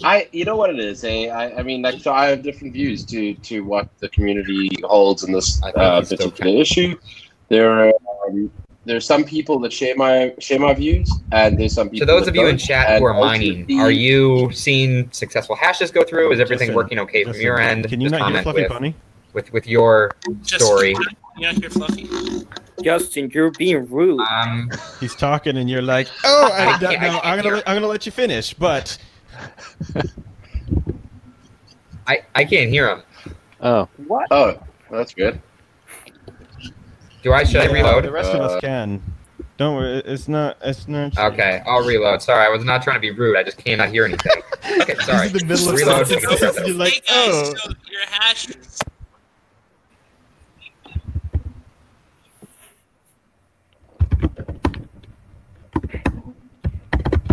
I, 0.02 0.28
you 0.32 0.44
know 0.44 0.56
what 0.56 0.70
it 0.70 0.78
is, 0.78 1.04
eh? 1.04 1.28
I, 1.28 1.58
I 1.58 1.62
mean, 1.62 1.82
like, 1.82 2.00
so 2.00 2.12
I 2.12 2.26
have 2.26 2.42
different 2.42 2.72
views 2.72 3.04
to 3.06 3.34
to 3.34 3.62
what 3.62 3.88
the 3.98 4.08
community 4.10 4.70
holds 4.84 5.24
in 5.24 5.32
this 5.32 5.62
uh, 5.62 5.98
it's 6.00 6.08
still 6.08 6.30
particular 6.30 6.60
issue. 6.60 6.96
There 7.48 7.70
are 7.70 7.92
um, 8.26 8.50
there 8.84 8.96
are 8.96 9.00
some 9.00 9.24
people 9.24 9.58
that 9.60 9.72
share 9.72 9.96
my 9.96 10.34
share 10.38 10.58
my 10.58 10.74
views, 10.74 11.10
and 11.32 11.58
there's 11.58 11.74
some 11.74 11.90
people. 11.90 12.06
To 12.06 12.12
those 12.12 12.24
that 12.24 12.30
of 12.30 12.36
you 12.36 12.46
in 12.46 12.56
don't, 12.56 12.58
chat 12.58 12.88
and 12.88 13.00
who 13.00 13.06
are 13.06 13.14
mining, 13.14 13.62
ultimately- 13.62 13.78
are 13.78 13.90
you 13.90 14.50
seeing 14.52 15.10
successful 15.12 15.56
hashes 15.56 15.90
go 15.90 16.02
through? 16.02 16.32
Is 16.32 16.40
everything 16.40 16.68
Justin, 16.68 16.76
working 16.76 16.98
okay 17.00 17.24
from 17.24 17.32
Justin, 17.32 17.44
your 17.44 17.60
end? 17.60 17.88
Can 17.88 18.00
you 18.00 18.08
Just 18.08 18.20
not 18.20 18.32
hear 18.32 18.42
comment 18.42 18.44
Fluffy 18.44 18.62
with, 18.62 18.70
Pony? 18.70 18.94
With 19.36 19.52
with 19.52 19.66
your 19.68 20.10
Just 20.42 20.64
story. 20.64 20.88
You 21.36 21.42
not 21.46 21.54
hear 21.56 21.68
Fluffy? 21.70 22.08
Justin, 22.82 23.30
you're 23.32 23.50
being 23.52 23.86
rude. 23.88 24.20
Um, 24.20 24.70
He's 24.98 25.14
talking, 25.14 25.58
and 25.58 25.68
you're 25.68 25.82
like, 25.82 26.08
"Oh, 26.24 26.50
I, 26.52 26.56
I 26.74 26.78
no, 26.80 26.88
can't- 26.88 27.02
I 27.02 27.08
can't 27.08 27.24
I'm 27.26 27.36
gonna, 27.36 27.42
hear. 27.42 27.54
let- 27.56 27.68
I'm 27.68 27.76
gonna 27.76 27.86
let 27.86 28.06
you 28.06 28.12
finish." 28.12 28.54
But 28.54 28.96
I 32.06 32.22
I 32.34 32.44
can't 32.44 32.70
hear 32.70 32.88
him. 32.88 33.02
Oh, 33.60 33.88
What? 34.06 34.26
Oh, 34.30 34.58
that's 34.90 35.12
good. 35.14 35.40
Do 37.22 37.32
I 37.32 37.44
should 37.44 37.60
I 37.60 37.66
reload? 37.66 38.04
The 38.04 38.10
rest 38.12 38.30
of 38.32 38.40
us 38.40 38.52
Uh, 38.52 38.60
can. 38.60 39.02
Don't 39.58 39.74
worry. 39.74 40.02
It's 40.04 40.28
not. 40.28 40.58
It's 40.62 40.86
not. 40.86 41.16
Okay, 41.18 41.62
I'll 41.66 41.84
reload. 41.84 42.22
Sorry, 42.22 42.44
I 42.44 42.48
was 42.50 42.62
not 42.64 42.82
trying 42.82 42.96
to 42.96 43.00
be 43.00 43.10
rude. 43.10 43.36
I 43.36 43.42
just 43.42 43.56
cannot 43.58 43.88
hear 43.88 44.04
anything. 44.04 44.42
Okay, 44.82 44.94
sorry. 45.00 45.28
He's 45.30 45.42
in 45.42 45.48
the 45.48 45.54
middle 45.54 45.68
of 45.70 45.74
Reload. 45.76 46.06
sentences, 46.06 46.56
and 46.58 46.66
you're 46.68 46.76
like, 46.76 47.02
hey 47.06 47.26
guys, 47.32 47.34
"Oh." 47.34 47.54
so 47.56 47.70
your 47.90 48.06
hashes. 48.10 48.78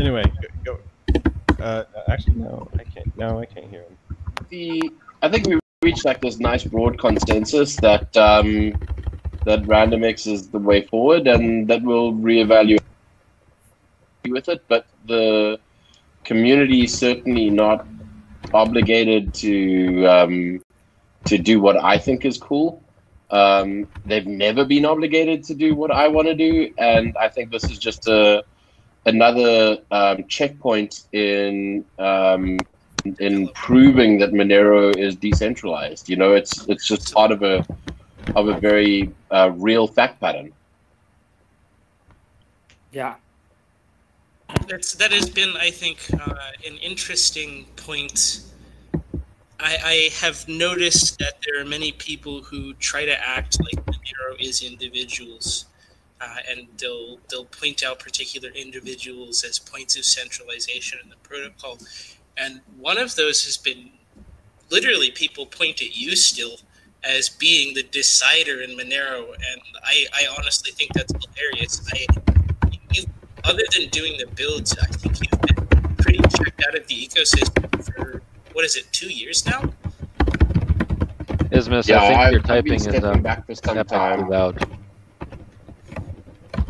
Anyway, 0.03 0.23
go. 0.65 0.79
Uh, 1.61 1.85
actually, 2.09 2.35
no, 2.35 2.67
I 2.77 2.83
can't. 2.83 3.17
No, 3.17 3.39
I 3.39 3.45
can't 3.45 3.69
hear 3.69 3.83
him. 3.83 3.97
the 4.49 4.91
I 5.21 5.29
think 5.29 5.47
we 5.47 5.57
reached 5.81 6.03
like 6.03 6.19
this 6.19 6.39
nice 6.39 6.65
broad 6.65 6.99
consensus 6.99 7.77
that 7.77 8.15
um, 8.17 8.73
that 9.45 9.63
RandomX 9.63 10.27
is 10.27 10.49
the 10.49 10.59
way 10.59 10.85
forward, 10.87 11.25
and 11.25 11.69
that 11.69 11.81
we'll 11.83 12.11
reevaluate 12.11 12.81
with 14.27 14.49
it. 14.49 14.65
But 14.67 14.87
the 15.07 15.57
community 16.25 16.83
is 16.83 16.93
certainly 16.93 17.49
not 17.49 17.87
obligated 18.53 19.33
to 19.35 20.05
um, 20.05 20.61
to 21.27 21.37
do 21.37 21.61
what 21.61 21.81
I 21.81 21.97
think 21.97 22.25
is 22.25 22.37
cool. 22.37 22.83
Um, 23.31 23.87
they've 24.05 24.27
never 24.27 24.65
been 24.65 24.83
obligated 24.83 25.45
to 25.45 25.53
do 25.53 25.75
what 25.75 25.91
I 25.91 26.09
want 26.09 26.27
to 26.27 26.35
do, 26.35 26.73
and 26.77 27.15
I 27.15 27.29
think 27.29 27.51
this 27.51 27.63
is 27.71 27.79
just 27.79 28.09
a 28.09 28.43
another 29.05 29.77
um, 29.91 30.25
checkpoint 30.27 31.05
in 31.11 31.85
um, 31.99 32.57
in 33.19 33.49
proving 33.49 34.17
that 34.19 34.31
Monero 34.31 34.95
is 34.97 35.15
decentralized. 35.15 36.09
You 36.09 36.15
know, 36.15 36.33
it's 36.33 36.65
it's 36.67 36.87
just 36.87 37.13
part 37.13 37.31
of 37.31 37.43
a 37.43 37.65
of 38.35 38.47
a 38.47 38.59
very 38.59 39.11
uh, 39.31 39.51
real 39.55 39.87
fact 39.87 40.19
pattern. 40.19 40.51
Yeah. 42.91 43.15
That's 44.67 44.93
that 44.95 45.11
has 45.11 45.29
been, 45.29 45.55
I 45.57 45.71
think, 45.71 45.99
uh, 46.13 46.35
an 46.65 46.77
interesting 46.77 47.65
point. 47.75 48.41
I, 49.59 49.77
I 49.83 50.09
have 50.21 50.47
noticed 50.47 51.19
that 51.19 51.33
there 51.45 51.61
are 51.61 51.65
many 51.65 51.91
people 51.93 52.41
who 52.41 52.73
try 52.75 53.05
to 53.05 53.27
act 53.27 53.57
like 53.63 53.85
Monero 53.85 54.39
is 54.39 54.61
individuals, 54.61 55.65
uh, 56.23 56.35
and 56.49 56.67
they'll 56.77 57.17
they'll 57.29 57.45
point 57.45 57.83
out 57.83 57.99
particular 57.99 58.49
individuals 58.49 59.43
as 59.43 59.59
points 59.59 59.97
of 59.97 60.05
centralization 60.05 60.99
in 61.03 61.09
the 61.09 61.15
protocol. 61.17 61.77
And 62.37 62.61
one 62.79 62.97
of 62.97 63.15
those 63.15 63.43
has 63.45 63.57
been 63.57 63.89
literally 64.71 65.11
people 65.11 65.45
point 65.45 65.81
at 65.81 65.95
you 65.97 66.15
still 66.15 66.55
as 67.03 67.27
being 67.29 67.73
the 67.73 67.83
decider 67.83 68.61
in 68.61 68.71
Monero, 68.77 69.33
and 69.33 69.61
I, 69.83 70.05
I 70.13 70.27
honestly 70.37 70.71
think 70.71 70.93
that's 70.93 71.11
hilarious. 71.11 71.85
I, 71.93 72.05
you, 72.93 73.03
other 73.43 73.63
than 73.77 73.89
doing 73.89 74.17
the 74.17 74.27
builds, 74.35 74.75
I 74.81 74.85
think 74.85 75.19
you've 75.19 75.41
been 75.41 75.95
pretty 75.97 76.19
checked 76.37 76.63
out 76.67 76.75
of 76.75 76.87
the 76.87 76.95
ecosystem 77.07 77.83
for 77.85 78.21
what 78.53 78.63
is 78.63 78.77
it, 78.77 78.85
two 78.93 79.11
years 79.11 79.45
now? 79.45 79.73
Isthmus, 81.51 81.87
Yeah, 81.87 82.01
I 82.01 82.07
think 82.07 82.19
I've- 82.19 82.31
your 82.33 82.41
typing 82.41 82.73
is 82.75 82.83
stepping 82.83 83.03
um, 83.05 83.21
back 83.21 83.45
for 83.45 83.53
some 83.55 83.83
time. 83.85 84.29
loud. 84.29 84.65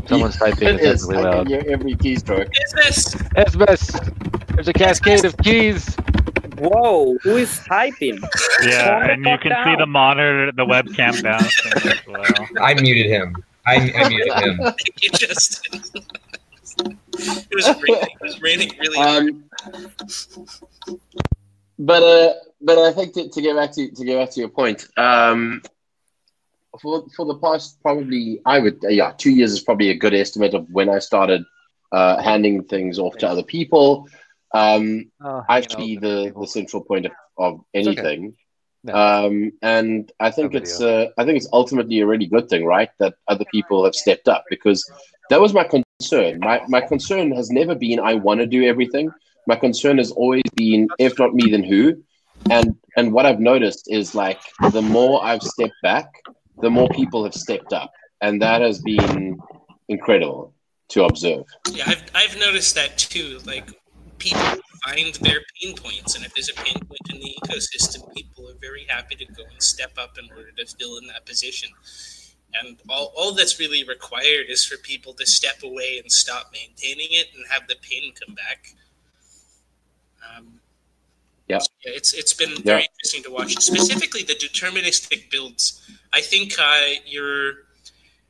Someone's 0.08 0.38
typing 0.39 0.68
It 0.68 0.80
is 0.82 1.01
is. 1.04 1.08
definitely 1.08 1.18
I 1.18 1.22
can 1.32 1.38
loud. 1.38 1.47
hear 1.47 1.64
every 1.70 1.95
keystroke. 1.95 2.49
Isthmus, 2.66 3.16
Isthmus, 3.38 3.99
there's 4.54 4.68
a 4.68 4.74
cascade 4.74 5.26
of 5.26 5.36
keys. 5.38 5.95
Whoa, 6.60 7.18
who 7.24 7.38
is 7.38 7.60
typing? 7.68 8.20
Yeah, 8.64 9.10
and 9.12 9.26
you 9.26 9.32
fuck 9.32 9.41
can 9.41 9.51
see 9.66 9.76
the 9.78 9.86
monitor, 9.88 10.51
the 10.51 10.66
webcam 10.66 11.22
down. 11.24 11.43
well. 12.08 12.47
I 12.62 12.74
muted 12.76 13.08
him. 13.08 13.36
I, 13.66 13.91
I 13.95 14.10
muted 14.10 14.34
him. 14.34 14.60
you 15.01 15.10
just 15.12 15.68
it 17.20 17.56
was 17.56 17.68
raining. 17.68 18.01
It 18.04 18.22
was 18.22 18.41
raining 18.41 18.72
really 18.80 18.97
hard. 18.97 19.30
Um, 19.30 19.43
but 21.80 22.04
uh, 22.04 22.34
but 22.62 22.78
I 22.78 22.93
think 22.93 23.14
to, 23.16 23.30
to 23.30 23.41
get 23.41 23.56
back 23.56 23.72
to 23.74 23.89
to 23.89 24.06
get 24.06 24.18
back 24.20 24.32
to 24.32 24.39
your 24.39 24.49
point, 24.49 24.88
um, 24.97 25.62
for 26.82 27.05
for 27.15 27.26
the 27.26 27.38
past 27.38 27.82
probably 27.82 28.41
I 28.45 28.59
would 28.59 28.80
yeah 28.89 29.13
two 29.17 29.32
years 29.32 29.51
is 29.51 29.61
probably 29.61 29.89
a 29.89 29.97
good 29.97 30.13
estimate 30.13 30.53
of 30.53 30.69
when 30.69 30.89
I 30.89 30.99
started 30.99 31.43
uh, 31.91 32.21
handing 32.21 32.63
things 32.63 32.99
off 32.99 33.17
to 33.17 33.28
other 33.28 33.43
people. 33.43 34.07
Um, 34.53 35.11
Oh, 35.21 35.43
I 35.49 35.61
be 35.78 35.97
the, 35.97 36.34
the 36.39 36.47
central 36.47 36.84
point 36.84 37.05
of, 37.07 37.11
of 37.38 37.61
It's 37.74 37.88
okay. 37.88 37.99
anything. 37.99 38.36
No. 38.84 38.93
Um, 38.93 39.51
and 39.61 40.11
I 40.19 40.30
think 40.30 40.53
it's 40.53 40.82
uh, 40.82 41.07
I 41.17 41.24
think 41.24 41.38
it's 41.38 41.47
ultimately 41.53 41.99
a 42.01 42.07
really 42.07 42.28
good 42.28 42.49
thing, 42.49 42.65
right? 42.65 42.89
That 42.99 43.15
other 43.28 43.45
people 43.51 43.86
have 43.86 43.95
stepped 43.95 44.28
up 44.28 44.43
because 44.49 44.89
that 45.30 45.39
was 45.39 45.53
my 45.53 45.63
concern. 45.63 46.39
My 46.39 46.61
my 46.67 46.82
concern 46.82 47.32
has 47.32 47.49
never 47.49 47.76
been 47.76 47.99
I 47.99 48.15
want 48.15 48.41
to 48.41 48.45
do 48.45 48.63
everything. 48.65 49.11
My 49.47 49.55
concern 49.55 49.97
has 49.99 50.11
always 50.11 50.43
been 50.55 50.89
if 50.99 51.17
not 51.17 51.34
me, 51.34 51.49
then 51.49 51.63
who? 51.63 52.03
And 52.49 52.76
and 52.97 53.13
what 53.13 53.26
I've 53.26 53.39
noticed 53.39 53.88
is 53.89 54.13
like 54.13 54.41
the 54.71 54.82
more 54.82 55.24
I've 55.24 55.43
stepped 55.43 55.82
back, 55.82 56.11
the 56.62 56.70
more 56.70 56.89
people 56.89 57.24
have 57.24 57.34
stepped 57.34 57.74
up, 57.74 57.91
and 58.22 58.41
that 58.41 58.62
has 58.62 58.80
been 58.82 59.39
incredible 59.89 60.54
to 60.89 61.06
observe. 61.06 61.45
Yeah, 61.72 61.84
I've 61.88 62.04
I've 62.14 62.39
noticed 62.39 62.76
that 62.76 62.97
too. 62.97 63.39
Like 63.45 63.70
people 64.18 64.41
find 64.86 65.14
their 65.16 65.39
pain 65.62 65.76
points, 65.76 66.16
and 66.16 66.26
if 66.26 66.34
there's 66.34 66.49
a 66.49 66.54
pain 66.54 66.76
point 66.76 67.01
in 67.10 67.20
the 67.20 67.36
ecosystem, 67.43 68.14
people 68.14 68.49
are 68.49 68.56
very 68.62 68.86
happy 68.88 69.16
to 69.16 69.26
go 69.26 69.43
and 69.51 69.62
step 69.62 69.91
up 69.97 70.18
in 70.18 70.30
order 70.36 70.51
to 70.51 70.66
fill 70.66 70.97
in 70.97 71.08
that 71.08 71.26
position. 71.26 71.70
And 72.56 72.78
all, 72.88 73.12
all 73.18 73.34
that's 73.34 73.60
really 73.60 73.84
required 73.84 74.45
is 74.47 74.64
for 74.64 74.78
people 74.78 75.14
to 75.14 75.26
step 75.26 75.64
away 75.64 75.97
and 75.97 76.12
stop 76.12 76.51
maintaining 76.54 77.08
it 77.10 77.30
and 77.36 77.43
have 77.49 77.68
the 77.68 77.76
pain 77.82 78.14
come 78.14 78.36
back. 78.36 78.76
Um, 80.38 80.60
Yeah. 81.49 81.60
yeah, 81.84 81.91
it's 81.95 82.14
it's 82.14 82.34
been 82.34 82.51
Yeah. 82.51 82.62
very 82.64 82.84
interesting 82.91 83.24
to 83.24 83.32
watch. 83.32 83.56
Specifically, 83.60 84.24
the 84.24 84.36
deterministic 84.36 85.30
builds. 85.32 85.82
I 86.14 86.22
think 86.22 86.53
uh, 86.59 86.99
you're. 87.05 87.53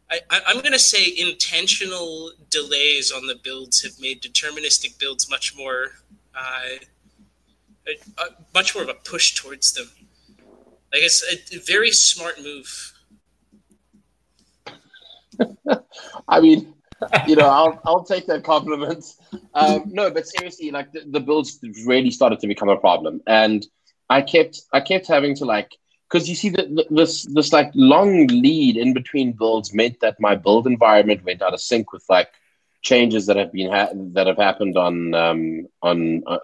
I, 0.09 0.41
I'm 0.47 0.59
going 0.59 0.73
to 0.73 0.79
say 0.79 1.13
intentional 1.17 2.31
delays 2.49 3.11
on 3.11 3.25
the 3.25 3.35
builds 3.43 3.81
have 3.81 3.99
made 3.99 4.21
deterministic 4.21 4.99
builds 4.99 5.27
much 5.29 5.55
more, 5.57 5.93
uh, 6.35 6.77
much 8.53 8.75
more 8.75 8.83
of 8.83 8.89
a 8.89 8.93
push 8.93 9.33
towards 9.33 9.73
them. 9.73 9.89
Like 10.91 11.01
it's 11.01 11.23
a 11.51 11.59
very 11.59 11.91
smart 11.91 12.35
move. 12.43 12.93
I 16.27 16.39
mean, 16.39 16.73
you 17.27 17.35
know, 17.35 17.47
I'll 17.47 17.81
I'll 17.85 18.03
take 18.03 18.27
that 18.27 18.43
compliment. 18.43 19.03
Um, 19.55 19.85
no, 19.87 20.11
but 20.11 20.27
seriously, 20.27 20.69
like 20.69 20.91
the, 20.91 21.03
the 21.07 21.19
builds 21.19 21.59
really 21.85 22.11
started 22.11 22.39
to 22.41 22.47
become 22.47 22.69
a 22.69 22.77
problem, 22.77 23.21
and 23.25 23.65
I 24.09 24.21
kept 24.21 24.61
I 24.71 24.79
kept 24.79 25.07
having 25.07 25.35
to 25.37 25.45
like 25.45 25.71
because 26.13 26.29
you 26.29 26.35
see 26.35 26.49
that 26.49 26.67
this 26.91 27.23
this 27.23 27.51
like 27.51 27.71
long 27.73 28.27
lead 28.27 28.77
in 28.77 28.93
between 28.93 29.31
builds 29.31 29.73
meant 29.73 29.99
that 30.01 30.19
my 30.19 30.35
build 30.35 30.67
environment 30.67 31.23
went 31.25 31.41
out 31.41 31.55
of 31.55 31.59
sync 31.59 31.91
with 31.91 32.05
like 32.07 32.29
changes 32.83 33.25
that 33.25 33.35
have 33.37 33.51
been 33.51 33.71
ha- 33.71 33.89
that 34.13 34.27
have 34.27 34.37
happened 34.37 34.77
on 34.77 35.15
um 35.15 35.67
on, 35.81 36.21
on, 36.27 36.39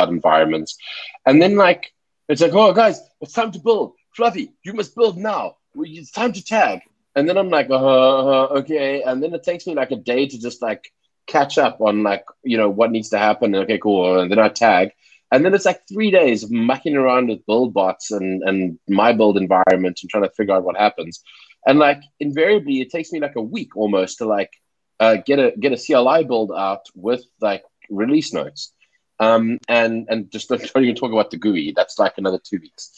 on 0.00 0.08
environments, 0.10 0.76
and 1.24 1.40
then 1.40 1.56
like 1.56 1.92
it's 2.28 2.42
like 2.42 2.52
oh 2.52 2.74
guys, 2.74 3.00
it's 3.22 3.32
time 3.32 3.50
to 3.52 3.58
build. 3.58 3.94
Fluffy, 4.14 4.52
you 4.62 4.74
must 4.74 4.94
build 4.94 5.16
now. 5.16 5.56
It's 5.76 6.10
time 6.10 6.32
to 6.32 6.44
tag. 6.44 6.80
And 7.14 7.28
then 7.28 7.38
I'm 7.38 7.48
like, 7.48 7.70
uh, 7.70 7.74
uh, 7.74 8.48
okay. 8.58 9.02
And 9.02 9.22
then 9.22 9.32
it 9.32 9.44
takes 9.44 9.66
me 9.66 9.74
like 9.74 9.92
a 9.92 9.96
day 9.96 10.26
to 10.26 10.38
just 10.38 10.60
like 10.60 10.92
catch 11.26 11.56
up 11.56 11.80
on 11.80 12.02
like, 12.02 12.24
you 12.42 12.56
know, 12.56 12.68
what 12.68 12.90
needs 12.90 13.10
to 13.10 13.18
happen. 13.18 13.54
Okay, 13.54 13.78
cool. 13.78 14.20
And 14.20 14.30
then 14.30 14.38
I 14.38 14.48
tag. 14.48 14.92
And 15.30 15.44
then 15.44 15.54
it's 15.54 15.66
like 15.66 15.82
three 15.86 16.10
days 16.10 16.42
of 16.42 16.50
mucking 16.50 16.96
around 16.96 17.28
with 17.28 17.44
build 17.46 17.74
bots 17.74 18.10
and, 18.10 18.42
and 18.42 18.78
my 18.88 19.12
build 19.12 19.36
environment 19.36 19.98
and 20.00 20.10
trying 20.10 20.24
to 20.24 20.30
figure 20.30 20.54
out 20.54 20.64
what 20.64 20.76
happens. 20.76 21.22
And 21.66 21.78
like 21.78 22.00
invariably, 22.18 22.80
it 22.80 22.90
takes 22.90 23.12
me 23.12 23.20
like 23.20 23.36
a 23.36 23.42
week 23.42 23.76
almost 23.76 24.18
to 24.18 24.24
like 24.24 24.52
uh, 25.00 25.16
get 25.26 25.38
a 25.38 25.52
get 25.58 25.72
a 25.72 25.76
CLI 25.76 26.24
build 26.24 26.52
out 26.52 26.86
with 26.94 27.22
like 27.40 27.62
release 27.90 28.32
notes. 28.32 28.72
Um, 29.20 29.58
and 29.68 30.06
and 30.08 30.30
just 30.30 30.48
don't, 30.48 30.62
even 30.76 30.94
talk 30.94 31.12
about 31.12 31.30
the 31.30 31.36
GUI. 31.36 31.72
That's 31.76 31.98
like 31.98 32.14
another 32.16 32.38
two 32.42 32.58
weeks. 32.60 32.90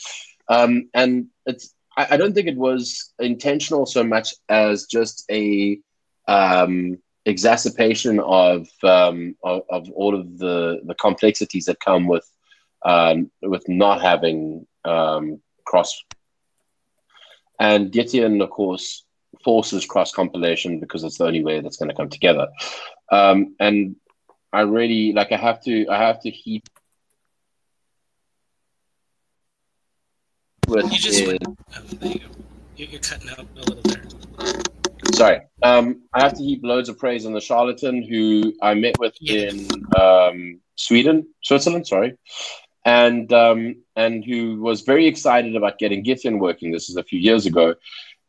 Um, 0.49 0.89
and 0.95 1.27
it's 1.47 1.75
I, 1.97 2.09
I 2.13 2.17
don't 2.17 2.35
think 2.35 2.47
it 2.47 2.57
was 2.57 3.13
intentional 3.19 3.87
so 3.87 4.05
much 4.05 4.35
as 4.49 4.87
just 4.87 5.25
a 5.31 5.81
um, 6.29 6.99
exacerbation 7.27 8.21
of, 8.21 8.67
um, 8.83 9.37
of 9.45 9.63
of 9.71 9.91
all 9.91 10.15
of 10.15 10.39
the 10.39 10.81
the 10.85 10.95
complexities 10.95 11.67
that 11.67 11.81
come 11.81 12.07
with 12.07 12.29
um, 12.85 13.31
with 13.43 13.69
not 13.69 14.01
having 14.01 14.67
um, 14.85 15.41
cross. 15.67 16.03
And 17.59 17.93
Gitian, 17.93 18.43
of 18.43 18.51
course, 18.51 19.05
forces 19.45 19.85
cross 19.85 20.13
compilation 20.13 20.81
because 20.81 21.05
it's 21.05 21.19
the 21.19 21.27
only 21.27 21.45
way 21.45 21.61
that's 21.61 21.77
going 21.77 21.91
to 21.91 21.97
come 21.97 22.09
together. 22.09 22.49
Um, 23.13 23.55
and 23.61 23.97
I 24.53 24.63
really 24.63 25.13
like. 25.13 25.33
I 25.33 25.37
have 25.37 25.63
to. 25.65 25.87
I 25.89 25.99
have 25.99 26.21
to 26.23 26.31
heap. 26.31 26.69
You 30.69 30.83
just 30.91 31.27
went. 31.27 31.43
Oh, 31.45 32.15
you 32.77 32.87
you're 32.87 33.01
cutting 33.01 33.31
out 33.31 33.47
a 33.57 33.61
little 33.61 33.83
there. 33.83 34.20
Sorry. 35.21 35.43
Um, 35.63 36.05
I 36.15 36.23
have 36.23 36.33
to 36.39 36.43
heap 36.43 36.63
loads 36.65 36.89
of 36.89 36.99
praise 36.99 37.27
on 37.27 37.35
the 37.35 37.43
charlatan 37.43 38.03
who 38.03 38.55
I 38.63 38.73
met 38.73 38.99
with 38.99 39.15
in 39.21 39.69
um, 40.01 40.61
Sweden, 40.77 41.29
Switzerland. 41.43 41.87
Sorry, 41.87 42.17
and 42.87 43.31
um, 43.31 43.83
and 43.95 44.25
who 44.25 44.63
was 44.63 44.81
very 44.81 45.07
excited 45.07 45.57
about 45.57 45.79
getting 45.79 46.03
Gitian 46.03 46.39
working. 46.39 46.71
This 46.71 46.89
is 46.89 46.97
a 46.97 47.05
few 47.05 47.19
years 47.19 47.45
ago, 47.45 47.75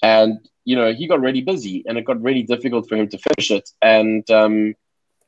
and 0.04 0.40
you 0.66 0.76
know 0.76 0.92
he 0.92 1.08
got 1.08 1.22
really 1.22 1.40
busy, 1.40 1.82
and 1.88 1.98
it 1.98 2.04
got 2.04 2.22
really 2.22 2.44
difficult 2.44 2.90
for 2.90 2.98
him 2.98 3.08
to 3.08 3.18
finish 3.18 3.52
it. 3.52 3.70
And 3.82 4.30
um, 4.30 4.76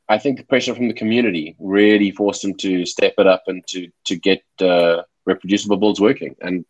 I 0.09 0.17
think 0.17 0.39
the 0.39 0.45
pressure 0.45 0.75
from 0.75 0.89
the 0.89 0.93
community 0.93 1.55
really 1.59 2.11
forced 2.11 2.43
him 2.43 2.55
to 2.55 2.85
step 2.85 3.13
it 3.17 3.25
up 3.25 3.43
and 3.47 3.65
to 3.67 3.87
to 4.07 4.17
get 4.17 4.43
uh, 4.59 5.03
reproducible 5.25 5.77
builds 5.77 6.01
working. 6.01 6.35
And 6.41 6.65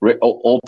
re- 0.00 0.18
all, 0.22 0.40
all 0.44 0.60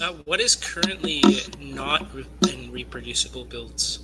Uh, 0.00 0.12
what 0.24 0.40
is 0.40 0.56
currently 0.56 1.22
not 1.60 2.14
re- 2.14 2.26
in 2.50 2.72
reproducible 2.72 3.44
builds? 3.44 4.00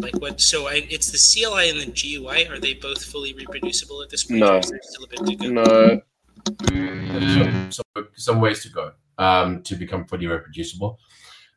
Like 0.00 0.16
what? 0.18 0.40
So 0.40 0.68
I, 0.68 0.86
it's 0.88 1.10
the 1.10 1.18
CLI 1.18 1.70
and 1.70 1.80
the 1.80 1.86
GUI. 1.86 2.48
Are 2.48 2.60
they 2.60 2.74
both 2.74 3.04
fully 3.04 3.32
reproducible 3.32 4.02
at 4.02 4.10
this 4.10 4.24
point? 4.24 4.40
No. 4.40 4.58
Or 4.58 4.62
still 4.62 5.04
a 5.04 5.08
bit 5.08 5.26
to 5.26 5.36
go? 5.36 5.48
no. 5.48 6.00
some, 7.42 7.70
some, 7.72 8.08
some 8.14 8.40
ways 8.40 8.62
to 8.62 8.68
go 8.68 8.92
um, 9.18 9.62
to 9.62 9.74
become 9.74 10.04
fully 10.06 10.26
reproducible. 10.26 10.98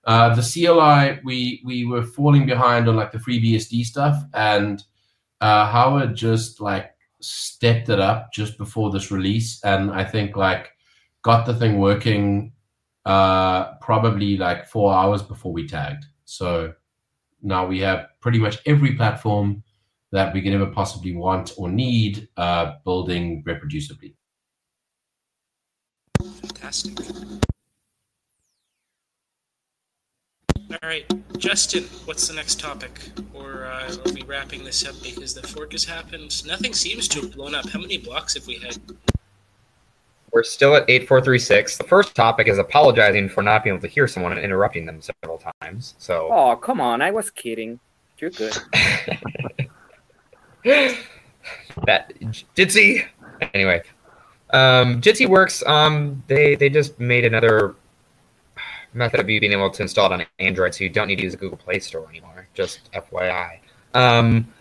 Uh, 0.06 0.34
the 0.34 0.42
CLI, 0.42 1.20
we 1.24 1.62
we 1.66 1.86
were 1.86 2.04
falling 2.04 2.46
behind 2.46 2.88
on 2.88 2.96
like 2.96 3.12
the 3.12 3.18
FreeBSD 3.18 3.84
stuff, 3.84 4.24
and 4.34 4.84
uh, 5.42 5.70
Howard 5.70 6.16
just 6.16 6.62
like 6.62 6.92
stepped 7.20 7.90
it 7.90 8.00
up 8.00 8.32
just 8.32 8.58
before 8.58 8.90
this 8.92 9.12
release, 9.12 9.62
and 9.64 9.92
I 9.92 10.04
think 10.04 10.38
like 10.38 10.72
got 11.28 11.46
the 11.46 11.54
thing 11.54 11.78
working 11.78 12.54
uh, 13.06 13.76
probably 13.82 14.38
like 14.38 14.66
four 14.66 14.94
hours 14.94 15.22
before 15.22 15.52
we 15.52 15.68
tagged. 15.68 16.06
So 16.24 16.74
Now 17.42 17.66
we 17.68 17.80
have 17.80 18.08
pretty 18.22 18.40
much 18.40 18.58
every 18.66 18.96
platform 18.96 19.64
that 20.12 20.34
we 20.34 20.42
could 20.42 20.54
ever 20.54 20.68
possibly 20.68 21.14
want 21.16 21.52
or 21.58 21.70
need 21.70 22.28
uh, 22.38 22.76
building 22.86 23.44
reproducibly. 23.46 24.16
Fantastic. 26.42 26.98
All 30.70 30.90
right, 30.90 31.06
Justin, 31.38 31.84
what's 32.06 32.28
the 32.28 32.34
next 32.34 32.60
topic? 32.60 33.10
Or 33.34 33.66
uh, 33.66 33.96
are 34.06 34.14
we 34.14 34.24
wrapping 34.24 34.64
this 34.64 34.86
up 34.88 34.96
because 35.04 35.34
the 35.34 35.46
fork 35.48 35.72
has 35.74 35.86
happened? 35.86 36.46
Nothing 36.46 36.74
seems 36.74 37.08
to 37.10 37.22
have 37.22 37.36
blown 37.36 37.56
up. 37.56 37.70
How 37.70 37.80
many 37.80 37.98
blocks 37.98 38.34
have 38.34 38.48
we 38.48 38.56
had? 38.56 38.78
We're 40.38 40.44
still 40.44 40.76
at 40.76 40.88
8436. 40.88 41.78
The 41.78 41.84
first 41.86 42.14
topic 42.14 42.48
is 42.48 42.60
apologizing 42.60 43.28
for 43.28 43.42
not 43.42 43.64
being 43.64 43.76
able 43.76 43.82
to 43.82 43.88
hear 43.88 44.08
someone 44.08 44.34
and 44.34 44.40
interrupting 44.40 44.86
them 44.86 45.02
several 45.02 45.42
times. 45.60 45.96
So, 45.98 46.30
Oh, 46.32 46.56
come 46.56 46.80
on. 46.80 47.02
I 47.02 47.10
was 47.10 47.32
kidding. 47.32 47.80
You're 48.20 48.30
good. 48.30 48.56
that 51.88 52.14
Jitsi. 52.56 53.04
Anyway, 53.56 53.82
um, 54.52 55.02
Jitsi 55.02 55.28
works. 55.28 55.64
Um, 55.66 56.22
they 56.28 56.54
they 56.54 56.70
just 56.70 57.00
made 57.00 57.26
another 57.26 57.74
method 58.94 59.20
of 59.20 59.28
you 59.28 59.40
being 59.40 59.54
able 59.54 59.72
to 59.72 59.82
install 59.82 60.06
it 60.06 60.22
on 60.22 60.24
Android, 60.38 60.76
so 60.76 60.84
you 60.84 60.92
don't 60.92 61.08
need 61.08 61.16
to 61.16 61.24
use 61.24 61.34
the 61.34 61.40
Google 61.40 61.58
Play 61.58 61.80
Store 61.80 62.08
anymore. 62.10 62.48
Just 62.54 62.92
FYI. 62.92 63.58
Um, 63.96 64.54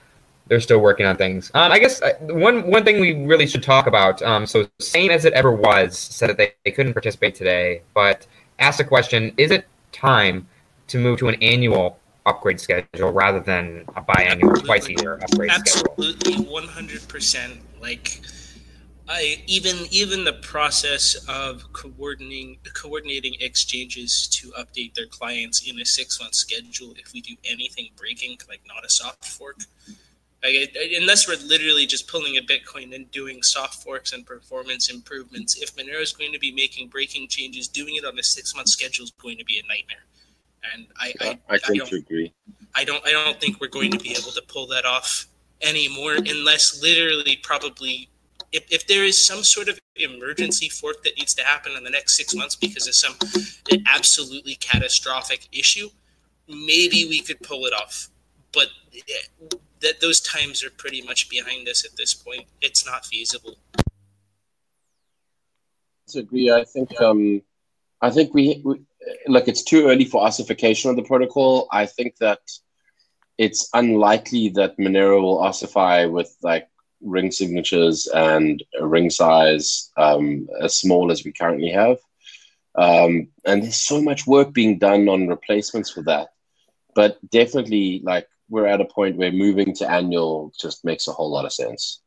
they're 0.48 0.60
still 0.60 0.78
working 0.78 1.06
on 1.06 1.16
things. 1.16 1.50
Um, 1.54 1.72
I 1.72 1.78
guess 1.78 2.00
uh, 2.02 2.14
one 2.20 2.70
one 2.70 2.84
thing 2.84 3.00
we 3.00 3.24
really 3.24 3.46
should 3.46 3.62
talk 3.62 3.86
about. 3.86 4.22
Um, 4.22 4.46
so 4.46 4.66
same 4.78 5.10
as 5.10 5.24
it 5.24 5.32
ever 5.32 5.52
was 5.52 5.98
said 5.98 6.30
that 6.30 6.36
they, 6.36 6.54
they 6.64 6.70
couldn't 6.70 6.94
participate 6.94 7.34
today, 7.34 7.82
but 7.94 8.26
asked 8.58 8.78
the 8.78 8.84
question: 8.84 9.32
Is 9.36 9.50
it 9.50 9.66
time 9.92 10.46
to 10.88 10.98
move 10.98 11.18
to 11.18 11.28
an 11.28 11.42
annual 11.42 11.98
upgrade 12.26 12.60
schedule 12.60 13.12
rather 13.12 13.40
than 13.40 13.84
a 13.96 14.02
biannual, 14.02 14.64
twice 14.64 14.88
a 14.88 14.92
year 14.92 15.14
upgrade 15.14 15.50
schedule? 15.50 15.90
Absolutely, 15.90 16.44
one 16.44 16.68
hundred 16.68 17.06
percent. 17.08 17.54
Like, 17.80 18.20
I 19.08 19.42
even 19.46 19.76
even 19.90 20.24
the 20.24 20.34
process 20.34 21.16
of 21.28 21.72
coordinating 21.72 22.58
coordinating 22.72 23.34
exchanges 23.40 24.28
to 24.28 24.52
update 24.52 24.94
their 24.94 25.06
clients 25.06 25.68
in 25.68 25.80
a 25.80 25.84
six 25.84 26.20
month 26.20 26.34
schedule. 26.34 26.94
If 26.96 27.12
we 27.12 27.20
do 27.20 27.34
anything 27.44 27.88
breaking, 27.96 28.38
like 28.48 28.60
not 28.68 28.84
a 28.84 28.88
soft 28.88 29.24
fork, 29.24 29.56
like, 30.42 30.76
unless 30.96 31.26
we're 31.26 31.36
literally 31.46 31.86
just 31.86 32.08
pulling 32.08 32.36
a 32.36 32.40
Bitcoin 32.40 32.94
and 32.94 33.10
doing 33.10 33.42
soft 33.42 33.82
forks 33.82 34.12
and 34.12 34.24
performance 34.26 34.90
improvements, 34.90 35.60
if 35.60 35.74
Monero 35.76 36.00
is 36.00 36.12
going 36.12 36.32
to 36.32 36.38
be 36.38 36.52
making 36.52 36.88
breaking 36.88 37.28
changes, 37.28 37.68
doing 37.68 37.96
it 37.96 38.04
on 38.04 38.18
a 38.18 38.22
six 38.22 38.54
month 38.54 38.68
schedule 38.68 39.04
is 39.04 39.12
going 39.12 39.38
to 39.38 39.44
be 39.44 39.58
a 39.58 39.62
nightmare. 39.66 40.04
And 40.74 40.86
I, 40.98 41.14
I, 41.20 41.38
I 41.48 41.58
tend 41.58 41.78
don't- 41.78 41.92
agree. 41.92 42.32
I 42.74 42.84
don't 42.84 43.04
I 43.06 43.12
don't 43.12 43.40
think 43.40 43.60
we're 43.60 43.68
going 43.68 43.90
to 43.92 43.98
be 43.98 44.10
able 44.10 44.32
to 44.32 44.42
pull 44.48 44.66
that 44.68 44.84
off 44.84 45.26
anymore 45.62 46.16
unless 46.16 46.82
literally 46.82 47.36
probably 47.42 48.10
if, 48.52 48.70
if 48.70 48.86
there 48.86 49.04
is 49.04 49.18
some 49.18 49.42
sort 49.42 49.68
of 49.68 49.78
emergency 49.96 50.68
fork 50.68 51.02
that 51.04 51.16
needs 51.16 51.34
to 51.34 51.42
happen 51.42 51.72
in 51.76 51.84
the 51.84 51.90
next 51.90 52.16
six 52.16 52.34
months 52.34 52.54
because 52.54 52.86
of 52.86 52.94
some 52.94 53.14
absolutely 53.88 54.54
catastrophic 54.56 55.48
issue, 55.52 55.88
maybe 56.48 57.06
we 57.08 57.20
could 57.20 57.40
pull 57.40 57.66
it 57.66 57.72
off. 57.72 58.08
But 58.52 58.68
eh, 58.94 59.56
that 59.86 60.00
those 60.00 60.20
times 60.20 60.64
are 60.64 60.70
pretty 60.70 61.00
much 61.02 61.30
behind 61.30 61.68
us 61.68 61.84
at 61.84 61.96
this 61.96 62.12
point. 62.12 62.46
It's 62.60 62.84
not 62.84 63.06
feasible. 63.06 63.56
I 66.14 66.18
agree. 66.18 66.50
I 66.50 66.64
think 66.64 67.00
um, 67.00 67.42
I 68.00 68.10
think 68.10 68.34
we, 68.34 68.62
we 68.64 68.80
look. 69.28 69.48
It's 69.48 69.62
too 69.62 69.86
early 69.88 70.04
for 70.04 70.22
ossification 70.22 70.90
of 70.90 70.96
the 70.96 71.02
protocol. 71.02 71.68
I 71.70 71.86
think 71.86 72.16
that 72.18 72.40
it's 73.38 73.68
unlikely 73.74 74.48
that 74.50 74.78
Monero 74.78 75.20
will 75.22 75.38
ossify 75.38 76.06
with 76.06 76.34
like 76.42 76.68
ring 77.02 77.30
signatures 77.30 78.08
and 78.08 78.62
a 78.80 78.86
ring 78.86 79.10
size 79.10 79.90
um, 79.96 80.48
as 80.62 80.76
small 80.76 81.12
as 81.12 81.24
we 81.24 81.32
currently 81.32 81.70
have. 81.70 81.98
Um, 82.74 83.28
and 83.44 83.62
there's 83.62 83.76
so 83.76 84.02
much 84.02 84.26
work 84.26 84.52
being 84.52 84.78
done 84.78 85.08
on 85.08 85.28
replacements 85.28 85.90
for 85.90 86.02
that. 86.04 86.28
But 86.94 87.18
definitely, 87.30 88.00
like 88.04 88.26
we're 88.48 88.66
at 88.66 88.80
a 88.80 88.84
point 88.84 89.16
where 89.16 89.32
moving 89.32 89.74
to 89.74 89.90
annual 89.90 90.52
just 90.58 90.84
makes 90.84 91.08
a 91.08 91.12
whole 91.12 91.30
lot 91.30 91.44
of 91.44 91.52
sense. 91.52 92.00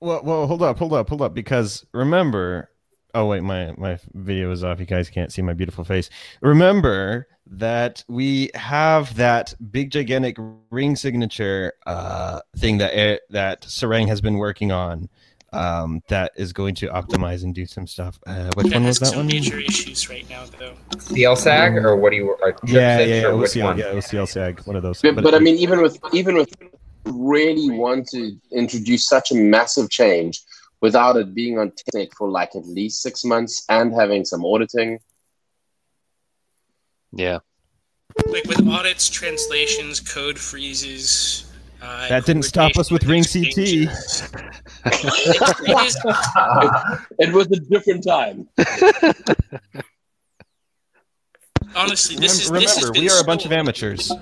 Well, 0.00 0.22
well, 0.22 0.46
hold 0.46 0.62
up, 0.62 0.78
hold 0.78 0.92
up, 0.92 1.08
hold 1.08 1.22
up. 1.22 1.34
Because 1.34 1.84
remember, 1.92 2.70
oh 3.14 3.26
wait, 3.26 3.42
my 3.42 3.74
my 3.76 3.98
video 4.14 4.50
is 4.52 4.62
off. 4.62 4.80
You 4.80 4.86
guys 4.86 5.10
can't 5.10 5.32
see 5.32 5.42
my 5.42 5.54
beautiful 5.54 5.84
face. 5.84 6.08
Remember 6.40 7.26
that 7.46 8.04
we 8.08 8.50
have 8.54 9.14
that 9.16 9.54
big 9.70 9.90
gigantic 9.90 10.36
ring 10.70 10.94
signature 10.96 11.72
uh, 11.86 12.40
thing 12.56 12.78
that 12.78 13.22
that 13.30 13.62
Sarang 13.62 14.08
has 14.08 14.20
been 14.20 14.38
working 14.38 14.70
on. 14.70 15.08
Um, 15.50 16.02
that 16.08 16.32
is 16.36 16.52
going 16.52 16.74
to 16.76 16.88
optimize 16.88 17.42
and 17.42 17.54
do 17.54 17.64
some 17.64 17.86
stuff. 17.86 18.18
Uh, 18.26 18.50
which 18.54 18.66
That 18.66 18.74
one 18.74 18.84
was 18.84 18.98
that 18.98 19.06
some 19.06 19.16
one? 19.20 19.26
major 19.28 19.58
issues 19.58 20.10
right 20.10 20.28
now, 20.28 20.44
though. 20.58 20.74
CLSAG 20.90 21.82
or 21.82 21.96
what 21.96 22.10
do 22.10 22.16
you? 22.16 22.28
Or 22.30 22.54
Yeah, 22.66 22.98
yeah, 22.98 23.04
or 23.04 23.06
yeah, 23.06 23.32
which 23.32 23.50
OCL, 23.52 23.64
one? 23.64 23.78
yeah, 23.78 23.84
OCL 23.94 24.28
SAG, 24.28 24.60
one 24.66 24.76
of 24.76 24.82
those. 24.82 25.00
But, 25.00 25.16
but 25.22 25.34
I 25.34 25.38
mean, 25.38 25.56
even 25.56 25.80
with 25.80 25.98
even 26.12 26.34
with 26.34 26.52
really 27.06 27.70
want 27.70 28.06
to 28.08 28.36
introduce 28.52 29.06
such 29.08 29.30
a 29.30 29.34
massive 29.34 29.88
change 29.88 30.42
without 30.82 31.16
it 31.16 31.34
being 31.34 31.58
on 31.58 31.72
tech 31.94 32.08
for 32.16 32.28
like 32.28 32.54
at 32.54 32.66
least 32.66 33.00
six 33.02 33.24
months 33.24 33.64
and 33.70 33.94
having 33.94 34.26
some 34.26 34.44
auditing. 34.44 34.98
Yeah. 37.12 37.38
Like 38.26 38.44
with 38.44 38.66
audits, 38.68 39.08
translations, 39.08 40.00
code 40.00 40.38
freezes. 40.38 41.47
Uh, 41.80 42.08
that 42.08 42.26
didn't 42.26 42.42
stop 42.42 42.76
us 42.76 42.90
with 42.90 43.04
Ring 43.04 43.24
CT. 43.24 43.88
It 47.18 47.32
was 47.32 47.46
a 47.46 47.56
different 47.56 48.04
time. 48.04 48.48
honestly 51.74 52.16
this 52.16 52.40
is 52.40 52.46
Remember, 52.46 52.64
this 52.64 52.74
has 52.74 52.84
remember 52.84 52.92
been 52.94 53.02
we 53.02 53.10
are 53.10 53.14
a 53.14 53.18
so 53.18 53.26
bunch 53.26 53.44
of 53.46 53.52
amateurs. 53.52 54.12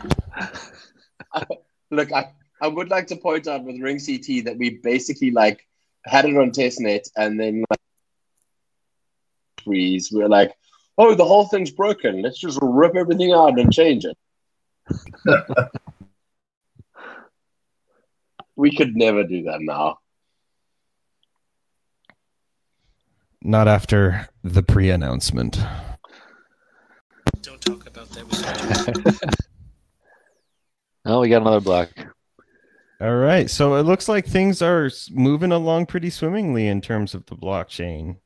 Look, 1.91 2.13
I, 2.13 2.33
I 2.61 2.69
would 2.69 2.91
like 2.91 3.07
to 3.09 3.17
point 3.17 3.47
out 3.47 3.65
with 3.65 3.81
Ring 3.81 3.99
CT 3.99 4.45
that 4.45 4.57
we 4.57 4.81
basically 4.83 5.31
like 5.31 5.67
had 6.05 6.25
it 6.25 6.37
on 6.37 6.51
testnet 6.51 7.09
and 7.17 7.39
then 7.39 7.65
like 7.71 7.81
freeze. 9.65 10.11
We 10.13 10.23
are 10.23 10.29
like, 10.29 10.53
oh, 10.99 11.15
the 11.15 11.25
whole 11.25 11.47
thing's 11.47 11.71
broken. 11.71 12.23
Let's 12.23 12.39
just 12.39 12.59
rip 12.63 12.97
everything 12.97 13.33
out 13.33 13.59
and 13.59 13.73
change 13.73 14.05
it. 14.05 14.17
We 18.57 18.75
could 18.75 18.97
never 18.97 19.23
do 19.23 19.45
that 19.45 19.61
now. 19.61 19.99
Not 23.43 23.69
after 23.69 24.29
the 24.43 24.63
pre-announcement. 24.63 25.61
Don't 27.43 27.61
talk 27.61 27.87
about 27.87 28.09
that. 28.11 29.37
Oh, 31.05 31.21
we 31.21 31.29
got 31.29 31.43
another 31.43 31.61
block. 31.61 31.91
All 33.01 33.15
right, 33.15 33.49
so 33.49 33.75
it 33.75 33.83
looks 33.83 34.09
like 34.09 34.27
things 34.27 34.63
are 34.63 34.91
moving 35.11 35.53
along 35.53 35.87
pretty 35.87 36.09
swimmingly 36.09 36.67
in 36.67 36.81
terms 36.81 37.15
of 37.15 37.27
the 37.27 37.37
blockchain. 37.37 38.17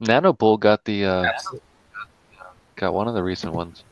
Nanopool 0.00 0.58
got 0.58 0.84
the 0.84 1.04
uh, 1.04 1.32
got 2.76 2.94
one 2.94 3.08
of 3.08 3.14
the 3.14 3.22
recent 3.22 3.52
ones. 3.52 3.84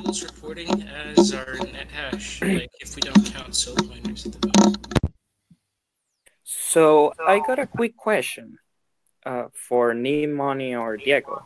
Reporting 0.00 0.88
as 0.88 1.34
our 1.34 1.54
net 1.58 1.88
hash, 1.92 2.40
like 2.40 2.70
if 2.80 2.96
we 2.96 3.02
don't 3.02 3.24
count 3.32 3.54
miners 3.86 4.26
at 4.26 4.32
the 4.32 4.48
moment. 4.48 4.86
So 6.42 7.12
I 7.24 7.40
got 7.46 7.58
a 7.58 7.66
quick 7.66 7.96
question 7.96 8.58
uh, 9.26 9.44
for 9.52 9.94
Money 9.94 10.74
or 10.74 10.96
Diego. 10.96 11.44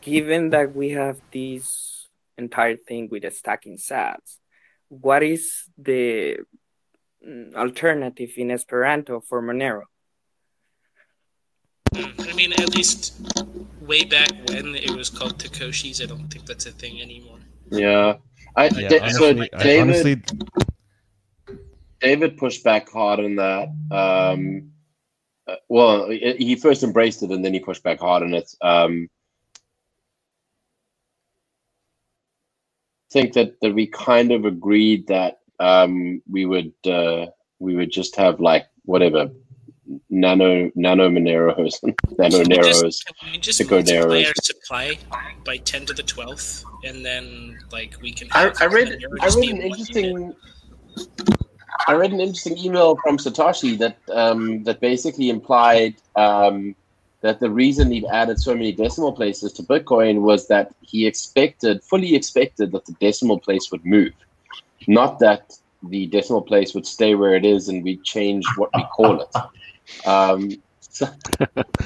Given 0.00 0.50
that 0.50 0.74
we 0.74 0.90
have 0.90 1.20
this 1.32 2.06
entire 2.36 2.76
thing 2.76 3.08
with 3.10 3.22
the 3.22 3.30
stacking 3.30 3.78
sats, 3.78 4.36
what 4.88 5.22
is 5.22 5.64
the 5.78 6.38
mm, 7.26 7.54
alternative 7.54 8.30
in 8.36 8.50
Esperanto 8.50 9.20
for 9.20 9.42
Monero? 9.42 9.84
I 11.94 12.32
mean, 12.34 12.52
at 12.52 12.74
least 12.74 13.20
way 13.80 14.04
back 14.04 14.30
when 14.48 14.76
it 14.76 14.90
was 14.90 15.10
called 15.10 15.38
Takoshi's, 15.38 16.00
I 16.00 16.06
don't 16.06 16.28
think 16.28 16.46
that's 16.46 16.66
a 16.66 16.70
thing 16.70 17.00
anymore. 17.02 17.39
Yeah. 17.70 18.16
I, 18.56 18.68
Yeah, 18.68 18.88
Da- 18.88 19.08
so 19.08 19.28
honestly, 19.28 19.50
I- 19.52 19.62
David, 19.62 19.80
honestly, 19.80 20.22
David 22.00 22.36
pushed 22.36 22.64
back 22.64 22.88
hard 22.90 23.20
on 23.20 23.36
that. 23.36 23.68
Um, 23.90 24.72
uh, 25.46 25.56
well, 25.68 26.10
he 26.10 26.34
he 26.38 26.56
first 26.56 26.82
embraced 26.82 27.22
it 27.22 27.30
and 27.30 27.44
then 27.44 27.54
he 27.54 27.60
pushed 27.60 27.82
back 27.82 28.00
hard 28.00 28.22
on 28.22 28.34
it. 28.34 28.52
Um, 28.60 29.08
think 33.10 33.32
that, 33.34 33.60
that 33.60 33.74
we 33.74 33.86
kind 33.86 34.30
of 34.32 34.44
agreed 34.44 35.06
that 35.08 35.40
um, 35.58 36.22
we 36.28 36.46
would 36.46 36.72
uh, 36.86 37.26
we 37.58 37.74
would 37.74 37.90
just 37.90 38.16
have 38.16 38.40
like 38.40 38.66
whatever 38.84 39.30
nano 40.08 40.70
nano 40.74 41.08
Moneros, 41.08 41.82
nano 42.18 42.42
Can 42.42 42.50
just, 42.50 42.50
Neros, 42.50 43.04
can 43.04 43.32
we 43.32 43.38
just 43.38 43.58
Pico 43.60 43.76
multiply 43.76 44.22
Neros. 44.22 44.26
our 44.26 44.34
supply 44.42 44.98
by 45.44 45.56
ten 45.58 45.86
to 45.86 45.94
the 45.94 46.02
twelfth, 46.02 46.64
and 46.84 47.04
then 47.04 47.58
like 47.72 47.96
we 48.00 48.12
can. 48.12 48.28
I, 48.32 48.42
Have 48.42 48.56
I 48.60 48.66
read 48.66 49.02
I 49.20 49.26
read 49.26 49.50
an 49.50 49.62
interesting 49.62 50.34
I 51.86 51.94
read 51.94 52.12
an 52.12 52.20
interesting 52.20 52.58
email 52.58 52.96
from 52.96 53.16
Satoshi 53.16 53.78
that 53.78 53.96
um, 54.12 54.62
that 54.64 54.80
basically 54.80 55.30
implied 55.30 55.94
um, 56.16 56.74
that 57.20 57.40
the 57.40 57.50
reason 57.50 57.90
he 57.90 58.06
added 58.08 58.38
so 58.38 58.54
many 58.54 58.72
decimal 58.72 59.12
places 59.12 59.52
to 59.54 59.62
Bitcoin 59.62 60.22
was 60.22 60.48
that 60.48 60.74
he 60.80 61.06
expected, 61.06 61.82
fully 61.82 62.14
expected, 62.14 62.72
that 62.72 62.86
the 62.86 62.92
decimal 63.00 63.38
place 63.38 63.70
would 63.70 63.84
move, 63.84 64.12
not 64.88 65.18
that 65.20 65.52
the 65.88 66.06
decimal 66.06 66.42
place 66.42 66.74
would 66.74 66.86
stay 66.86 67.14
where 67.14 67.34
it 67.34 67.44
is 67.44 67.68
and 67.68 67.82
we 67.82 67.96
change 67.98 68.44
what 68.56 68.70
we 68.74 68.84
call 68.92 69.22
it. 69.22 69.28
Um, 70.06 70.50
so, 70.80 71.06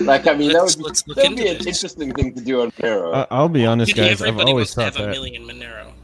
like, 0.00 0.26
I 0.26 0.34
mean, 0.34 0.50
Let's- 0.52 0.74
that 0.76 0.82
would 0.84 0.94
be, 1.06 1.14
that 1.14 1.28
would 1.30 1.36
be 1.36 1.48
an 1.48 1.58
this. 1.58 1.66
interesting 1.66 2.12
thing 2.12 2.34
to 2.34 2.40
do 2.40 2.62
on 2.62 2.70
Monero. 2.72 3.14
I- 3.14 3.26
I'll 3.30 3.48
be 3.48 3.66
honest, 3.66 3.94
guys. 3.94 4.22
I've 4.22 4.38
always 4.38 4.74
thought 4.74 4.94
that. 4.94 5.94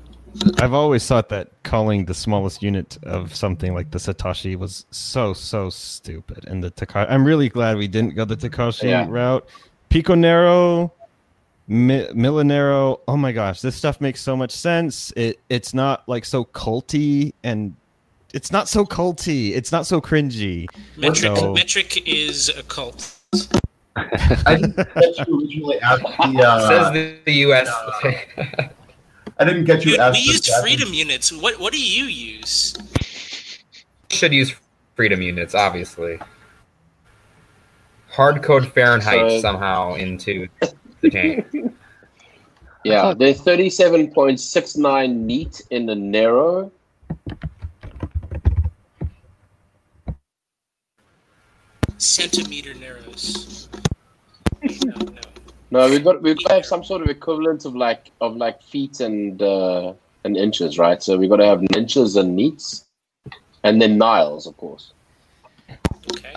I've 0.60 0.74
always 0.74 1.04
thought 1.06 1.28
that 1.30 1.48
calling 1.64 2.04
the 2.04 2.14
smallest 2.14 2.62
unit 2.62 2.98
of 3.02 3.34
something 3.34 3.74
like 3.74 3.90
the 3.90 3.98
Satoshi 3.98 4.56
was 4.56 4.86
so 4.92 5.32
so 5.32 5.70
stupid. 5.70 6.44
And 6.46 6.62
the 6.62 6.70
Takashi, 6.70 7.10
I'm 7.10 7.24
really 7.24 7.48
glad 7.48 7.76
we 7.76 7.88
didn't 7.88 8.14
go 8.14 8.24
the 8.24 8.36
Takashi 8.36 8.84
Yeah. 8.90 9.06
route. 9.08 9.44
Pico 9.88 10.14
Nero, 10.14 10.92
Mi- 11.66 12.06
Millinero. 12.14 13.00
Oh 13.08 13.16
my 13.16 13.32
gosh, 13.32 13.60
this 13.60 13.74
stuff 13.74 14.00
makes 14.00 14.20
so 14.20 14.36
much 14.36 14.52
sense. 14.52 15.12
It 15.16 15.40
it's 15.48 15.74
not 15.74 16.08
like 16.08 16.24
so 16.24 16.44
culty 16.44 17.32
and 17.42 17.74
it's 18.34 18.50
not 18.52 18.68
so 18.68 18.84
culty. 18.84 19.52
It's 19.54 19.72
not 19.72 19.86
so 19.86 20.00
cringy. 20.00 20.66
Metric 20.96 21.36
So- 21.36 21.52
metric 21.54 22.06
is 22.08 22.48
a 22.48 22.62
cult. 22.62 23.16
I 23.96 24.56
didn't 24.56 24.76
get 24.76 25.26
you 25.28 25.40
originally 25.40 25.80
asked 25.80 26.02
the. 26.02 26.10
Uh, 26.42 26.68
Says 26.68 26.92
the, 26.92 27.16
the 27.26 27.32
U.S. 27.46 27.68
I 29.38 29.44
didn't 29.44 29.64
get 29.64 29.84
you 29.84 29.92
Dude, 29.92 30.00
asked 30.00 30.16
we 30.18 30.26
the 30.26 30.32
used 30.32 30.44
second- 30.44 30.62
freedom 30.62 30.94
units. 30.94 31.32
What 31.32 31.58
what 31.60 31.72
do 31.72 31.80
you 31.82 32.04
use? 32.04 32.74
should 34.10 34.32
use 34.32 34.54
freedom 34.96 35.22
units, 35.22 35.54
obviously. 35.54 36.18
Hard 38.10 38.42
code 38.42 38.72
Fahrenheit 38.72 39.30
So- 39.30 39.40
somehow 39.40 39.94
into 39.94 40.48
the 41.00 41.10
chain. 41.10 41.74
Yeah, 42.84 43.12
they're 43.16 43.34
thirty-seven 43.34 44.12
point 44.12 44.40
six 44.40 44.76
nine 44.76 45.26
neat 45.26 45.60
in 45.70 45.84
the 45.86 45.94
narrow. 45.94 46.72
Centimeter 52.00 52.72
narrows. 52.74 53.68
No, 54.62 54.94
no. 54.96 55.20
No, 55.70 55.88
we've 55.90 56.02
got 56.02 56.22
we've 56.22 56.36
got 56.38 56.48
to 56.48 56.54
have 56.54 56.64
some 56.66 56.82
sort 56.82 57.02
of 57.02 57.08
equivalent 57.08 57.66
of 57.66 57.76
like 57.76 58.10
of 58.22 58.36
like 58.36 58.62
feet 58.62 59.00
and 59.00 59.40
uh, 59.42 59.92
and 60.24 60.34
inches, 60.36 60.78
right? 60.78 61.02
So 61.02 61.18
we've 61.18 61.28
got 61.28 61.36
to 61.36 61.44
have 61.44 61.62
inches 61.76 62.16
and 62.16 62.34
neats, 62.34 62.86
and 63.64 63.80
then 63.82 63.98
niles, 63.98 64.46
of 64.46 64.56
course. 64.56 64.92
Okay. 66.10 66.32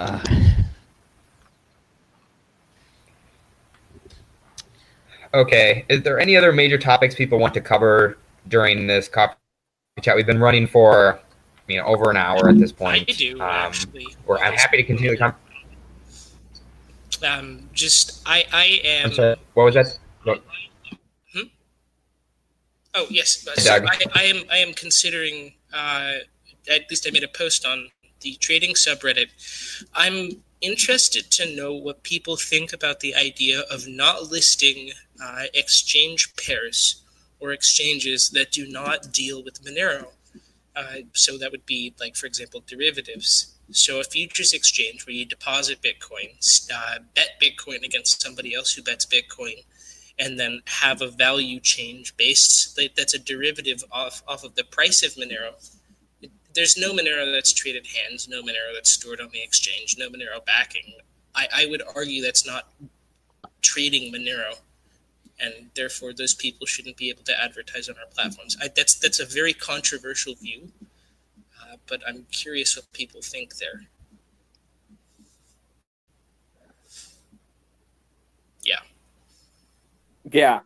Okay. 5.34 5.86
Is 5.90 6.04
there 6.04 6.20
any 6.20 6.36
other 6.36 6.52
major 6.52 6.78
topics 6.78 7.16
people 7.16 7.40
want 7.40 7.54
to 7.56 7.62
cover 7.62 8.18
during 8.50 8.86
this 8.86 9.08
coffee 9.08 9.36
chat? 10.02 10.16
We've 10.18 10.28
been 10.28 10.42
running 10.42 10.68
for 10.68 11.20
you 11.68 11.78
know 11.78 11.86
over 11.86 12.12
an 12.12 12.18
hour 12.18 12.50
at 12.50 12.58
this 12.60 12.74
point. 12.74 13.10
I 13.10 13.14
do 13.14 13.36
Um, 13.36 13.42
actually. 13.42 14.08
or 14.28 14.44
I'm 14.44 14.54
happy 14.54 14.78
to 14.78 14.84
continue 14.84 15.12
the 15.12 15.18
conversation. 15.18 15.40
Um, 17.24 17.70
just 17.74 18.22
I 18.26 18.46
I 18.52 18.82
am. 18.84 19.14
Sorry. 19.14 19.36
What 19.54 19.66
was 19.66 19.76
that? 19.76 19.98
What- 20.24 20.44
Oh 22.96 23.08
yes, 23.10 23.44
so 23.58 23.74
I, 23.74 23.98
I 24.14 24.24
am 24.26 24.44
I 24.52 24.58
am 24.58 24.74
considering. 24.74 25.54
Uh, 25.74 26.18
at 26.70 26.90
least 26.90 27.08
I 27.08 27.12
made 27.12 27.24
a 27.24 27.28
post 27.28 27.66
on 27.66 27.90
the 28.22 28.36
trading 28.36 28.76
subreddit. 28.76 29.28
I'm 29.96 30.44
interested 30.62 31.30
to 31.32 31.56
know 31.56 31.74
what 31.74 32.04
people 32.04 32.38
think 32.38 32.72
about 32.72 33.00
the 33.02 33.16
idea 33.16 33.62
of 33.72 33.88
not 33.88 34.32
listing 34.32 34.92
uh, 35.22 35.46
exchange 35.54 36.34
pairs 36.38 37.04
or 37.40 37.52
exchanges 37.52 38.30
that 38.30 38.52
do 38.52 38.66
not 38.70 39.12
deal 39.12 39.44
with 39.44 39.62
Monero. 39.66 40.08
Uh, 40.76 40.98
so 41.14 41.38
that 41.38 41.52
would 41.52 41.66
be 41.66 41.94
like, 42.00 42.16
for 42.16 42.28
example, 42.28 42.64
derivatives. 42.66 43.53
So 43.72 44.00
a 44.00 44.04
futures 44.04 44.54
exchange 44.54 45.06
where 45.06 45.16
you 45.16 45.26
deposit 45.26 45.82
Bitcoin, 45.82 46.38
uh, 46.74 47.00
bet 47.16 47.42
Bitcoin 47.42 47.84
against 47.84 48.22
somebody 48.22 48.54
else 48.54 48.74
who 48.74 48.84
bets 48.84 49.06
Bitcoin, 49.06 49.64
and 50.20 50.40
then 50.40 50.62
have 50.68 51.02
a 51.02 51.08
value 51.08 51.60
change 51.60 52.16
based 52.18 52.80
that's 52.96 53.14
a 53.14 53.20
derivative 53.20 53.84
off 53.92 54.22
off 54.28 54.44
of 54.44 54.56
the 54.56 54.64
price 54.64 55.02
of 55.04 55.14
Monero. 55.14 55.54
There's 56.54 56.78
no 56.78 56.94
Monero 56.94 57.34
that's 57.34 57.52
traded 57.52 57.88
hands, 57.88 58.28
no 58.30 58.44
Monero 58.44 58.74
that's 58.76 58.92
stored 58.92 59.20
on 59.20 59.30
the 59.30 59.42
exchange, 59.42 59.96
no 59.98 60.10
Monero 60.10 60.46
backing. 60.46 60.94
I, 61.34 61.48
I 61.52 61.66
would 61.66 61.82
argue 61.96 62.22
that's 62.22 62.46
not 62.46 62.72
trading 63.62 64.14
Monero, 64.14 64.60
and 65.40 65.72
therefore 65.76 66.14
those 66.14 66.36
people 66.36 66.68
shouldn't 66.68 66.98
be 66.98 67.10
able 67.10 67.24
to 67.24 67.42
advertise 67.42 67.90
on 67.90 67.96
our 67.98 68.06
platforms. 68.14 68.56
I, 68.62 68.68
that's 68.68 68.94
that's 68.96 69.20
a 69.20 69.26
very 69.26 69.54
controversial 69.54 70.36
view, 70.36 70.72
uh, 71.74 71.78
but 71.88 72.02
I'm 72.08 72.26
curious 72.32 72.76
what 72.76 72.92
people 72.94 73.22
think 73.22 73.56
there. 73.58 73.84
Yeah. 78.62 78.80
Yeah. 80.32 80.60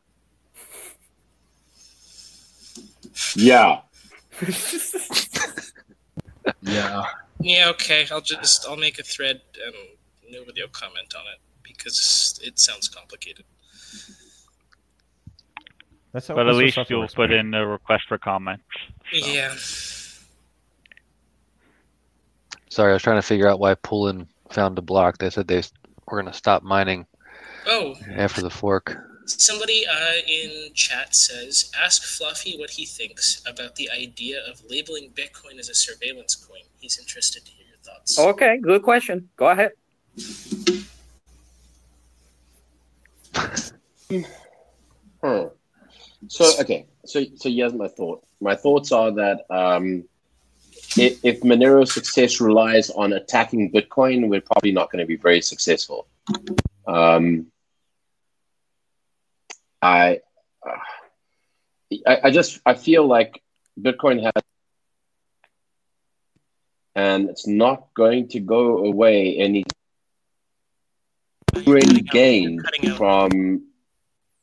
Yeah. 3.35 3.81
Yeah. 6.61 7.03
Yeah, 7.39 7.69
okay. 7.69 8.07
I'll 8.11 8.21
just 8.21 8.65
I'll 8.67 8.77
make 8.77 8.99
a 8.99 9.03
thread 9.03 9.41
and 9.65 9.75
nobody 10.29 10.61
will 10.61 10.69
comment 10.69 11.13
on 11.15 11.23
it 11.33 11.39
because 11.63 12.39
it 12.43 12.59
sounds 12.59 12.87
complicated. 12.87 13.45
That's 16.13 16.27
how, 16.27 16.35
But 16.35 16.47
at 16.47 16.55
least 16.55 16.77
you'll 16.89 17.07
put 17.07 17.31
in 17.31 17.53
a 17.53 17.67
request 17.67 18.05
for 18.07 18.17
comments. 18.17 18.63
Yeah. 19.11 19.53
Sorry, 22.69 22.91
I 22.91 22.93
was 22.93 23.03
trying 23.03 23.17
to 23.17 23.25
figure 23.27 23.47
out 23.47 23.59
why 23.59 23.75
Poolin 23.75 24.27
found 24.51 24.77
a 24.77 24.81
block. 24.81 25.17
They 25.17 25.29
said 25.29 25.47
they 25.47 25.63
were 26.09 26.21
going 26.21 26.31
to 26.31 26.37
stop 26.37 26.63
mining 26.63 27.05
Oh, 27.65 27.95
after 28.15 28.41
the 28.41 28.49
fork. 28.49 28.95
somebody 29.25 29.85
uh, 29.87 30.13
in 30.27 30.73
chat 30.73 31.15
says, 31.15 31.71
ask 31.81 32.03
Fluffy 32.03 32.57
what 32.57 32.69
he 32.69 32.85
thinks 32.85 33.41
about 33.45 33.75
the 33.75 33.89
idea 33.91 34.39
of 34.49 34.61
labeling 34.69 35.11
Bitcoin 35.11 35.59
as 35.59 35.69
a 35.69 35.75
surveillance 35.75 36.35
coin. 36.35 36.61
He's 36.79 36.97
interested 36.99 37.45
to 37.45 37.51
hear 37.51 37.65
your 37.67 37.77
thoughts. 37.79 38.17
Okay, 38.19 38.57
good 38.61 38.83
question. 38.83 39.29
Go 39.37 39.47
ahead. 39.49 39.71
Hmm. 45.21 45.47
So 46.27 46.59
okay, 46.61 46.85
so 47.05 47.23
so 47.35 47.49
here's 47.49 47.73
my 47.73 47.87
thought. 47.87 48.23
My 48.41 48.55
thoughts 48.55 48.91
are 48.91 49.11
that 49.11 49.45
um, 49.49 50.05
if, 50.97 51.23
if 51.23 51.41
Monero's 51.41 51.93
success 51.93 52.39
relies 52.41 52.89
on 52.89 53.13
attacking 53.13 53.71
Bitcoin, 53.71 54.27
we're 54.29 54.41
probably 54.41 54.71
not 54.71 54.91
going 54.91 54.99
to 55.01 55.05
be 55.07 55.15
very 55.15 55.41
successful. 55.41 56.07
Um, 56.87 57.47
I, 59.81 60.19
I 62.05 62.17
I 62.25 62.31
just 62.31 62.59
I 62.65 62.73
feel 62.73 63.05
like 63.07 63.41
Bitcoin 63.79 64.23
has, 64.23 64.43
and 66.95 67.29
it's 67.29 67.47
not 67.47 67.87
going 67.93 68.27
to 68.29 68.39
go 68.39 68.79
away 68.85 69.37
any. 69.37 69.63
Already 71.55 72.01
gained 72.01 72.61
from. 72.97 73.63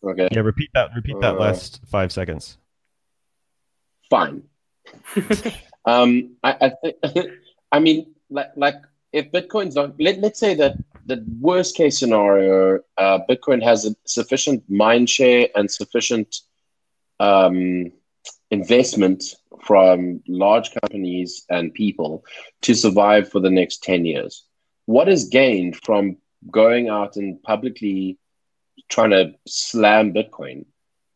Okay. 0.03 0.29
Yeah, 0.33 0.41
repeat 0.41 0.71
that. 0.75 0.91
Repeat 0.95 1.17
that 1.21 1.35
Uh, 1.37 1.39
last 1.39 1.81
five 1.87 2.13
seconds. 2.13 2.59
fine. 4.11 4.43
um, 5.87 6.37
I, 6.43 6.73
I 7.03 7.09
think, 7.09 7.31
I 7.73 7.79
mean, 7.79 8.15
like, 8.31 8.51
like 8.57 8.77
if 9.13 9.31
Bitcoin's 9.31 9.75
not, 9.75 10.01
let, 10.01 10.19
let's 10.21 10.41
say 10.41 10.55
that 10.55 10.77
the 11.07 11.25
worst 11.41 11.77
case 11.77 11.99
scenario, 11.99 12.81
uh, 12.97 13.19
Bitcoin 13.29 13.63
has 13.63 13.87
a 13.87 13.95
sufficient 14.07 14.63
mind 14.69 15.11
share 15.11 15.49
and 15.55 15.71
sufficient 15.71 16.41
um, 17.21 17.93
investment 18.51 19.23
from 19.63 20.23
large 20.29 20.71
companies 20.81 21.45
and 21.51 21.75
people 21.75 22.25
to 22.63 22.75
survive 22.75 23.29
for 23.31 23.41
the 23.41 23.51
next 23.51 23.83
10 23.83 24.05
years. 24.05 24.45
What 24.87 25.09
is 25.09 25.29
gained 25.29 25.77
from 25.85 26.19
going 26.51 26.89
out 26.89 27.17
and 27.17 27.43
publicly 27.43 28.19
trying 28.89 29.11
to 29.11 29.35
slam 29.47 30.13
Bitcoin? 30.13 30.67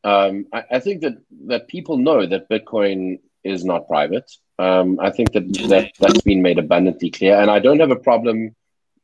Um, 0.04 0.46
I, 0.52 0.64
I 0.72 0.78
think 0.80 1.02
that, 1.02 1.18
that 1.46 1.68
people 1.68 1.98
know 1.98 2.26
that 2.26 2.48
Bitcoin 2.48 3.20
is 3.44 3.64
not 3.64 3.88
private. 3.88 4.30
Um, 4.58 4.98
I 5.00 5.10
think 5.10 5.32
that, 5.32 5.46
that 5.68 5.92
that's 6.00 6.20
been 6.22 6.42
made 6.42 6.58
abundantly 6.58 7.10
clear, 7.10 7.40
and 7.40 7.50
I 7.50 7.58
don't 7.58 7.80
have 7.80 7.92
a 7.92 7.96
problem 7.96 8.54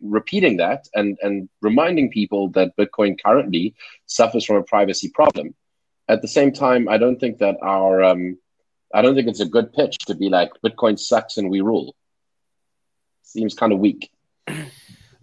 repeating 0.01 0.56
that 0.59 0.86
and 0.94 1.16
and 1.22 1.48
reminding 1.62 2.10
people 2.10 2.48
that 2.51 2.76
Bitcoin 2.76 3.18
currently 3.24 3.74
suffers 4.06 4.44
from 4.44 4.56
a 4.56 4.62
privacy 4.62 5.10
problem. 5.14 5.55
At 6.09 6.22
the 6.22 6.28
same 6.28 6.52
time, 6.52 6.89
I 6.89 6.98
don't 6.98 7.18
think 7.18 7.39
that 7.39 7.56
our 7.62 8.02
um, 8.02 8.39
I 8.93 9.02
don't 9.02 9.14
think 9.14 9.28
it's 9.28 9.40
a 9.40 9.47
good 9.47 9.72
pitch 9.72 9.98
to 10.06 10.14
be 10.14 10.28
like 10.28 10.51
Bitcoin 10.64 10.98
sucks 10.98 11.36
and 11.36 11.51
we 11.51 11.60
rule. 11.60 11.94
Seems 13.22 13.55
kind 13.55 13.72
of 13.72 13.78
weak. 13.78 14.10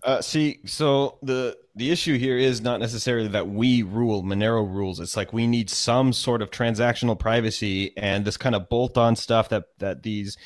Uh, 0.04 0.20
see, 0.20 0.60
so 0.66 1.20
the 1.22 1.56
the 1.76 1.92
issue 1.92 2.18
here 2.18 2.38
is 2.38 2.62
not 2.62 2.80
necessarily 2.80 3.30
that 3.30 3.48
we 3.48 3.84
rule, 3.84 4.24
Monero 4.24 4.68
rules. 4.68 5.00
It's 5.00 5.16
like 5.16 5.32
we 5.32 5.48
need 5.48 5.70
some 5.70 6.12
sort 6.12 6.42
of 6.42 6.52
transactional 6.52 7.18
privacy 7.18 7.96
and 7.98 8.26
this 8.26 8.38
kind 8.38 8.56
of 8.56 8.68
bolt 8.68 8.98
on 8.98 9.16
stuff 9.16 9.50
that 9.50 9.66
that 9.80 10.04
these 10.04 10.38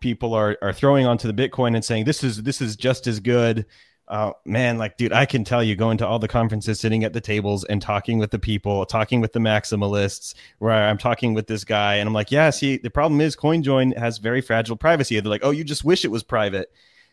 people 0.00 0.34
are 0.34 0.56
are 0.62 0.72
throwing 0.72 1.06
onto 1.06 1.30
the 1.30 1.48
Bitcoin 1.48 1.74
and 1.74 1.84
saying 1.84 2.04
this 2.04 2.24
is 2.24 2.42
this 2.42 2.60
is 2.60 2.76
just 2.76 3.06
as 3.06 3.20
good. 3.20 3.66
Uh, 4.08 4.32
man, 4.44 4.76
like, 4.76 4.98
dude, 4.98 5.12
I 5.12 5.24
can 5.24 5.42
tell 5.42 5.62
you 5.62 5.74
going 5.76 5.96
to 5.98 6.06
all 6.06 6.18
the 6.18 6.28
conferences, 6.28 6.78
sitting 6.78 7.02
at 7.04 7.14
the 7.14 7.20
tables 7.20 7.64
and 7.64 7.80
talking 7.80 8.18
with 8.18 8.30
the 8.30 8.38
people, 8.38 8.84
talking 8.84 9.20
with 9.20 9.32
the 9.32 9.38
maximalists, 9.38 10.34
where 10.58 10.72
I'm 10.72 10.98
talking 10.98 11.32
with 11.32 11.46
this 11.46 11.64
guy, 11.64 11.94
and 11.94 12.08
I'm 12.08 12.12
like, 12.12 12.30
yeah, 12.30 12.50
see, 12.50 12.76
the 12.76 12.90
problem 12.90 13.20
is 13.22 13.36
CoinJoin 13.36 13.96
has 13.96 14.18
very 14.18 14.42
fragile 14.42 14.76
privacy. 14.76 15.18
They're 15.18 15.30
like, 15.30 15.44
oh, 15.44 15.50
you 15.50 15.64
just 15.64 15.84
wish 15.84 16.04
it 16.04 16.10
was 16.10 16.22
private. 16.22 16.70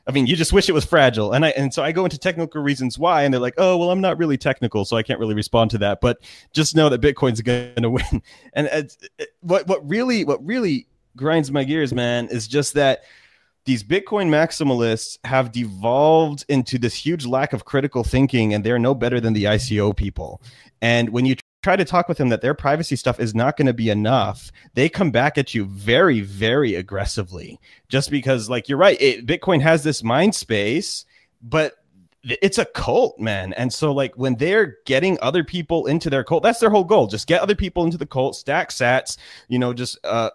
I 0.09 0.11
mean, 0.11 0.25
you 0.25 0.35
just 0.35 0.51
wish 0.51 0.67
it 0.67 0.71
was 0.71 0.85
fragile. 0.85 1.33
And 1.33 1.45
I 1.45 1.49
and 1.49 1.71
so 1.71 1.83
I 1.83 1.91
go 1.91 2.03
into 2.03 2.17
technical 2.17 2.63
reasons 2.63 2.97
why, 2.97 3.21
and 3.21 3.31
they're 3.31 3.39
like, 3.39 3.53
oh, 3.59 3.77
well, 3.77 3.91
I'm 3.91 4.01
not 4.01 4.17
really 4.17 4.39
technical, 4.39 4.83
so 4.83 4.97
I 4.97 5.03
can't 5.03 5.19
really 5.19 5.35
respond 5.35 5.69
to 5.69 5.77
that. 5.77 6.01
But 6.01 6.17
just 6.51 6.75
know 6.75 6.89
that 6.89 6.99
Bitcoin's 6.99 7.41
going 7.43 7.75
to 7.75 7.91
win. 7.91 8.23
And 8.53 8.65
it, 8.67 8.97
what 9.41 9.67
what 9.67 9.87
really 9.87 10.25
what 10.25 10.43
really 10.43 10.87
grinds 11.15 11.51
my 11.51 11.63
gears, 11.63 11.93
man, 11.93 12.27
is 12.29 12.47
just 12.47 12.73
that 12.73 13.03
these 13.65 13.83
Bitcoin 13.83 14.29
maximalists 14.29 15.19
have 15.25 15.51
devolved 15.51 16.43
into 16.49 16.79
this 16.79 16.95
huge 16.95 17.27
lack 17.27 17.53
of 17.53 17.65
critical 17.65 18.03
thinking, 18.03 18.55
and 18.55 18.63
they're 18.63 18.79
no 18.79 18.95
better 18.95 19.21
than 19.21 19.33
the 19.33 19.43
ICO 19.43 19.95
people. 19.95 20.41
And 20.81 21.09
when 21.11 21.27
you 21.27 21.35
try 21.61 21.75
to 21.75 21.85
talk 21.85 22.07
with 22.07 22.17
them 22.17 22.29
that 22.29 22.41
their 22.41 22.53
privacy 22.53 22.95
stuff 22.95 23.19
is 23.19 23.35
not 23.35 23.57
going 23.57 23.67
to 23.67 23.73
be 23.73 23.89
enough, 23.89 24.51
they 24.75 24.87
come 24.87 25.11
back 25.11 25.37
at 25.37 25.53
you 25.53 25.65
very, 25.65 26.21
very 26.21 26.75
aggressively. 26.75 27.59
Just 27.89 28.09
because, 28.09 28.49
like, 28.49 28.69
you're 28.69 28.77
right, 28.77 28.99
it, 29.01 29.25
Bitcoin 29.25 29.61
has 29.61 29.83
this 29.83 30.03
mind 30.03 30.33
space, 30.35 31.05
but 31.41 31.73
it's 32.23 32.57
a 32.57 32.65
cult, 32.65 33.19
man. 33.19 33.53
And 33.53 33.71
so, 33.71 33.91
like, 33.91 34.13
when 34.15 34.35
they're 34.35 34.77
getting 34.85 35.17
other 35.21 35.43
people 35.43 35.87
into 35.87 36.09
their 36.09 36.23
cult, 36.23 36.43
that's 36.43 36.59
their 36.59 36.69
whole 36.69 36.83
goal. 36.83 37.07
Just 37.07 37.27
get 37.27 37.41
other 37.41 37.55
people 37.55 37.83
into 37.83 37.97
the 37.97 38.05
cult, 38.05 38.35
stack 38.35 38.69
sats, 38.69 39.17
you 39.47 39.59
know, 39.59 39.73
just, 39.73 39.97
uh, 40.05 40.29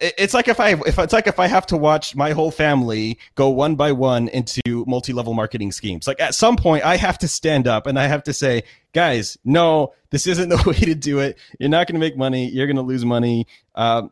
it's 0.00 0.34
like 0.34 0.48
if 0.48 0.60
I 0.60 0.70
if 0.86 0.98
it's 0.98 1.12
like 1.12 1.26
if 1.26 1.38
I 1.38 1.46
have 1.46 1.66
to 1.66 1.76
watch 1.76 2.14
my 2.14 2.32
whole 2.32 2.50
family 2.50 3.18
go 3.34 3.48
one 3.48 3.74
by 3.74 3.92
one 3.92 4.28
into 4.28 4.60
multi-level 4.86 5.34
marketing 5.34 5.72
schemes. 5.72 6.06
Like 6.06 6.20
at 6.20 6.34
some 6.34 6.56
point 6.56 6.84
I 6.84 6.96
have 6.96 7.18
to 7.18 7.28
stand 7.28 7.66
up 7.66 7.86
and 7.86 7.98
I 7.98 8.06
have 8.06 8.22
to 8.24 8.32
say, 8.32 8.64
guys, 8.92 9.38
no, 9.44 9.94
this 10.10 10.26
isn't 10.26 10.48
the 10.50 10.62
way 10.66 10.76
to 10.76 10.94
do 10.94 11.20
it. 11.20 11.38
You're 11.58 11.70
not 11.70 11.86
going 11.86 11.94
to 11.94 12.00
make 12.00 12.16
money. 12.16 12.48
You're 12.48 12.66
going 12.66 12.76
to 12.76 12.82
lose 12.82 13.04
money. 13.04 13.46
Um, 13.74 14.10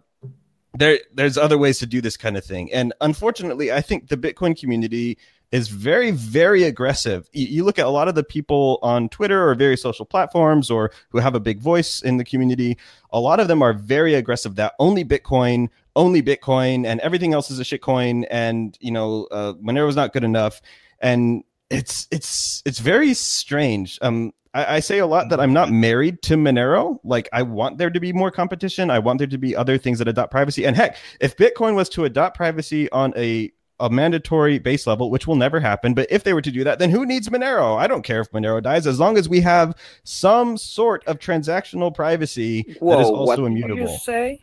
there, 0.76 0.98
there's 1.12 1.38
other 1.38 1.56
ways 1.56 1.78
to 1.78 1.86
do 1.86 2.00
this 2.00 2.16
kind 2.16 2.36
of 2.36 2.44
thing. 2.44 2.72
And 2.72 2.92
unfortunately, 3.00 3.70
I 3.70 3.80
think 3.80 4.08
the 4.08 4.16
Bitcoin 4.16 4.58
community 4.58 5.18
is 5.54 5.68
very, 5.68 6.10
very 6.10 6.64
aggressive. 6.64 7.30
You 7.32 7.62
look 7.62 7.78
at 7.78 7.86
a 7.86 7.90
lot 7.90 8.08
of 8.08 8.16
the 8.16 8.24
people 8.24 8.80
on 8.82 9.08
Twitter 9.08 9.48
or 9.48 9.54
various 9.54 9.80
social 9.80 10.04
platforms 10.04 10.68
or 10.68 10.90
who 11.10 11.18
have 11.18 11.36
a 11.36 11.40
big 11.40 11.60
voice 11.60 12.02
in 12.02 12.16
the 12.16 12.24
community, 12.24 12.76
a 13.10 13.20
lot 13.20 13.38
of 13.38 13.46
them 13.46 13.62
are 13.62 13.72
very 13.72 14.14
aggressive 14.14 14.56
that 14.56 14.74
only 14.80 15.04
Bitcoin, 15.04 15.68
only 15.94 16.20
Bitcoin, 16.20 16.84
and 16.84 16.98
everything 17.02 17.32
else 17.32 17.52
is 17.52 17.60
a 17.60 17.62
shitcoin, 17.62 18.26
and 18.32 18.76
you 18.80 18.90
know, 18.90 19.28
uh, 19.30 19.52
Monero 19.62 19.88
is 19.88 19.94
not 19.94 20.12
good 20.12 20.24
enough. 20.24 20.60
And 20.98 21.44
it's 21.70 22.08
it's 22.10 22.60
it's 22.66 22.80
very 22.80 23.14
strange. 23.14 24.00
Um, 24.02 24.32
I, 24.54 24.76
I, 24.76 24.80
say 24.80 24.98
a 24.98 25.06
lot 25.06 25.28
that 25.28 25.38
I'm 25.38 25.52
not 25.52 25.70
married 25.70 26.20
to 26.22 26.34
Monero. 26.34 26.98
Like 27.04 27.28
I 27.32 27.42
want 27.42 27.78
there 27.78 27.90
to 27.90 28.00
be 28.00 28.12
more 28.12 28.32
competition. 28.32 28.90
I 28.90 28.98
want 28.98 29.18
there 29.18 29.28
to 29.28 29.38
be 29.38 29.54
other 29.54 29.78
things 29.78 30.00
that 30.00 30.08
adopt 30.08 30.32
privacy. 30.32 30.66
And 30.66 30.74
heck, 30.74 30.96
if 31.20 31.36
Bitcoin 31.36 31.76
was 31.76 31.88
to 31.90 32.04
adopt 32.06 32.36
privacy 32.36 32.90
on 32.90 33.14
a 33.16 33.52
a 33.80 33.90
mandatory 33.90 34.58
base 34.58 34.86
level, 34.86 35.10
which 35.10 35.26
will 35.26 35.36
never 35.36 35.60
happen. 35.60 35.94
But 35.94 36.06
if 36.10 36.24
they 36.24 36.32
were 36.32 36.42
to 36.42 36.50
do 36.50 36.64
that, 36.64 36.78
then 36.78 36.90
who 36.90 37.04
needs 37.04 37.28
Monero? 37.28 37.76
I 37.76 37.86
don't 37.86 38.02
care 38.02 38.20
if 38.20 38.30
Monero 38.30 38.62
dies, 38.62 38.86
as 38.86 39.00
long 39.00 39.18
as 39.18 39.28
we 39.28 39.40
have 39.40 39.74
some 40.04 40.56
sort 40.56 41.04
of 41.06 41.18
transactional 41.18 41.94
privacy 41.94 42.76
Whoa, 42.80 42.92
that 42.92 43.00
is 43.00 43.08
also 43.08 43.42
what 43.42 43.50
immutable. 43.50 43.76
Did 43.76 43.90
you 43.90 43.98
say 43.98 44.42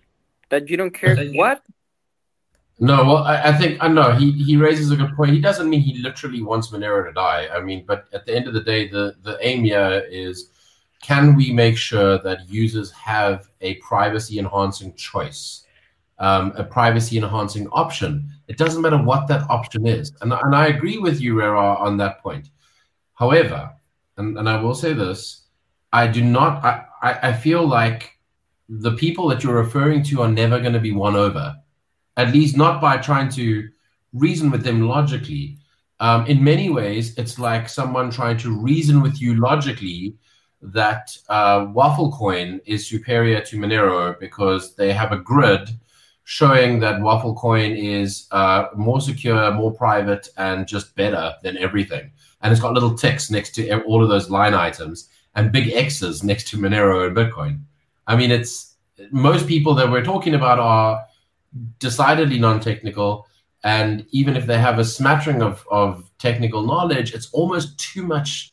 that 0.50 0.70
you 0.70 0.78
don't 0.78 0.94
care? 0.94 1.16
What? 1.34 1.64
No, 2.80 3.06
well, 3.06 3.18
I, 3.18 3.42
I 3.44 3.54
think 3.54 3.78
I 3.80 3.88
know 3.88 4.12
he, 4.14 4.32
he 4.32 4.58
raises 4.58 4.90
a 4.92 4.96
good 4.96 5.16
point. 5.16 5.32
He 5.32 5.40
doesn't 5.40 5.70
mean 5.70 5.82
he 5.82 6.00
literally 6.00 6.42
wants 6.42 6.72
Monero 6.72 7.06
to 7.06 7.14
die. 7.14 7.48
I 7.54 7.62
mean, 7.62 7.86
but 7.86 8.08
at 8.12 8.26
the 8.26 8.36
end 8.36 8.48
of 8.48 8.56
the 8.56 8.62
day, 8.62 8.88
the 8.88 9.16
the 9.22 9.38
aim 9.42 9.64
here 9.64 10.04
is 10.10 10.50
can 11.02 11.36
we 11.36 11.52
make 11.52 11.78
sure 11.78 12.18
that 12.20 12.50
users 12.50 12.92
have 12.92 13.50
a 13.62 13.76
privacy 13.76 14.40
enhancing 14.40 14.94
choice, 14.96 15.61
um, 16.22 16.54
a 16.56 16.64
privacy 16.64 17.18
enhancing 17.18 17.68
option 17.70 18.32
it 18.52 18.58
doesn't 18.58 18.82
matter 18.82 19.02
what 19.02 19.28
that 19.30 19.50
option 19.50 19.88
is. 19.88 20.12
And, 20.20 20.34
and 20.34 20.54
I 20.54 20.68
agree 20.68 20.98
with 20.98 21.22
you, 21.22 21.40
Rera, 21.40 21.74
on 21.76 21.96
that 21.98 22.22
point. 22.22 22.50
However, 23.14 23.72
and, 24.18 24.38
and 24.38 24.50
I 24.50 24.62
will 24.62 24.76
say 24.76 24.92
this, 24.92 25.44
I 25.94 26.08
do 26.08 26.22
not, 26.22 26.62
I, 26.66 26.84
I, 27.02 27.30
I 27.30 27.34
feel 27.34 27.66
like 27.66 28.20
the 28.68 28.92
people 28.98 29.30
that 29.30 29.42
you're 29.42 29.56
referring 29.56 30.04
to 30.04 30.22
are 30.24 30.28
never 30.28 30.60
going 30.60 30.74
to 30.74 30.82
be 30.82 30.92
won 30.92 31.16
over, 31.16 31.56
at 32.18 32.34
least 32.34 32.58
not 32.58 32.82
by 32.82 32.98
trying 32.98 33.30
to 33.30 33.70
reason 34.12 34.52
with 34.52 34.66
them 34.66 34.82
logically. 34.82 35.58
Um, 36.02 36.26
in 36.26 36.44
many 36.44 36.70
ways, 36.70 37.18
it's 37.18 37.40
like 37.40 37.70
someone 37.70 38.12
trying 38.12 38.36
to 38.40 38.60
reason 38.60 39.02
with 39.02 39.22
you 39.22 39.40
logically 39.40 40.18
that 40.62 41.16
uh, 41.30 41.68
Wafflecoin 41.68 42.60
is 42.66 42.86
superior 42.86 43.40
to 43.44 43.56
Monero 43.56 44.20
because 44.20 44.76
they 44.76 44.92
have 44.92 45.14
a 45.14 45.18
grid 45.18 45.70
showing 46.24 46.80
that 46.80 47.02
Wafflecoin 47.02 47.78
is 47.78 48.28
uh, 48.32 48.68
more 48.76 49.02
secure, 49.02 49.52
more 49.54 49.74
private, 49.74 50.30
and 50.38 50.68
just 50.68 50.96
better 50.96 51.34
than 51.44 51.58
everything. 51.58 52.12
And 52.42 52.52
it's 52.52 52.62
got 52.62 52.74
little 52.74 52.96
ticks 52.96 53.30
next 53.30 53.56
to 53.56 53.82
all 53.84 54.04
of 54.04 54.10
those 54.10 54.30
line 54.30 54.54
items 54.54 55.10
and 55.36 55.52
big 55.52 55.72
X's 55.74 56.24
next 56.24 56.48
to 56.50 56.58
Monero 56.58 57.08
and 57.08 57.16
Bitcoin. 57.16 57.62
I 58.08 58.16
mean, 58.16 58.32
it's 58.32 58.76
most 59.12 59.48
people 59.48 59.74
that 59.76 59.90
we're 59.90 60.04
talking 60.04 60.36
about 60.36 60.60
are 60.60 61.06
decidedly 61.80 62.40
non-technical, 62.40 63.28
and 63.64 64.06
even 64.12 64.36
if 64.36 64.46
they 64.46 64.58
have 64.58 64.80
a 64.80 64.86
smattering 64.86 65.42
of, 65.42 65.66
of 65.70 66.10
technical 66.18 66.64
knowledge, 66.64 67.14
it's 67.14 67.30
almost 67.32 67.78
too 67.80 68.04
much, 68.04 68.52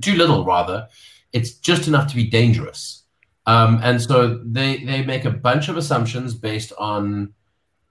too 0.00 0.14
little 0.14 0.44
rather. 0.44 0.88
It's 1.32 1.54
just 1.54 1.88
enough 1.88 2.08
to 2.08 2.16
be 2.16 2.24
dangerous. 2.24 3.02
Um, 3.46 3.80
and 3.82 4.02
so 4.02 4.40
they 4.44 4.78
they 4.78 5.04
make 5.04 5.24
a 5.24 5.30
bunch 5.30 5.68
of 5.68 5.76
assumptions 5.76 6.34
based 6.34 6.72
on 6.78 7.32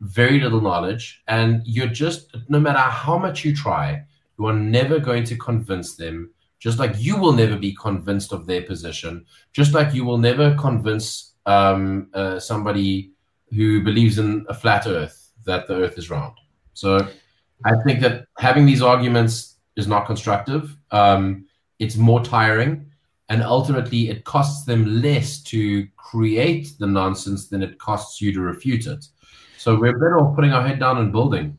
very 0.01 0.39
little 0.39 0.61
knowledge, 0.61 1.23
and 1.27 1.61
you're 1.65 1.87
just 1.87 2.35
no 2.49 2.59
matter 2.59 2.79
how 2.79 3.17
much 3.17 3.45
you 3.45 3.55
try, 3.55 4.03
you 4.37 4.45
are 4.47 4.53
never 4.53 4.99
going 4.99 5.23
to 5.25 5.37
convince 5.37 5.95
them. 5.95 6.31
Just 6.59 6.79
like 6.79 6.93
you 6.97 7.17
will 7.17 7.31
never 7.31 7.57
be 7.57 7.73
convinced 7.75 8.33
of 8.33 8.47
their 8.47 8.63
position, 8.63 9.25
just 9.53 9.73
like 9.73 9.93
you 9.93 10.03
will 10.03 10.17
never 10.17 10.55
convince 10.55 11.33
um, 11.45 12.09
uh, 12.13 12.39
somebody 12.39 13.11
who 13.51 13.83
believes 13.83 14.17
in 14.17 14.45
a 14.49 14.53
flat 14.53 14.87
Earth 14.87 15.31
that 15.45 15.67
the 15.67 15.75
Earth 15.75 15.97
is 15.97 16.09
round. 16.09 16.33
So 16.73 17.07
I 17.63 17.71
think 17.85 18.01
that 18.01 18.25
having 18.37 18.65
these 18.65 18.81
arguments 18.81 19.57
is 19.75 19.87
not 19.87 20.05
constructive. 20.05 20.75
Um, 20.91 21.45
it's 21.79 21.95
more 21.95 22.23
tiring 22.23 22.91
and 23.29 23.41
ultimately 23.41 24.09
it 24.09 24.23
costs 24.23 24.65
them 24.65 25.01
less 25.01 25.41
to 25.43 25.87
create 25.97 26.73
the 26.79 26.87
nonsense 26.87 27.47
than 27.47 27.63
it 27.63 27.77
costs 27.79 28.21
you 28.21 28.31
to 28.33 28.41
refute 28.41 28.85
it. 28.85 29.05
So 29.57 29.79
we're 29.79 29.93
better 29.93 30.19
off 30.19 30.35
putting 30.35 30.53
our 30.53 30.65
head 30.65 30.79
down 30.79 30.97
and 30.99 31.11
building. 31.11 31.57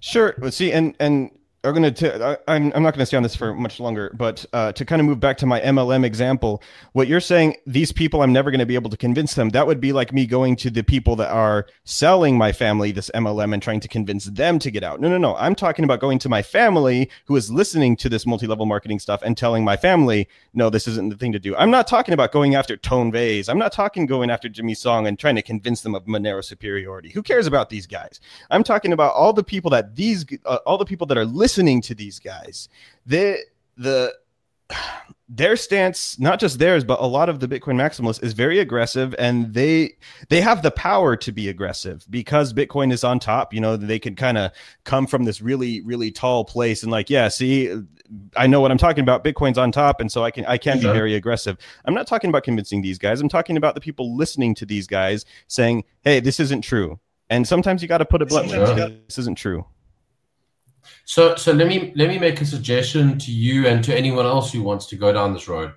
Sure. 0.00 0.34
let's 0.38 0.56
See, 0.56 0.72
and 0.72 0.94
and 1.00 1.30
are 1.66 1.72
going 1.72 1.92
to, 1.92 2.40
I'm, 2.48 2.72
I'm 2.74 2.82
not 2.82 2.94
going 2.94 3.00
to 3.00 3.06
stay 3.06 3.16
on 3.16 3.22
this 3.22 3.34
for 3.34 3.54
much 3.54 3.80
longer, 3.80 4.12
but 4.14 4.46
uh, 4.52 4.72
to 4.72 4.84
kind 4.84 5.00
of 5.00 5.06
move 5.06 5.18
back 5.18 5.36
to 5.38 5.46
my 5.46 5.60
MLM 5.60 6.04
example, 6.04 6.62
what 6.92 7.08
you're 7.08 7.20
saying, 7.20 7.56
these 7.66 7.90
people, 7.90 8.22
I'm 8.22 8.32
never 8.32 8.50
going 8.50 8.60
to 8.60 8.66
be 8.66 8.76
able 8.76 8.90
to 8.90 8.96
convince 8.96 9.34
them. 9.34 9.50
That 9.50 9.66
would 9.66 9.80
be 9.80 9.92
like 9.92 10.12
me 10.12 10.26
going 10.26 10.54
to 10.56 10.70
the 10.70 10.84
people 10.84 11.16
that 11.16 11.30
are 11.30 11.66
selling 11.84 12.38
my 12.38 12.52
family 12.52 12.92
this 12.92 13.10
MLM 13.14 13.52
and 13.52 13.62
trying 13.62 13.80
to 13.80 13.88
convince 13.88 14.26
them 14.26 14.58
to 14.60 14.70
get 14.70 14.84
out. 14.84 15.00
No, 15.00 15.08
no, 15.08 15.18
no. 15.18 15.34
I'm 15.36 15.56
talking 15.56 15.84
about 15.84 16.00
going 16.00 16.20
to 16.20 16.28
my 16.28 16.40
family 16.40 17.10
who 17.24 17.34
is 17.34 17.50
listening 17.50 17.96
to 17.96 18.08
this 18.08 18.26
multi 18.26 18.46
level 18.46 18.64
marketing 18.64 19.00
stuff 19.00 19.22
and 19.22 19.36
telling 19.36 19.64
my 19.64 19.76
family, 19.76 20.28
no, 20.54 20.70
this 20.70 20.86
isn't 20.86 21.08
the 21.08 21.16
thing 21.16 21.32
to 21.32 21.40
do. 21.40 21.56
I'm 21.56 21.70
not 21.70 21.88
talking 21.88 22.14
about 22.14 22.30
going 22.30 22.54
after 22.54 22.76
Tone 22.76 23.10
Vays. 23.10 23.48
I'm 23.48 23.58
not 23.58 23.72
talking 23.72 24.06
going 24.06 24.30
after 24.30 24.48
Jimmy 24.48 24.74
Song 24.74 25.06
and 25.08 25.18
trying 25.18 25.36
to 25.36 25.42
convince 25.42 25.80
them 25.80 25.96
of 25.96 26.04
Monero 26.04 26.44
superiority. 26.44 27.10
Who 27.10 27.22
cares 27.22 27.48
about 27.48 27.70
these 27.70 27.86
guys? 27.86 28.20
I'm 28.50 28.62
talking 28.62 28.92
about 28.92 29.14
all 29.14 29.32
the 29.32 29.42
people 29.42 29.70
that 29.72 29.96
these, 29.96 30.24
uh, 30.44 30.58
all 30.64 30.78
the 30.78 30.84
people 30.84 31.06
that 31.08 31.18
are 31.18 31.24
listening 31.24 31.55
listening 31.56 31.80
to 31.80 31.94
these 31.94 32.18
guys. 32.18 32.68
The 33.06 33.38
the 33.78 34.12
their 35.28 35.56
stance, 35.56 36.18
not 36.18 36.38
just 36.38 36.58
theirs, 36.58 36.84
but 36.84 37.00
a 37.00 37.06
lot 37.06 37.28
of 37.28 37.40
the 37.40 37.48
Bitcoin 37.48 37.74
maximalists, 37.74 38.22
is 38.22 38.32
very 38.32 38.58
aggressive, 38.58 39.14
and 39.18 39.54
they 39.54 39.94
they 40.28 40.40
have 40.40 40.62
the 40.62 40.70
power 40.70 41.16
to 41.16 41.32
be 41.32 41.48
aggressive 41.48 42.04
because 42.10 42.52
Bitcoin 42.52 42.92
is 42.92 43.04
on 43.04 43.18
top. 43.18 43.54
You 43.54 43.60
know, 43.60 43.76
they 43.76 43.98
can 43.98 44.14
kind 44.16 44.36
of 44.36 44.52
come 44.84 45.06
from 45.06 45.24
this 45.24 45.40
really 45.40 45.80
really 45.80 46.10
tall 46.10 46.44
place 46.44 46.82
and 46.82 46.92
like, 46.92 47.08
yeah, 47.08 47.28
see, 47.28 47.74
I 48.36 48.46
know 48.46 48.60
what 48.60 48.70
I'm 48.70 48.78
talking 48.78 49.02
about. 49.02 49.24
Bitcoin's 49.24 49.58
on 49.58 49.72
top, 49.72 50.00
and 50.00 50.12
so 50.12 50.24
I 50.24 50.30
can 50.30 50.44
I 50.44 50.58
can 50.58 50.78
be 50.78 50.84
very 50.84 51.14
aggressive. 51.14 51.56
I'm 51.86 51.94
not 51.94 52.06
talking 52.06 52.28
about 52.28 52.44
convincing 52.44 52.82
these 52.82 52.98
guys. 52.98 53.20
I'm 53.20 53.30
talking 53.30 53.56
about 53.56 53.74
the 53.74 53.80
people 53.80 54.14
listening 54.14 54.54
to 54.56 54.66
these 54.66 54.86
guys 54.86 55.24
saying, 55.48 55.84
"Hey, 56.02 56.20
this 56.20 56.38
isn't 56.38 56.62
true." 56.62 57.00
And 57.28 57.46
sometimes 57.46 57.82
you 57.82 57.88
got 57.88 57.98
to 57.98 58.04
put 58.04 58.22
it 58.22 58.28
bluntly, 58.28 58.56
this 59.06 59.18
isn't 59.18 59.36
true. 59.36 59.66
So, 61.04 61.36
so 61.36 61.52
let 61.52 61.68
me 61.68 61.92
let 61.96 62.08
me 62.08 62.18
make 62.18 62.40
a 62.40 62.44
suggestion 62.44 63.18
to 63.18 63.32
you 63.32 63.66
and 63.66 63.82
to 63.84 63.96
anyone 63.96 64.26
else 64.26 64.52
who 64.52 64.62
wants 64.62 64.86
to 64.86 64.96
go 64.96 65.12
down 65.12 65.32
this 65.32 65.48
road. 65.48 65.72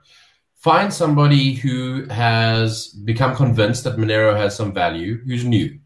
Find 0.55 0.93
somebody 0.93 1.53
who 1.53 2.05
has 2.09 2.89
become 2.89 3.35
convinced 3.35 3.85
that 3.85 3.97
Monero 3.97 4.35
has 4.35 4.55
some 4.55 4.73
value, 4.73 5.21
who's 5.25 5.45
new. 5.45 5.79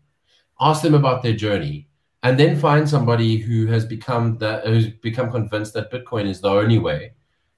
Ask 0.59 0.81
them 0.81 0.95
about 0.95 1.21
their 1.21 1.33
journey, 1.33 1.87
and 2.23 2.39
then 2.39 2.57
find 2.57 2.89
somebody 2.89 3.37
who 3.37 3.67
has 3.67 3.85
become 3.85 4.37
that 4.39 4.65
who's 4.65 4.87
become 4.87 5.29
convinced 5.29 5.73
that 5.73 5.91
Bitcoin 5.91 6.27
is 6.27 6.41
the 6.41 6.49
only 6.49 6.79
way, 6.79 7.13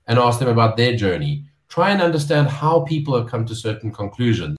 and 0.07 0.19
ask 0.19 0.39
them 0.39 0.49
about 0.49 0.75
their 0.75 0.95
journey. 0.95 1.45
Try 1.69 1.91
and 1.91 2.01
understand 2.01 2.47
how 2.47 2.81
people 2.81 3.17
have 3.17 3.29
come 3.29 3.45
to 3.45 3.55
certain 3.55 3.91
conclusions. 3.91 4.57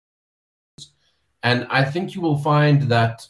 And 1.43 1.67
I 1.71 1.85
think 1.85 2.15
you 2.15 2.21
will 2.21 2.39
find 2.39 2.83
that 2.91 3.27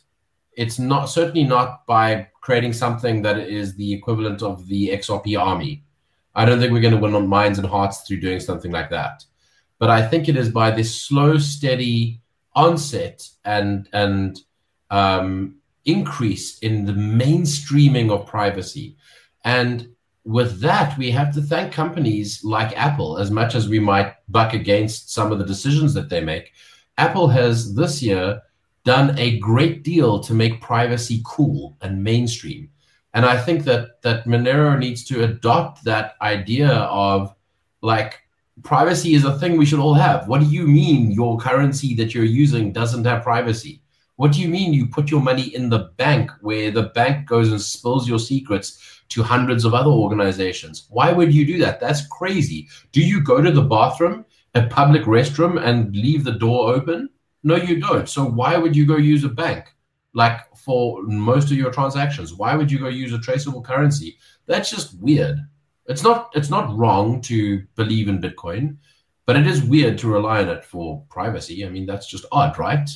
it's 0.57 0.79
not 0.79 1.07
certainly 1.07 1.45
not 1.45 1.87
by 1.87 2.29
creating 2.41 2.73
something 2.73 3.23
that 3.23 3.39
is 3.39 3.77
the 3.77 3.93
equivalent 3.93 4.43
of 4.43 4.67
the 4.67 4.89
XRP 4.89 5.39
army. 5.39 5.85
I 6.35 6.45
don't 6.45 6.59
think 6.59 6.73
we're 6.73 6.81
going 6.81 6.95
to 6.95 7.01
win 7.01 7.15
on 7.15 7.29
minds 7.29 7.59
and 7.59 7.69
hearts 7.69 8.01
through 8.01 8.21
doing 8.21 8.41
something 8.41 8.73
like 8.73 8.91
that. 8.91 9.25
But 9.79 9.91
I 9.91 10.07
think 10.07 10.29
it 10.29 10.37
is 10.37 10.49
by 10.49 10.71
this 10.71 11.01
slow, 11.01 11.39
steady 11.39 12.21
onset 12.55 13.29
and 13.45 13.89
and 13.93 14.41
um, 14.91 15.57
increase 15.85 16.59
in 16.61 16.87
the 16.87 16.93
mainstreaming 16.93 18.11
of 18.11 18.27
privacy. 18.27 18.97
And 19.45 19.89
with 20.25 20.61
that, 20.61 20.97
we 20.99 21.11
have 21.13 21.33
to 21.35 21.43
thank 21.43 21.73
companies 21.73 22.43
like 22.43 22.77
Apple, 22.77 23.19
as 23.19 23.31
much 23.31 23.55
as 23.55 23.69
we 23.69 23.79
might 23.79 24.15
buck 24.29 24.55
against 24.55 25.13
some 25.13 25.31
of 25.31 25.39
the 25.39 25.45
decisions 25.45 25.95
that 25.95 26.09
they 26.09 26.21
make. 26.21 26.53
Apple 26.99 27.29
has 27.29 27.75
this 27.75 28.03
year 28.03 28.41
done 28.87 29.19
a 29.19 29.39
great 29.41 29.83
deal 29.83 30.21
to 30.21 30.33
make 30.33 30.61
privacy 30.61 31.21
cool 31.27 31.77
and 31.83 32.03
mainstream. 32.03 32.71
And 33.15 33.27
I 33.27 33.37
think 33.37 33.65
that 33.65 34.01
that 34.03 34.27
Monero 34.27 34.79
needs 34.79 35.05
to 35.07 35.25
adopt 35.25 35.85
that 35.85 36.15
idea 36.23 36.71
of 36.71 37.35
like 37.83 38.23
privacy 38.63 39.15
is 39.15 39.25
a 39.25 39.39
thing 39.39 39.57
we 39.57 39.67
should 39.67 39.81
all 39.81 39.95
have. 39.95 40.29
What 40.29 40.41
do 40.41 40.47
you 40.47 40.69
mean 40.69 41.11
your 41.11 41.37
currency 41.37 41.97
that 41.97 42.15
you're 42.15 42.25
using 42.45 42.73
doesn't 42.73 43.05
have 43.05 43.25
privacy? 43.25 43.83
What 44.15 44.33
do 44.33 44.41
you 44.41 44.49
mean 44.49 44.73
you 44.73 44.87
put 44.87 45.11
your 45.11 45.21
money 45.21 45.55
in 45.55 45.69
the 45.69 45.91
bank 45.97 46.31
where 46.41 46.71
the 46.71 46.85
bank 46.95 47.27
goes 47.27 47.51
and 47.51 47.61
spills 47.61 48.09
your 48.09 48.21
secrets 48.21 49.03
to 49.09 49.23
hundreds 49.23 49.65
of 49.65 49.75
other 49.75 49.91
organizations? 49.91 50.87
Why 50.91 51.11
would 51.11 51.35
you 51.35 51.45
do 51.45 51.59
that? 51.59 51.81
That's 51.81 52.07
crazy. 52.07 52.69
Do 52.93 53.01
you 53.01 53.21
go 53.21 53.43
to 53.43 53.51
the 53.51 53.63
bathroom, 53.63 54.25
a 54.55 54.63
public 54.69 55.03
restroom, 55.03 55.61
and 55.61 55.95
leave 55.95 56.23
the 56.23 56.39
door 56.39 56.73
open? 56.73 57.11
No, 57.47 57.55
you 57.55 57.79
don't. 57.79 58.09
So 58.09 58.25
why 58.25 58.57
would 58.57 58.75
you 58.75 58.85
go 58.85 58.97
use 58.97 59.23
a 59.23 59.29
bank? 59.29 59.73
Like 60.15 60.57
for 60.57 61.01
most 61.05 61.53
of 61.53 61.57
your 61.57 61.71
transactions, 61.71 62.35
why 62.35 62.57
would 62.57 62.73
you 62.73 62.81
go 62.81 62.89
use 62.89 63.13
a 63.13 63.21
traceable 63.21 63.63
currency? 63.63 64.19
That's 64.47 64.69
just 64.69 65.01
weird. 65.01 65.39
It's 65.87 66.03
not 66.03 66.33
it's 66.35 66.51
not 66.51 66.77
wrong 66.77 67.21
to 67.21 67.63
believe 67.77 68.09
in 68.09 68.21
Bitcoin, 68.21 68.79
but 69.27 69.37
it 69.37 69.47
is 69.47 69.63
weird 69.63 69.97
to 69.99 70.09
rely 70.09 70.43
on 70.43 70.49
it 70.49 70.65
for 70.65 71.05
privacy. 71.09 71.65
I 71.65 71.69
mean, 71.69 71.87
that's 71.87 72.09
just 72.09 72.25
odd, 72.33 72.59
right? 72.59 72.91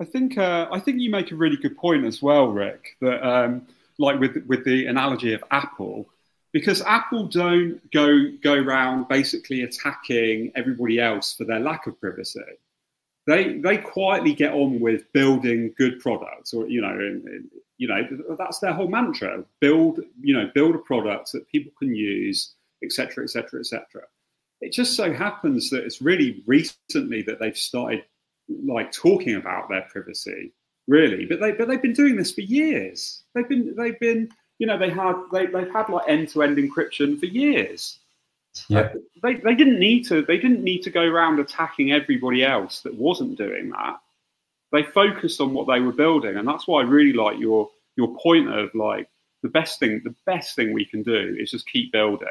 I 0.00 0.04
think 0.04 0.36
uh, 0.36 0.66
I 0.72 0.80
think 0.80 0.98
you 0.98 1.08
make 1.08 1.30
a 1.30 1.36
really 1.36 1.58
good 1.58 1.76
point 1.76 2.06
as 2.06 2.20
well, 2.20 2.48
Rick. 2.48 2.96
That 3.00 3.24
um, 3.24 3.68
like 4.00 4.18
with 4.18 4.36
with 4.48 4.64
the 4.64 4.86
analogy 4.86 5.32
of 5.32 5.44
Apple, 5.52 6.08
because 6.50 6.82
Apple 6.82 7.28
don't 7.28 7.88
go 7.92 8.32
go 8.42 8.54
around 8.54 9.06
basically 9.06 9.62
attacking 9.62 10.50
everybody 10.56 10.98
else 10.98 11.34
for 11.36 11.44
their 11.44 11.60
lack 11.60 11.86
of 11.86 12.00
privacy 12.00 12.58
they 13.28 13.58
they 13.58 13.76
quietly 13.76 14.32
get 14.32 14.54
on 14.54 14.80
with 14.80 15.12
building 15.12 15.74
good 15.76 16.00
products, 16.00 16.54
or 16.54 16.66
you 16.66 16.80
know, 16.80 16.90
and, 16.90 17.24
and, 17.24 17.50
you 17.76 17.86
know 17.86 18.02
that's 18.38 18.58
their 18.58 18.72
whole 18.72 18.88
mantra: 18.88 19.44
build 19.60 20.00
you 20.20 20.34
know 20.34 20.50
build 20.54 20.74
a 20.74 20.78
product 20.78 21.32
that 21.32 21.46
people 21.48 21.70
can 21.78 21.94
use, 21.94 22.54
etc., 22.82 23.24
etc., 23.24 23.60
etc. 23.60 24.02
It 24.62 24.72
just 24.72 24.96
so 24.96 25.12
happens 25.12 25.68
that 25.70 25.84
it's 25.84 26.00
really 26.00 26.42
recently 26.46 27.22
that 27.22 27.38
they've 27.38 27.56
started 27.56 28.02
like 28.66 28.92
talking 28.92 29.36
about 29.36 29.68
their 29.68 29.82
privacy, 29.82 30.52
really. 30.88 31.26
But 31.26 31.40
they 31.40 31.52
but 31.52 31.68
they've 31.68 31.82
been 31.82 31.92
doing 31.92 32.16
this 32.16 32.32
for 32.32 32.40
years. 32.40 33.24
They've 33.34 33.48
been 33.48 33.74
they've 33.76 34.00
been 34.00 34.30
you 34.58 34.66
know 34.66 34.78
they 34.78 34.90
had 34.90 35.16
they, 35.30 35.46
they've 35.46 35.70
had 35.70 35.90
like 35.90 36.08
end 36.08 36.30
to 36.30 36.42
end 36.42 36.56
encryption 36.56 37.20
for 37.20 37.26
years. 37.26 37.98
Uh, 38.56 38.62
yeah. 38.68 38.92
They, 39.22 39.34
they 39.34 39.54
didn't 39.54 39.78
need 39.78 40.06
to 40.08 40.22
they 40.22 40.38
didn't 40.38 40.62
need 40.62 40.82
to 40.82 40.90
go 40.90 41.02
around 41.02 41.38
attacking 41.38 41.92
everybody 41.92 42.44
else 42.44 42.80
that 42.82 42.94
wasn't 42.94 43.38
doing 43.38 43.70
that. 43.70 43.98
They 44.72 44.82
focused 44.82 45.40
on 45.40 45.54
what 45.54 45.66
they 45.66 45.80
were 45.80 45.92
building, 45.92 46.36
and 46.36 46.46
that's 46.46 46.68
why 46.68 46.80
I 46.80 46.84
really 46.84 47.12
like 47.12 47.38
your 47.38 47.70
your 47.96 48.16
point 48.18 48.48
of 48.48 48.74
like 48.74 49.08
the 49.42 49.48
best 49.48 49.78
thing 49.78 50.00
the 50.04 50.14
best 50.26 50.56
thing 50.56 50.72
we 50.72 50.84
can 50.84 51.02
do 51.02 51.36
is 51.38 51.50
just 51.50 51.68
keep 51.68 51.92
building 51.92 52.28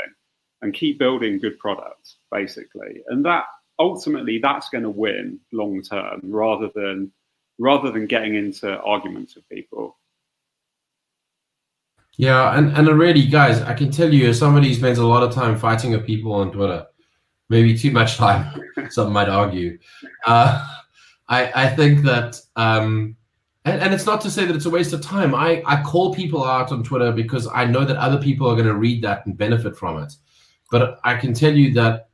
and 0.61 0.73
keep 0.73 0.98
building 0.98 1.39
good 1.39 1.57
products 1.60 2.18
basically, 2.31 3.03
and 3.07 3.26
that 3.26 3.45
ultimately 3.80 4.39
that's 4.39 4.69
going 4.69 4.84
to 4.84 4.89
win 4.89 5.39
long 5.52 5.81
term 5.81 6.22
rather 6.23 6.69
than 6.76 7.11
rather 7.60 7.91
than 7.91 8.06
getting 8.06 8.35
into 8.35 8.80
arguments 8.81 9.35
with 9.35 9.48
people. 9.49 9.98
Yeah, 12.18 12.57
and, 12.57 12.76
and 12.76 12.89
already, 12.89 13.27
guys, 13.27 13.61
I 13.61 13.76
can 13.76 13.91
tell 13.91 14.11
you, 14.11 14.30
as 14.30 14.39
somebody 14.39 14.73
spends 14.73 14.98
a 14.98 15.06
lot 15.06 15.22
of 15.22 15.34
time 15.34 15.57
fighting 15.57 15.91
with 15.91 16.06
people 16.06 16.34
on 16.34 16.52
Twitter, 16.52 16.88
maybe 17.49 17.77
too 17.77 17.91
much 17.91 18.18
time, 18.18 18.60
some 18.89 19.14
might 19.14 19.30
argue. 19.30 19.77
Uh, 20.26 20.68
I, 21.30 21.52
I 21.53 21.69
think 21.69 22.03
that, 22.06 22.41
um, 22.56 23.15
and, 23.65 23.81
and 23.81 23.94
it's 23.94 24.07
not 24.07 24.22
to 24.22 24.31
say 24.31 24.45
that 24.45 24.56
it's 24.56 24.65
a 24.65 24.69
waste 24.69 24.94
of 24.94 25.02
time. 25.02 25.35
I, 25.35 25.61
I 25.68 25.84
call 25.84 26.14
people 26.14 26.44
out 26.44 26.72
on 26.72 26.84
Twitter 26.84 27.11
because 27.11 27.48
I 27.53 27.65
know 27.65 27.85
that 27.85 27.98
other 27.98 28.18
people 28.18 28.49
are 28.49 28.56
going 28.56 28.68
to 28.68 28.76
read 28.76 29.03
that 29.03 29.26
and 29.27 29.38
benefit 29.38 29.77
from 29.77 30.02
it. 30.02 30.14
But 30.72 30.99
I 31.03 31.15
can 31.18 31.34
tell 31.34 31.53
you 31.53 31.73
that 31.76 32.10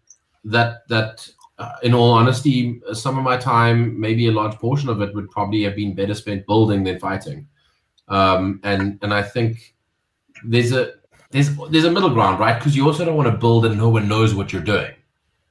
that 0.45 0.87
that 0.89 1.27
uh, 1.57 1.75
in 1.81 1.93
all 1.93 2.11
honesty, 2.11 2.81
some 2.91 3.17
of 3.17 3.23
my 3.23 3.37
time, 3.37 3.99
maybe 3.99 4.27
a 4.27 4.31
large 4.31 4.55
portion 4.55 4.89
of 4.89 5.01
it, 5.01 5.15
would 5.15 5.31
probably 5.31 5.63
have 5.63 5.75
been 5.75 5.95
better 5.95 6.13
spent 6.13 6.45
building 6.45 6.83
than 6.83 6.99
fighting. 6.99 7.47
Um, 8.09 8.59
and 8.63 8.99
and 9.01 9.13
I 9.13 9.23
think 9.23 9.73
there's 10.43 10.71
a 10.71 10.93
there's 11.31 11.55
there's 11.69 11.85
a 11.85 11.91
middle 11.91 12.09
ground, 12.09 12.39
right? 12.39 12.57
Because 12.57 12.75
you 12.75 12.85
also 12.85 13.05
don't 13.05 13.15
want 13.15 13.31
to 13.31 13.37
build 13.37 13.65
and 13.65 13.77
no 13.77 13.89
one 13.89 14.07
knows 14.07 14.35
what 14.35 14.53
you're 14.53 14.61
doing. 14.61 14.93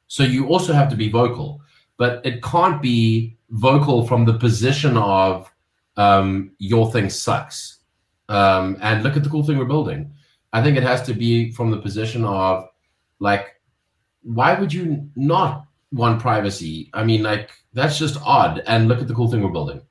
So 0.06 0.22
you 0.22 0.48
also 0.48 0.72
have 0.72 0.90
to 0.90 0.96
be 0.96 1.08
vocal, 1.08 1.60
but 1.96 2.24
it 2.24 2.42
can't 2.42 2.80
be 2.82 3.36
vocal 3.50 4.06
from 4.06 4.24
the 4.24 4.34
position 4.34 4.96
of 4.96 5.50
um, 5.96 6.52
your 6.58 6.90
thing 6.92 7.10
sucks. 7.10 7.78
Um, 8.28 8.78
and 8.80 9.02
look 9.02 9.16
at 9.16 9.24
the 9.24 9.28
cool 9.28 9.42
thing 9.42 9.58
we're 9.58 9.64
building. 9.64 10.12
I 10.52 10.62
think 10.62 10.76
it 10.76 10.82
has 10.82 11.02
to 11.02 11.14
be 11.14 11.50
from 11.52 11.70
the 11.70 11.78
position 11.78 12.24
of 12.24 12.68
like, 13.18 13.60
why 14.22 14.54
would 14.54 14.72
you 14.72 15.08
not 15.16 15.66
want 15.92 16.20
privacy? 16.20 16.90
I 16.92 17.04
mean, 17.04 17.22
like 17.22 17.50
that's 17.72 17.98
just 17.98 18.18
odd. 18.22 18.62
And 18.66 18.88
look 18.88 19.00
at 19.00 19.08
the 19.08 19.14
cool 19.14 19.30
thing 19.30 19.42
we're 19.42 19.50
building. 19.50 19.82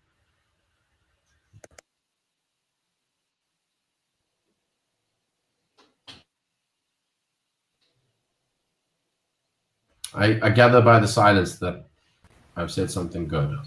I, 10.14 10.40
I 10.42 10.50
gather 10.50 10.82
by 10.82 11.00
the 11.00 11.08
silence 11.08 11.58
that 11.60 11.86
I've 12.56 12.72
said 12.72 12.92
something 12.92 13.28
good. 13.28 13.58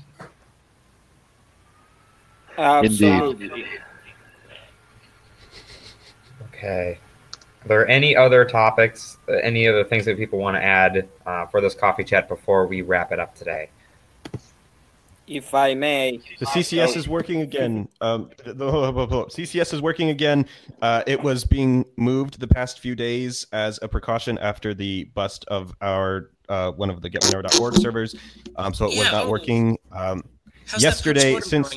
Absolutely. 2.59 3.65
Okay. 6.49 6.99
Are 7.65 7.69
there 7.69 7.89
any 7.89 8.15
other 8.15 8.45
topics, 8.45 9.17
uh, 9.29 9.33
any 9.37 9.67
other 9.67 9.85
things 9.85 10.05
that 10.05 10.19
people 10.19 10.39
want 10.39 10.57
to 10.57 10.63
add 10.63 11.09
uh, 11.25 11.47
for 11.47 11.61
this 11.61 11.75
coffee 11.75 12.05
chat 12.05 12.29
before 12.29 12.67
we 12.67 12.83
wrap 12.83 13.11
it 13.11 13.19
up 13.19 13.35
today? 13.35 13.71
If 15.27 15.55
I 15.55 15.75
may, 15.75 16.21
the 16.39 16.47
CCS 16.47 16.97
is 16.97 17.09
working 17.09 17.41
again. 17.41 17.89
Um, 18.03 18.31
the, 18.45 18.53
the, 18.53 18.67
CCS 18.69 19.73
is 19.73 19.81
working 19.81 20.11
again. 20.11 20.47
Uh, 20.83 21.03
it 21.07 21.23
was 21.23 21.45
being 21.45 21.87
moved 21.97 22.41
the 22.41 22.49
past 22.49 22.81
few 22.81 22.95
days 22.95 23.47
as 23.53 23.79
a 23.81 23.89
precaution 23.89 24.37
after 24.39 24.75
the 24.75 25.05
bust 25.15 25.47
of 25.49 25.75
our 25.81 26.31
uh, 26.51 26.73
one 26.73 26.91
of 26.91 27.01
the 27.01 27.09
getmonero.org 27.09 27.75
servers. 27.77 28.15
Um, 28.57 28.75
so 28.75 28.85
it 28.85 28.99
was 28.99 29.11
not 29.11 29.29
working. 29.29 29.79
Um, 29.93 30.25
yesterday, 30.79 31.41
since 31.41 31.75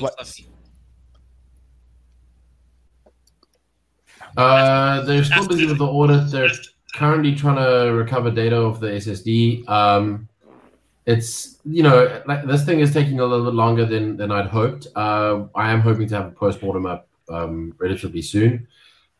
uh, 4.36 5.00
they're 5.02 5.24
still 5.24 5.48
busy 5.48 5.66
with 5.66 5.78
the 5.78 5.86
audit. 5.86 6.30
They're 6.30 6.50
currently 6.94 7.34
trying 7.34 7.56
to 7.56 7.92
recover 7.92 8.30
data 8.30 8.56
off 8.56 8.80
the 8.80 8.88
SSD. 8.88 9.68
Um, 9.68 10.28
it's 11.08 11.56
you 11.64 11.82
know 11.82 12.22
like 12.26 12.44
this 12.44 12.66
thing 12.66 12.80
is 12.80 12.92
taking 12.92 13.18
a 13.18 13.24
little 13.24 13.46
bit 13.46 13.54
longer 13.54 13.86
than 13.86 14.18
than 14.18 14.30
I'd 14.30 14.46
hoped. 14.46 14.88
Uh, 14.94 15.46
I 15.54 15.72
am 15.72 15.80
hoping 15.80 16.06
to 16.08 16.16
have 16.16 16.26
a 16.26 16.30
post 16.30 16.62
mortem 16.62 16.84
up 16.84 17.08
um, 17.30 17.74
relatively 17.78 18.20
soon. 18.20 18.68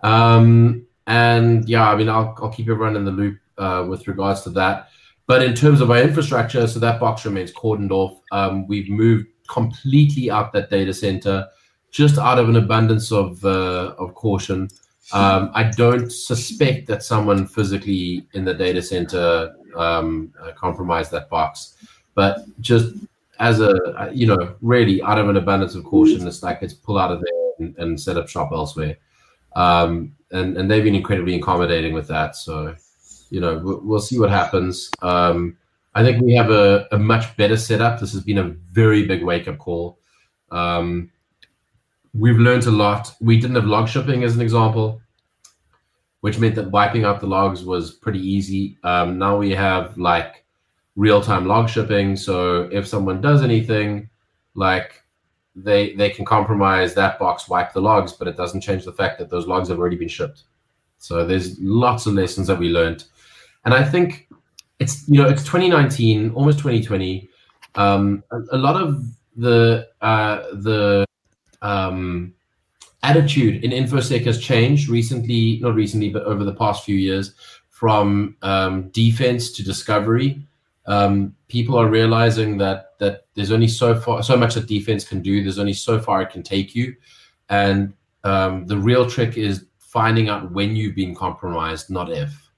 Um, 0.02 0.86
and 1.06 1.66
yeah, 1.66 1.88
I 1.90 1.96
mean 1.96 2.10
I'll 2.10 2.36
I'll 2.42 2.50
keep 2.50 2.68
everyone 2.68 2.94
in 2.94 3.06
the 3.06 3.10
loop 3.10 3.38
uh, 3.56 3.86
with 3.88 4.06
regards 4.06 4.42
to 4.42 4.50
that. 4.50 4.90
But 5.26 5.42
in 5.42 5.54
terms 5.54 5.80
of 5.80 5.90
our 5.90 5.98
infrastructure, 5.98 6.66
so 6.66 6.78
that 6.78 7.00
box 7.00 7.24
remains 7.24 7.52
cordoned 7.52 7.90
off. 7.90 8.20
Um, 8.32 8.66
we've 8.66 8.90
moved 8.90 9.28
completely 9.48 10.30
out 10.30 10.52
that 10.52 10.68
data 10.68 10.92
center 10.92 11.46
just 11.90 12.18
out 12.18 12.38
of 12.38 12.50
an 12.50 12.56
abundance 12.56 13.10
of 13.10 13.42
uh, 13.46 13.94
of 13.98 14.14
caution. 14.14 14.68
Um, 15.14 15.50
I 15.54 15.62
don't 15.64 16.12
suspect 16.12 16.86
that 16.88 17.02
someone 17.02 17.46
physically 17.46 18.26
in 18.34 18.44
the 18.44 18.52
data 18.52 18.82
center 18.82 19.54
um, 19.76 20.32
uh, 20.42 20.52
compromised 20.52 21.10
that 21.12 21.28
box, 21.28 21.74
but 22.14 22.38
just 22.60 22.94
as 23.38 23.60
a 23.60 24.10
you 24.12 24.26
know, 24.26 24.54
really 24.60 25.02
out 25.02 25.18
of 25.18 25.28
an 25.28 25.36
abundance 25.36 25.74
of 25.74 25.84
caution, 25.84 26.26
it's 26.26 26.42
like 26.42 26.58
it's 26.62 26.74
pull 26.74 26.98
out 26.98 27.12
of 27.12 27.20
there 27.20 27.52
and, 27.58 27.78
and 27.78 28.00
set 28.00 28.16
up 28.16 28.28
shop 28.28 28.50
elsewhere. 28.52 28.96
Um, 29.54 30.16
and 30.30 30.56
and 30.56 30.70
they've 30.70 30.84
been 30.84 30.94
incredibly 30.94 31.34
accommodating 31.34 31.94
with 31.94 32.08
that. 32.08 32.36
So, 32.36 32.74
you 33.30 33.40
know, 33.40 33.58
we'll, 33.58 33.80
we'll 33.80 34.00
see 34.00 34.18
what 34.18 34.30
happens. 34.30 34.90
Um, 35.02 35.56
I 35.94 36.04
think 36.04 36.22
we 36.22 36.34
have 36.34 36.50
a, 36.50 36.86
a 36.92 36.98
much 36.98 37.36
better 37.36 37.56
setup. 37.56 37.98
This 37.98 38.12
has 38.12 38.22
been 38.22 38.38
a 38.38 38.50
very 38.72 39.06
big 39.06 39.24
wake 39.24 39.48
up 39.48 39.58
call. 39.58 39.98
Um, 40.50 41.10
we've 42.14 42.38
learned 42.38 42.66
a 42.66 42.70
lot. 42.70 43.14
We 43.20 43.40
didn't 43.40 43.56
have 43.56 43.64
log 43.64 43.88
shipping 43.88 44.24
as 44.24 44.34
an 44.34 44.42
example, 44.42 45.00
which 46.20 46.38
meant 46.38 46.54
that 46.56 46.70
wiping 46.70 47.04
out 47.04 47.20
the 47.20 47.26
logs 47.26 47.64
was 47.64 47.92
pretty 47.92 48.20
easy. 48.20 48.78
Um, 48.82 49.18
now 49.18 49.36
we 49.36 49.50
have 49.52 49.96
like 49.96 50.44
real 50.96 51.22
time 51.22 51.46
log 51.46 51.68
shipping. 51.68 52.16
So 52.16 52.68
if 52.72 52.86
someone 52.86 53.20
does 53.20 53.42
anything, 53.42 54.10
like 54.54 55.02
they 55.54 55.94
they 55.94 56.10
can 56.10 56.24
compromise 56.24 56.94
that 56.94 57.18
box, 57.18 57.48
wipe 57.48 57.72
the 57.72 57.80
logs, 57.80 58.12
but 58.12 58.28
it 58.28 58.36
doesn't 58.36 58.60
change 58.60 58.84
the 58.84 58.92
fact 58.92 59.18
that 59.18 59.30
those 59.30 59.46
logs 59.46 59.68
have 59.68 59.78
already 59.78 59.96
been 59.96 60.08
shipped. 60.08 60.44
So 60.98 61.24
there's 61.24 61.58
lots 61.60 62.06
of 62.06 62.14
lessons 62.14 62.48
that 62.48 62.58
we 62.58 62.70
learned, 62.70 63.04
and 63.64 63.72
I 63.72 63.84
think 63.84 64.28
it's 64.80 65.08
you 65.08 65.22
know 65.22 65.28
it's 65.28 65.44
2019, 65.44 66.30
almost 66.30 66.58
2020. 66.58 67.28
Um, 67.76 68.24
a, 68.32 68.56
a 68.56 68.58
lot 68.58 68.80
of 68.80 69.04
the 69.36 69.88
uh, 70.00 70.42
the 70.54 71.06
um, 71.62 72.34
attitude 73.02 73.64
in 73.64 73.70
infosec 73.70 74.24
has 74.26 74.40
changed 74.40 74.88
recently, 74.88 75.58
not 75.60 75.74
recently, 75.74 76.08
but 76.10 76.24
over 76.24 76.44
the 76.44 76.54
past 76.54 76.84
few 76.84 76.96
years, 76.96 77.34
from 77.70 78.36
um, 78.42 78.88
defense 78.88 79.52
to 79.52 79.62
discovery. 79.62 80.42
Um, 80.86 81.36
people 81.48 81.76
are 81.78 81.88
realizing 81.88 82.58
that 82.58 82.98
that 82.98 83.26
there's 83.34 83.52
only 83.52 83.68
so 83.68 83.94
far, 84.00 84.22
so 84.22 84.36
much 84.36 84.54
that 84.54 84.66
defense 84.66 85.04
can 85.04 85.22
do. 85.22 85.42
There's 85.42 85.58
only 85.58 85.74
so 85.74 86.00
far 86.00 86.22
it 86.22 86.30
can 86.30 86.42
take 86.42 86.74
you, 86.74 86.96
and 87.50 87.92
um, 88.24 88.66
the 88.66 88.76
real 88.76 89.08
trick 89.08 89.36
is 89.36 89.66
finding 89.78 90.28
out 90.28 90.50
when 90.50 90.74
you've 90.74 90.96
been 90.96 91.14
compromised, 91.14 91.90
not 91.90 92.10
if. 92.10 92.50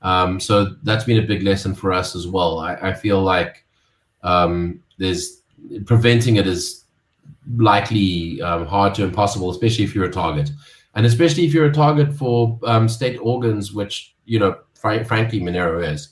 Um, 0.00 0.40
so 0.40 0.74
that's 0.82 1.04
been 1.04 1.22
a 1.22 1.26
big 1.26 1.42
lesson 1.42 1.74
for 1.74 1.92
us 1.92 2.16
as 2.16 2.26
well. 2.26 2.58
I, 2.58 2.74
I 2.74 2.92
feel 2.92 3.22
like 3.22 3.64
um, 4.22 4.82
there's 4.98 5.42
preventing 5.86 6.36
it 6.36 6.46
is 6.46 6.81
likely 7.56 8.40
um, 8.42 8.66
hard 8.66 8.94
to 8.94 9.04
impossible, 9.04 9.50
especially 9.50 9.84
if 9.84 9.94
you're 9.94 10.04
a 10.04 10.12
target, 10.12 10.50
and 10.94 11.06
especially 11.06 11.44
if 11.44 11.52
you're 11.52 11.66
a 11.66 11.72
target 11.72 12.12
for 12.12 12.58
um, 12.64 12.88
state 12.88 13.16
organs, 13.16 13.72
which 13.72 14.14
you 14.24 14.38
know, 14.38 14.56
fr- 14.74 15.04
frankly, 15.04 15.40
Monero 15.40 15.86
is. 15.86 16.10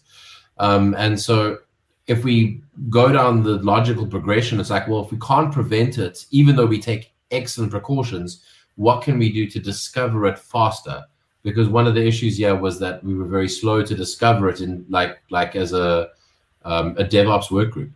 Um, 0.59 0.95
and 0.99 1.19
so, 1.19 1.59
if 2.07 2.25
we 2.25 2.63
go 2.89 3.13
down 3.13 3.43
the 3.43 3.59
logical 3.59 4.07
progression, 4.07 4.61
it's 4.61 4.71
like, 4.71 4.89
well, 4.89 5.05
if 5.05 5.13
we 5.13 5.19
can't 5.19 5.53
prevent 5.53 5.99
it, 5.99 6.27
even 6.31 6.57
though 6.57 6.67
we 6.67 6.81
take 6.81 7.13
excellent 7.31 7.71
precautions, 7.71 8.45
what 8.77 9.03
can 9.03 9.19
we 9.19 9.31
do 9.33 9.47
to 9.49 9.61
discover 9.61 10.27
it 10.27 10.39
faster? 10.39 11.05
Because 11.43 11.69
one 11.69 11.87
of 11.87 11.95
the 11.95 12.05
issues 12.07 12.37
here 12.37 12.55
was 12.57 12.79
that 12.81 13.03
we 13.05 13.15
were 13.15 13.27
very 13.27 13.49
slow 13.49 13.83
to 13.83 13.95
discover 13.95 14.49
it 14.49 14.61
in 14.61 14.85
like 14.89 15.19
like 15.31 15.57
as 15.57 15.73
a 15.73 16.09
um, 16.65 16.91
a 16.99 17.05
DevOps 17.05 17.51
work 17.51 17.71
group 17.71 17.91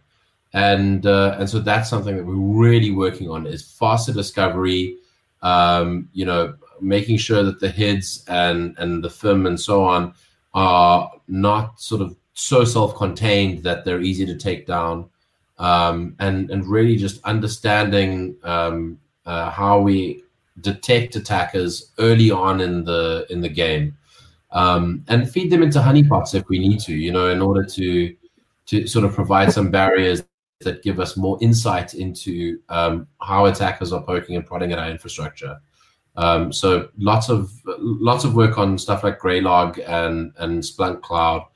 and 0.55 1.07
uh, 1.07 1.37
and 1.39 1.49
so 1.49 1.59
that's 1.59 1.91
something 1.91 2.17
that 2.17 2.25
we're 2.25 2.35
really 2.35 2.91
working 2.91 3.29
on 3.29 3.47
is 3.47 3.63
faster 3.63 4.13
discovery 4.13 4.97
um, 5.43 6.09
you 6.13 6.25
know 6.25 6.55
making 6.81 7.17
sure 7.17 7.43
that 7.43 7.61
the 7.61 7.69
heads 7.69 8.25
and 8.29 8.75
and 8.79 9.05
the 9.05 9.11
film 9.11 9.47
and 9.47 9.61
so 9.61 9.85
on 9.85 10.15
are 10.55 11.11
not 11.29 11.81
sort 11.81 12.01
of 12.01 12.17
so 12.35 12.65
self-contained 12.65 13.63
that 13.63 13.85
they're 13.85 14.01
easy 14.01 14.27
to 14.27 14.37
take 14.37 14.67
down. 14.67 15.09
Um, 15.59 16.17
and 16.19 16.51
and 16.51 16.67
really 16.67 16.97
just 16.97 17.23
understanding 17.23 18.37
um, 18.43 18.99
uh, 19.25 19.51
how 19.51 19.81
we 19.81 20.25
detect 20.61 21.15
attackers 21.15 21.93
early 21.99 22.33
on 22.33 22.61
in 22.61 22.85
the 22.85 23.25
in 23.31 23.41
the 23.41 23.49
game. 23.49 23.97
Um, 24.51 25.05
and 25.09 25.31
feed 25.31 25.51
them 25.51 25.63
into 25.63 25.79
honeypots 25.79 26.35
if 26.35 26.49
we 26.49 26.59
need 26.59 26.81
to 26.81 26.95
you 26.95 27.13
know 27.13 27.29
in 27.29 27.41
order 27.41 27.65
to 27.65 28.17
to 28.67 28.87
sort 28.87 29.05
of 29.05 29.15
provide 29.15 29.53
some 29.53 29.71
barriers 29.71 30.25
that 30.65 30.83
give 30.83 31.01
us 31.01 31.17
more 31.17 31.39
insight 31.41 31.95
into 31.95 32.59
um, 32.69 33.07
how 33.21 33.47
attackers 33.47 33.93
are 33.93 34.03
poking 34.03 34.37
and 34.37 34.45
prodding 34.45 34.73
at 34.73 34.79
our 34.79 34.91
infrastructure. 34.91 35.59
Um, 36.17 36.53
so 36.53 36.89
lots 36.97 37.29
of 37.29 37.51
lots 37.67 38.25
of 38.25 38.35
work 38.35 38.57
on 38.57 38.79
stuff 38.79 39.03
like 39.03 39.19
Graylog 39.19 39.83
and 39.87 40.33
and 40.39 40.63
Splunk 40.63 41.03
Cloud, 41.03 41.47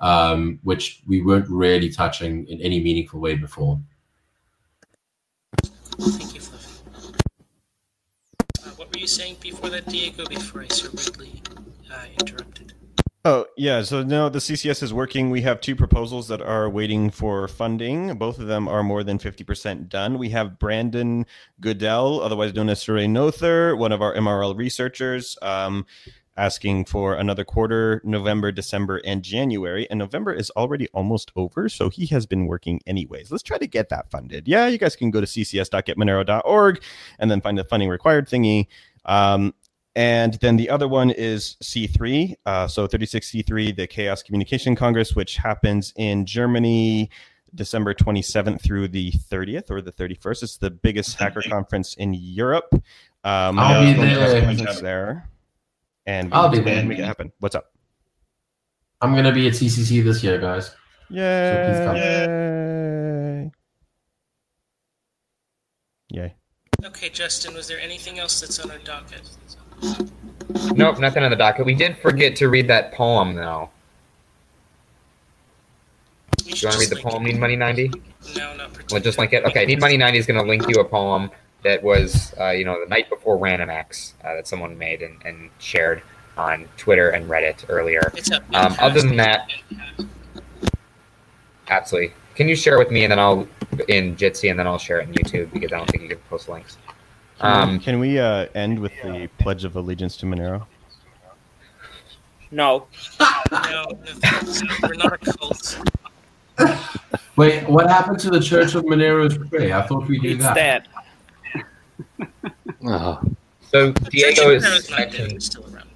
um, 0.00 0.58
which 0.62 1.02
we 1.06 1.22
weren't 1.22 1.48
really 1.48 1.90
touching 1.90 2.46
in 2.48 2.60
any 2.60 2.82
meaningful 2.82 3.20
way 3.20 3.36
before. 3.36 3.80
Thank 5.98 6.34
you. 6.34 6.40
Uh, 8.64 8.70
what 8.76 8.92
were 8.92 8.98
you 8.98 9.06
saying 9.06 9.36
before 9.40 9.70
that, 9.70 9.86
Diego? 9.86 10.26
Before 10.26 10.62
I 10.62 10.68
so 10.68 10.88
rudely 10.90 11.42
uh, 11.92 12.06
interrupted. 12.18 12.74
Oh, 13.24 13.46
yeah. 13.56 13.82
So 13.82 14.02
now 14.02 14.28
the 14.28 14.40
CCS 14.40 14.82
is 14.82 14.92
working. 14.92 15.30
We 15.30 15.42
have 15.42 15.60
two 15.60 15.76
proposals 15.76 16.26
that 16.26 16.42
are 16.42 16.68
waiting 16.68 17.08
for 17.08 17.46
funding. 17.46 18.14
Both 18.14 18.40
of 18.40 18.48
them 18.48 18.66
are 18.66 18.82
more 18.82 19.04
than 19.04 19.20
50% 19.20 19.88
done. 19.88 20.18
We 20.18 20.30
have 20.30 20.58
Brandon 20.58 21.24
Goodell, 21.60 22.20
otherwise 22.20 22.52
known 22.52 22.68
as 22.68 22.84
Surae 22.84 23.06
Noether, 23.06 23.78
one 23.78 23.92
of 23.92 24.02
our 24.02 24.12
MRL 24.12 24.56
researchers, 24.56 25.38
um, 25.40 25.86
asking 26.36 26.86
for 26.86 27.14
another 27.14 27.44
quarter, 27.44 28.00
November, 28.02 28.50
December, 28.50 29.00
and 29.04 29.22
January. 29.22 29.88
And 29.88 30.00
November 30.00 30.32
is 30.32 30.50
already 30.50 30.88
almost 30.88 31.30
over. 31.36 31.68
So 31.68 31.90
he 31.90 32.06
has 32.06 32.26
been 32.26 32.48
working 32.48 32.80
anyways. 32.88 33.30
Let's 33.30 33.44
try 33.44 33.58
to 33.58 33.68
get 33.68 33.88
that 33.90 34.10
funded. 34.10 34.48
Yeah, 34.48 34.66
you 34.66 34.78
guys 34.78 34.96
can 34.96 35.12
go 35.12 35.20
to 35.20 35.28
ccs.getmonero.org 35.28 36.82
and 37.20 37.30
then 37.30 37.40
find 37.40 37.56
the 37.56 37.62
funding 37.62 37.88
required 37.88 38.28
thingy. 38.28 38.66
Um, 39.04 39.54
and 39.94 40.34
then 40.34 40.56
the 40.56 40.70
other 40.70 40.88
one 40.88 41.10
is 41.10 41.56
C3, 41.62 42.34
uh, 42.46 42.66
so 42.66 42.88
36C3, 42.88 43.76
the 43.76 43.86
Chaos 43.86 44.22
Communication 44.22 44.74
Congress, 44.74 45.14
which 45.14 45.36
happens 45.36 45.92
in 45.96 46.24
Germany 46.24 47.10
December 47.54 47.92
27th 47.92 48.62
through 48.62 48.88
the 48.88 49.12
30th 49.12 49.70
or 49.70 49.82
the 49.82 49.92
31st. 49.92 50.42
It's 50.42 50.56
the 50.56 50.70
biggest 50.70 51.18
hacker 51.18 51.42
conference 51.42 51.94
in 51.94 52.14
Europe. 52.14 52.72
Um, 53.24 53.58
I'll 53.58 53.84
be 53.84 53.92
there. 53.92 54.54
there. 54.80 55.28
And 56.06 56.30
we 56.30 56.32
I'll 56.32 56.48
be 56.48 56.58
to 56.58 56.64
there. 56.64 56.84
Make 56.84 56.98
it 56.98 57.04
happen. 57.04 57.30
What's 57.40 57.54
up? 57.54 57.72
I'm 59.02 59.14
gonna 59.14 59.32
be 59.32 59.48
at 59.48 59.54
CCC 59.54 60.02
this 60.02 60.24
year, 60.24 60.38
guys. 60.38 60.68
So. 60.68 60.74
Yay! 61.10 62.32
Yay! 66.10 66.34
Okay, 66.84 67.08
Justin, 67.10 67.54
was 67.54 67.68
there 67.68 67.78
anything 67.78 68.18
else 68.18 68.40
that's 68.40 68.58
on 68.58 68.70
our 68.70 68.78
docket? 68.78 69.22
Nope, 70.74 70.98
nothing 70.98 71.22
on 71.22 71.30
the 71.30 71.36
docket. 71.36 71.66
We 71.66 71.74
did 71.74 71.96
forget 71.98 72.36
to 72.36 72.48
read 72.48 72.68
that 72.68 72.92
poem, 72.92 73.34
though. 73.34 73.70
Do 76.38 76.44
you 76.50 76.68
want 76.68 76.74
to 76.74 76.78
read 76.78 76.90
the 76.90 77.00
poem. 77.02 77.24
Need 77.24 77.38
Money 77.38 77.56
90? 77.56 77.88
No, 77.88 78.56
not 78.56 78.72
particularly. 78.72 78.86
Well, 78.90 79.00
just 79.00 79.18
link 79.18 79.32
it. 79.32 79.44
Okay, 79.44 79.64
Need 79.64 79.80
Money 79.80 79.96
90 79.96 80.18
is 80.18 80.26
going 80.26 80.42
to 80.42 80.48
link 80.48 80.68
you 80.68 80.80
a 80.80 80.84
poem 80.84 81.30
that 81.62 81.82
was, 81.82 82.34
uh, 82.40 82.50
you 82.50 82.64
know, 82.64 82.80
the 82.82 82.88
night 82.88 83.08
before 83.08 83.38
RandomX 83.38 84.14
uh, 84.24 84.34
that 84.34 84.48
someone 84.48 84.76
made 84.76 85.02
and, 85.02 85.20
and 85.24 85.50
shared 85.58 86.02
on 86.36 86.68
Twitter 86.76 87.10
and 87.10 87.28
Reddit 87.28 87.64
earlier. 87.68 88.12
Um, 88.54 88.74
other 88.78 89.00
than 89.00 89.16
that, 89.16 89.52
absolutely. 91.68 92.14
Can 92.34 92.48
you 92.48 92.56
share 92.56 92.76
it 92.76 92.78
with 92.78 92.90
me 92.90 93.04
and 93.04 93.12
then 93.12 93.18
I'll 93.18 93.46
in 93.88 94.16
Jitsi 94.16 94.50
and 94.50 94.58
then 94.58 94.66
I'll 94.66 94.78
share 94.78 95.00
it 95.00 95.08
in 95.08 95.14
YouTube 95.14 95.52
because 95.52 95.72
I 95.72 95.76
don't 95.78 95.90
think 95.90 96.02
you 96.02 96.08
can 96.08 96.18
post 96.30 96.48
links. 96.48 96.78
Um, 97.40 97.80
Can 97.80 97.98
we 97.98 98.18
uh, 98.20 98.46
end 98.54 98.78
with 98.78 98.92
the 99.02 99.28
Pledge 99.38 99.64
of 99.64 99.74
Allegiance 99.76 100.16
to 100.18 100.26
Monero? 100.26 100.66
No. 102.50 102.86
no, 103.20 103.28
no 103.50 103.92
thanks. 104.04 104.62
we're 104.82 104.94
not 104.94 105.12
a 105.14 105.18
cult. 105.18 105.78
Wait, 107.36 107.66
what 107.68 107.88
happened 107.88 108.18
to 108.20 108.30
the 108.30 108.40
Church 108.40 108.74
of 108.74 108.84
Monero's 108.84 109.38
Prayer? 109.48 109.74
I 109.76 109.82
thought 109.86 110.06
we 110.06 110.18
did 110.18 110.32
It's 110.32 110.42
that. 110.44 110.54
dead. 110.54 110.88
Oh, 112.84 113.20
so 113.70 113.92
Church 113.92 114.10
Diego 114.10 114.50
of 114.50 114.56
is 114.56 114.64
Monero's 114.64 114.90
not 114.90 114.98
dead, 114.98 115.12
mentioned 115.12 115.42
still 115.42 115.64
around. 115.74 115.88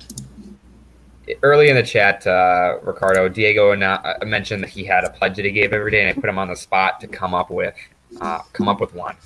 early 1.42 1.68
in 1.68 1.76
the 1.76 1.82
chat, 1.82 2.26
uh, 2.26 2.78
Riccardo 2.82 3.28
Diego 3.28 3.74
now, 3.74 3.96
uh, 3.96 4.24
mentioned 4.24 4.62
that 4.62 4.70
he 4.70 4.82
had 4.84 5.04
a 5.04 5.10
pledge 5.10 5.36
that 5.36 5.44
he 5.44 5.50
gave 5.50 5.72
every 5.74 5.90
day, 5.90 6.00
and 6.00 6.08
I 6.10 6.14
put 6.20 6.24
him 6.30 6.38
on 6.38 6.48
the 6.48 6.56
spot 6.56 7.00
to 7.02 7.06
come 7.06 7.34
up 7.34 7.50
with 7.50 7.74
uh, 8.20 8.38
come 8.54 8.68
up 8.68 8.80
with 8.80 8.94
one. 8.94 9.16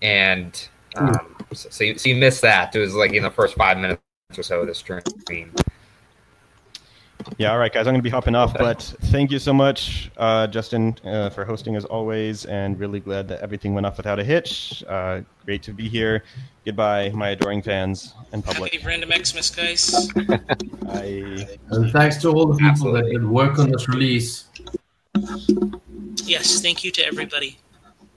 And 0.00 0.68
um, 0.96 1.34
so, 1.52 1.68
so, 1.70 1.84
you, 1.84 1.98
so 1.98 2.08
you 2.08 2.16
missed 2.16 2.42
that. 2.42 2.74
It 2.74 2.80
was 2.80 2.94
like 2.94 3.12
in 3.12 3.22
the 3.22 3.30
first 3.30 3.54
five 3.54 3.78
minutes 3.78 4.02
or 4.36 4.42
so 4.42 4.60
of 4.60 4.66
the 4.66 4.74
stream. 4.74 5.52
Yeah, 7.36 7.52
all 7.52 7.58
right, 7.58 7.72
guys. 7.72 7.86
I'm 7.86 7.92
going 7.92 8.00
to 8.00 8.02
be 8.02 8.10
hopping 8.10 8.34
off, 8.34 8.54
but 8.56 8.82
thank 9.06 9.30
you 9.30 9.38
so 9.38 9.52
much, 9.52 10.10
uh, 10.16 10.46
Justin, 10.46 10.96
uh, 11.04 11.30
for 11.30 11.44
hosting 11.44 11.76
as 11.76 11.84
always, 11.84 12.46
and 12.46 12.78
really 12.78 13.00
glad 13.00 13.28
that 13.28 13.40
everything 13.40 13.74
went 13.74 13.86
off 13.86 13.96
without 13.96 14.18
a 14.18 14.24
hitch. 14.24 14.82
Uh, 14.88 15.20
great 15.44 15.62
to 15.64 15.72
be 15.72 15.88
here. 15.88 16.24
Goodbye, 16.64 17.10
my 17.10 17.30
adoring 17.30 17.62
fans 17.62 18.14
and 18.32 18.44
public. 18.44 18.72
Happy 18.72 18.86
Random 18.86 19.10
Xmas, 19.24 19.50
guys. 19.50 20.08
Bye. 20.82 21.48
And 21.70 21.92
thanks 21.92 22.16
to 22.18 22.30
all 22.30 22.46
the 22.46 22.56
people 22.56 22.92
that 22.92 23.04
did 23.04 23.24
work 23.24 23.58
on 23.58 23.70
this 23.70 23.88
release. 23.88 24.46
Yes, 26.24 26.60
thank 26.60 26.84
you 26.84 26.90
to 26.92 27.06
everybody. 27.06 27.58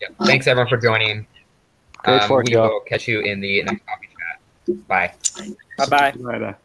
Yeah, 0.01 0.09
thanks 0.25 0.47
everyone 0.47 0.69
for 0.69 0.77
joining. 0.77 1.27
Great 2.03 2.23
Um, 2.23 2.29
work, 2.31 2.45
we 2.45 2.53
y'all. 2.53 2.69
will 2.69 2.79
catch 2.81 3.07
you 3.07 3.21
in 3.21 3.39
the 3.41 3.63
next 3.63 3.85
coffee 3.85 4.07
chat. 4.07 4.87
Bye. 4.87 5.13
Bye 5.77 5.85
bye. 5.87 6.13
Later. 6.17 6.57